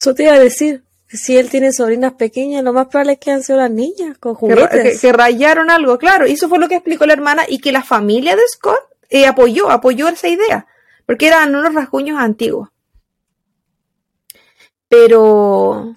Eso 0.00 0.14
te 0.14 0.22
iba 0.22 0.32
a 0.34 0.38
decir. 0.38 0.82
Si 1.12 1.36
él 1.36 1.50
tiene 1.50 1.72
sobrinas 1.72 2.12
pequeñas, 2.12 2.62
lo 2.62 2.72
más 2.72 2.86
probable 2.86 3.14
es 3.14 3.18
que 3.18 3.32
han 3.32 3.42
sido 3.42 3.58
las 3.58 3.70
niñas 3.70 4.16
con 4.18 4.36
Que, 4.36 4.54
ra- 4.54 4.68
que- 4.68 4.76
juguetes. 4.78 5.00
que 5.00 5.12
rayaron 5.12 5.68
algo, 5.70 5.98
claro, 5.98 6.26
y 6.26 6.32
eso 6.32 6.48
fue 6.48 6.58
lo 6.60 6.68
que 6.68 6.76
explicó 6.76 7.04
la 7.04 7.14
hermana 7.14 7.42
y 7.48 7.58
que 7.58 7.72
la 7.72 7.82
familia 7.82 8.36
de 8.36 8.42
Scott 8.46 8.78
eh, 9.08 9.26
apoyó, 9.26 9.70
apoyó 9.70 10.06
esa 10.08 10.28
idea, 10.28 10.66
porque 11.06 11.26
eran 11.26 11.54
unos 11.54 11.74
rasguños 11.74 12.18
antiguos. 12.20 12.68
Pero 14.88 15.94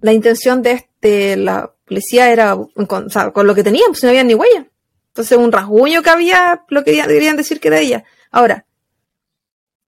la 0.00 0.12
intención 0.12 0.62
de 0.62 0.72
este, 0.72 1.36
la 1.36 1.72
policía 1.86 2.30
era 2.30 2.56
con, 2.88 3.06
o 3.06 3.10
sea, 3.10 3.30
con 3.32 3.46
lo 3.46 3.54
que 3.54 3.62
tenían, 3.64 3.88
pues 3.90 4.02
no 4.02 4.08
había 4.10 4.24
ni 4.24 4.34
huella. 4.34 4.66
Entonces 5.08 5.38
un 5.38 5.52
rasguño 5.52 6.02
que 6.02 6.10
había, 6.10 6.64
lo 6.68 6.82
que 6.84 6.92
querían 7.06 7.36
decir 7.36 7.60
que 7.60 7.68
era 7.68 7.78
ella. 7.78 8.04
Ahora, 8.30 8.64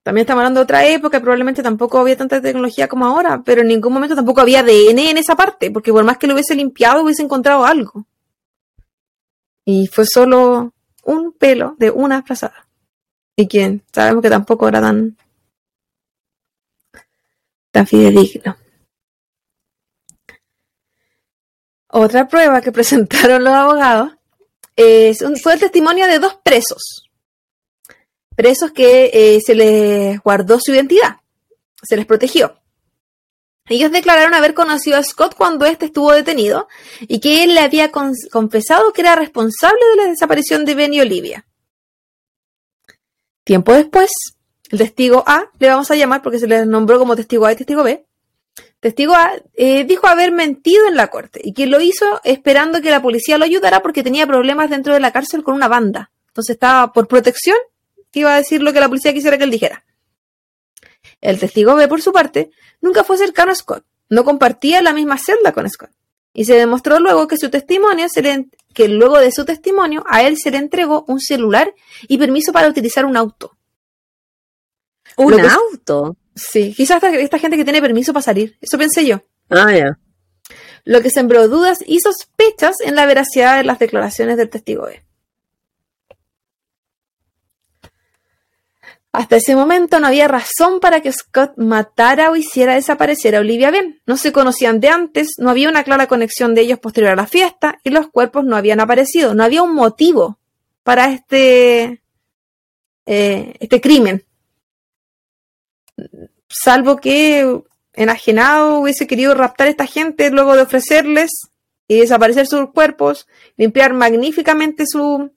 también 0.05 0.24
estamos 0.24 0.43
hablando 0.43 0.60
de 0.60 0.64
otra 0.64 0.86
época, 0.86 1.18
probablemente 1.18 1.62
tampoco 1.62 1.98
había 1.98 2.14
tanta 2.14 2.43
tecnología 2.43 2.89
como 2.89 3.06
ahora, 3.06 3.43
pero 3.43 3.62
en 3.62 3.68
ningún 3.68 3.94
momento 3.94 4.14
tampoco 4.14 4.43
había 4.43 4.60
ADN 4.60 4.98
en 4.98 5.16
esa 5.16 5.35
parte, 5.35 5.70
porque 5.70 5.93
por 5.93 6.05
más 6.05 6.18
que 6.18 6.26
lo 6.26 6.35
hubiese 6.35 6.55
limpiado, 6.55 7.02
hubiese 7.02 7.22
encontrado 7.22 7.64
algo. 7.64 8.06
Y 9.64 9.86
fue 9.86 10.05
solo 10.05 10.74
un 11.05 11.32
pelo 11.32 11.74
de 11.78 11.90
una 11.90 12.22
frazada. 12.22 12.68
Y 13.35 13.48
quien 13.48 13.82
sabemos 13.94 14.22
que 14.22 14.28
tampoco 14.28 14.68
era 14.68 14.82
tan, 14.82 15.16
tan 17.70 17.86
fidedigno. 17.86 18.59
Otra 21.89 22.28
prueba 22.28 22.60
que 22.60 22.72
presentaron 22.78 23.43
los 23.43 23.55
abogados 23.55 24.12
es 24.76 25.24
fue 25.43 25.55
el 25.55 25.60
testimonio 25.60 26.06
de 26.06 26.18
dos 26.18 26.35
presos. 26.44 27.03
Presos 28.36 28.73
que 28.73 29.11
eh, 29.12 29.40
se 29.44 29.55
les 29.55 30.20
guardó 30.20 30.59
su 30.61 30.73
identidad, 30.73 31.16
se 31.82 31.97
les 31.97 32.06
protegió. 32.06 32.61
Ellos 33.66 33.90
declararon 33.93 34.35
haber 34.35 34.52
conocido 34.52 34.98
a 34.98 35.02
Scott 35.02 35.35
cuando 35.36 35.65
éste 35.65 35.86
estuvo 35.86 36.12
detenido 36.12 36.69
y 37.01 37.20
que 37.20 37.44
él 37.44 37.55
le 37.55 37.61
había 37.61 37.90
con- 37.90 38.12
confesado 38.31 38.93
que 38.93 39.01
era 39.01 39.16
responsable 39.16 39.81
de 39.93 39.97
la 40.02 40.11
desaparición 40.11 40.65
de 40.65 40.74
Ben 40.74 40.93
y 40.93 41.01
Olivia. 41.01 41.47
Tiempo 43.44 43.73
después, 43.73 44.11
el 44.70 44.78
testigo 44.78 45.23
A, 45.27 45.51
le 45.59 45.69
vamos 45.69 45.90
a 45.90 45.97
llamar 45.97 46.23
porque 46.23 46.39
se 46.39 46.47
le 46.47 46.66
nombró 46.66 46.98
como 46.98 47.16
testigo 47.16 47.47
A 47.47 47.52
y 47.52 47.56
testigo 47.56 47.82
B, 47.82 48.05
testigo 48.81 49.15
A 49.15 49.32
eh, 49.55 49.85
dijo 49.85 50.06
haber 50.09 50.32
mentido 50.32 50.86
en 50.86 50.97
la 50.97 51.09
corte 51.09 51.40
y 51.43 51.55
que 51.55 51.66
lo 51.66 51.81
hizo 51.81 52.20
esperando 52.24 52.82
que 52.82 52.90
la 52.90 53.01
policía 53.02 53.39
lo 53.39 53.44
ayudara 53.44 53.81
porque 53.81 54.02
tenía 54.02 54.27
problemas 54.27 54.69
dentro 54.70 54.93
de 54.93 55.01
la 55.01 55.12
cárcel 55.12 55.43
con 55.43 55.55
una 55.55 55.69
banda. 55.69 56.11
Entonces 56.28 56.55
estaba 56.55 56.93
por 56.93 57.06
protección, 57.09 57.56
iba 58.20 58.35
a 58.35 58.39
decir 58.39 58.62
lo 58.62 58.73
que 58.73 58.81
la 58.81 58.89
policía 58.89 59.12
quisiera 59.12 59.39
que 59.39 59.45
él 59.45 59.51
dijera. 59.51 59.85
El 61.20 61.39
testigo 61.39 61.74
B, 61.74 61.89
por 61.89 62.03
su 62.03 62.12
parte, 62.12 62.51
nunca 62.81 63.05
fue 63.05 63.16
cercano 63.16 63.53
a 63.53 63.55
Scott, 63.55 63.85
no 64.09 64.24
compartía 64.24 64.82
la 64.82 64.93
misma 64.93 65.19
celda 65.19 65.53
con 65.53 65.69
Scott. 65.70 65.91
Y 66.32 66.45
se 66.47 66.55
demostró 66.55 66.99
luego 66.99 67.28
que 67.28 67.36
su 67.39 67.49
testimonio 67.49 68.09
se 68.09 68.20
le, 68.20 68.49
que 68.74 68.89
luego 68.89 69.19
de 69.20 69.31
su 69.31 69.45
testimonio 69.45 70.05
a 70.09 70.23
él 70.24 70.36
se 70.36 70.51
le 70.51 70.57
entregó 70.59 71.05
un 71.07 71.20
celular 71.20 71.73
y 72.09 72.19
permiso 72.19 72.53
para 72.53 72.69
utilizar 72.69 73.05
un 73.05 73.16
auto. 73.16 73.57
Un 75.16 75.36
que- 75.36 75.43
auto. 75.43 76.16
Sí, 76.35 76.74
quizás 76.77 76.97
esta, 76.97 77.15
esta 77.16 77.39
gente 77.39 77.57
que 77.57 77.62
tiene 77.65 77.81
permiso 77.81 78.12
para 78.12 78.24
salir, 78.24 78.59
eso 78.61 78.77
pensé 78.77 79.07
yo. 79.07 79.23
Ah, 79.51 79.73
ya. 79.73 79.99
Lo 80.85 81.01
que 81.01 81.11
sembró 81.11 81.47
dudas 81.49 81.78
y 81.86 82.01
sospechas 82.01 82.81
en 82.81 82.97
la 82.97 83.07
veracidad 83.07 83.57
de 83.59 83.65
las 83.65 83.78
declaraciones 83.78 84.36
del 84.36 84.51
testigo 84.51 84.86
B. 84.86 85.05
Hasta 89.15 89.36
ese 89.36 89.55
momento 89.55 90.01
no 90.01 90.09
había 90.09 90.27
razón 90.27 90.81
para 90.81 91.01
que 91.01 91.12
Scott 91.12 91.53
matara 91.57 92.32
o 92.32 92.36
hiciera 92.36 92.74
desaparecer 92.74 93.36
a 93.36 93.39
Olivia 93.39 93.70
Ben. 93.70 94.03
No 94.07 94.16
se 94.16 94.32
conocían 94.32 94.81
de 94.81 94.89
antes, 94.89 95.35
no 95.39 95.51
había 95.51 95.69
una 95.69 95.85
clara 95.85 96.09
conexión 96.09 96.53
de 96.57 96.62
ellos 96.62 96.81
posterior 96.81 97.12
a 97.12 97.16
la 97.16 97.28
fiesta 97.28 97.78
y 97.85 97.91
los 97.91 98.09
cuerpos 98.09 98.45
no 98.45 98.57
habían 98.57 98.81
aparecido. 98.81 99.32
No 99.32 99.45
había 99.45 99.62
un 99.62 99.73
motivo 99.73 100.41
para 100.82 101.12
este, 101.12 102.03
eh, 103.07 103.55
este 103.61 103.81
crimen. 103.81 104.24
Salvo 106.49 106.97
que 106.97 107.62
enajenado 107.93 108.81
hubiese 108.81 109.07
querido 109.07 109.36
raptar 109.36 109.69
a 109.69 109.70
esta 109.70 109.86
gente 109.86 110.28
luego 110.31 110.57
de 110.57 110.62
ofrecerles 110.62 111.31
y 111.86 112.01
desaparecer 112.01 112.49
sus 112.49 112.73
cuerpos, 112.73 113.28
limpiar 113.57 113.93
magníficamente 113.93 114.86
su 114.89 115.31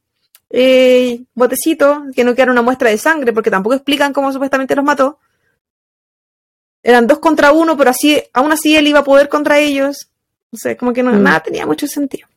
eh, 0.49 1.23
botecito, 1.33 2.03
que 2.15 2.23
no 2.23 2.33
quedara 2.35 2.51
una 2.51 2.61
muestra 2.61 2.89
de 2.89 2.97
sangre, 2.97 3.33
porque 3.33 3.51
tampoco 3.51 3.75
explican 3.75 4.13
cómo 4.13 4.31
supuestamente 4.31 4.75
los 4.75 4.85
mató. 4.85 5.19
Eran 6.83 7.07
dos 7.07 7.19
contra 7.19 7.51
uno, 7.51 7.75
pero 7.75 7.89
así, 7.89 8.21
aún 8.33 8.51
así 8.51 8.75
él 8.75 8.87
iba 8.87 8.99
a 8.99 9.03
poder 9.03 9.27
contra 9.29 9.59
ellos. 9.59 10.09
O 10.51 10.57
sea, 10.57 10.77
como 10.77 10.93
que 10.93 11.03
no, 11.03 11.11
Mm. 11.11 11.23
nada 11.23 11.41
tenía 11.41 11.65
mucho 11.65 11.87
sentido. 11.87 12.27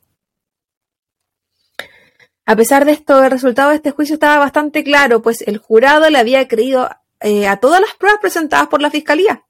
A 2.47 2.57
pesar 2.57 2.85
de 2.85 2.93
esto, 2.93 3.23
el 3.23 3.31
resultado 3.31 3.70
de 3.70 3.77
este 3.77 3.93
juicio 3.93 4.15
estaba 4.15 4.39
bastante 4.39 4.82
claro, 4.82 5.23
pues 5.23 5.43
el 5.43 5.59
jurado 5.59 6.11
le 6.11 6.19
había 6.19 6.49
creído 6.49 6.89
eh, 7.20 7.47
a 7.47 7.59
todas 7.59 7.81
las 7.81 7.95
pruebas 7.95 8.20
presentadas 8.20 8.66
por 8.69 8.81
la 8.81 8.91
fiscalía. 8.91 9.45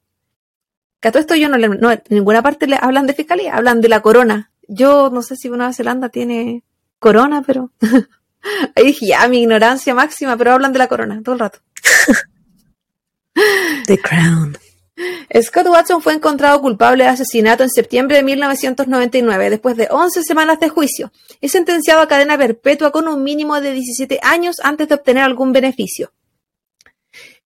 Que 0.99 1.07
a 1.07 1.11
todo 1.11 1.21
esto 1.21 1.35
yo 1.35 1.49
no, 1.49 1.57
le, 1.57 1.67
no 1.69 1.91
en 1.91 2.03
ninguna 2.09 2.43
parte 2.43 2.67
le 2.67 2.77
hablan 2.79 3.07
de 3.07 3.13
fiscalía, 3.13 3.55
hablan 3.55 3.81
de 3.81 3.89
la 3.89 4.01
corona. 4.01 4.51
Yo 4.67 5.09
no 5.09 5.23
sé 5.23 5.35
si 5.35 5.49
Nueva 5.49 5.73
Zelanda 5.73 6.09
tiene 6.09 6.63
corona, 6.99 7.41
pero 7.47 7.71
ahí 8.75 8.85
dije, 8.85 9.07
ya, 9.07 9.27
mi 9.27 9.41
ignorancia 9.41 9.93
máxima, 9.93 10.37
pero 10.37 10.53
hablan 10.53 10.73
de 10.73 10.79
la 10.79 10.87
corona 10.87 11.21
todo 11.23 11.33
el 11.33 11.39
rato. 11.39 11.59
The 13.87 13.97
Crown. 13.97 14.57
Scott 15.41 15.67
Watson 15.67 16.01
fue 16.01 16.13
encontrado 16.13 16.61
culpable 16.61 17.05
de 17.05 17.09
asesinato 17.09 17.63
en 17.63 17.69
septiembre 17.69 18.17
de 18.17 18.23
1999, 18.23 19.49
después 19.49 19.77
de 19.77 19.87
11 19.89 20.23
semanas 20.23 20.59
de 20.59 20.69
juicio, 20.69 21.11
y 21.39 21.49
sentenciado 21.49 22.01
a 22.01 22.07
cadena 22.07 22.37
perpetua 22.37 22.91
con 22.91 23.07
un 23.07 23.23
mínimo 23.23 23.59
de 23.61 23.71
17 23.71 24.19
años 24.21 24.57
antes 24.61 24.89
de 24.89 24.95
obtener 24.95 25.23
algún 25.23 25.53
beneficio. 25.53 26.11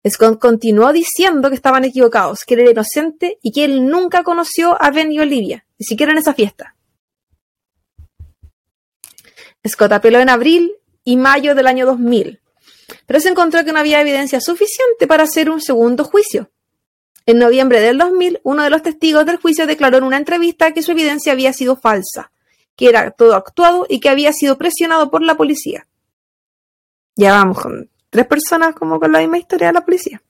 Scott 0.08 0.40
continuó 0.40 0.94
diciendo 0.94 1.50
que 1.50 1.56
estaban 1.56 1.86
equivocados, 1.86 2.44
que 2.46 2.56
él 2.56 2.62
era 2.62 2.72
inocente 2.72 3.40
y 3.42 3.52
que 3.52 3.66
él 3.66 3.88
nunca 3.88 4.24
conoció 4.24 4.82
a 4.82 4.92
Ben 4.92 5.12
y 5.12 5.20
Olivia, 5.20 5.66
ni 5.80 5.86
siquiera 5.86 6.12
en 6.12 6.20
esa 6.20 6.34
fiesta. 6.34 6.76
Scott 9.68 9.92
apeló 9.94 10.20
en 10.20 10.30
abril 10.30 10.74
y 11.06 11.15
mayo 11.15 11.56
del 11.56 11.68
año 11.68 11.86
2000, 11.86 12.41
pero 13.06 13.19
se 13.22 13.30
encontró 13.30 13.64
que 13.64 13.72
no 13.72 13.80
había 13.80 14.02
evidencia 14.02 14.41
suficiente 14.41 15.07
para 15.07 15.23
hacer 15.23 15.49
un 15.49 15.61
segundo 15.61 16.03
juicio. 16.03 16.49
En 17.26 17.40
noviembre 17.40 17.80
del 17.80 17.98
2000, 17.98 18.41
uno 18.44 18.64
de 18.64 18.69
los 18.69 18.84
testigos 18.84 19.26
del 19.26 19.38
juicio 19.38 19.65
declaró 19.65 19.98
en 19.98 20.03
una 20.03 20.18
entrevista 20.18 20.73
que 20.73 20.84
su 20.84 20.91
evidencia 20.91 21.32
había 21.32 21.53
sido 21.53 21.76
falsa, 21.77 22.32
que 22.76 22.90
era 22.90 23.11
todo 23.11 23.36
actuado 23.36 23.86
y 23.88 23.99
que 23.99 24.10
había 24.10 24.34
sido 24.34 24.57
presionado 24.57 25.10
por 25.10 25.22
la 25.22 25.36
policía. 25.36 25.88
Ya 27.15 27.32
vamos 27.32 27.61
con 27.61 27.90
tres 28.10 28.27
personas 28.27 28.76
como 28.76 28.99
con 28.99 29.11
la 29.11 29.19
misma 29.19 29.38
historia 29.38 29.68
de 29.68 29.73
la 29.73 29.86
policía. 29.86 30.22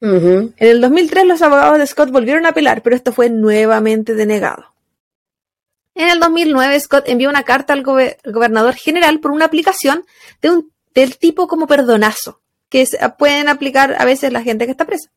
En 0.00 0.52
el 0.58 0.80
2003 0.80 1.26
los 1.26 1.42
abogados 1.42 1.78
de 1.78 1.86
Scott 1.86 2.10
volvieron 2.10 2.44
a 2.46 2.50
apelar, 2.50 2.82
pero 2.82 2.96
esto 2.96 3.12
fue 3.12 3.30
nuevamente 3.30 4.14
denegado. 4.14 4.73
En 5.94 6.08
el 6.08 6.18
2009 6.20 6.80
Scott 6.80 7.04
envió 7.08 7.28
una 7.28 7.44
carta 7.44 7.72
al 7.72 7.84
gobe- 7.84 8.16
al 8.24 8.32
gobernador 8.32 8.74
general 8.74 9.20
por 9.20 9.30
una 9.30 9.44
aplicación 9.44 10.04
de 10.42 10.50
un, 10.50 10.72
del 10.94 11.18
tipo 11.18 11.46
como 11.46 11.66
perdonazo, 11.66 12.40
que 12.68 12.84
se- 12.86 12.98
pueden 13.18 13.48
aplicar 13.48 13.94
a 13.98 14.04
veces 14.04 14.32
la 14.32 14.42
gente 14.42 14.64
que 14.66 14.72
está 14.72 14.84
presa. 14.86 15.10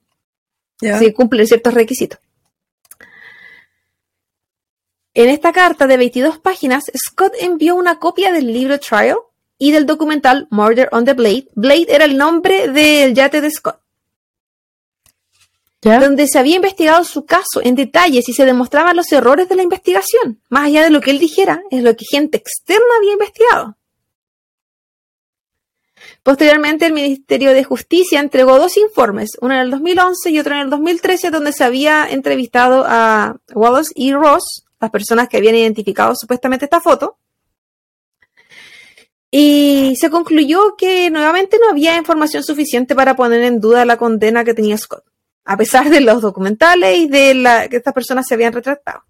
Si 1.00 1.12
cumplen 1.14 1.48
ciertos 1.48 1.74
requisitos. 1.74 2.20
En 5.16 5.30
esta 5.30 5.52
carta 5.52 5.88
de 5.88 5.98
22 5.98 6.38
páginas, 6.40 6.86
Scott 6.96 7.34
envió 7.40 7.76
una 7.76 7.98
copia 7.98 8.32
del 8.32 8.54
libro 8.54 8.80
Trial 8.80 9.18
y 9.58 9.72
del 9.72 9.88
documental 9.88 10.48
Murder 10.52 10.90
on 10.92 11.06
the 11.06 11.14
Blade. 11.14 11.48
Blade 11.56 11.88
era 11.90 12.06
el 12.06 12.18
nombre 12.18 12.68
del 12.68 13.16
yate 13.16 13.42
de 13.42 13.50
Scott, 13.50 13.80
Donde 15.82 16.28
se 16.28 16.40
había 16.40 16.56
investigado 16.56 17.04
su 17.04 17.26
caso 17.26 17.62
en 17.62 17.76
detalles 17.76 18.28
y 18.28 18.34
se 18.34 18.46
demostraban 18.46 18.96
los 18.96 19.12
errores 19.12 19.48
de 19.48 19.56
la 19.56 19.64
investigación. 19.64 20.42
Más 20.50 20.66
allá 20.66 20.84
de 20.84 20.90
lo 20.90 21.02
que 21.02 21.12
él 21.12 21.20
dijera, 21.20 21.62
es 21.70 21.84
lo 21.84 21.96
que 21.96 22.06
gente 22.10 22.38
externa 22.38 22.86
había 22.98 23.14
investigado. 23.14 23.78
Posteriormente, 26.24 26.86
el 26.86 26.94
Ministerio 26.94 27.54
de 27.54 27.64
Justicia 27.64 28.20
entregó 28.20 28.58
dos 28.58 28.76
informes, 28.78 29.38
uno 29.40 29.54
en 29.54 29.62
el 29.62 29.72
2011 29.72 30.30
y 30.30 30.40
otro 30.40 30.56
en 30.56 30.62
el 30.62 30.70
2013, 30.70 31.32
donde 31.32 31.54
se 31.54 31.64
había 31.64 32.06
entrevistado 32.10 32.84
a 32.86 33.38
Wallace 33.54 33.94
y 33.96 34.14
Ross, 34.14 34.66
las 34.80 34.92
personas 34.92 35.30
que 35.30 35.38
habían 35.38 35.56
identificado 35.56 36.14
supuestamente 36.16 36.66
esta 36.66 36.82
foto. 36.82 37.18
Y 39.32 39.96
se 40.00 40.10
concluyó 40.10 40.76
que 40.78 41.10
nuevamente 41.10 41.58
no 41.60 41.70
había 41.70 41.98
información 41.98 42.44
suficiente 42.44 42.96
para 42.96 43.16
poner 43.16 43.44
en 43.44 43.60
duda 43.60 43.86
la 43.86 43.98
condena 43.98 44.44
que 44.44 44.54
tenía 44.54 44.78
Scott, 44.78 45.06
a 45.48 45.56
pesar 45.56 45.90
de 45.90 46.02
los 46.02 46.22
documentales 46.22 46.98
y 46.98 47.08
de 47.08 47.68
que 47.70 47.78
estas 47.78 47.94
personas 47.94 48.26
se 48.28 48.34
habían 48.34 48.52
retractado. 48.52 49.04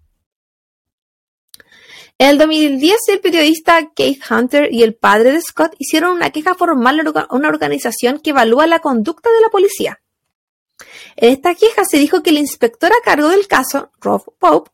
En 2.16 2.30
el 2.30 2.38
2010, 2.38 2.96
el 3.08 3.20
periodista 3.20 3.90
Keith 3.94 4.22
Hunter 4.30 4.72
y 4.72 4.84
el 4.84 4.94
padre 4.94 5.32
de 5.32 5.40
Scott 5.40 5.74
hicieron 5.78 6.12
una 6.12 6.30
queja 6.30 6.54
formal 6.54 7.00
a 7.00 7.26
una 7.30 7.48
organización 7.48 8.20
que 8.20 8.30
evalúa 8.30 8.68
la 8.68 8.78
conducta 8.78 9.30
de 9.30 9.40
la 9.40 9.48
policía. 9.48 10.00
En 11.16 11.32
esta 11.32 11.56
queja 11.56 11.84
se 11.84 11.98
dijo 11.98 12.22
que 12.22 12.30
el 12.30 12.38
inspector 12.38 12.92
a 12.92 13.04
cargo 13.04 13.28
del 13.28 13.48
caso, 13.48 13.90
Rob 14.00 14.22
Pope, 14.38 14.70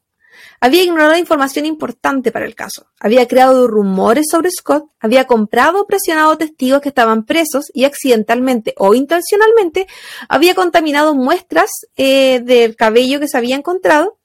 había 0.65 0.83
ignorado 0.83 1.15
información 1.19 1.67
importante 1.67 2.33
para 2.33 2.47
el 2.47 2.55
caso, 2.55 2.87
había 2.99 3.29
creado 3.29 3.69
rumores 3.69 4.29
sobre 4.31 4.51
Scott, 4.51 4.87
había 4.99 5.27
comprado 5.27 5.83
o 5.83 5.87
presionado 5.87 6.39
testigos 6.39 6.81
que 6.81 6.89
estaban 6.89 7.27
presos 7.27 7.67
y 7.75 7.85
accidentalmente 7.85 8.73
o 8.79 8.95
intencionalmente 8.95 9.87
había 10.27 10.55
contaminado 10.55 11.15
muestras 11.15 11.71
eh, 11.97 12.41
del 12.43 12.77
cabello 12.77 13.21
que 13.21 13.29
se 13.29 13.37
había 13.37 13.57
encontrado 13.57 14.19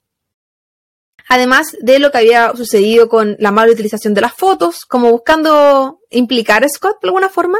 además 1.28 1.76
de 1.82 1.98
lo 1.98 2.10
que 2.10 2.18
había 2.18 2.56
sucedido 2.56 3.10
con 3.10 3.36
la 3.38 3.50
mala 3.50 3.72
utilización 3.72 4.14
de 4.14 4.22
las 4.22 4.32
fotos, 4.32 4.86
como 4.86 5.10
buscando 5.10 6.00
implicar 6.08 6.64
a 6.64 6.68
Scott 6.70 7.02
de 7.02 7.08
alguna 7.08 7.28
forma, 7.28 7.58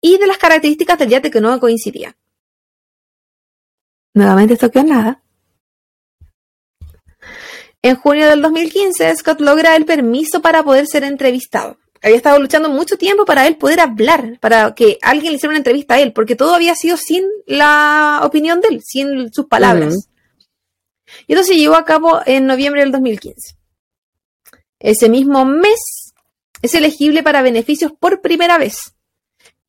y 0.00 0.16
de 0.16 0.26
las 0.26 0.38
características 0.38 0.98
del 0.98 1.10
yate 1.10 1.30
que 1.30 1.42
no 1.42 1.60
coincidían. 1.60 2.16
Nuevamente 4.14 4.54
esto 4.54 4.70
quedó 4.70 4.80
en 4.80 4.88
nada. 4.88 5.22
En 7.88 7.96
junio 7.96 8.28
del 8.28 8.42
2015, 8.42 9.16
Scott 9.16 9.40
logra 9.40 9.74
el 9.74 9.86
permiso 9.86 10.42
para 10.42 10.62
poder 10.62 10.86
ser 10.86 11.04
entrevistado. 11.04 11.78
Había 12.02 12.18
estado 12.18 12.38
luchando 12.38 12.68
mucho 12.68 12.98
tiempo 12.98 13.24
para 13.24 13.46
él 13.46 13.56
poder 13.56 13.80
hablar, 13.80 14.38
para 14.40 14.74
que 14.74 14.98
alguien 15.00 15.32
le 15.32 15.36
hiciera 15.36 15.52
una 15.52 15.56
entrevista 15.56 15.94
a 15.94 16.00
él, 16.00 16.12
porque 16.12 16.36
todo 16.36 16.54
había 16.54 16.74
sido 16.74 16.98
sin 16.98 17.24
la 17.46 18.20
opinión 18.24 18.60
de 18.60 18.68
él, 18.68 18.82
sin 18.84 19.32
sus 19.32 19.46
palabras. 19.46 19.94
Ujú. 19.94 20.06
Y 21.28 21.32
esto 21.32 21.46
se 21.46 21.56
llevó 21.56 21.76
a 21.76 21.86
cabo 21.86 22.20
en 22.26 22.46
noviembre 22.46 22.82
del 22.82 22.92
2015. 22.92 23.56
Ese 24.80 25.08
mismo 25.08 25.46
mes 25.46 26.12
es 26.60 26.74
elegible 26.74 27.22
para 27.22 27.40
beneficios 27.40 27.92
por 27.98 28.20
primera 28.20 28.58
vez. 28.58 28.96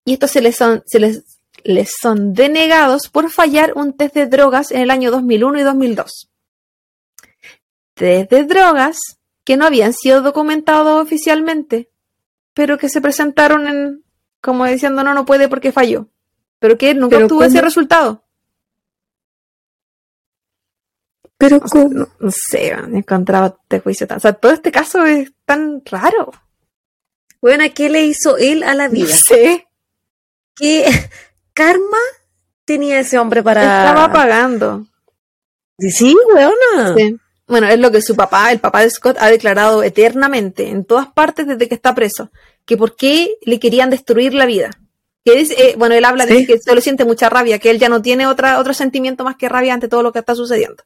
Y 0.04 0.12
estos 0.12 0.32
se 0.32 0.42
les 0.42 0.58
son, 0.58 0.84
se 0.86 1.00
les, 1.00 1.24
les 1.64 1.90
son 2.02 2.34
denegados 2.34 3.08
por 3.08 3.30
fallar 3.30 3.72
un 3.78 3.96
test 3.96 4.14
de 4.14 4.26
drogas 4.26 4.72
en 4.72 4.82
el 4.82 4.92
año 4.92 5.10
2001 5.10 5.60
y 5.60 5.64
2002. 5.64 6.29
Test 8.00 8.32
de 8.32 8.46
drogas 8.46 8.98
que 9.44 9.58
no 9.58 9.66
habían 9.66 9.94
sido 9.94 10.22
documentados 10.22 11.02
oficialmente, 11.02 11.90
pero 12.54 12.78
que 12.78 12.88
se 12.88 13.02
presentaron 13.02 13.68
en, 13.68 14.04
como 14.42 14.66
diciendo 14.66 15.04
no, 15.04 15.14
no 15.14 15.26
puede 15.26 15.50
porque 15.50 15.74
falló. 15.74 16.08
Pero 16.60 16.78
que 16.78 16.94
nunca 16.94 17.18
Pero 17.18 17.26
obtuvo 17.26 17.44
ese 17.44 17.62
resultado. 17.62 18.24
Pero 21.38 21.58
O 21.58 21.90
no, 21.90 22.08
no 22.20 22.32
sé, 22.32 22.76
man, 22.76 22.96
encontraba 22.96 23.58
este 23.64 23.80
juicio 23.80 24.08
tan. 24.08 24.18
O 24.18 24.22
sea, 24.22 24.34
todo 24.34 24.52
este 24.52 24.72
caso 24.72 25.06
es 25.06 25.32
tan 25.46 25.82
raro. 25.86 26.32
Bueno, 27.42 27.64
¿qué 27.74 27.90
le 27.90 28.06
hizo 28.06 28.38
él 28.38 28.64
a 28.64 28.74
la 28.74 28.88
No 28.88 28.94
vida? 28.94 29.14
sé. 29.14 29.68
¿Qué 30.56 30.86
karma 31.54 31.98
tenía 32.66 33.00
ese 33.00 33.18
hombre 33.18 33.42
para...? 33.44 33.62
Estaba 33.62 34.12
pagando. 34.12 34.86
Sí, 35.78 36.16
weona. 36.34 36.96
Sí. 36.96 37.18
Bueno, 37.50 37.68
es 37.68 37.80
lo 37.80 37.90
que 37.90 38.04
su 38.04 38.16
papá, 38.16 38.52
el 38.52 38.60
papá 38.60 38.84
de 38.84 38.92
Scott, 38.92 39.18
ha 39.20 39.28
declarado 39.28 39.82
eternamente, 39.82 40.70
en 40.70 40.86
todas 40.86 41.08
partes 41.08 41.48
desde 41.48 41.68
que 41.68 41.74
está 41.74 41.96
preso, 41.96 42.30
que 42.64 42.78
por 42.78 42.96
qué 42.96 43.38
le 43.42 43.60
querían 43.60 43.90
destruir 43.90 44.36
la 44.36 44.46
vida. 44.46 44.70
Que 45.26 45.36
dice, 45.36 45.56
eh, 45.58 45.76
bueno, 45.76 45.96
él 45.96 46.06
habla 46.06 46.28
de 46.28 46.46
que 46.46 46.60
solo 46.60 46.80
siente 46.80 47.06
mucha 47.06 47.28
rabia, 47.28 47.58
que 47.58 47.72
él 47.72 47.80
ya 47.80 47.90
no 47.90 48.04
tiene 48.04 48.28
otra, 48.28 48.60
otro 48.60 48.76
sentimiento 48.76 49.24
más 49.24 49.36
que 49.36 49.50
rabia 49.50 49.74
ante 49.74 49.88
todo 49.88 50.04
lo 50.04 50.12
que 50.12 50.20
está 50.20 50.36
sucediendo. 50.36 50.84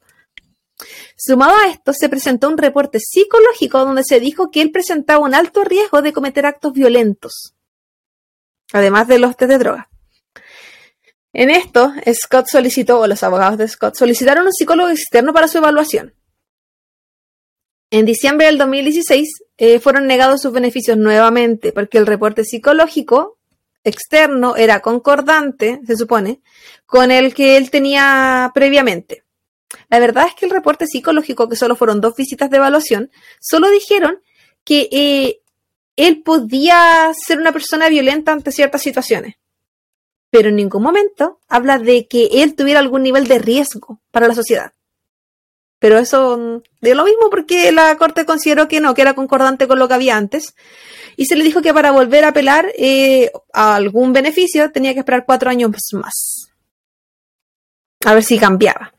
Sumado 1.17 1.53
a 1.53 1.67
esto, 1.67 1.91
se 1.91 2.07
presentó 2.07 2.47
un 2.47 2.57
reporte 2.57 2.97
psicológico 3.01 3.79
donde 3.79 4.05
se 4.05 4.21
dijo 4.21 4.49
que 4.49 4.61
él 4.61 4.71
presentaba 4.71 5.19
un 5.19 5.35
alto 5.35 5.65
riesgo 5.65 6.01
de 6.01 6.13
cometer 6.13 6.45
actos 6.45 6.71
violentos, 6.71 7.55
además 8.71 9.09
de 9.09 9.19
los 9.19 9.35
test 9.35 9.51
de 9.51 9.57
droga. 9.57 9.89
En 11.33 11.49
esto, 11.49 11.91
Scott 12.13 12.47
solicitó, 12.49 13.01
o 13.01 13.07
los 13.07 13.21
abogados 13.21 13.57
de 13.57 13.67
Scott, 13.67 13.95
solicitaron 13.95 14.45
un 14.45 14.53
psicólogo 14.53 14.89
externo 14.89 15.33
para 15.33 15.49
su 15.49 15.57
evaluación. 15.57 16.13
En 17.93 18.07
diciembre 18.07 18.47
del 18.47 18.57
2016 18.57 19.43
eh, 19.55 19.79
fueron 19.79 20.07
negados 20.07 20.41
sus 20.41 20.51
beneficios 20.51 20.97
nuevamente 20.97 21.71
porque 21.71 21.99
el 21.99 22.07
reporte 22.07 22.43
psicológico 22.43 23.37
externo 23.83 24.55
era 24.55 24.79
concordante, 24.79 25.79
se 25.85 25.95
supone, 25.95 26.41
con 26.87 27.11
el 27.11 27.35
que 27.35 27.55
él 27.55 27.69
tenía 27.69 28.49
previamente. 28.55 29.25
La 29.91 29.99
verdad 29.99 30.25
es 30.27 30.33
que 30.33 30.45
el 30.45 30.51
reporte 30.51 30.87
psicológico, 30.87 31.47
que 31.47 31.55
solo 31.55 31.75
fueron 31.75 32.01
dos 32.01 32.15
visitas 32.15 32.49
de 32.49 32.57
evaluación, 32.57 33.11
solo 33.39 33.69
dijeron 33.69 34.23
que 34.63 34.89
eh, 34.91 35.41
él 35.95 36.23
podía 36.23 37.11
ser 37.13 37.37
una 37.37 37.51
persona 37.51 37.89
violenta 37.89 38.31
ante 38.31 38.51
ciertas 38.51 38.81
situaciones. 38.81 39.35
Pero 40.31 40.49
en 40.49 40.55
ningún 40.55 40.81
momento 40.81 41.41
habla 41.47 41.77
de 41.77 42.07
que 42.07 42.41
él 42.41 42.55
tuviera 42.55 42.79
algún 42.79 43.03
nivel 43.03 43.27
de 43.27 43.37
riesgo 43.37 44.01
para 44.09 44.27
la 44.27 44.33
sociedad. 44.33 44.73
Pero 45.83 45.97
eso 45.97 46.61
dio 46.79 46.95
lo 46.95 47.03
mismo 47.03 47.29
porque 47.29 47.69
la 47.73 47.97
Corte 47.97 48.25
consideró 48.25 48.69
que 48.69 48.79
no, 48.79 48.93
que 48.93 49.01
era 49.01 49.15
concordante 49.15 49.67
con 49.67 49.79
lo 49.79 49.89
que 49.89 49.95
había 49.95 50.15
antes. 50.15 50.55
Y 51.17 51.25
se 51.25 51.35
le 51.35 51.43
dijo 51.43 51.61
que 51.61 51.73
para 51.73 51.91
volver 51.91 52.23
a 52.23 52.29
apelar 52.29 52.67
eh, 52.77 53.29
a 53.51 53.75
algún 53.75 54.13
beneficio 54.13 54.71
tenía 54.71 54.93
que 54.93 54.99
esperar 54.99 55.25
cuatro 55.25 55.49
años 55.49 55.71
más. 55.91 56.47
A 58.05 58.13
ver 58.13 58.23
si 58.23 58.39
cambiaba. 58.39 58.93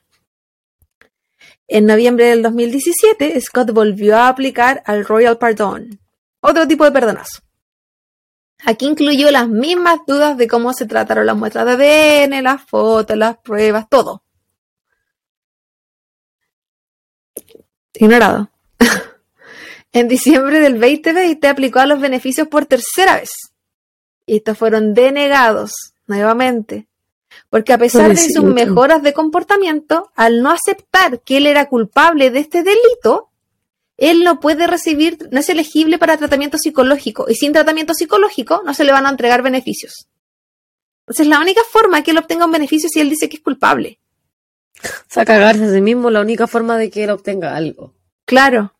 En 1.68 1.86
noviembre 1.86 2.26
del 2.26 2.42
2017, 2.42 3.40
Scott 3.40 3.70
volvió 3.70 4.18
a 4.18 4.28
aplicar 4.28 4.82
al 4.84 5.06
Royal 5.06 5.38
Pardon, 5.38 5.98
otro 6.40 6.68
tipo 6.68 6.84
de 6.84 6.92
perdonazo. 6.92 7.40
Aquí 8.66 8.84
incluyó 8.84 9.30
las 9.30 9.48
mismas 9.48 10.00
dudas 10.06 10.36
de 10.36 10.48
cómo 10.48 10.74
se 10.74 10.84
trataron 10.84 11.24
las 11.24 11.36
muestras 11.36 11.64
de 11.64 12.26
ADN, 12.26 12.42
las 12.42 12.62
fotos, 12.62 13.16
las 13.16 13.38
pruebas, 13.38 13.88
todo. 13.88 14.23
Ignorado. 17.94 18.50
en 19.92 20.08
diciembre 20.08 20.60
del 20.60 20.80
2020 20.80 21.46
aplicó 21.48 21.80
a 21.80 21.86
los 21.86 22.00
beneficios 22.00 22.48
por 22.48 22.66
tercera 22.66 23.16
vez. 23.16 23.30
Y 24.26 24.36
estos 24.36 24.56
fueron 24.58 24.94
denegados 24.94 25.94
nuevamente 26.06 26.86
porque 27.50 27.72
a 27.72 27.78
pesar 27.78 28.10
de 28.10 28.16
sus 28.16 28.44
mejoras 28.44 29.02
de 29.02 29.12
comportamiento, 29.12 30.10
al 30.14 30.42
no 30.42 30.50
aceptar 30.50 31.20
que 31.20 31.36
él 31.36 31.46
era 31.46 31.68
culpable 31.68 32.30
de 32.30 32.40
este 32.40 32.62
delito, 32.62 33.30
él 33.96 34.24
no 34.24 34.40
puede 34.40 34.66
recibir, 34.66 35.28
no 35.30 35.40
es 35.40 35.48
elegible 35.48 35.98
para 35.98 36.16
tratamiento 36.16 36.58
psicológico 36.58 37.26
y 37.28 37.34
sin 37.36 37.52
tratamiento 37.52 37.94
psicológico 37.94 38.62
no 38.64 38.74
se 38.74 38.84
le 38.84 38.92
van 38.92 39.06
a 39.06 39.10
entregar 39.10 39.42
beneficios. 39.42 40.08
Entonces 41.02 41.26
la 41.26 41.38
única 41.38 41.60
forma 41.70 42.02
que 42.02 42.10
él 42.10 42.18
obtenga 42.18 42.46
un 42.46 42.52
beneficio 42.52 42.86
es 42.86 42.92
si 42.92 43.00
él 43.00 43.10
dice 43.10 43.28
que 43.28 43.36
es 43.36 43.42
culpable. 43.42 44.00
O 45.10 45.14
sea, 45.14 45.24
cagarse 45.24 45.64
a 45.64 45.72
sí 45.72 45.80
mismo 45.80 46.10
la 46.10 46.20
única 46.20 46.46
forma 46.46 46.76
de 46.76 46.90
que 46.90 47.04
él 47.04 47.10
obtenga 47.10 47.56
algo. 47.56 47.94
Claro. 48.24 48.74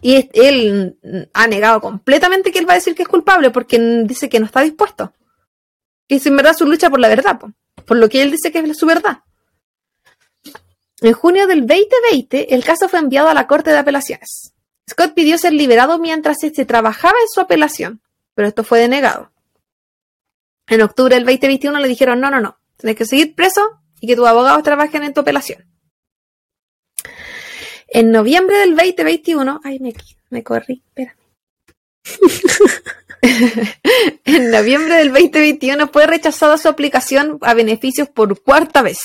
Y 0.00 0.28
él 0.34 0.98
ha 1.32 1.46
negado 1.46 1.80
completamente 1.80 2.50
que 2.50 2.58
él 2.58 2.68
va 2.68 2.72
a 2.72 2.76
decir 2.76 2.94
que 2.94 3.02
es 3.02 3.08
culpable 3.08 3.50
porque 3.50 3.78
dice 4.04 4.28
que 4.28 4.40
no 4.40 4.46
está 4.46 4.62
dispuesto. 4.62 5.12
Que 6.08 6.16
es 6.16 6.26
en 6.26 6.36
verdad 6.36 6.56
su 6.56 6.66
lucha 6.66 6.90
por 6.90 6.98
la 6.98 7.08
verdad 7.08 7.38
por 7.84 7.96
lo 7.96 8.08
que 8.08 8.22
él 8.22 8.30
dice 8.30 8.52
que 8.52 8.58
es 8.58 8.78
su 8.78 8.86
verdad. 8.86 9.20
En 11.00 11.12
junio 11.12 11.46
del 11.46 11.66
2020, 11.66 12.54
el 12.54 12.64
caso 12.64 12.88
fue 12.88 13.00
enviado 13.00 13.28
a 13.28 13.34
la 13.34 13.46
Corte 13.46 13.70
de 13.70 13.78
Apelaciones. 13.78 14.54
Scott 14.88 15.14
pidió 15.14 15.36
ser 15.36 15.52
liberado 15.52 15.98
mientras 15.98 16.42
este 16.44 16.64
trabajaba 16.64 17.16
en 17.20 17.28
su 17.28 17.40
apelación, 17.40 18.00
pero 18.34 18.48
esto 18.48 18.62
fue 18.62 18.78
denegado. 18.78 19.32
En 20.68 20.80
octubre 20.80 21.14
del 21.14 21.24
2021 21.24 21.78
le 21.80 21.88
dijeron, 21.88 22.20
no, 22.20 22.30
no, 22.30 22.40
no, 22.40 22.58
tienes 22.76 22.96
que 22.96 23.04
seguir 23.04 23.34
preso 23.34 23.81
y 24.02 24.08
que 24.08 24.16
tus 24.16 24.26
abogados 24.26 24.64
trabajen 24.64 25.04
en 25.04 25.14
tu 25.14 25.20
apelación. 25.20 25.64
En 27.86 28.10
noviembre 28.10 28.58
del 28.58 28.74
2021, 28.74 29.60
ay, 29.62 29.78
me, 29.78 29.94
me 30.30 30.42
corrí, 30.42 30.82
espera. 30.88 31.16
en 34.24 34.50
noviembre 34.50 34.96
del 34.96 35.12
2021 35.12 35.86
fue 35.86 36.08
rechazada 36.08 36.58
su 36.58 36.68
aplicación 36.68 37.38
a 37.42 37.54
beneficios 37.54 38.08
por 38.08 38.42
cuarta 38.42 38.82
vez. 38.82 38.98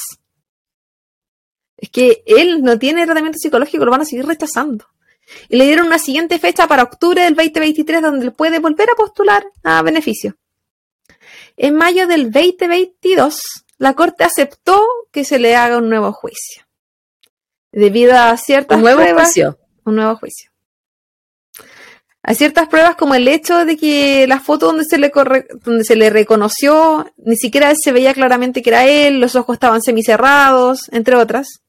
Es 1.77 1.91
que 1.91 2.23
él 2.25 2.63
no 2.63 2.79
tiene 2.79 3.05
tratamiento 3.05 3.37
psicológico, 3.37 3.85
lo 3.85 3.91
van 3.91 4.01
a 4.01 4.05
seguir 4.05 4.25
rechazando. 4.25 4.87
Y 5.47 5.57
le 5.57 5.65
dieron 5.65 5.85
una 5.85 5.99
siguiente 5.99 6.39
fecha 6.39 6.67
para 6.67 6.81
octubre 6.81 7.21
del 7.21 7.35
2023 7.35 8.01
donde 8.01 8.25
él 8.25 8.33
puede 8.33 8.57
volver 8.57 8.89
a 8.89 8.95
postular 8.95 9.45
a 9.63 9.83
beneficio. 9.83 10.37
En 11.55 11.75
mayo 11.75 12.07
del 12.07 12.31
2022, 12.31 13.66
la 13.77 13.93
Corte 13.93 14.23
aceptó 14.23 14.81
que 15.11 15.23
se 15.23 15.39
le 15.39 15.55
haga 15.55 15.77
un 15.77 15.89
nuevo 15.89 16.11
juicio. 16.11 16.63
Debido 17.71 18.17
a 18.17 18.35
ciertas 18.37 18.77
¿Un 18.77 18.83
nuevo 18.83 19.01
juicio? 19.15 19.59
Un 19.83 19.95
nuevo 19.95 20.15
juicio. 20.15 20.51
Hay 22.23 22.35
ciertas 22.35 22.67
pruebas 22.67 22.95
como 22.95 23.15
el 23.15 23.27
hecho 23.27 23.63
de 23.63 23.77
que 23.77 24.27
la 24.27 24.41
foto 24.41 24.65
donde 24.65 24.83
se 24.83 24.97
le, 24.97 25.11
donde 25.63 25.85
se 25.85 25.95
le 25.95 26.09
reconoció, 26.09 27.09
ni 27.15 27.37
siquiera 27.37 27.73
se 27.81 27.93
veía 27.93 28.13
claramente 28.13 28.61
que 28.61 28.69
era 28.69 28.85
él, 28.85 29.21
los 29.21 29.35
ojos 29.37 29.53
estaban 29.53 29.81
semicerrados, 29.81 30.89
entre 30.91 31.15
otras. 31.15 31.61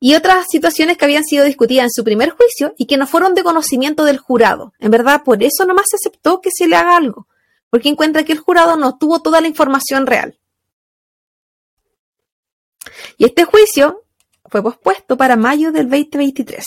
Y 0.00 0.14
otras 0.16 0.46
situaciones 0.50 0.96
que 0.96 1.06
habían 1.06 1.24
sido 1.24 1.44
discutidas 1.44 1.84
en 1.84 1.90
su 1.92 2.04
primer 2.04 2.30
juicio 2.30 2.74
y 2.76 2.86
que 2.86 2.98
no 2.98 3.06
fueron 3.06 3.34
de 3.34 3.42
conocimiento 3.42 4.04
del 4.04 4.18
jurado. 4.18 4.74
En 4.78 4.90
verdad, 4.90 5.22
por 5.24 5.42
eso 5.42 5.64
nomás 5.64 5.86
se 5.88 5.96
aceptó 5.96 6.40
que 6.40 6.50
se 6.54 6.68
le 6.68 6.76
haga 6.76 6.96
algo, 6.96 7.26
porque 7.70 7.88
encuentra 7.88 8.24
que 8.24 8.32
el 8.32 8.38
jurado 8.38 8.76
no 8.76 8.98
tuvo 8.98 9.20
toda 9.20 9.40
la 9.40 9.48
información 9.48 10.06
real. 10.06 10.38
Y 13.16 13.24
este 13.24 13.44
juicio 13.44 14.04
fue 14.46 14.62
pospuesto 14.62 15.16
para 15.16 15.36
mayo 15.36 15.72
del 15.72 15.88
2023. 15.88 16.64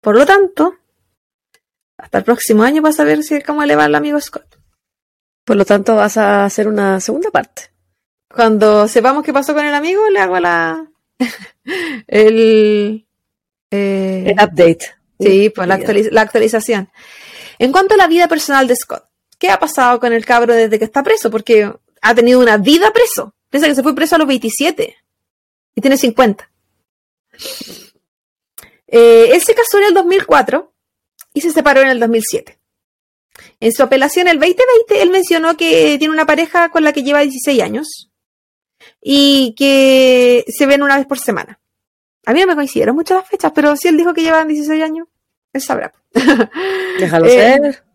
Por 0.00 0.16
lo 0.16 0.24
tanto, 0.24 0.74
hasta 1.98 2.18
el 2.18 2.24
próximo 2.24 2.62
año 2.62 2.82
para 2.82 2.92
saber 2.92 3.22
si 3.22 3.42
cómo 3.42 3.64
le 3.64 3.76
va 3.76 3.84
al 3.84 3.94
amigo 3.94 4.20
Scott. 4.20 4.58
Por 5.44 5.56
lo 5.56 5.64
tanto, 5.64 5.96
vas 5.96 6.16
a 6.16 6.44
hacer 6.44 6.68
una 6.68 7.00
segunda 7.00 7.30
parte. 7.30 7.70
Cuando 8.28 8.86
sepamos 8.88 9.24
qué 9.24 9.32
pasó 9.32 9.54
con 9.54 9.64
el 9.64 9.74
amigo, 9.74 10.08
le 10.08 10.20
hago 10.20 10.38
la. 10.38 10.86
el. 12.06 13.06
Eh, 13.70 14.24
el 14.26 14.32
update. 14.32 14.94
Sí, 15.18 15.50
pues 15.50 15.68
la, 15.68 15.76
la, 15.76 16.22
actualización. 16.22 16.90
En 17.58 17.72
cuanto 17.72 17.94
a 17.94 17.98
la 17.98 18.06
vida 18.06 18.26
personal 18.26 18.66
de 18.66 18.76
Scott, 18.76 19.09
¿qué 19.40 19.50
ha 19.50 19.58
pasado 19.58 19.98
con 19.98 20.12
el 20.12 20.24
cabro 20.24 20.54
desde 20.54 20.78
que 20.78 20.84
está 20.84 21.02
preso? 21.02 21.30
Porque 21.30 21.72
ha 22.02 22.14
tenido 22.14 22.38
una 22.38 22.58
vida 22.58 22.92
preso. 22.92 23.34
Piensa 23.48 23.66
que 23.66 23.74
se 23.74 23.82
fue 23.82 23.96
preso 23.96 24.14
a 24.14 24.18
los 24.18 24.28
27 24.28 24.96
y 25.74 25.80
tiene 25.80 25.96
50. 25.96 26.48
Eh, 28.86 29.30
él 29.32 29.40
se 29.40 29.54
casó 29.54 29.78
en 29.78 29.84
el 29.84 29.94
2004 29.94 30.72
y 31.34 31.40
se 31.40 31.50
separó 31.50 31.80
en 31.80 31.88
el 31.88 31.98
2007. 31.98 32.58
En 33.58 33.72
su 33.72 33.82
apelación 33.82 34.28
el 34.28 34.38
2020, 34.38 35.02
él 35.02 35.10
mencionó 35.10 35.56
que 35.56 35.96
tiene 35.98 36.12
una 36.12 36.26
pareja 36.26 36.68
con 36.68 36.84
la 36.84 36.92
que 36.92 37.02
lleva 37.02 37.20
16 37.20 37.62
años 37.62 38.10
y 39.00 39.54
que 39.56 40.44
se 40.48 40.66
ven 40.66 40.82
una 40.82 40.98
vez 40.98 41.06
por 41.06 41.18
semana. 41.18 41.58
A 42.26 42.32
mí 42.34 42.40
no 42.40 42.46
me 42.46 42.54
coincidieron 42.54 42.94
muchas 42.94 43.18
las 43.18 43.28
fechas, 43.28 43.52
pero 43.54 43.74
si 43.76 43.88
él 43.88 43.96
dijo 43.96 44.12
que 44.12 44.22
llevan 44.22 44.48
16 44.48 44.82
años, 44.82 45.08
él 45.52 45.60
sabrá. 45.62 45.92
Déjalo 46.98 47.26
eh, 47.26 47.30
ser. 47.30 47.89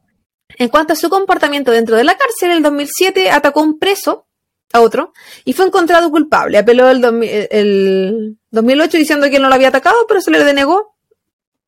En 0.57 0.69
cuanto 0.69 0.93
a 0.93 0.95
su 0.95 1.09
comportamiento 1.09 1.71
dentro 1.71 1.95
de 1.95 2.03
la 2.03 2.17
cárcel, 2.17 2.51
en 2.51 2.57
el 2.57 2.63
2007 2.63 3.29
atacó 3.31 3.61
a 3.61 3.63
un 3.63 3.79
preso, 3.79 4.27
a 4.73 4.81
otro, 4.81 5.13
y 5.43 5.53
fue 5.53 5.65
encontrado 5.65 6.09
culpable. 6.11 6.57
Apeló 6.57 6.89
el, 6.89 7.03
el 7.51 8.37
2008 8.51 8.97
diciendo 8.97 9.29
que 9.29 9.37
él 9.37 9.41
no 9.41 9.49
lo 9.49 9.55
había 9.55 9.69
atacado, 9.69 10.05
pero 10.07 10.21
se 10.21 10.31
le 10.31 10.43
denegó 10.43 10.95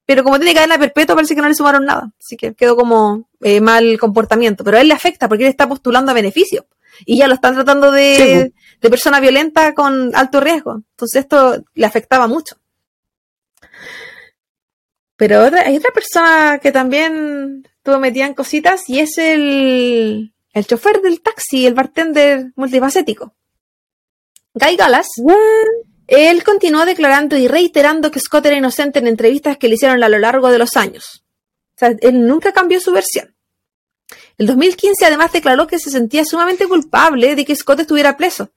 pero 0.07 0.23
como 0.23 0.39
tiene 0.39 0.53
cadena 0.53 0.79
perpetua, 0.79 1.15
parece 1.15 1.35
que 1.35 1.41
no 1.41 1.49
le 1.49 1.53
sumaron 1.53 1.83
nada. 1.83 2.13
Así 2.17 2.37
que 2.37 2.55
quedó 2.55 2.77
como 2.77 3.27
eh, 3.41 3.59
mal 3.59 3.99
comportamiento. 3.99 4.63
Pero 4.63 4.77
a 4.77 4.81
él 4.81 4.87
le 4.87 4.93
afecta 4.93 5.27
porque 5.27 5.43
él 5.43 5.49
está 5.49 5.67
postulando 5.67 6.11
a 6.11 6.15
beneficio. 6.15 6.65
Y 7.05 7.17
ya 7.17 7.27
lo 7.27 7.33
están 7.33 7.55
tratando 7.55 7.91
de, 7.91 8.53
de 8.79 8.89
persona 8.89 9.19
violenta 9.19 9.73
con 9.73 10.15
alto 10.15 10.39
riesgo. 10.39 10.81
Entonces 10.91 11.23
esto 11.23 11.61
le 11.73 11.85
afectaba 11.85 12.27
mucho. 12.27 12.55
Pero 15.17 15.41
hay 15.41 15.75
otra 15.75 15.91
persona 15.91 16.59
que 16.63 16.71
también 16.71 17.67
estuvo 17.87 18.01
metida 18.01 18.25
en 18.25 18.33
cositas 18.33 18.89
y 18.89 18.99
es 18.99 19.17
el, 19.17 20.33
el 20.51 20.67
chofer 20.67 21.01
del 21.01 21.21
taxi, 21.21 21.65
el 21.65 21.73
bartender 21.73 22.51
multifacético. 22.57 23.33
Guy 24.53 24.75
Galas. 24.75 25.07
Él 26.07 26.43
continuó 26.43 26.85
declarando 26.85 27.37
y 27.37 27.47
reiterando 27.47 28.11
que 28.11 28.19
Scott 28.19 28.45
era 28.45 28.57
inocente 28.57 28.99
en 28.99 29.07
entrevistas 29.07 29.57
que 29.57 29.69
le 29.69 29.75
hicieron 29.75 30.03
a 30.03 30.09
lo 30.09 30.19
largo 30.19 30.49
de 30.49 30.57
los 30.57 30.75
años. 30.75 31.23
O 31.75 31.79
sea, 31.79 31.95
él 32.01 32.27
nunca 32.27 32.51
cambió 32.51 32.81
su 32.81 32.91
versión. 32.91 33.33
El 34.37 34.47
2015 34.47 35.05
además 35.05 35.31
declaró 35.31 35.65
que 35.65 35.79
se 35.79 35.89
sentía 35.89 36.25
sumamente 36.25 36.67
culpable 36.67 37.35
de 37.35 37.45
que 37.45 37.55
Scott 37.55 37.79
estuviera 37.79 38.17
preso, 38.17 38.51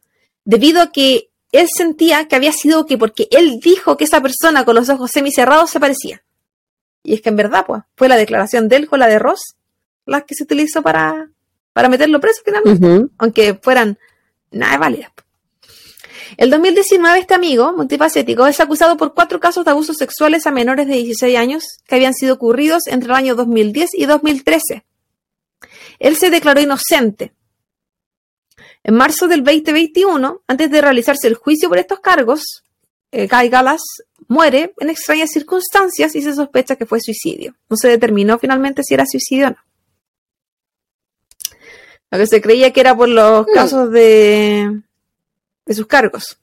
debido 0.44 0.82
a 0.82 0.90
que 0.90 1.30
él 1.52 1.68
sentía 1.72 2.26
que 2.26 2.34
había 2.34 2.52
sido 2.52 2.84
que 2.84 2.98
porque 2.98 3.28
él 3.30 3.60
dijo 3.60 3.96
que 3.96 4.04
esa 4.04 4.20
persona 4.20 4.64
con 4.64 4.74
los 4.74 4.88
ojos 4.88 5.12
semicerrados 5.12 5.70
se 5.70 5.78
parecía. 5.78 6.24
Y 7.02 7.14
es 7.14 7.22
que 7.22 7.30
en 7.30 7.36
verdad, 7.36 7.64
pues, 7.66 7.82
fue 7.96 8.08
la 8.08 8.16
declaración 8.16 8.68
de 8.68 8.76
él 8.76 8.88
con 8.88 9.00
la 9.00 9.08
de 9.08 9.18
Ross 9.18 9.56
la 10.06 10.22
que 10.22 10.34
se 10.34 10.44
utilizó 10.44 10.82
para, 10.82 11.30
para 11.72 11.88
meterlo 11.88 12.20
preso 12.20 12.42
finalmente, 12.44 13.12
aunque 13.18 13.54
fueran 13.54 13.98
nada 14.50 14.76
válidas. 14.78 15.12
El 16.36 16.50
2019 16.50 17.18
este 17.18 17.34
amigo 17.34 17.72
multifacético 17.72 18.46
es 18.46 18.60
acusado 18.60 18.96
por 18.96 19.14
cuatro 19.14 19.40
casos 19.40 19.64
de 19.64 19.72
abusos 19.72 19.96
sexuales 19.96 20.46
a 20.46 20.52
menores 20.52 20.86
de 20.86 20.94
16 20.94 21.36
años 21.36 21.64
que 21.86 21.96
habían 21.96 22.14
sido 22.14 22.34
ocurridos 22.34 22.86
entre 22.86 23.10
el 23.10 23.16
año 23.16 23.34
2010 23.34 23.90
y 23.94 24.06
2013. 24.06 24.84
Él 25.98 26.16
se 26.16 26.30
declaró 26.30 26.60
inocente. 26.60 27.32
En 28.82 28.94
marzo 28.94 29.28
del 29.28 29.44
2021, 29.44 30.42
antes 30.46 30.70
de 30.70 30.80
realizarse 30.80 31.28
el 31.28 31.34
juicio 31.34 31.68
por 31.68 31.78
estos 31.78 32.00
cargos, 32.00 32.64
eh, 33.12 33.28
Guy 33.28 33.48
Galas 33.48 33.82
muere 34.30 34.72
en 34.78 34.90
extrañas 34.90 35.30
circunstancias 35.30 36.14
y 36.14 36.22
se 36.22 36.32
sospecha 36.32 36.76
que 36.76 36.86
fue 36.86 37.00
suicidio. 37.00 37.56
No 37.68 37.76
se 37.76 37.88
determinó 37.88 38.38
finalmente 38.38 38.84
si 38.84 38.94
era 38.94 39.04
suicidio 39.04 39.48
o 39.48 39.50
no. 39.50 39.56
Lo 42.12 42.18
que 42.18 42.26
se 42.28 42.40
creía 42.40 42.72
que 42.72 42.80
era 42.80 42.96
por 42.96 43.08
los 43.08 43.44
Hmm. 43.46 43.52
casos 43.52 43.90
de, 43.90 44.82
de 45.66 45.74
sus 45.74 45.86
cargos. 45.86 46.38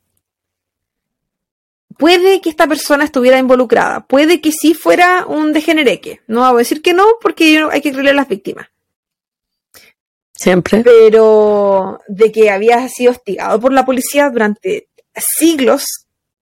Puede 1.97 2.41
que 2.41 2.49
esta 2.49 2.67
persona 2.67 3.05
estuviera 3.05 3.39
involucrada, 3.39 4.05
puede 4.05 4.41
que 4.41 4.51
sí 4.51 4.73
fuera 4.73 5.25
un 5.25 5.53
degenereque. 5.53 6.21
No 6.27 6.41
voy 6.41 6.59
a 6.59 6.63
decir 6.63 6.81
que 6.81 6.93
no, 6.93 7.05
porque 7.21 7.65
hay 7.71 7.81
que 7.81 7.91
creerle 7.91 8.11
a 8.11 8.15
las 8.15 8.27
víctimas. 8.27 8.67
Siempre. 10.35 10.83
Pero 10.83 12.01
de 12.07 12.31
que 12.33 12.51
había 12.51 12.87
sido 12.89 13.11
hostigado 13.13 13.59
por 13.61 13.71
la 13.71 13.85
policía 13.85 14.29
durante 14.29 14.89
siglos 15.15 15.85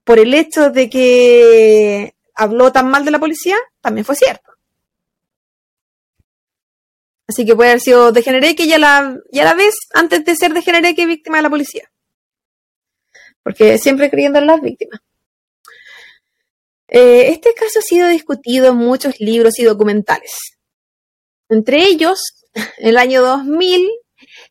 por 0.06 0.20
el 0.20 0.34
hecho 0.34 0.70
de 0.70 0.90
que 0.90 2.16
habló 2.36 2.72
tan 2.72 2.90
mal 2.90 3.04
de 3.04 3.12
la 3.12 3.20
policía, 3.20 3.58
también 3.82 4.06
fue 4.06 4.16
cierto. 4.16 4.54
Así 7.28 7.44
que 7.44 7.56
puede 7.56 7.72
haber 7.72 7.82
sido 7.82 8.12
degenereque 8.12 8.66
y 8.66 8.74
a 8.74 8.78
la, 8.78 9.18
y 9.32 9.40
a 9.40 9.46
la 9.46 9.56
vez, 9.56 9.76
antes 9.94 10.24
de 10.24 10.36
ser 10.36 10.54
degenereque, 10.54 11.08
víctima 11.08 11.38
de 11.38 11.44
la 11.44 11.50
policía. 11.50 11.92
Porque 13.42 13.80
siempre 13.80 14.12
creyendo 14.12 14.40
en 14.40 14.48
las 14.48 14.62
víctimas. 14.62 15.02
Eh, 16.88 17.32
este 17.32 17.54
caso 17.56 17.80
ha 17.80 17.82
sido 17.82 18.08
discutido 18.08 18.68
en 18.68 18.78
muchos 18.78 19.20
libros 19.20 19.58
y 19.58 19.64
documentales. 19.64 20.60
Entre 21.50 21.84
ellos, 21.84 22.22
en 22.54 22.90
el 22.90 22.98
año 22.98 23.24
2000 23.24 23.90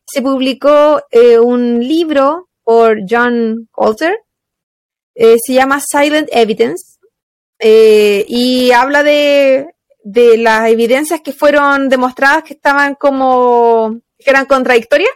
se 0.05 0.21
publicó 0.21 1.01
eh, 1.11 1.39
un 1.39 1.79
libro 1.79 2.49
por 2.63 2.99
John 3.09 3.69
Coulter, 3.71 4.24
eh, 5.15 5.37
se 5.43 5.53
llama 5.53 5.81
Silent 5.81 6.29
Evidence, 6.31 6.95
eh, 7.59 8.25
y 8.27 8.71
habla 8.71 9.03
de, 9.03 9.73
de 10.03 10.37
las 10.37 10.69
evidencias 10.69 11.21
que 11.21 11.31
fueron 11.31 11.89
demostradas 11.89 12.43
que 12.43 12.53
estaban 12.53 12.95
como, 12.95 14.01
que 14.17 14.29
eran 14.29 14.45
contradictorias. 14.45 15.11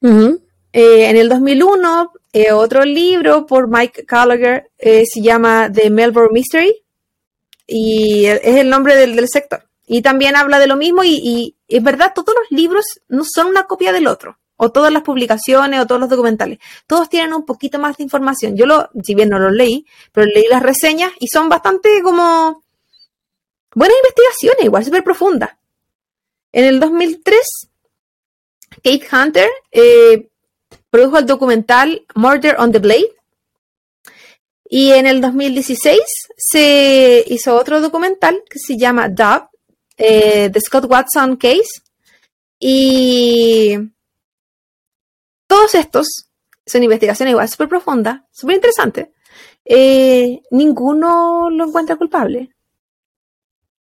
Ujú. 0.00 0.40
Eh, 0.72 1.08
en 1.08 1.16
el 1.16 1.28
2001, 1.28 2.12
eh, 2.34 2.52
otro 2.52 2.84
libro 2.84 3.46
por 3.46 3.68
Mike 3.68 4.04
Gallagher 4.06 4.70
se 4.78 5.20
llama 5.20 5.70
The 5.72 5.90
Melbourne 5.90 6.32
Mystery 6.32 6.84
y 7.66 8.26
es 8.26 8.44
el 8.44 8.68
nombre 8.68 8.94
del, 8.94 9.16
del 9.16 9.28
sector. 9.28 9.64
Y 9.86 10.02
también 10.02 10.36
habla 10.36 10.58
de 10.58 10.66
lo 10.66 10.76
mismo 10.76 11.02
y, 11.02 11.14
y 11.16 11.56
es 11.66 11.82
verdad, 11.82 12.12
todos 12.14 12.34
los 12.38 12.50
libros 12.56 12.84
no 13.08 13.24
son 13.24 13.46
una 13.46 13.66
copia 13.66 13.92
del 13.92 14.06
otro, 14.06 14.38
o 14.58 14.70
todas 14.70 14.92
las 14.92 15.02
publicaciones 15.02 15.80
o 15.80 15.86
todos 15.86 16.00
los 16.00 16.10
documentales. 16.10 16.58
Todos 16.86 17.08
tienen 17.08 17.32
un 17.32 17.46
poquito 17.46 17.78
más 17.78 17.96
de 17.96 18.02
información. 18.02 18.56
Yo 18.56 18.66
lo, 18.66 18.90
si 19.02 19.14
bien 19.14 19.30
no 19.30 19.38
los 19.38 19.52
leí, 19.52 19.86
pero 20.12 20.26
leí 20.26 20.46
las 20.50 20.62
reseñas 20.62 21.12
y 21.18 21.28
son 21.28 21.48
bastante 21.48 22.02
como 22.02 22.64
buenas 23.74 23.96
investigaciones, 24.02 24.64
igual 24.64 24.84
súper 24.84 25.04
profundas. 25.04 25.50
En 26.52 26.64
el 26.64 26.80
2003, 26.80 27.40
Kate 28.82 29.08
Hunter 29.12 29.48
eh, 29.70 30.28
produjo 30.90 31.18
el 31.18 31.26
documental 31.26 32.04
Murder 32.14 32.56
on 32.58 32.72
the 32.72 32.80
Blade. 32.80 33.14
Y 34.70 34.90
en 34.92 35.06
el 35.06 35.20
2016 35.20 36.00
se 36.36 37.24
hizo 37.28 37.56
otro 37.56 37.80
documental 37.80 38.42
que 38.50 38.58
se 38.58 38.76
llama 38.76 39.08
Dub, 39.08 39.48
eh, 39.96 40.50
The 40.52 40.60
Scott 40.60 40.84
Watson 40.90 41.36
Case. 41.36 41.80
Y 42.60 43.78
todos 45.48 45.74
estos 45.74 46.06
son 46.64 46.82
investigaciones 46.84 47.32
igual 47.32 47.48
súper 47.48 47.68
profundas, 47.68 48.20
súper 48.30 48.56
interesantes. 48.56 49.08
Eh, 49.64 50.40
ninguno 50.50 51.50
lo 51.50 51.66
encuentra 51.66 51.96
culpable. 51.96 52.50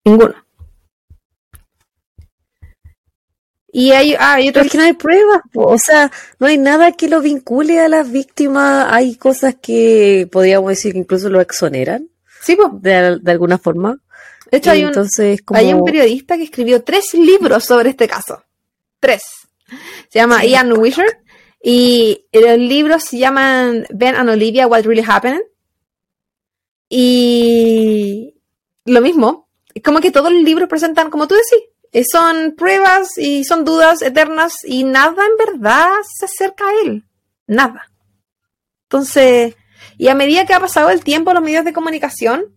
Ninguno. 0.05 0.35
Y 3.77 3.91
hay, 3.91 4.15
ah, 4.17 4.35
hay 4.35 4.53
que 4.53 4.77
no 4.77 4.83
hay 4.85 4.93
pruebas, 4.93 5.41
po. 5.51 5.65
o 5.67 5.77
sea, 5.77 6.09
no 6.39 6.47
hay 6.47 6.57
nada 6.57 6.93
que 6.93 7.09
lo 7.09 7.19
vincule 7.19 7.81
a 7.81 7.89
las 7.89 8.09
víctimas. 8.09 8.87
Hay 8.89 9.17
cosas 9.17 9.55
que 9.61 10.29
podríamos 10.31 10.69
decir 10.69 10.93
que 10.93 10.99
incluso 10.99 11.29
lo 11.29 11.41
exoneran 11.41 12.09
Sí, 12.41 12.55
pues. 12.55 12.69
de, 12.81 13.19
de 13.21 13.31
alguna 13.31 13.57
forma. 13.57 13.99
De 14.49 14.59
hecho, 14.59 14.71
hay 14.71 14.83
un, 14.83 14.89
Entonces, 14.89 15.41
como... 15.41 15.59
Hay 15.59 15.73
un 15.73 15.83
periodista 15.83 16.37
que 16.37 16.43
escribió 16.43 16.83
tres 16.83 17.13
libros 17.15 17.65
sobre 17.65 17.89
este 17.89 18.07
caso. 18.07 18.41
Tres. 19.01 19.23
Se 20.09 20.19
llama 20.19 20.39
Sí. 20.39 20.51
Ian 20.51 20.71
Wisher. 20.77 21.24
Y 21.67 22.27
los 22.31 22.59
libros 22.59 23.05
se 23.05 23.17
llaman 23.17 23.87
Ben 23.89 24.15
and 24.15 24.29
Olivia, 24.29 24.67
What 24.67 24.83
Really 24.83 25.03
Happened. 25.03 25.41
Y 26.87 28.35
lo 28.85 29.01
mismo. 29.01 29.49
Como 29.83 29.99
que 29.99 30.11
todos 30.11 30.31
los 30.31 30.43
libros 30.43 30.69
presentan, 30.69 31.09
como 31.09 31.27
tú 31.27 31.33
decís, 31.33 31.67
eh, 31.91 32.03
son 32.03 32.53
pruebas 32.55 33.17
y 33.17 33.45
son 33.45 33.65
dudas 33.65 34.03
eternas 34.03 34.57
y 34.63 34.83
nada 34.83 35.23
en 35.25 35.53
verdad 35.53 35.89
se 36.03 36.25
acerca 36.25 36.65
a 36.67 36.81
él. 36.85 37.07
Nada. 37.47 37.91
Entonces, 38.83 39.55
y 39.97 40.09
a 40.09 40.13
medida 40.13 40.45
que 40.45 40.53
ha 40.53 40.59
pasado 40.59 40.91
el 40.91 41.03
tiempo, 41.03 41.33
los 41.33 41.41
medios 41.41 41.65
de 41.65 41.73
comunicación, 41.73 42.55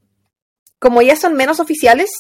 como 0.78 1.00
ya 1.00 1.16
son 1.16 1.32
menos 1.32 1.60
oficiales 1.60 2.10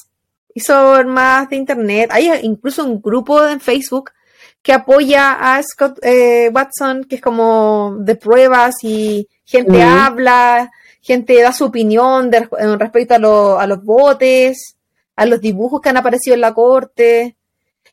y 0.54 0.60
son 0.60 1.08
más 1.08 1.50
de 1.50 1.56
internet, 1.56 2.08
hay 2.14 2.30
incluso 2.44 2.82
un 2.82 3.02
grupo 3.02 3.46
en 3.46 3.60
Facebook 3.60 4.12
que 4.68 4.74
apoya 4.74 5.32
a 5.32 5.62
Scott 5.62 5.98
eh, 6.02 6.50
Watson, 6.52 7.04
que 7.04 7.14
es 7.16 7.22
como 7.22 7.96
de 8.00 8.16
pruebas 8.16 8.74
y 8.82 9.26
gente 9.46 9.78
habla, 9.82 10.70
gente 11.00 11.40
da 11.40 11.54
su 11.54 11.64
opinión 11.64 12.30
de- 12.30 12.46
en 12.58 12.78
respecto 12.78 13.14
a, 13.14 13.18
lo- 13.18 13.58
a 13.58 13.66
los 13.66 13.82
botes, 13.82 14.76
a 15.16 15.24
los 15.24 15.40
dibujos 15.40 15.80
que 15.80 15.88
han 15.88 15.96
aparecido 15.96 16.34
en 16.34 16.42
la 16.42 16.52
corte, 16.52 17.36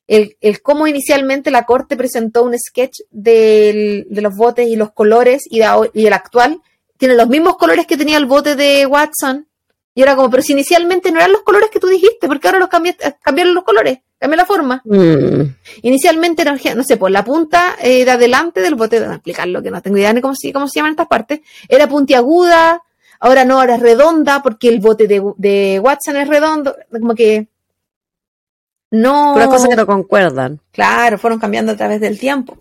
el, 0.05 0.35
el 0.41 0.61
cómo 0.61 0.85
inicialmente 0.85 1.49
la 1.49 1.65
corte 1.65 1.95
presentó 1.95 2.43
un 2.43 2.59
sketch 2.59 2.99
del- 3.09 4.05
de 4.09 4.21
los 4.21 4.35
botes 4.35 4.67
y 4.67 4.75
los 4.75 4.91
colores 4.91 5.43
y, 5.49 5.61
el 5.61 6.11
actual 6.13 6.61
tiene 6.97 7.15
los 7.15 7.29
mismos 7.29 7.55
colores 7.55 7.87
que 7.87 7.95
tenía 7.95 8.17
el 8.17 8.25
bote 8.25 8.55
de 8.57 8.85
Watson. 8.85 9.47
Y 9.93 10.01
era 10.01 10.17
como, 10.17 10.29
pero 10.29 10.43
si 10.43 10.51
inicialmente 10.51 11.09
no 11.09 11.19
eran 11.19 11.31
los 11.31 11.43
colores 11.43 11.69
que 11.71 11.79
tú 11.79 11.87
dijiste, 11.87 12.27
porque 12.27 12.49
ahora 12.49 12.59
los 12.59 12.67
cambiaste- 12.67 13.15
cambiaron 13.23 13.55
los 13.55 13.63
colores, 13.63 13.99
cambió 14.19 14.37
la 14.37 14.45
forma. 14.45 14.81
Mm, 14.85 15.41
Inicialmente, 15.83 16.43
no, 16.45 16.55
no 16.75 16.83
sé, 16.83 16.97
por 16.97 17.11
la 17.11 17.23
punta 17.23 17.75
eh, 17.81 18.05
de 18.05 18.11
adelante 18.11 18.61
del 18.61 18.75
bote, 18.75 18.99
de 18.99 19.05
explicarlo, 19.13 19.61
que 19.61 19.71
no 19.71 19.81
tengo 19.81 19.97
idea 19.97 20.13
ni 20.13 20.21
cómo, 20.21 20.35
se- 20.35 20.51
cómo 20.53 20.67
se 20.67 20.79
llaman 20.79 20.91
estas 20.91 21.07
partes, 21.07 21.41
era 21.69 21.87
puntiaguda, 21.87 22.81
ahora 23.19 23.45
no, 23.45 23.59
ahora 23.59 23.75
es 23.75 23.81
redonda, 23.81 24.41
porque 24.41 24.69
el 24.69 24.79
bote 24.79 25.07
de, 25.07 25.21
de 25.37 25.79
Watson 25.83 26.17
es 26.17 26.27
redondo, 26.27 26.75
como 26.91 27.13
que 27.15 27.47
no... 28.91 29.33
puras 29.33 29.47
cosas 29.49 29.69
que 29.69 29.75
no 29.75 29.85
concuerdan. 29.85 30.59
Claro, 30.71 31.17
fueron 31.17 31.39
cambiando 31.39 31.71
a 31.73 31.75
través 31.77 31.99
del 32.01 32.17
tiempo. 32.19 32.57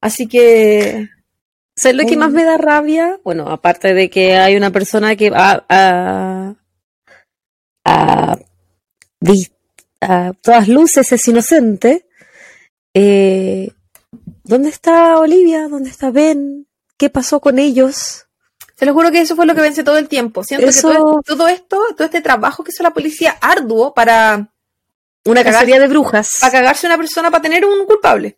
Así 0.00 0.26
que, 0.28 1.08
¿Sabes 1.74 1.96
lo 1.96 2.06
que 2.06 2.16
Mm. 2.16 2.20
más 2.20 2.32
me 2.32 2.44
da 2.44 2.56
rabia? 2.56 3.18
Bueno, 3.24 3.48
aparte 3.50 3.92
de 3.92 4.08
que 4.08 4.36
hay 4.36 4.56
una 4.56 4.70
persona 4.70 5.14
que 5.16 5.30
a, 5.34 5.64
a, 5.68 6.54
a, 7.84 8.38
vi- 9.20 9.50
a 10.00 10.32
todas 10.40 10.68
luces 10.68 11.10
es 11.12 11.26
inocente. 11.28 12.06
eh, 12.94 13.70
¿Dónde 14.44 14.68
está 14.68 15.18
Olivia? 15.18 15.68
¿Dónde 15.68 15.90
está 15.90 16.10
Ben? 16.10 16.66
¿Qué 16.96 17.10
pasó 17.10 17.40
con 17.40 17.58
ellos? 17.58 18.22
te 18.76 18.84
lo 18.84 18.92
juro 18.92 19.10
que 19.10 19.20
eso 19.22 19.34
fue 19.36 19.46
lo 19.46 19.54
que 19.54 19.62
vence 19.62 19.82
todo 19.84 19.96
el 19.96 20.06
tiempo. 20.06 20.44
Siento 20.44 20.66
Eso- 20.66 20.90
que 20.90 20.94
todo, 20.96 21.20
todo 21.24 21.48
esto, 21.48 21.80
todo 21.96 22.04
este 22.04 22.20
trabajo 22.20 22.62
que 22.62 22.72
hizo 22.72 22.82
la 22.82 22.92
policía 22.92 23.34
arduo 23.40 23.94
para 23.94 24.52
Una 25.24 25.42
cacería 25.42 25.80
de 25.80 25.88
brujas. 25.88 26.32
para 26.40 26.52
cagarse 26.52 26.86
una 26.86 26.98
persona 26.98 27.30
para 27.30 27.40
tener 27.42 27.64
un 27.64 27.86
culpable. 27.86 28.36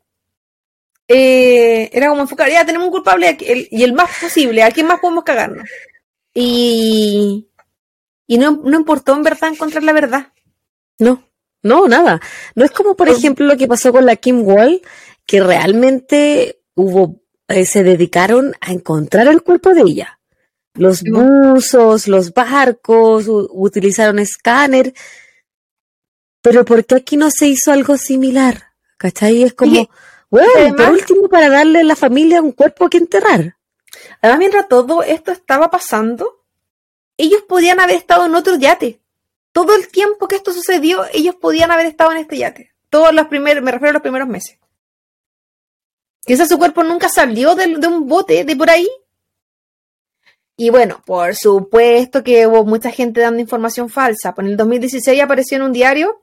Eh, 1.09 1.91
era 1.93 2.09
como 2.09 2.21
enfocar, 2.23 2.49
ya 2.51 2.65
tenemos 2.65 2.87
un 2.87 2.93
culpable 2.93 3.37
el- 3.41 3.67
y 3.71 3.83
el 3.83 3.95
más 3.95 4.11
posible, 4.21 4.63
¿a 4.63 4.71
quién 4.71 4.87
más 4.87 5.01
podemos 5.01 5.25
cagarnos? 5.25 5.69
Y, 6.33 7.49
y 8.29 8.39
no, 8.39 8.61
no 8.65 8.77
importó 8.79 9.15
en 9.17 9.25
verdad 9.25 9.51
encontrar 9.53 9.83
la 9.83 9.93
verdad. 9.93 10.33
No, 11.01 11.28
no, 11.63 11.89
nada. 11.89 12.21
No 12.55 12.65
es 12.65 12.71
como, 12.71 12.95
por 12.97 13.09
ejemplo, 13.09 13.47
lo 13.47 13.57
que 13.57 13.67
pasó 13.69 13.93
con 13.93 14.07
la 14.07 14.17
Kim 14.17 14.43
Wall, 14.47 14.81
que 15.27 15.41
realmente 15.43 16.63
hubo, 16.75 17.21
eh, 17.49 17.65
se 17.65 17.83
dedicaron 17.83 18.55
a 18.61 18.73
encontrar 18.73 19.29
el 19.29 19.43
cuerpo 19.43 19.75
de 19.75 19.83
ella. 19.83 20.21
Los 20.75 21.03
buzos, 21.03 22.07
los 22.07 22.33
barcos, 22.33 23.27
utilizaron 23.29 24.19
escáner. 24.21 24.95
Pero 26.43 26.65
¿por 26.65 26.85
qué 26.85 26.95
aquí 26.97 27.17
no 27.17 27.31
se 27.31 27.49
hizo 27.49 27.73
algo 27.73 27.97
similar? 27.97 28.69
¿Cachai? 28.97 29.43
Es 29.43 29.55
como, 29.55 29.75
Y- 29.75 29.89
bueno, 30.31 30.77
por 30.77 30.91
último, 30.91 31.29
para 31.29 31.49
darle 31.49 31.81
a 31.81 31.85
la 31.85 31.97
familia 31.97 32.43
un 32.43 32.53
cuerpo 32.53 32.89
que 32.89 32.99
enterrar. 32.99 33.57
Además, 34.21 34.39
mientras 34.39 34.69
todo 34.69 35.03
esto 35.03 35.33
estaba 35.33 35.71
pasando, 35.71 36.45
ellos 37.17 37.43
podían 37.49 37.81
haber 37.81 37.97
estado 37.97 38.27
en 38.27 38.35
otro 38.35 38.57
yate. 38.57 39.01
Todo 39.53 39.75
el 39.75 39.89
tiempo 39.89 40.29
que 40.29 40.37
esto 40.37 40.53
sucedió, 40.53 41.05
ellos 41.13 41.35
podían 41.35 41.71
haber 41.71 41.87
estado 41.87 42.13
en 42.13 42.19
este 42.19 42.39
yate. 42.39 42.73
Todos 42.91 43.13
los 43.13 43.27
primeros, 43.29 43.63
me 43.63 43.73
refiero 43.73 43.91
a 43.91 43.93
los 43.95 44.03
primeros 44.03 44.29
meses. 44.29 44.59
Quizás 46.25 46.49
su 46.49 46.59
cuerpo 46.59 46.85
nunca 46.85 47.09
salió 47.09 47.55
de, 47.55 47.67
un 47.87 48.07
bote 48.07 48.45
de 48.45 48.57
por 48.57 48.71
ahí. 48.71 48.89
Y 50.57 50.71
bueno, 50.71 51.03
por 51.07 51.35
supuesto 51.35 52.23
que 52.23 52.47
hubo 52.47 52.65
mucha 52.65 52.91
gente 52.91 53.21
dando 53.21 53.41
información 53.41 53.89
falsa. 53.89 54.35
Pues 54.35 54.45
en 54.45 54.51
el 54.53 54.57
2016 54.57 55.23
apareció 55.23 55.57
en 55.57 55.63
un 55.63 55.73
diario, 55.73 56.23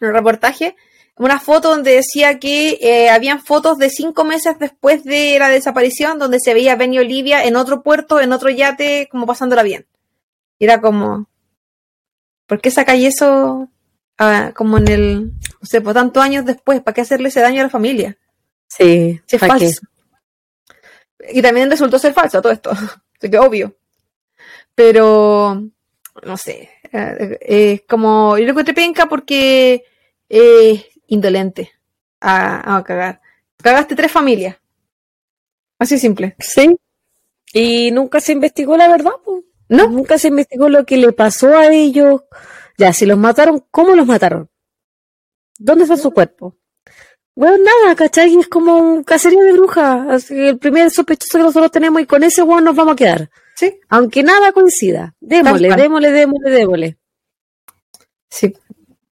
en 0.00 0.08
un 0.08 0.14
reportaje, 0.14 0.76
una 1.16 1.40
foto 1.40 1.70
donde 1.70 1.92
decía 1.92 2.38
que 2.38 2.78
eh, 2.80 3.08
habían 3.08 3.42
fotos 3.42 3.78
de 3.78 3.88
cinco 3.88 4.24
meses 4.24 4.58
después 4.58 5.04
de 5.04 5.38
la 5.38 5.48
desaparición, 5.48 6.18
donde 6.18 6.38
se 6.38 6.52
veía 6.52 6.72
a 6.72 6.76
Benny 6.76 6.98
Olivia 6.98 7.44
en 7.44 7.56
otro 7.56 7.82
puerto, 7.82 8.20
en 8.20 8.32
otro 8.32 8.50
yate, 8.50 9.08
como 9.10 9.26
pasándola 9.26 9.62
bien. 9.62 9.86
Era 10.58 10.80
como, 10.80 11.26
¿por 12.52 12.60
qué 12.60 12.70
sacáis 12.70 13.14
eso 13.14 13.70
ah, 14.18 14.52
como 14.54 14.76
en 14.76 14.88
el, 14.88 15.24
no 15.32 15.62
sé, 15.62 15.80
pues 15.80 15.94
tantos 15.94 16.22
años 16.22 16.44
después? 16.44 16.82
¿Para 16.82 16.92
qué 16.94 17.00
hacerle 17.00 17.28
ese 17.28 17.40
daño 17.40 17.60
a 17.60 17.62
la 17.62 17.70
familia? 17.70 18.18
Sí, 18.68 19.18
Si 19.24 19.36
es 19.36 19.40
falso. 19.40 19.80
Y 21.32 21.40
también 21.40 21.70
resultó 21.70 21.98
ser 21.98 22.12
falso 22.12 22.42
todo 22.42 22.52
esto. 22.52 22.70
Así 23.18 23.30
que 23.30 23.38
obvio. 23.38 23.74
Pero, 24.74 25.62
no 26.26 26.36
sé. 26.36 26.68
eh, 26.92 27.38
Es 27.40 27.82
como, 27.88 28.36
yo 28.36 28.44
lo 28.44 28.50
encontré 28.50 28.74
penca 28.74 29.06
porque 29.06 29.84
es 30.28 30.84
indolente 31.06 31.72
a, 32.20 32.76
a 32.76 32.84
cagar. 32.84 33.22
Cagaste 33.62 33.96
tres 33.96 34.12
familias. 34.12 34.58
Así 35.78 35.98
simple. 35.98 36.36
Sí. 36.38 36.76
Y 37.54 37.90
nunca 37.92 38.20
se 38.20 38.32
investigó 38.32 38.76
la 38.76 38.88
verdad, 38.88 39.12
po. 39.24 39.42
¿No? 39.72 39.88
Nunca 39.88 40.18
se 40.18 40.28
investigó 40.28 40.68
lo 40.68 40.84
que 40.84 40.98
le 40.98 41.12
pasó 41.12 41.56
a 41.56 41.72
ellos. 41.72 42.22
Ya, 42.76 42.92
si 42.92 43.06
los 43.06 43.16
mataron, 43.16 43.64
¿cómo 43.70 43.96
los 43.96 44.06
mataron? 44.06 44.50
¿Dónde 45.58 45.84
está 45.84 45.96
su 45.96 46.10
cuerpo? 46.10 46.58
Bueno, 47.34 47.56
nada, 47.64 47.96
¿cachai? 47.96 48.36
Es 48.36 48.48
como 48.48 48.76
un 48.76 49.02
cacería 49.02 49.42
de 49.42 49.52
brujas. 49.54 50.30
El 50.30 50.58
primer 50.58 50.90
sospechoso 50.90 51.38
que 51.38 51.44
nosotros 51.44 51.70
tenemos 51.70 52.02
y 52.02 52.06
con 52.06 52.22
ese 52.22 52.42
weón 52.42 52.64
nos 52.64 52.76
vamos 52.76 52.92
a 52.92 52.96
quedar. 52.96 53.30
Sí. 53.56 53.80
Aunque 53.88 54.22
nada 54.22 54.52
coincida. 54.52 55.14
Démosle, 55.20 55.74
démosle, 55.74 56.12
démosle, 56.12 56.50
démosle. 56.50 56.98
Sí. 58.28 58.52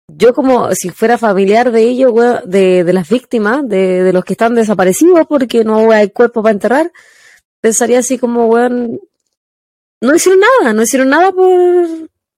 Yo 0.09 0.35
como 0.35 0.75
si 0.75 0.91
fuera 0.91 1.19
familiar 1.19 1.71
de 1.71 1.83
ellos, 1.83 2.11
weón, 2.13 2.41
de, 2.47 2.83
de 2.83 2.93
las 2.93 3.09
víctimas, 3.09 3.69
de, 3.69 4.03
de 4.03 4.13
los 4.13 4.25
que 4.25 4.33
están 4.33 4.57
desaparecidos 4.57 5.25
porque 5.29 5.63
no 5.63 5.93
hay 5.93 6.11
cuerpo 6.11 6.43
para 6.43 6.53
enterrar, 6.53 6.91
pensaría 7.61 8.01
así 8.01 8.19
como, 8.19 8.47
weón, 8.47 8.99
no 10.01 10.15
hicieron 10.15 10.41
nada, 10.41 10.73
no 10.73 10.83
hicieron 10.83 11.09
nada 11.09 11.33
por, 11.33 11.87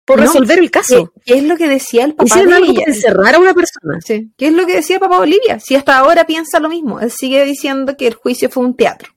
por 0.05 0.19
No, 0.19 0.25
resolver 0.27 0.59
el 0.59 0.71
caso. 0.71 1.13
¿Qué, 1.25 1.33
qué 1.33 1.39
es 1.39 1.45
lo 1.45 1.57
que 1.57 1.69
decía 1.69 2.05
el 2.05 2.15
papá 2.15 2.25
Hicieron 2.27 2.51
de 2.51 2.57
algo 2.57 2.75
para 2.75 2.87
encerrar 2.91 3.35
a 3.35 3.39
una 3.39 3.55
persona. 3.55 4.01
Sí. 4.05 4.31
¿Qué 4.37 4.49
es 4.49 4.53
lo 4.53 4.67
que 4.67 4.77
decía 4.77 4.97
el 4.97 5.01
papá 5.01 5.17
de 5.17 5.23
Olivia? 5.23 5.61
Si 5.61 5.75
hasta 5.77 5.99
ahora 5.99 6.25
piensa 6.27 6.59
lo 6.61 6.69
mismo. 6.69 7.01
Él 7.01 7.11
sigue 7.11 7.45
diciendo 7.45 7.97
que 7.97 8.07
el 8.07 8.15
juicio 8.15 8.49
fue 8.51 8.65
un 8.65 8.77
teatro. 8.77 9.11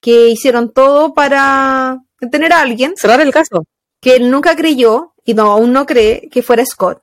Que 0.00 0.28
hicieron 0.28 0.72
todo 0.72 1.14
para 1.14 2.00
tener 2.30 2.52
a 2.52 2.60
alguien 2.60 2.94
Cerrar 2.96 3.20
el 3.20 3.32
caso. 3.32 3.64
que 4.00 4.16
él 4.16 4.30
nunca 4.30 4.54
creyó, 4.56 5.14
y 5.24 5.34
no, 5.34 5.50
aún 5.50 5.72
no 5.72 5.86
cree, 5.86 6.28
que 6.30 6.42
fuera 6.42 6.64
Scott. 6.64 7.02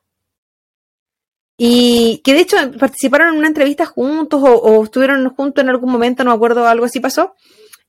Y 1.58 2.22
que 2.24 2.34
de 2.34 2.40
hecho 2.40 2.58
participaron 2.80 3.30
en 3.34 3.38
una 3.38 3.48
entrevista 3.48 3.86
juntos 3.86 4.42
o, 4.44 4.56
o 4.56 4.84
estuvieron 4.84 5.30
juntos 5.36 5.64
en 5.64 5.70
algún 5.70 5.92
momento, 5.92 6.24
no 6.24 6.32
me 6.32 6.36
acuerdo, 6.36 6.66
algo 6.68 6.86
así 6.86 7.00
pasó. 7.00 7.36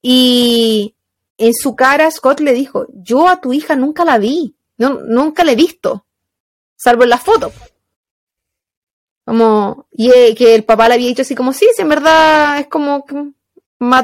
Y 0.03 0.95
en 1.39 1.55
su 1.55 1.75
cara 1.75 2.11
Scott 2.11 2.41
le 2.41 2.53
dijo, 2.53 2.87
yo 2.93 3.29
a 3.29 3.41
tu 3.41 3.53
hija 3.53 3.77
nunca 3.77 4.05
la 4.05 4.19
vi, 4.19 4.57
no, 4.77 5.01
nunca 5.01 5.45
la 5.45 5.53
he 5.53 5.57
visto, 5.57 6.07
salvo 6.77 7.05
en 7.05 7.11
las 7.11 7.23
fotos. 7.23 7.53
Como, 9.25 9.87
y 9.93 10.11
eh, 10.11 10.35
que 10.37 10.55
el 10.55 10.65
papá 10.65 10.89
le 10.89 10.95
había 10.95 11.07
dicho 11.07 11.23
así 11.23 11.35
como, 11.35 11.53
sí, 11.53 11.69
sí, 11.75 11.83
en 11.83 11.89
verdad 11.89 12.59
es 12.59 12.67
como 12.67 13.05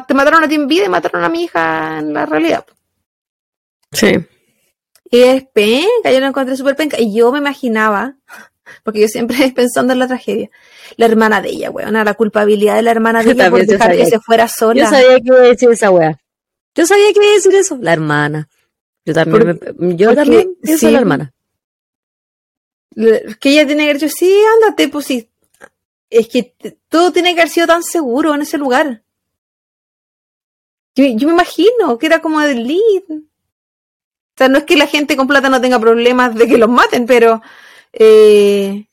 te 0.07 0.15
mataron 0.15 0.43
a 0.43 0.49
ti 0.49 0.57
en 0.57 0.67
vida 0.67 0.87
y 0.87 0.89
mataron 0.89 1.25
a 1.25 1.29
mi 1.29 1.45
hija 1.45 1.99
en 1.99 2.13
la 2.13 2.27
realidad. 2.27 2.65
Sí. 3.93 4.19
Y 5.11 5.21
es 5.21 5.45
penca, 5.53 6.11
yo 6.13 6.21
lo 6.21 6.27
encontré 6.27 6.57
súper 6.57 6.77
penca. 6.77 7.01
Y 7.01 7.15
yo 7.15 7.33
me 7.33 7.39
imaginaba, 7.39 8.17
porque 8.83 9.01
yo 9.01 9.09
siempre 9.09 9.53
pensando 9.55 9.93
en 9.93 9.99
la 9.99 10.09
tragedia, 10.09 10.51
la 10.97 11.07
hermana 11.07 11.41
de 11.41 11.51
ella, 11.51 11.71
weón, 11.71 11.93
la 11.93 12.15
culpabilidad 12.15 12.77
de 12.77 12.83
la 12.83 12.91
hermana 12.91 13.23
de 13.23 13.31
ella 13.33 13.51
por 13.51 13.61
yo 13.61 13.67
dejar 13.67 13.97
que 13.97 14.07
se 14.07 14.21
fuera 14.21 14.47
Yo 14.47 14.53
sola. 14.57 14.91
sabía 14.91 15.17
que 15.21 15.27
iba 15.27 15.37
a 15.37 15.41
decir 15.41 15.71
esa 15.71 15.91
wea. 15.91 16.19
Yo 16.79 16.87
sabía 16.87 17.13
que 17.13 17.19
iba 17.21 17.29
a 17.33 17.35
decir 17.35 17.55
eso. 17.57 17.77
La 17.81 17.93
hermana. 17.93 18.49
Yo 19.05 19.13
también, 19.13 19.59
me- 19.79 19.97
yo 19.97 20.15
también 20.15 20.55
pienso 20.63 20.87
en 20.87 20.91
sí. 20.91 20.93
la 20.93 20.99
hermana. 21.01 21.33
Que 22.95 23.51
ella 23.51 23.67
tiene 23.67 23.83
que 23.83 23.91
haber 23.91 24.01
dicho, 24.01 24.15
sí, 24.17 24.33
ándate, 24.55 24.89
pues 24.89 25.05
sí. 25.07 25.29
Es 26.09 26.29
que 26.29 26.55
todo 26.89 27.11
tiene 27.13 27.35
que 27.35 27.41
haber 27.41 27.51
sido 27.53 27.67
tan 27.67 27.83
seguro 27.83 28.33
en 28.33 28.43
ese 28.43 28.59
lugar. 28.59 29.03
Yo, 30.95 31.05
yo 31.05 31.27
me 31.27 31.35
imagino 31.35 31.99
que 31.99 32.07
era 32.07 32.21
como 32.21 32.41
el 32.41 32.65
lead. 32.67 33.03
O 33.11 34.37
sea, 34.37 34.49
no 34.49 34.59
es 34.59 34.65
que 34.65 34.77
la 34.77 34.87
gente 34.87 35.17
con 35.17 35.27
plata 35.27 35.49
no 35.49 35.61
tenga 35.61 35.81
problemas 35.81 36.37
de 36.37 36.47
que 36.47 36.59
los 36.59 36.69
maten, 36.69 37.07
pero 37.07 37.43
eh, 37.93 38.87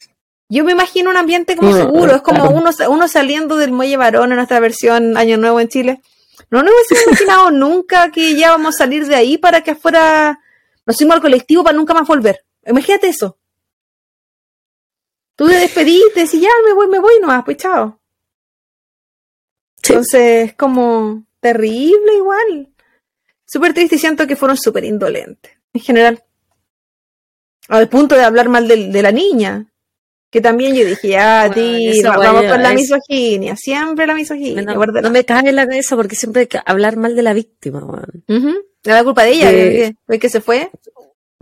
yo 0.49 0.63
me 0.63 0.71
imagino 0.71 1.11
un 1.11 1.17
ambiente 1.17 1.55
como 1.55 1.71
seguro. 1.75 2.15
Es 2.15 2.21
como 2.23 2.49
uno, 2.49 2.71
uno 2.89 3.07
saliendo 3.07 3.55
del 3.57 3.71
muelle 3.71 3.97
varón 3.97 4.31
en 4.31 4.37
nuestra 4.37 4.59
versión 4.59 5.17
Año 5.17 5.37
Nuevo 5.37 5.59
en 5.59 5.67
Chile. 5.67 6.01
No 6.49 6.63
nos 6.63 6.73
hubiese 6.73 7.05
imaginado 7.07 7.51
nunca 7.51 8.11
que 8.11 8.35
ya 8.35 8.51
vamos 8.51 8.75
a 8.75 8.77
salir 8.77 9.07
de 9.07 9.15
ahí 9.15 9.37
para 9.37 9.61
que 9.61 9.71
afuera 9.71 10.39
nos 10.85 10.97
fuimos 10.97 11.15
al 11.15 11.21
colectivo 11.21 11.63
para 11.63 11.77
nunca 11.77 11.93
más 11.93 12.07
volver. 12.07 12.45
Imagínate 12.65 13.07
eso. 13.07 13.37
Tú 15.35 15.47
te 15.47 15.55
despediste, 15.55 16.21
decís, 16.21 16.41
ya 16.41 16.49
me 16.65 16.73
voy, 16.73 16.87
me 16.87 16.99
voy 16.99 17.19
nomás, 17.19 17.43
pues 17.43 17.57
chao. 17.57 17.99
Sí. 19.83 19.93
Entonces, 19.93 20.49
es 20.49 20.55
como 20.55 21.25
terrible 21.41 22.15
igual. 22.15 22.73
Súper 23.45 23.73
triste 23.73 23.95
y 23.95 23.99
siento 23.99 24.25
que 24.25 24.35
fueron 24.35 24.57
súper 24.57 24.85
indolentes, 24.85 25.51
en 25.73 25.81
general. 25.81 26.23
Al 27.67 27.89
punto 27.89 28.15
de 28.15 28.23
hablar 28.23 28.49
mal 28.49 28.67
de, 28.67 29.01
la 29.01 29.11
niña. 29.11 29.71
Que 30.35 30.41
también 30.41 30.75
yo 30.75 30.83
dije, 30.83 31.15
Bueno, 32.03 32.09
va- 32.09 32.19
weá 32.19 32.33
vamos 32.33 32.51
con 32.51 32.61
la 32.61 32.69
es- 32.73 32.75
misoginia, 32.75 33.55
siempre 33.55 34.05
la 34.05 34.13
misoginia. 34.15 34.63
No, 34.63 34.85
no 34.85 35.09
me 35.09 35.23
cae 35.23 35.47
en 35.47 35.55
la 35.55 35.65
cabeza 35.65 35.95
porque 35.95 36.15
siempre 36.17 36.41
hay 36.41 36.47
que 36.47 36.59
hablar 36.65 36.97
mal 36.97 37.15
de 37.15 37.21
la 37.21 37.31
víctima, 37.31 37.79
weón. 37.85 38.21
Era 38.83 38.95
la 38.97 39.03
culpa 39.05 39.23
de 39.23 39.31
ella, 39.31 39.49
De- 39.49 39.69
que, 39.71 39.95
de 40.07 40.19
que 40.19 40.27
se 40.27 40.41
fue. 40.41 40.71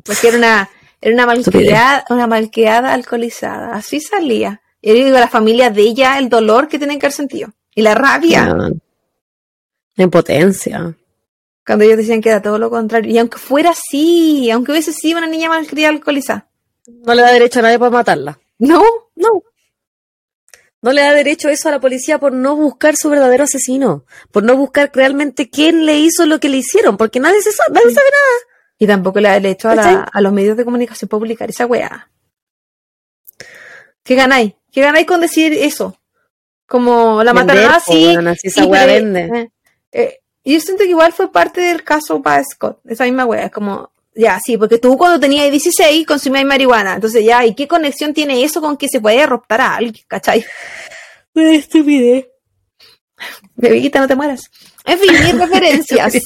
Porque 0.04 0.28
era 0.28 0.38
una, 0.38 0.70
era 1.02 1.12
una 1.16 1.26
malcriada, 1.26 2.06
una 2.12 2.28
malcriada 2.28 2.94
alcoholizada. 2.94 3.74
Así 3.74 4.00
salía. 4.00 4.62
Y 4.80 4.90
yo 4.90 4.94
digo, 4.94 5.18
la 5.18 5.28
familia 5.28 5.72
de 5.72 5.82
ella, 5.82 6.20
el 6.20 6.30
dolor 6.30 6.68
que 6.68 6.78
tienen 6.78 7.00
que 7.00 7.08
haber 7.08 7.14
sentido. 7.16 7.50
Y 7.74 7.82
la 7.82 7.96
rabia. 7.96 8.46
La 9.96 10.04
impotencia. 10.04 10.96
Cuando 11.66 11.84
ellos 11.84 11.98
decían 11.98 12.22
que 12.22 12.30
era 12.30 12.44
todo 12.44 12.60
lo 12.60 12.70
contrario. 12.70 13.12
Y 13.12 13.18
aunque 13.18 13.40
fuera 13.40 13.72
así, 13.72 14.52
aunque 14.52 14.72
hubiese 14.72 14.94
sido 14.94 15.18
una 15.18 15.26
niña 15.28 15.50
malcriada 15.50 15.92
alcoholizada. 15.96 16.48
No 16.88 17.16
le 17.16 17.24
da 17.24 17.32
derecho 17.32 17.58
a 17.58 17.64
nadie 17.64 17.80
para 17.80 17.90
matarla. 17.90 18.40
No, 18.68 18.82
No. 19.16 19.44
No 20.82 20.92
le 20.92 21.02
da 21.02 21.14
derecho 21.14 21.48
eso 21.48 21.70
a 21.70 21.72
la 21.72 21.80
policía 21.80 22.20
por 22.20 22.34
no 22.34 22.58
buscar 22.58 22.98
su 22.98 23.10
verdadero 23.10 23.46
asesino, 23.46 24.04
por 24.32 24.44
no 24.44 24.58
buscar 24.58 24.92
realmente 24.94 25.50
quién 25.50 25.86
le 25.86 25.98
hizo 26.00 26.26
lo 26.26 26.42
que 26.42 26.50
le 26.50 26.58
hicieron, 26.58 26.98
porque 26.98 27.22
nadie 27.22 27.42
se 27.42 27.54
sabe, 27.54 27.70
nadie 27.72 27.94
sabe 27.94 28.08
Y 28.80 28.86
tampoco 28.88 29.22
le 29.22 29.30
da 29.30 29.38
el 29.38 29.46
hecho 29.46 29.70
a, 29.70 29.76
la- 29.76 29.84
a 30.12 30.20
los 30.22 30.34
medios 30.34 30.58
de 30.58 30.66
comunicación 30.66 31.08
publicar 31.08 31.50
esa 31.50 31.66
weá. 31.66 32.10
¿Qué 34.04 34.16
ganáis? 34.16 34.54
¿Qué 34.74 34.82
ganáis 34.82 35.06
con 35.08 35.22
decir 35.22 35.54
eso? 35.54 35.98
Como 36.68 37.24
la 37.24 37.34
mataron 37.34 37.64
así. 37.78 38.06
esa 38.44 38.64
y 38.66 38.68
weá 38.68 38.86
vende. 38.86 39.22
eh, 39.40 39.50
eh, 39.94 40.20
yo 40.44 40.60
siento 40.60 40.84
que 40.84 40.90
igual 40.90 41.14
fue 41.14 41.32
parte 41.32 41.62
del 41.62 41.86
caso 41.86 42.22
para 42.22 42.44
Scott, 42.44 42.82
esa 42.90 43.06
misma 43.06 43.24
weá. 43.26 43.46
Es 43.46 43.52
como, 43.52 43.93
ya, 44.16 44.40
sí, 44.44 44.58
porque 44.58 44.78
tú 44.78 44.98
cuando 44.98 45.20
tenías 45.20 45.50
16 45.50 46.06
consumías 46.06 46.46
marihuana. 46.46 46.96
Entonces 46.96 47.24
ya, 47.24 47.46
¿y 47.46 47.56
qué 47.56 47.68
conexión 47.68 48.14
tiene 48.14 48.44
eso 48.44 48.62
con 48.62 48.78
que 48.78 48.88
se 48.88 49.00
puede 49.00 49.22
arroptar 49.22 49.62
a 49.62 49.76
alguien? 49.76 50.06
¿Cachai? 50.08 50.46
Una 51.34 51.54
estupidez. 51.56 52.28
Bebita, 53.56 54.00
no 54.00 54.08
te 54.08 54.16
mueras. 54.16 54.50
En 54.86 55.00
fin, 55.00 55.12
mis 55.12 55.38
referencias. 55.40 56.14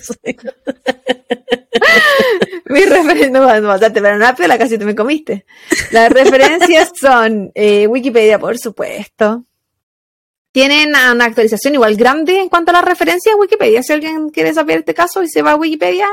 Mis 2.69 2.89
referencias, 2.89 3.31
no 3.31 3.41
vas 3.41 3.59
a 3.59 3.61
matarte, 3.61 4.01
pero 4.01 4.15
una 4.15 4.35
pela 4.35 4.57
casi 4.57 4.77
te 4.77 4.83
me 4.83 4.95
comiste. 4.95 5.45
Las 5.91 6.11
referencias 6.11 6.91
son 6.99 7.51
eh, 7.55 7.87
Wikipedia, 7.87 8.39
por 8.39 8.57
supuesto. 8.57 9.45
Tienen 10.51 10.89
una 10.89 11.25
actualización 11.25 11.75
igual 11.75 11.95
grande 11.95 12.39
en 12.39 12.49
cuanto 12.49 12.71
a 12.71 12.73
las 12.73 12.83
referencias 12.83 13.35
Wikipedia. 13.39 13.83
Si 13.83 13.93
alguien 13.93 14.29
quiere 14.29 14.53
saber 14.53 14.79
este 14.79 14.93
caso 14.93 15.23
y 15.23 15.29
se 15.29 15.41
va 15.41 15.51
a 15.51 15.55
Wikipedia, 15.55 16.07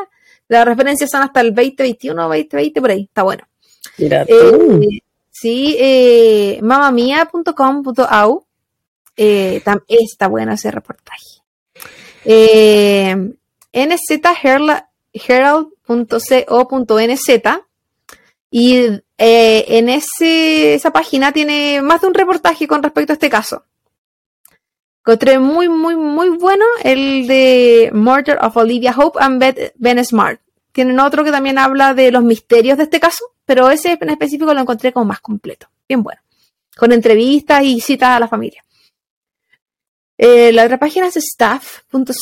las 0.49 0.65
referencias 0.67 1.11
son 1.11 1.23
hasta 1.23 1.41
el 1.41 1.55
2021, 1.55 2.23
2020, 2.23 2.81
por 2.81 2.91
ahí. 2.91 3.05
Está 3.05 3.23
bueno. 3.23 3.45
Mira 3.99 4.23
Eh, 4.23 4.27
tú. 4.29 4.81
sí, 5.31 5.77
eh, 5.79 6.59
mamamia.com.au. 6.63 8.47
Eh, 9.17 9.63
está 9.89 10.29
bueno 10.29 10.53
ese 10.53 10.71
reportaje. 10.71 11.43
Eh, 12.25 13.17
nzherald- 13.73 14.85
herald.co.nz 15.13 17.29
y 18.51 18.77
eh, 19.19 19.65
en 19.69 19.89
ese, 19.89 20.75
esa 20.75 20.93
página 20.93 21.33
tiene 21.33 21.81
más 21.83 22.01
de 22.01 22.07
un 22.09 22.15
reportaje 22.15 22.67
con 22.69 22.83
respecto 22.83 23.13
a 23.13 23.15
este 23.15 23.31
caso. 23.31 23.65
Encontré 25.07 25.39
muy, 25.39 25.69
muy, 25.69 25.97
muy 25.97 26.31
bueno 26.31 26.65
el 26.83 27.27
de 27.27 27.91
Murder 27.93 28.39
of 28.41 28.57
Olivia 28.57 28.95
Hope 28.97 29.19
and 29.21 29.73
Ben 29.75 30.03
Smart. 30.03 30.41
Tienen 30.73 30.99
otro 30.99 31.23
que 31.23 31.31
también 31.31 31.59
habla 31.59 31.93
de 31.93 32.11
los 32.11 32.25
misterios 32.25 32.79
de 32.79 32.85
este 32.85 33.01
caso, 33.01 33.23
pero 33.45 33.69
ese 33.69 33.99
en 34.01 34.09
específico 34.09 34.55
lo 34.55 34.61
encontré 34.61 34.95
como 34.95 35.05
más 35.05 35.21
completo. 35.21 35.69
Bien 35.87 36.03
bueno. 36.03 36.23
Con 36.75 36.91
entrevistas 36.91 37.63
y 37.65 37.83
citas 37.83 38.11
a 38.11 38.19
la 38.19 38.29
familia. 38.29 38.65
Eh, 40.17 40.53
la 40.53 40.65
otra 40.65 40.79
página 40.79 41.09
es 41.09 41.19
staff.co.nz 41.19 42.13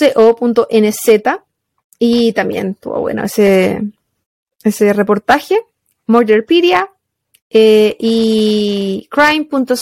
y 2.00 2.32
también 2.32 2.74
tuvo 2.74 3.00
bueno 3.00 3.22
ese, 3.22 3.80
ese 4.64 4.92
reportaje. 4.92 5.60
Murderpedia, 6.06 6.90
eh, 7.54 7.96
y 7.98 9.08
crime.co.nz. 9.10 9.76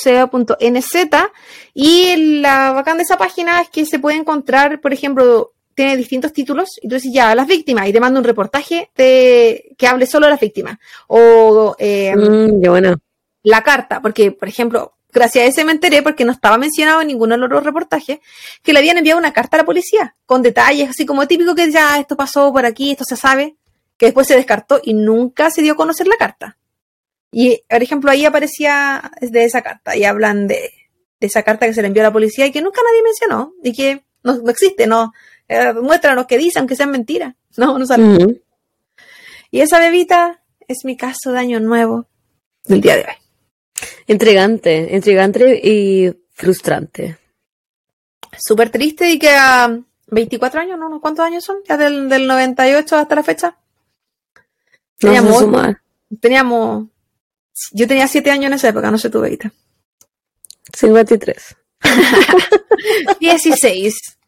Y 1.73 2.41
la 2.41 2.73
bacán 2.73 2.97
de 2.97 3.05
esa 3.05 3.17
página 3.17 3.61
es 3.61 3.69
que 3.69 3.87
se 3.87 4.01
puede 4.01 4.17
encontrar, 4.17 4.81
por 4.81 4.93
ejemplo, 4.93 5.53
tiene 5.75 5.97
distintos 5.97 6.33
títulos, 6.33 6.69
y 6.83 6.89
tú 6.89 6.97
dices 6.97 7.13
ya, 7.15 7.35
las 7.35 7.47
víctimas, 7.47 7.89
y 7.89 7.93
te 7.93 8.01
manda 8.01 8.19
un 8.19 8.25
reportaje 8.25 8.91
de, 8.97 9.75
que 9.79 9.87
hable 9.87 10.07
solo 10.07 10.27
de 10.27 10.33
las 10.33 10.41
víctimas. 10.41 10.79
O 11.07 11.77
eh, 11.79 12.15
mm, 12.17 12.61
bueno. 12.61 12.97
la 13.45 13.63
carta, 13.63 14.03
porque, 14.03 14.33
por 14.33 14.49
ejemplo, 14.49 14.95
gracias 15.13 15.45
a 15.45 15.49
ese 15.49 15.65
me 15.65 15.73
enteré, 15.73 16.03
porque 16.03 16.25
no 16.25 16.33
estaba 16.33 16.59
mencionado 16.59 17.01
en 17.03 17.07
ninguno 17.07 17.39
de 17.39 17.49
los 17.49 17.65
reportajes, 17.65 18.19
que 18.63 18.73
le 18.73 18.81
habían 18.81 18.99
enviado 18.99 19.19
una 19.19 19.33
carta 19.33 19.57
a 19.57 19.61
la 19.61 19.65
policía, 19.65 20.17
con 20.27 20.43
detalles, 20.43 20.91
así 20.91 21.07
como 21.07 21.27
típico 21.29 21.55
que 21.55 21.71
ya 21.71 21.99
esto 21.99 22.17
pasó 22.17 22.53
por 22.53 22.67
aquí, 22.67 22.91
esto 22.91 23.05
se 23.05 23.17
sabe, 23.17 23.57
que 23.97 24.07
después 24.07 24.27
se 24.27 24.35
descartó 24.35 24.81
y 24.83 24.93
nunca 24.95 25.51
se 25.51 25.63
dio 25.63 25.75
a 25.75 25.77
conocer 25.77 26.09
la 26.09 26.17
carta. 26.17 26.59
Y, 27.33 27.63
por 27.69 27.83
ejemplo, 27.83 28.11
ahí 28.11 28.25
aparecía 28.25 29.11
de 29.21 29.45
esa 29.45 29.63
carta 29.63 29.97
y 29.97 30.05
hablan 30.05 30.47
de, 30.47 30.71
esa 31.21 31.43
carta 31.43 31.67
que 31.67 31.75
se 31.75 31.83
le 31.83 31.89
envió 31.89 32.03
a 32.03 32.07
la 32.07 32.13
policía 32.13 32.47
y 32.47 32.53
que 32.53 32.63
nunca 32.63 32.81
nadie 32.83 33.03
mencionó 33.03 33.55
y 33.63 33.73
que 33.73 34.05
no, 34.23 34.49
existe, 34.51 34.87
no. 34.87 35.13
Eh, 35.49 35.73
muestran 35.75 36.17
lo 36.17 36.27
que 36.27 36.39
dicen, 36.39 36.61
aunque 36.61 36.77
sean 36.77 36.91
mentiras. 36.91 37.35
No, 37.57 37.77
no 37.79 37.85
saben. 37.85 38.41
Y 39.51 39.61
esa 39.61 39.81
bebita 39.81 40.41
es 40.69 40.85
mi 40.85 40.97
caso 40.97 41.33
de 41.33 41.41
año 41.41 41.59
nuevo 41.59 42.07
del 42.65 42.81
día 42.81 42.95
de 42.95 43.03
hoy. 43.03 43.15
Intrigante, 44.07 44.89
intrigante 44.93 45.61
y 45.61 46.15
frustrante. 46.31 47.19
Súper 48.39 48.71
triste 48.71 49.11
y 49.11 49.19
que 49.19 49.31
a 49.31 49.77
24 50.07 50.61
años, 50.61 50.79
¿no? 50.79 51.01
¿Cuántos 51.01 51.27
años 51.27 51.45
son? 51.45 51.57
Ya 51.69 51.77
del, 51.77 52.09
del 52.09 52.29
98 52.29 52.97
hasta 52.97 53.15
la 53.17 53.25
fecha. 53.25 53.57
Teníamos, 54.97 55.45
teníamos 56.21 56.90
yo 57.73 57.87
tenía 57.87 58.09
siete 58.09 58.31
años 58.31 58.47
en 58.47 58.55
esa 58.55 58.69
época, 58.69 58.91
no 58.91 58.99
sé 58.99 59.11
tu 59.11 59.21
Beita. 59.21 59.53
53. 60.77 61.57
16. 63.21 64.19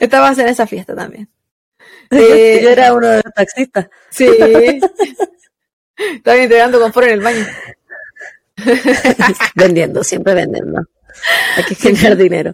Estabas 0.00 0.38
en 0.38 0.48
esa 0.48 0.66
fiesta 0.66 0.94
también. 0.94 1.28
Eh, 2.14 2.60
yo 2.62 2.68
era 2.68 2.92
uno 2.92 3.06
de 3.06 3.22
los 3.24 3.32
taxistas. 3.32 3.88
Sí. 4.10 4.26
Estaba 5.96 6.36
entregando 6.36 6.78
confort 6.78 7.06
en 7.06 7.12
el 7.14 7.20
baño. 7.22 7.46
vendiendo, 9.54 10.04
siempre 10.04 10.34
vendiendo. 10.34 10.82
Hay 11.56 11.64
que 11.64 11.74
generar 11.74 12.18
dinero. 12.18 12.52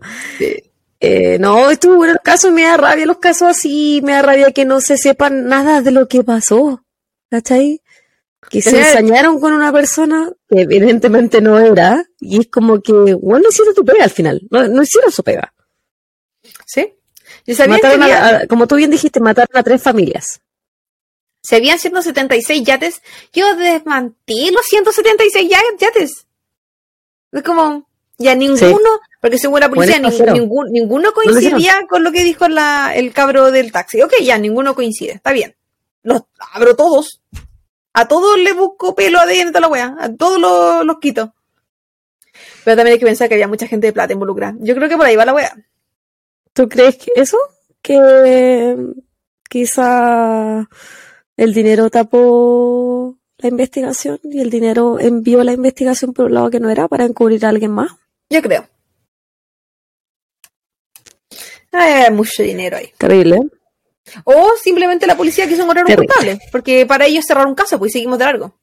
Eh, 1.01 1.39
no, 1.41 1.71
estuvo 1.71 1.97
bueno 1.97 2.13
el 2.13 2.21
caso, 2.21 2.53
me 2.53 2.63
da 2.63 2.77
rabia 2.77 3.05
los 3.05 3.19
casos 3.19 3.49
así, 3.49 4.01
me 4.05 4.13
da 4.13 4.23
rabia 4.23 4.53
que 4.53 4.65
no 4.65 4.81
se 4.81 4.97
sepan 4.97 5.49
nada 5.49 5.83
de 5.83 5.91
lo 5.91 6.07
que 6.07 6.23
pasó. 6.23 6.85
¿Cachai? 7.29 7.83
Que 8.51 8.63
se 8.63 8.79
ensañaron 8.79 9.41
con 9.41 9.53
una 9.53 9.73
persona 9.73 10.31
que 10.49 10.63
evidentemente 10.63 11.41
no 11.41 11.59
era, 11.59 12.05
y 12.21 12.41
es 12.41 12.49
como 12.49 12.81
que, 12.81 12.93
bueno, 12.93 13.41
no 13.45 13.49
hicieron 13.51 13.75
tu 13.75 13.85
pega 13.85 14.05
al 14.05 14.11
final, 14.11 14.41
no, 14.51 14.83
hicieron 14.83 15.13
su 15.13 15.23
pega. 15.23 15.53
¿Sí? 16.67 16.95
como 18.49 18.67
tú 18.67 18.77
bien 18.77 18.91
dijiste, 18.91 19.21
mataron 19.21 19.57
a 19.57 19.63
tres 19.63 19.83
familias. 19.83 20.41
Se 21.43 21.57
habían 21.57 21.79
176 21.79 22.63
yates, 22.63 23.03
yo 23.33 23.55
desmanté 23.57 24.51
los 24.51 24.67
176 24.67 25.51
yates. 25.79 26.27
Es 27.33 27.43
como, 27.43 27.89
ya 28.19 28.35
ninguno, 28.35 29.01
porque 29.21 29.39
según 29.39 29.61
la 29.61 29.69
policía, 29.69 30.01
ninguno 30.01 31.13
coincidía 31.13 31.87
con 31.89 32.03
lo 32.03 32.13
que 32.13 32.25
dijo 32.25 32.47
el 32.47 33.13
cabro 33.13 33.51
del 33.51 33.73
taxi. 33.73 34.03
Ok, 34.03 34.15
ya, 34.23 34.39
ninguno 34.39 34.75
coincide, 34.75 35.13
está 35.13 35.33
bien. 35.33 35.55
Los 36.03 36.23
abro 36.53 36.77
todos, 36.77 37.21
a 37.99 38.07
todos 38.07 38.39
les 38.39 38.55
busco 38.55 38.95
pelo 38.95 39.19
adentro 39.19 39.61
la 39.61 39.67
wea. 39.67 39.97
A 39.99 40.15
todos 40.15 40.39
los, 40.87 40.99
quito. 41.01 41.35
Pero 42.65 42.77
también 42.77 42.93
hay 42.93 42.99
que 43.01 43.07
pensar 43.07 43.29
que 43.29 43.35
había 43.35 43.49
mucha 43.49 43.67
gente 43.67 43.89
de 43.89 43.93
plata 43.93 44.13
involucrada. 44.13 44.57
Yo 44.61 44.77
creo 44.77 44.89
que 44.89 44.97
por 44.97 45.05
ahí 45.05 45.17
va 45.17 45.25
la 45.25 45.35
wea. 45.35 45.57
¿Tú 46.53 46.69
crees 46.69 46.97
que 46.97 47.11
eso? 47.17 47.37
Que 47.83 48.77
quizá 49.49 50.69
el 51.37 51.53
dinero 51.53 51.91
tapó 51.91 53.17
la 53.39 53.49
investigación 53.49 54.21
y 54.23 54.41
el 54.41 54.51
dinero 54.51 55.01
envió 55.01 55.43
la 55.43 55.53
investigación 55.53 56.13
por 56.13 56.27
un 56.27 56.35
lado 56.35 56.51
que 56.51 56.61
no 56.61 56.71
era 56.71 56.87
para 56.87 57.05
encubrir 57.05 57.45
a 57.45 57.49
alguien 57.49 57.73
más. 57.73 57.91
Yo 58.31 58.41
creo. 58.43 58.69
Hay 61.73 62.13
mucho 62.13 62.45
dinero 62.45 62.77
ahí. 62.77 62.93
Terrible. 62.97 63.41
O 64.25 64.53
simplemente 64.63 65.07
la 65.07 65.17
policía 65.17 65.49
quiso 65.49 65.63
encontrar 65.63 65.87
un 65.87 65.95
culpable, 65.95 66.39
porque 66.53 66.87
para 66.87 67.07
ellos 67.07 67.25
cerrar 67.27 67.47
un 67.47 67.55
caso, 67.55 67.79
pues 67.79 67.93
seguimos 67.93 68.19
de 68.19 68.25
largo. 68.25 68.55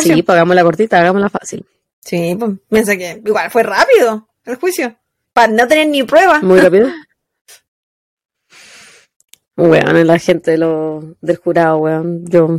Sí, 0.00 0.22
pagamos 0.22 0.54
la 0.54 0.62
cortita, 0.62 1.00
hagámosla 1.00 1.28
fácil. 1.28 1.66
Sí, 2.00 2.36
pues 2.38 2.52
piensa 2.68 2.96
que 2.96 3.20
igual 3.24 3.50
fue 3.50 3.62
rápido 3.62 4.28
el 4.44 4.56
juicio, 4.56 4.94
para 5.32 5.48
no 5.48 5.66
tener 5.66 5.88
ni 5.88 6.02
prueba. 6.02 6.40
Muy 6.40 6.60
rápido. 6.60 6.88
weón, 9.56 10.06
la 10.06 10.18
gente 10.18 10.52
de 10.52 10.58
lo, 10.58 11.16
del 11.20 11.36
jurado, 11.36 11.78
weón, 11.78 12.24
yo... 12.26 12.58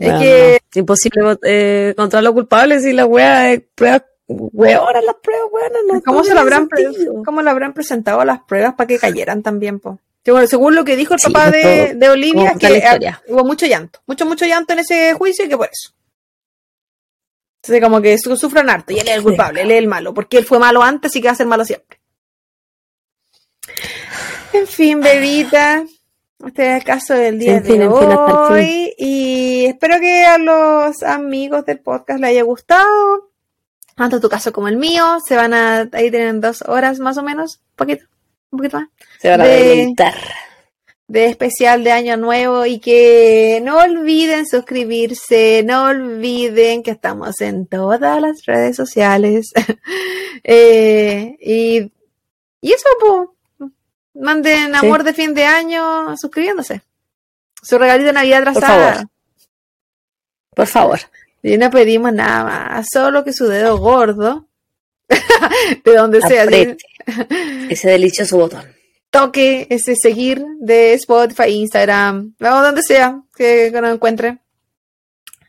es 0.00 0.12
que... 0.18 0.58
imposible 0.74 1.38
eh, 1.42 1.90
encontrar 1.90 2.22
los 2.22 2.32
culpables 2.32 2.84
y 2.86 2.92
la 2.92 3.06
wea 3.06 3.52
es 3.52 3.62
prueba 3.74 4.04
ahora 4.28 5.00
las 5.02 5.16
pruebas, 5.22 5.48
weón, 5.52 5.72
no 5.86 6.02
¿Cómo, 6.02 6.24
se 6.24 6.32
habrán 6.32 6.68
¿Cómo 7.24 7.42
le 7.42 7.50
habrán 7.50 7.72
presentado 7.72 8.24
las 8.24 8.40
pruebas 8.42 8.74
para 8.74 8.86
que 8.86 8.98
cayeran 8.98 9.42
también, 9.42 9.80
po? 9.80 9.98
Según 10.46 10.74
lo 10.74 10.84
que 10.84 10.96
dijo 10.96 11.14
el 11.14 11.20
papá 11.20 11.50
de, 11.50 12.08
Olivia, 12.10 12.52
es 12.52 12.58
que 12.58 13.12
hubo 13.28 13.44
mucho 13.44 13.66
llanto, 13.66 14.00
mucho, 14.06 14.26
mucho 14.26 14.46
llanto 14.46 14.72
en 14.72 14.80
ese 14.80 15.14
juicio 15.14 15.44
y 15.44 15.48
que 15.48 15.56
por 15.56 15.70
eso. 15.72 15.94
Entonces, 17.62 17.82
como 17.82 18.00
que 18.00 18.18
sufran 18.18 18.70
harto 18.70 18.92
y 18.92 18.98
él 18.98 19.08
es 19.08 19.16
el 19.16 19.22
culpable, 19.22 19.62
él 19.62 19.70
es 19.70 19.78
el 19.78 19.86
malo, 19.86 20.14
porque 20.14 20.38
él 20.38 20.44
fue 20.44 20.58
malo 20.58 20.82
antes 20.82 21.14
y 21.16 21.20
que 21.20 21.28
va 21.28 21.32
a 21.32 21.36
ser 21.36 21.46
malo 21.46 21.64
siempre. 21.64 22.00
En 24.52 24.66
fin, 24.66 25.00
bebita. 25.00 25.84
Este 26.46 26.70
es 26.70 26.76
el 26.76 26.84
caso 26.84 27.14
del 27.14 27.38
día 27.38 27.60
de 27.60 27.88
hoy. 27.88 28.94
y 28.96 29.66
espero 29.66 29.98
que 30.00 30.24
a 30.24 30.38
los 30.38 31.02
amigos 31.02 31.66
del 31.66 31.80
podcast 31.80 32.20
les 32.20 32.30
haya 32.30 32.42
gustado. 32.42 33.32
Tanto 33.96 34.20
tu 34.20 34.28
caso 34.28 34.52
como 34.52 34.68
el 34.68 34.76
mío. 34.76 35.18
Se 35.26 35.34
van 35.36 35.52
a. 35.52 35.88
Ahí 35.92 36.10
tienen 36.10 36.40
dos 36.40 36.62
horas 36.62 37.00
más 37.00 37.18
o 37.18 37.22
menos. 37.22 37.60
Un 37.70 37.76
poquito. 37.76 38.06
Se 39.20 39.30
van 39.30 39.40
a 39.40 39.44
de, 39.44 39.94
de 41.08 41.26
especial 41.26 41.84
de 41.84 41.92
Año 41.92 42.16
Nuevo 42.16 42.66
y 42.66 42.78
que 42.78 43.60
no 43.62 43.78
olviden 43.78 44.46
suscribirse, 44.46 45.62
no 45.64 45.86
olviden 45.86 46.82
que 46.82 46.90
estamos 46.90 47.40
en 47.40 47.66
todas 47.66 48.20
las 48.20 48.44
redes 48.46 48.76
sociales. 48.76 49.52
Eh, 50.44 51.36
y, 51.40 51.92
y 52.60 52.72
eso, 52.72 52.86
pues, 53.00 53.70
manden 54.14 54.74
amor 54.76 55.02
de 55.02 55.12
fin 55.12 55.34
de 55.34 55.44
año 55.44 56.16
suscribiéndose. 56.16 56.80
Su 57.60 57.76
regalito 57.76 58.06
de 58.06 58.12
Navidad 58.12 58.42
atrasada. 58.42 59.08
Por 60.54 60.66
favor. 60.68 61.00
Y 61.42 61.58
no 61.58 61.70
pedimos 61.70 62.12
nada 62.12 62.44
más, 62.44 62.86
solo 62.90 63.24
que 63.24 63.32
su 63.32 63.46
dedo 63.46 63.78
gordo 63.78 64.46
de 65.84 65.94
donde 65.94 66.20
sea. 66.22 66.46
Ese 67.70 67.90
delicioso 67.90 68.36
botón. 68.36 68.64
Toque 69.10 69.66
ese 69.70 69.94
seguir 69.96 70.44
de 70.60 70.92
Spotify, 70.92 71.50
Instagram, 71.50 72.34
o 72.38 72.62
donde 72.62 72.82
sea 72.82 73.22
que, 73.34 73.70
lo 73.70 73.88
encuentre. 73.88 74.38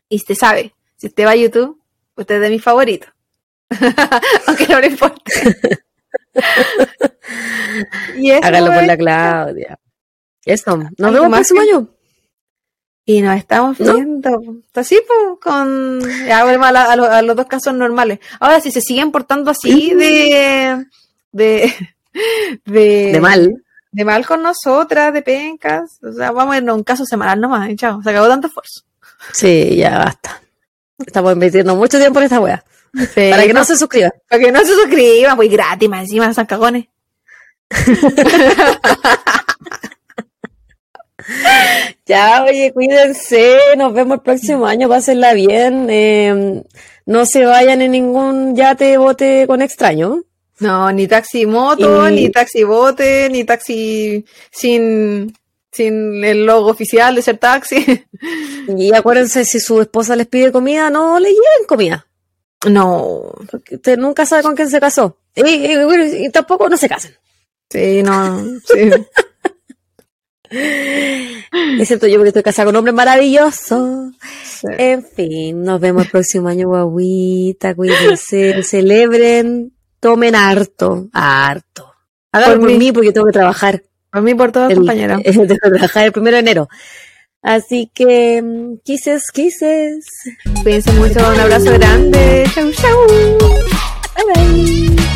Y 0.07 0.15
usted 0.15 0.35
sabe, 0.35 0.73
si 0.95 1.07
usted 1.07 1.25
va 1.25 1.31
a 1.31 1.35
YouTube, 1.35 1.77
usted 2.15 2.35
es 2.35 2.41
de 2.41 2.49
mi 2.51 2.59
favorito. 2.59 3.07
Aunque 4.47 4.65
no 4.65 4.79
le 4.79 4.87
importe. 4.87 5.31
y 8.17 8.31
Hágalo 8.31 8.71
por 8.71 8.83
la 8.83 8.97
Claudia. 8.97 9.79
Eso, 10.45 10.77
nos 10.77 11.13
vemos 11.13 11.29
próximo 11.29 11.59
año. 11.59 11.89
Y 13.03 13.21
nos 13.21 13.37
estamos 13.37 13.77
viendo. 13.77 14.39
Así, 14.73 14.99
pues, 15.05 15.39
con. 15.41 15.99
Ya 16.27 16.43
volvemos 16.43 16.67
a, 16.67 17.21
los 17.23 17.35
dos 17.35 17.47
casos 17.47 17.73
normales. 17.73 18.19
Ahora, 18.39 18.61
si 18.61 18.71
se 18.71 18.81
siguen 18.81 19.11
portando 19.11 19.51
así 19.51 19.93
de. 19.95 20.85
de. 21.31 21.73
de. 22.65 23.19
mal. 23.21 23.63
De 23.91 24.05
mal 24.05 24.25
con 24.25 24.43
nosotras, 24.43 25.11
de 25.13 25.21
pencas. 25.23 25.97
O 26.03 26.13
sea, 26.13 26.31
vamos 26.31 26.53
a 26.53 26.57
irnos 26.57 26.75
un 26.77 26.83
caso 26.83 27.05
semanal 27.05 27.39
nomás, 27.41 27.73
chao. 27.75 28.01
Se 28.03 28.09
acabó 28.11 28.27
tanto 28.27 28.47
esfuerzo. 28.47 28.81
Sí, 29.33 29.75
ya 29.77 29.97
basta. 29.97 30.41
Estamos 31.05 31.33
invirtiendo 31.33 31.75
mucho 31.75 31.97
tiempo 31.97 32.19
en 32.19 32.25
esta 32.25 32.39
wea. 32.39 32.63
Sí, 33.13 33.29
Para 33.31 33.43
que 33.45 33.53
no 33.53 33.63
se 33.63 33.75
suscriban. 33.77 34.11
para 34.27 34.43
que 34.43 34.51
no 34.51 34.59
se 34.61 34.73
suscriban, 34.73 35.35
pues 35.35 35.49
gratis, 35.51 35.89
más 35.89 36.01
encima, 36.01 36.33
son 36.33 36.45
cagones. 36.45 36.85
Ya, 42.05 42.43
oye, 42.43 42.71
cuídense, 42.73 43.57
nos 43.77 43.93
vemos 43.93 44.17
el 44.17 44.23
próximo 44.23 44.65
año, 44.65 44.89
pásenla 44.89 45.33
bien. 45.33 45.87
eh, 45.89 46.63
no 47.05 47.25
se 47.25 47.45
vayan 47.45 47.81
en 47.81 47.91
ningún 47.91 48.55
yate, 48.55 48.97
bote 48.97 49.45
con 49.47 49.61
extraño. 49.61 50.21
No, 50.59 50.91
ni 50.91 51.07
taxi 51.07 51.45
moto, 51.45 52.09
Y- 52.09 52.13
ni 52.15 52.29
taxi 52.29 52.63
bote, 52.63 53.29
ni 53.31 53.43
taxi 53.45 54.25
sin, 54.51 55.33
sin 55.71 56.23
el 56.23 56.45
logo 56.45 56.69
oficial 56.69 57.15
de 57.15 57.21
ser 57.21 57.37
taxi. 57.37 57.85
Y 58.77 58.93
acuérdense, 58.93 59.45
si 59.45 59.59
su 59.59 59.81
esposa 59.81 60.15
les 60.15 60.27
pide 60.27 60.51
comida, 60.51 60.89
no 60.89 61.17
le 61.19 61.29
lleven 61.29 61.65
comida. 61.67 62.05
No, 62.69 63.31
Porque 63.49 63.75
usted 63.75 63.97
nunca 63.97 64.25
sabe 64.25 64.43
con 64.43 64.55
quién 64.55 64.69
se 64.69 64.79
casó. 64.79 65.17
Y, 65.35 65.41
y- 65.49 65.83
bueno, 65.85 66.03
y 66.05 66.29
tampoco 66.29 66.67
no 66.69 66.75
se 66.77 66.89
casen. 66.89 67.15
sí, 67.71 68.03
no, 68.03 68.43
sí. 68.65 68.91
Excepto 71.79 72.07
yo 72.07 72.15
porque 72.15 72.29
estoy 72.29 72.43
casada 72.43 72.65
con 72.65 72.75
un 72.75 72.79
hombre 72.79 72.91
maravilloso. 72.93 74.11
Sí. 74.43 74.67
En 74.77 75.05
fin, 75.05 75.63
nos 75.63 75.79
vemos 75.79 76.05
el 76.05 76.11
próximo 76.11 76.47
año, 76.49 76.67
guaguita. 76.67 77.75
Cuídense, 77.75 78.63
celebren, 78.63 79.71
tomen 79.99 80.35
harto, 80.35 81.07
harto. 81.13 81.93
Háganlo 82.31 82.55
Por 82.55 82.61
por, 82.61 82.71
mí. 82.71 82.77
mí 82.77 82.91
porque 82.91 83.11
tengo 83.11 83.27
que 83.27 83.33
trabajar. 83.33 83.83
Por 84.11 84.21
mí, 84.21 84.33
por 84.35 84.51
todos, 84.51 84.73
compañera. 84.73 85.19
tengo 85.23 85.47
que 85.47 85.55
trabajar 85.55 86.05
el 86.05 86.11
primero 86.11 86.35
de 86.35 86.41
enero. 86.41 86.69
Así 87.41 87.89
que, 87.93 88.41
mm, 88.41 88.79
kisses, 88.83 89.23
kisses. 89.33 90.05
Cuídense 90.63 90.91
mucho, 90.93 91.19
un 91.19 91.39
abrazo 91.39 91.71
grande. 91.73 92.43
Chau, 92.53 92.71
chau. 92.71 93.07
Bye 94.15 94.33
bye. 94.35 95.08